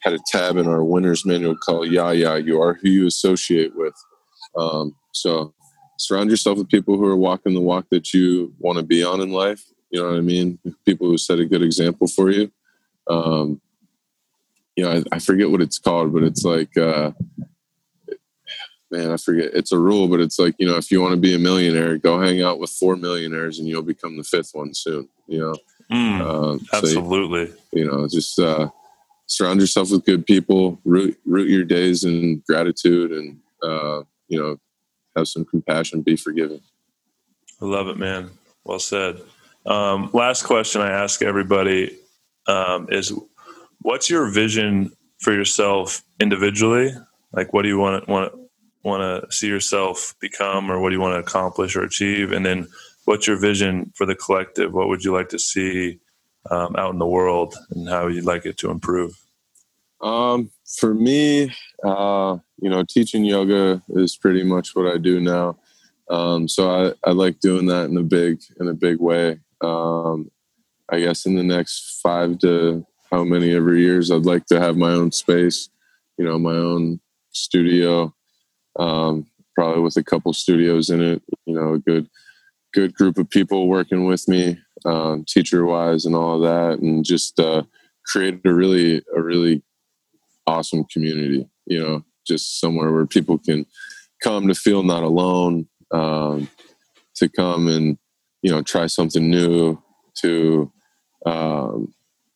had 0.00 0.14
a 0.14 0.18
tab 0.26 0.56
in 0.56 0.66
our 0.66 0.84
winner's 0.84 1.24
manual 1.24 1.56
called 1.56 1.90
"Yeah, 1.90 2.12
yeah, 2.12 2.36
you 2.36 2.60
are 2.60 2.74
who 2.74 2.88
you 2.88 3.06
associate 3.06 3.74
with." 3.74 3.94
Um, 4.56 4.94
so 5.12 5.54
surround 5.98 6.30
yourself 6.30 6.58
with 6.58 6.68
people 6.68 6.96
who 6.96 7.06
are 7.06 7.16
walking 7.16 7.54
the 7.54 7.60
walk 7.60 7.86
that 7.90 8.12
you 8.12 8.54
want 8.58 8.78
to 8.78 8.84
be 8.84 9.02
on 9.02 9.20
in 9.20 9.30
life. 9.32 9.64
You 9.90 10.02
know 10.02 10.10
what 10.10 10.18
I 10.18 10.20
mean? 10.20 10.58
People 10.84 11.08
who 11.08 11.18
set 11.18 11.38
a 11.38 11.46
good 11.46 11.62
example 11.62 12.06
for 12.06 12.30
you. 12.30 12.50
Um, 13.08 13.60
you 14.74 14.84
know, 14.84 14.92
I, 14.92 15.02
I, 15.12 15.18
forget 15.20 15.50
what 15.50 15.62
it's 15.62 15.78
called, 15.78 16.12
but 16.12 16.22
it's 16.22 16.44
like, 16.44 16.76
uh, 16.76 17.12
man, 18.90 19.12
I 19.12 19.16
forget. 19.16 19.50
It's 19.54 19.72
a 19.72 19.78
rule, 19.78 20.08
but 20.08 20.20
it's 20.20 20.38
like, 20.38 20.54
you 20.58 20.66
know, 20.66 20.76
if 20.76 20.90
you 20.90 21.00
want 21.00 21.12
to 21.12 21.20
be 21.20 21.34
a 21.34 21.38
millionaire, 21.38 21.96
go 21.98 22.20
hang 22.20 22.42
out 22.42 22.58
with 22.58 22.70
four 22.70 22.96
millionaires 22.96 23.58
and 23.58 23.68
you'll 23.68 23.82
become 23.82 24.16
the 24.16 24.24
fifth 24.24 24.50
one 24.52 24.74
soon, 24.74 25.08
you 25.28 25.38
know? 25.38 25.54
Mm, 25.90 26.20
uh, 26.20 26.76
absolutely. 26.76 27.46
So, 27.46 27.56
you 27.72 27.86
know, 27.86 28.08
just 28.08 28.38
uh, 28.38 28.68
surround 29.26 29.60
yourself 29.60 29.90
with 29.90 30.04
good 30.04 30.26
people, 30.26 30.78
root, 30.84 31.18
root 31.24 31.48
your 31.48 31.64
days 31.64 32.04
in 32.04 32.42
gratitude 32.46 33.12
and, 33.12 33.38
uh, 33.62 34.02
you 34.28 34.40
know, 34.40 34.56
have 35.16 35.28
some 35.28 35.44
compassion, 35.44 36.02
be 36.02 36.16
forgiving. 36.16 36.60
I 37.60 37.64
love 37.64 37.88
it, 37.88 37.96
man. 37.96 38.30
Well 38.64 38.78
said. 38.78 39.20
Um, 39.64 40.10
last 40.12 40.44
question 40.44 40.80
I 40.80 40.90
ask 40.90 41.22
everybody 41.22 41.96
um, 42.46 42.88
is 42.90 43.12
what's 43.80 44.10
your 44.10 44.28
vision 44.30 44.92
for 45.18 45.32
yourself 45.32 46.02
individually? 46.20 46.92
Like, 47.32 47.52
what 47.52 47.62
do 47.62 47.68
you 47.68 47.78
want 47.78 48.08
want 48.08 48.32
want 48.82 49.24
to 49.24 49.32
see 49.32 49.48
yourself 49.48 50.14
become, 50.20 50.70
or 50.70 50.80
what 50.80 50.90
do 50.90 50.94
you 50.94 51.00
want 51.00 51.14
to 51.14 51.28
accomplish 51.28 51.74
or 51.74 51.82
achieve? 51.82 52.30
And 52.32 52.46
then, 52.46 52.68
what's 53.06 53.26
your 53.26 53.38
vision 53.38 53.92
for 53.94 54.04
the 54.04 54.14
collective? 54.14 54.72
What 54.72 54.88
would 54.88 55.02
you 55.02 55.12
like 55.12 55.30
to 55.30 55.38
see 55.38 55.98
um, 56.50 56.76
out 56.76 56.92
in 56.92 56.98
the 56.98 57.06
world, 57.06 57.56
and 57.70 57.88
how 57.88 58.08
you'd 58.08 58.24
like 58.24 58.44
it 58.44 58.58
to 58.58 58.70
improve? 58.70 59.18
Um, 60.00 60.50
for 60.78 60.92
me, 60.94 61.54
uh, 61.82 62.36
you 62.60 62.68
know, 62.68 62.84
teaching 62.84 63.24
yoga 63.24 63.82
is 63.88 64.16
pretty 64.16 64.44
much 64.44 64.74
what 64.76 64.92
I 64.92 64.98
do 64.98 65.20
now. 65.20 65.56
Um, 66.10 66.46
so 66.46 66.70
I, 66.70 67.08
I 67.08 67.12
like 67.12 67.40
doing 67.40 67.66
that 67.66 67.86
in 67.86 67.96
a 67.96 68.02
big 68.02 68.40
in 68.60 68.68
a 68.68 68.74
big 68.74 69.00
way. 69.00 69.38
Um, 69.60 70.30
I 70.88 71.00
guess 71.00 71.26
in 71.26 71.34
the 71.34 71.42
next 71.42 72.00
five 72.02 72.38
to 72.40 72.86
how 73.10 73.24
many 73.24 73.54
every 73.54 73.80
years, 73.80 74.10
I'd 74.10 74.26
like 74.26 74.46
to 74.46 74.60
have 74.60 74.76
my 74.76 74.92
own 74.92 75.10
space, 75.10 75.68
you 76.18 76.24
know, 76.24 76.38
my 76.38 76.54
own 76.54 77.00
studio, 77.30 78.14
um, 78.78 79.26
probably 79.54 79.82
with 79.82 79.96
a 79.96 80.04
couple 80.04 80.32
studios 80.32 80.90
in 80.90 81.02
it. 81.02 81.22
You 81.46 81.54
know, 81.54 81.74
a 81.74 81.78
good 81.78 82.08
good 82.76 82.94
group 82.94 83.16
of 83.16 83.30
people 83.30 83.68
working 83.68 84.04
with 84.04 84.28
me, 84.28 84.58
um, 84.84 85.24
teacher 85.26 85.64
wise, 85.64 86.04
and 86.04 86.14
all 86.14 86.38
that, 86.38 86.78
and 86.78 87.04
just 87.04 87.40
uh, 87.40 87.62
create 88.04 88.38
a 88.44 88.52
really 88.52 89.02
a 89.16 89.22
really 89.22 89.62
awesome 90.46 90.84
community. 90.84 91.48
You 91.64 91.82
know, 91.82 92.04
just 92.26 92.60
somewhere 92.60 92.92
where 92.92 93.06
people 93.06 93.38
can 93.38 93.64
come 94.22 94.46
to 94.46 94.54
feel 94.54 94.82
not 94.82 95.02
alone, 95.02 95.66
um, 95.90 96.48
to 97.14 97.28
come 97.30 97.66
and 97.66 97.96
you 98.42 98.50
know 98.50 98.60
try 98.62 98.86
something 98.86 99.28
new, 99.28 99.82
to 100.20 100.70
um, 101.24 101.94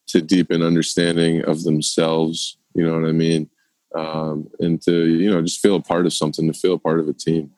to 0.09 0.23
deepen 0.23 0.63
understanding 0.63 1.45
of 1.45 1.65
themselves. 1.65 2.57
You 2.75 2.87
know 2.87 2.99
what 2.99 3.09
I 3.09 3.13
mean? 3.13 3.51
Um, 3.95 4.49
and 4.59 4.81
to 4.83 5.07
you 5.07 5.31
know 5.31 5.43
just 5.43 5.61
feel 5.61 5.77
a 5.77 5.83
part 5.83 6.07
of 6.07 6.15
something, 6.15 6.51
to 6.51 6.59
feel 6.59 6.75
a 6.75 6.79
part 6.79 6.99
of 6.99 7.09
a 7.09 7.13
team. 7.13 7.51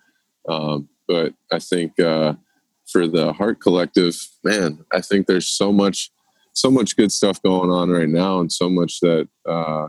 Um, 0.48 0.88
but 1.06 1.34
I 1.52 1.60
think 1.60 2.00
uh, 2.00 2.34
for 2.92 3.08
the 3.08 3.32
Hart 3.32 3.60
Collective, 3.60 4.16
man, 4.44 4.84
I 4.92 5.00
think 5.00 5.26
there's 5.26 5.48
so 5.48 5.72
much, 5.72 6.10
so 6.52 6.70
much 6.70 6.96
good 6.96 7.10
stuff 7.10 7.42
going 7.42 7.70
on 7.70 7.90
right 7.90 8.08
now, 8.08 8.40
and 8.40 8.52
so 8.52 8.68
much 8.68 9.00
that 9.00 9.28
uh, 9.48 9.88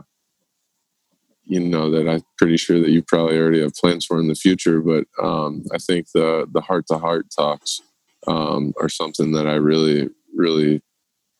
you 1.44 1.60
know 1.60 1.90
that 1.90 2.08
I'm 2.08 2.22
pretty 2.38 2.56
sure 2.56 2.80
that 2.80 2.90
you 2.90 3.02
probably 3.02 3.38
already 3.38 3.60
have 3.60 3.74
plans 3.74 4.06
for 4.06 4.18
in 4.18 4.28
the 4.28 4.34
future. 4.34 4.80
But 4.80 5.06
um, 5.22 5.64
I 5.72 5.78
think 5.78 6.08
the 6.12 6.48
the 6.52 6.62
heart 6.62 6.86
to 6.88 6.98
heart 6.98 7.26
talks 7.36 7.80
um, 8.26 8.72
are 8.80 8.88
something 8.88 9.32
that 9.32 9.46
I 9.46 9.54
really 9.54 10.08
really 10.34 10.82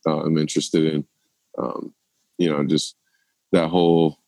uh, 0.06 0.24
am 0.24 0.38
interested 0.38 0.94
in. 0.94 1.06
Um, 1.58 1.94
you 2.38 2.50
know, 2.50 2.64
just 2.64 2.96
that 3.52 3.68
whole 3.68 4.18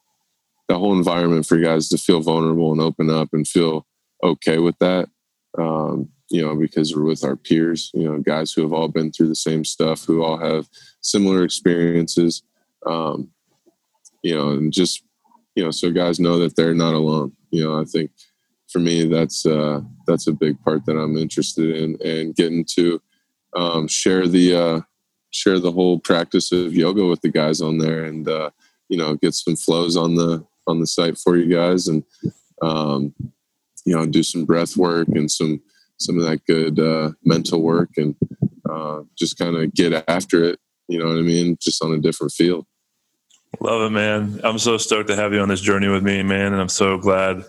that 0.68 0.78
whole 0.78 0.96
environment 0.96 1.46
for 1.46 1.56
you 1.56 1.64
guys 1.64 1.88
to 1.90 1.98
feel 1.98 2.20
vulnerable 2.20 2.72
and 2.72 2.80
open 2.80 3.10
up 3.10 3.28
and 3.32 3.46
feel 3.46 3.86
okay 4.22 4.58
with 4.58 4.78
that. 4.78 5.08
Um, 5.58 6.08
you 6.30 6.42
know, 6.42 6.56
because 6.56 6.94
we're 6.94 7.04
with 7.04 7.24
our 7.24 7.36
peers, 7.36 7.90
you 7.94 8.04
know, 8.04 8.18
guys 8.18 8.52
who 8.52 8.62
have 8.62 8.72
all 8.72 8.88
been 8.88 9.12
through 9.12 9.28
the 9.28 9.34
same 9.34 9.64
stuff, 9.64 10.04
who 10.04 10.22
all 10.22 10.38
have 10.38 10.68
similar 11.00 11.44
experiences. 11.44 12.42
Um, 12.84 13.30
you 14.22 14.34
know, 14.34 14.50
and 14.50 14.72
just 14.72 15.02
you 15.54 15.64
know, 15.64 15.70
so 15.70 15.90
guys 15.90 16.20
know 16.20 16.38
that 16.38 16.56
they're 16.56 16.74
not 16.74 16.94
alone. 16.94 17.32
You 17.50 17.64
know, 17.64 17.80
I 17.80 17.84
think 17.84 18.10
for 18.68 18.78
me, 18.78 19.06
that's 19.06 19.46
uh, 19.46 19.80
that's 20.06 20.26
a 20.26 20.32
big 20.32 20.60
part 20.62 20.84
that 20.86 20.96
I'm 20.96 21.16
interested 21.16 21.76
in, 21.76 21.96
and 22.04 22.34
getting 22.34 22.64
to 22.76 23.00
um, 23.54 23.88
share 23.88 24.26
the 24.26 24.54
uh, 24.54 24.80
share 25.30 25.58
the 25.58 25.72
whole 25.72 25.98
practice 25.98 26.52
of 26.52 26.74
yoga 26.74 27.06
with 27.06 27.20
the 27.20 27.30
guys 27.30 27.60
on 27.60 27.78
there, 27.78 28.04
and 28.04 28.28
uh, 28.28 28.50
you 28.88 28.98
know, 28.98 29.14
get 29.14 29.34
some 29.34 29.56
flows 29.56 29.96
on 29.96 30.16
the 30.16 30.44
on 30.66 30.80
the 30.80 30.86
site 30.86 31.18
for 31.18 31.36
you 31.36 31.54
guys, 31.54 31.86
and 31.86 32.04
um, 32.62 33.14
you 33.84 33.94
know, 33.94 34.04
do 34.06 34.22
some 34.22 34.44
breath 34.44 34.76
work 34.76 35.08
and 35.08 35.30
some 35.30 35.62
some 35.98 36.18
of 36.18 36.24
that 36.24 36.44
good 36.46 36.78
uh, 36.78 37.12
mental 37.24 37.62
work, 37.62 37.90
and 37.96 38.14
uh, 38.68 39.02
just 39.16 39.38
kind 39.38 39.56
of 39.56 39.72
get 39.74 40.04
after 40.08 40.44
it. 40.44 40.58
You 40.88 40.98
know 40.98 41.08
what 41.08 41.18
I 41.18 41.22
mean? 41.22 41.56
Just 41.60 41.82
on 41.82 41.92
a 41.92 41.98
different 41.98 42.32
field. 42.32 42.66
Love 43.60 43.82
it, 43.82 43.90
man. 43.90 44.40
I'm 44.44 44.58
so 44.58 44.76
stoked 44.76 45.08
to 45.08 45.16
have 45.16 45.32
you 45.32 45.40
on 45.40 45.48
this 45.48 45.60
journey 45.60 45.88
with 45.88 46.02
me, 46.02 46.22
man. 46.22 46.52
And 46.52 46.60
I'm 46.60 46.68
so 46.68 46.98
glad 46.98 47.44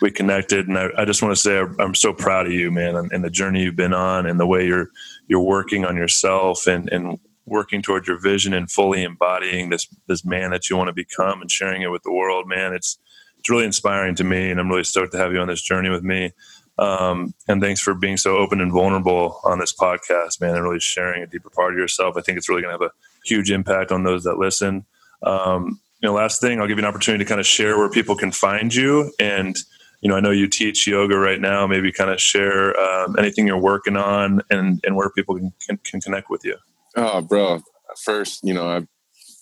we 0.00 0.10
connected. 0.10 0.68
And 0.68 0.78
I, 0.78 0.88
I 0.96 1.04
just 1.04 1.22
want 1.22 1.34
to 1.34 1.40
say 1.40 1.58
I'm 1.78 1.94
so 1.94 2.12
proud 2.12 2.46
of 2.46 2.52
you, 2.52 2.70
man, 2.70 2.96
and, 2.96 3.12
and, 3.12 3.22
the 3.22 3.30
journey 3.30 3.62
you've 3.62 3.76
been 3.76 3.92
on 3.92 4.26
and 4.26 4.40
the 4.40 4.46
way 4.46 4.66
you're 4.66 4.88
you're 5.28 5.40
working 5.40 5.84
on 5.84 5.96
yourself 5.96 6.66
and, 6.66 6.88
and 6.90 7.18
working 7.46 7.82
towards 7.82 8.08
your 8.08 8.18
vision 8.18 8.54
and 8.54 8.70
fully 8.70 9.02
embodying 9.02 9.70
this 9.70 9.86
this 10.06 10.24
man 10.24 10.50
that 10.50 10.70
you 10.70 10.76
want 10.76 10.88
to 10.88 10.94
become 10.94 11.40
and 11.40 11.50
sharing 11.50 11.82
it 11.82 11.90
with 11.90 12.02
the 12.02 12.12
world, 12.12 12.48
man. 12.48 12.72
It's 12.72 12.98
it's 13.38 13.50
really 13.50 13.64
inspiring 13.64 14.14
to 14.16 14.24
me, 14.24 14.50
and 14.50 14.60
I'm 14.60 14.68
really 14.68 14.84
stoked 14.84 15.12
to 15.12 15.18
have 15.18 15.32
you 15.32 15.40
on 15.40 15.48
this 15.48 15.62
journey 15.62 15.90
with 15.90 16.02
me. 16.02 16.32
Um, 16.80 17.34
and 17.46 17.60
thanks 17.60 17.80
for 17.80 17.92
being 17.92 18.16
so 18.16 18.38
open 18.38 18.60
and 18.60 18.72
vulnerable 18.72 19.38
on 19.44 19.58
this 19.58 19.72
podcast, 19.72 20.40
man, 20.40 20.54
and 20.54 20.64
really 20.64 20.80
sharing 20.80 21.22
a 21.22 21.26
deeper 21.26 21.50
part 21.50 21.74
of 21.74 21.78
yourself. 21.78 22.16
I 22.16 22.22
think 22.22 22.38
it's 22.38 22.48
really 22.48 22.62
going 22.62 22.76
to 22.76 22.82
have 22.82 22.90
a 22.90 22.94
huge 23.26 23.50
impact 23.50 23.92
on 23.92 24.02
those 24.02 24.24
that 24.24 24.38
listen. 24.38 24.86
Um, 25.22 25.78
you 26.00 26.08
know, 26.08 26.14
last 26.14 26.40
thing, 26.40 26.58
I'll 26.58 26.66
give 26.66 26.78
you 26.78 26.84
an 26.84 26.88
opportunity 26.88 27.22
to 27.22 27.28
kind 27.28 27.38
of 27.38 27.46
share 27.46 27.76
where 27.76 27.90
people 27.90 28.16
can 28.16 28.32
find 28.32 28.74
you. 28.74 29.12
And, 29.20 29.54
you 30.00 30.08
know, 30.08 30.16
I 30.16 30.20
know 30.20 30.30
you 30.30 30.48
teach 30.48 30.86
yoga 30.86 31.18
right 31.18 31.38
now. 31.38 31.66
Maybe 31.66 31.92
kind 31.92 32.08
of 32.10 32.18
share 32.18 32.74
um, 32.80 33.14
anything 33.18 33.46
you're 33.46 33.58
working 33.60 33.98
on 33.98 34.40
and, 34.50 34.80
and 34.82 34.96
where 34.96 35.10
people 35.10 35.36
can, 35.36 35.52
can, 35.66 35.76
can 35.84 36.00
connect 36.00 36.30
with 36.30 36.46
you. 36.46 36.56
Oh, 36.96 37.20
bro. 37.20 37.60
First, 38.02 38.40
you 38.42 38.54
know, 38.54 38.66
I 38.66 38.86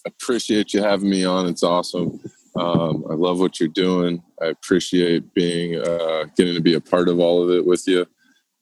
appreciate 0.04 0.74
you 0.74 0.82
having 0.82 1.08
me 1.08 1.24
on. 1.24 1.46
It's 1.46 1.62
awesome. 1.62 2.18
Um, 2.58 3.04
I 3.10 3.14
love 3.14 3.40
what 3.40 3.60
you're 3.60 3.68
doing. 3.68 4.22
I 4.42 4.46
appreciate 4.46 5.34
being 5.34 5.80
uh, 5.80 6.24
getting 6.36 6.54
to 6.54 6.60
be 6.60 6.74
a 6.74 6.80
part 6.80 7.08
of 7.08 7.18
all 7.18 7.42
of 7.42 7.50
it 7.50 7.64
with 7.64 7.84
you, 7.86 8.06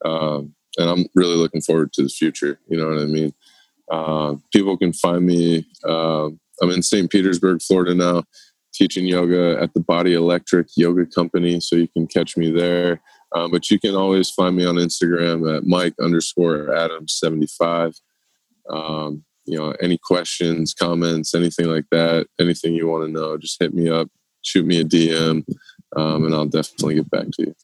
um, 0.04 0.54
and 0.78 0.90
I'm 0.90 1.06
really 1.14 1.36
looking 1.36 1.60
forward 1.60 1.92
to 1.94 2.02
the 2.02 2.08
future. 2.08 2.58
You 2.68 2.78
know 2.78 2.88
what 2.88 3.02
I 3.02 3.06
mean? 3.06 3.32
Uh, 3.90 4.34
people 4.52 4.76
can 4.76 4.92
find 4.92 5.24
me 5.24 5.64
uh, 5.84 6.28
I'm 6.62 6.70
in 6.70 6.82
St. 6.82 7.10
Petersburg, 7.10 7.60
Florida 7.62 7.94
now, 7.94 8.24
teaching 8.72 9.06
yoga 9.06 9.58
at 9.60 9.74
the 9.74 9.80
Body 9.80 10.14
Electric 10.14 10.68
Yoga 10.76 11.06
Company. 11.06 11.60
So 11.60 11.76
you 11.76 11.88
can 11.88 12.06
catch 12.06 12.36
me 12.36 12.50
there. 12.50 13.00
Um, 13.34 13.50
but 13.50 13.70
you 13.70 13.78
can 13.78 13.94
always 13.94 14.30
find 14.30 14.56
me 14.56 14.64
on 14.64 14.76
Instagram 14.76 15.56
at 15.56 15.66
Mike 15.66 15.94
underscore 16.00 16.74
Adam 16.74 17.08
75. 17.08 17.94
Um, 18.70 19.24
you 19.46 19.58
know, 19.58 19.72
any 19.80 19.98
questions, 19.98 20.74
comments, 20.74 21.34
anything 21.34 21.66
like 21.66 21.86
that, 21.90 22.26
anything 22.40 22.74
you 22.74 22.86
want 22.86 23.06
to 23.06 23.12
know, 23.12 23.36
just 23.36 23.60
hit 23.60 23.74
me 23.74 23.88
up, 23.88 24.08
shoot 24.42 24.66
me 24.66 24.80
a 24.80 24.84
DM, 24.84 25.44
um, 25.96 26.24
and 26.24 26.34
I'll 26.34 26.46
definitely 26.46 26.96
get 26.96 27.10
back 27.10 27.26
to 27.32 27.42
you. 27.42 27.54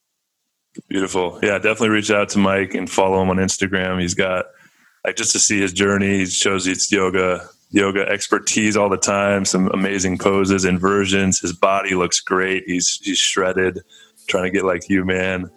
Beautiful. 0.89 1.39
Yeah, 1.43 1.59
definitely 1.59 1.91
reach 1.91 2.11
out 2.11 2.31
to 2.31 2.39
Mike 2.39 2.75
and 2.75 2.89
follow 2.89 3.21
him 3.21 3.31
on 3.31 3.37
Instagram. 3.37 4.01
He's 4.01 4.15
got 4.15 4.47
like 5.05 5.17
just 5.17 5.33
to 5.33 5.39
see 5.39 5.61
his 5.61 5.73
journey. 5.73 6.19
He 6.19 6.27
shows 6.27 6.67
it's 6.67 6.91
yoga 6.91 7.49
yoga 7.71 8.07
expertise 8.09 8.77
all 8.77 8.89
the 8.89 8.97
time, 8.97 9.45
some 9.45 9.69
amazing 9.73 10.19
poses, 10.19 10.65
inversions. 10.65 11.41
His 11.41 11.53
body 11.53 11.95
looks 11.95 12.21
great. 12.21 12.65
He's 12.67 13.01
he's 13.03 13.19
shredded, 13.19 13.81
trying 14.29 14.45
to 14.45 14.51
get 14.51 14.65
like 14.65 14.89
you, 14.89 15.05
man. 15.05 15.51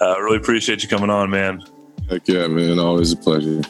I 0.00 0.12
uh, 0.12 0.18
really 0.18 0.36
appreciate 0.36 0.82
you 0.82 0.88
coming 0.88 1.10
on, 1.10 1.30
man. 1.30 1.62
Heck 2.08 2.26
yeah, 2.26 2.46
man. 2.46 2.78
Always 2.78 3.12
a 3.12 3.16
pleasure. 3.16 3.62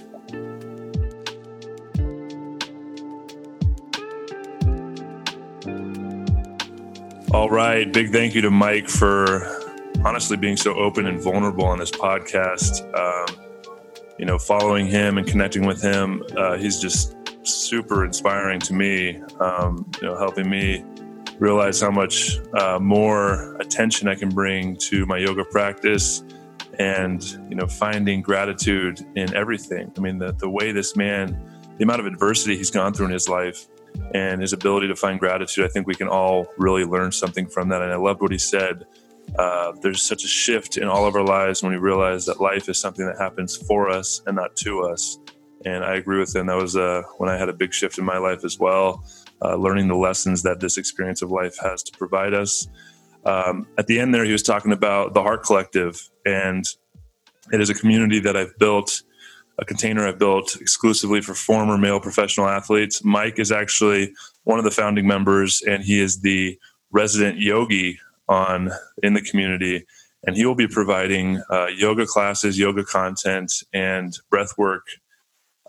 All 7.33 7.49
right. 7.49 7.91
Big 7.93 8.11
thank 8.11 8.35
you 8.35 8.41
to 8.41 8.51
Mike 8.51 8.89
for 8.89 9.47
honestly 10.05 10.37
being 10.37 10.57
so 10.57 10.75
open 10.75 11.07
and 11.07 11.23
vulnerable 11.23 11.65
on 11.65 11.79
this 11.79 11.93
podcast. 11.93 12.83
Um, 12.99 13.37
you 14.19 14.25
know, 14.25 14.37
following 14.37 14.89
him 14.89 15.17
and 15.17 15.25
connecting 15.25 15.65
with 15.65 15.81
him, 15.81 16.25
uh, 16.37 16.57
he's 16.57 16.81
just 16.81 17.15
super 17.47 18.05
inspiring 18.05 18.59
to 18.61 18.75
me. 18.75 19.23
Um, 19.39 19.89
you 20.03 20.09
know, 20.09 20.19
helping 20.19 20.51
me 20.51 20.85
realize 21.39 21.81
how 21.81 21.93
much 21.93 22.41
uh, 22.55 22.81
more 22.81 23.55
attention 23.61 24.09
I 24.09 24.17
can 24.17 24.31
bring 24.31 24.77
to 24.89 25.07
my 25.07 25.19
yoga 25.19 25.45
practice, 25.45 26.25
and 26.81 27.23
you 27.49 27.55
know, 27.55 27.69
finding 27.69 28.23
gratitude 28.23 29.07
in 29.15 29.33
everything. 29.37 29.93
I 29.97 30.01
mean, 30.01 30.19
the 30.19 30.33
the 30.33 30.51
way 30.51 30.73
this 30.73 30.97
man, 30.97 31.41
the 31.79 31.85
amount 31.85 32.01
of 32.01 32.07
adversity 32.07 32.57
he's 32.57 32.73
gone 32.73 32.93
through 32.93 33.07
in 33.07 33.13
his 33.13 33.29
life, 33.29 33.69
and 34.15 34.41
his 34.41 34.53
ability 34.53 34.89
to 34.89 34.97
find 34.97 35.21
gratitude. 35.21 35.65
I 35.65 35.69
think 35.69 35.87
we 35.87 35.95
can 35.95 36.09
all 36.09 36.47
really 36.59 36.85
learn 36.85 37.13
something 37.13 37.47
from 37.47 37.69
that. 37.69 37.83
And 37.83 37.93
I 37.93 37.97
loved 37.97 38.23
what 38.23 38.33
he 38.33 38.39
said 38.39 38.87
uh, 39.39 39.73
there's 39.81 40.03
such 40.03 40.25
a 40.25 40.29
shift 40.29 40.77
in 40.77 40.89
all 40.89 41.07
of 41.07 41.15
our 41.15 41.25
lives 41.25 41.63
when 41.63 41.73
we 41.73 41.79
realize 41.79 42.27
that 42.27 42.41
life 42.41 42.69
is 42.69 42.79
something 42.79 43.07
that 43.07 43.19
happens 43.19 43.57
for 43.57 43.89
us 43.89 44.23
and 44.27 44.37
not 44.37 44.57
to 44.57 44.81
us. 44.83 45.19
And 45.65 45.85
I 45.85 45.97
agree 45.97 46.19
with 46.19 46.35
him. 46.35 46.47
That 46.47 46.57
was 46.57 46.77
uh, 46.77 47.03
when 47.19 47.29
I 47.31 47.37
had 47.37 47.49
a 47.49 47.53
big 47.53 47.73
shift 47.73 47.99
in 47.99 48.05
my 48.05 48.19
life 48.19 48.45
as 48.45 48.59
well, 48.59 49.05
uh, 49.43 49.57
learning 49.57 49.89
the 49.89 49.97
lessons 49.97 50.43
that 50.43 50.61
this 50.61 50.79
experience 50.79 51.23
of 51.23 51.31
life 51.31 51.57
has 51.63 51.83
to 51.85 51.97
provide 51.97 52.35
us. 52.35 52.67
Um, 53.25 53.67
at 53.79 53.87
the 53.87 54.01
end 54.01 54.15
there, 54.15 54.25
he 54.25 54.33
was 54.33 54.43
talking 54.43 54.73
about 54.73 55.13
the 55.15 55.23
Hart 55.23 55.45
Collective, 55.45 56.09
and 56.25 56.65
it 57.53 57.61
is 57.61 57.69
a 57.69 57.75
community 57.75 58.21
that 58.21 58.37
I've 58.37 58.57
built, 58.59 59.03
a 59.61 59.65
container 59.65 60.07
I've 60.07 60.19
built 60.19 60.57
exclusively 60.61 61.21
for 61.21 61.35
former 61.35 61.77
male 61.77 62.01
professional 62.01 62.49
athletes. 62.49 63.05
Mike 63.05 63.39
is 63.39 63.53
actually 63.53 64.13
one 64.45 64.59
of 64.59 64.65
the 64.65 64.71
founding 64.71 65.07
members, 65.07 65.63
and 65.63 65.85
he 65.85 66.01
is 66.01 66.23
the 66.23 66.59
resident 66.91 67.39
yogi 67.39 68.01
on 68.29 68.71
in 69.03 69.13
the 69.13 69.21
community, 69.21 69.85
and 70.27 70.35
he 70.35 70.47
will 70.47 70.55
be 70.55 70.67
providing 70.67 71.43
uh, 71.51 71.67
yoga 71.67 72.07
classes, 72.07 72.59
yoga 72.59 72.85
content, 72.85 73.53
and 73.73 74.19
breathwork 74.33 74.81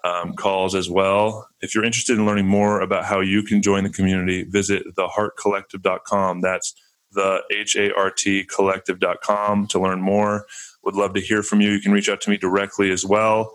um, 0.04 0.34
calls 0.34 0.74
as 0.74 0.90
well. 0.90 1.48
If 1.62 1.76
you're 1.76 1.84
interested 1.84 2.18
in 2.18 2.26
learning 2.26 2.48
more 2.48 2.80
about 2.80 3.06
how 3.06 3.20
you 3.20 3.44
can 3.44 3.62
join 3.62 3.84
the 3.84 3.90
community, 3.90 4.44
visit 4.44 4.84
thehartcollective.com. 4.96 6.42
That's 6.42 6.74
the 7.12 7.44
H 7.52 7.76
A 7.76 7.94
R 7.94 8.10
T 8.10 8.46
collective.com 8.46 9.68
to 9.68 9.80
learn 9.80 10.02
more. 10.02 10.46
Would 10.84 10.96
love 10.96 11.14
to 11.14 11.22
hear 11.22 11.44
from 11.44 11.62
you. 11.62 11.72
You 11.72 11.82
can 11.82 11.92
reach 11.92 12.10
out 12.10 12.22
to 12.22 12.30
me 12.30 12.38
directly 12.38 12.90
as 12.90 13.06
well. 13.06 13.54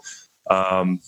Um, 0.51 1.01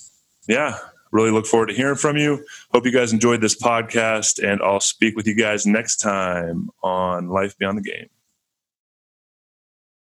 yeah, 0.48 0.78
really 1.10 1.31
look 1.31 1.47
forward 1.47 1.66
to 1.66 1.74
hearing 1.74 1.97
from 1.97 2.16
you. 2.16 2.44
Hope 2.73 2.86
you 2.86 2.93
guys 2.93 3.12
enjoyed 3.12 3.40
this 3.40 3.60
podcast, 3.60 4.43
and 4.43 4.60
I'll 4.62 4.81
speak 4.81 5.16
with 5.16 5.27
you 5.27 5.35
guys 5.35 5.66
next 5.66 5.97
time 5.97 6.70
on 6.82 7.28
Life 7.28 7.56
Beyond 7.59 7.78
the 7.78 7.82
Game. 7.82 8.09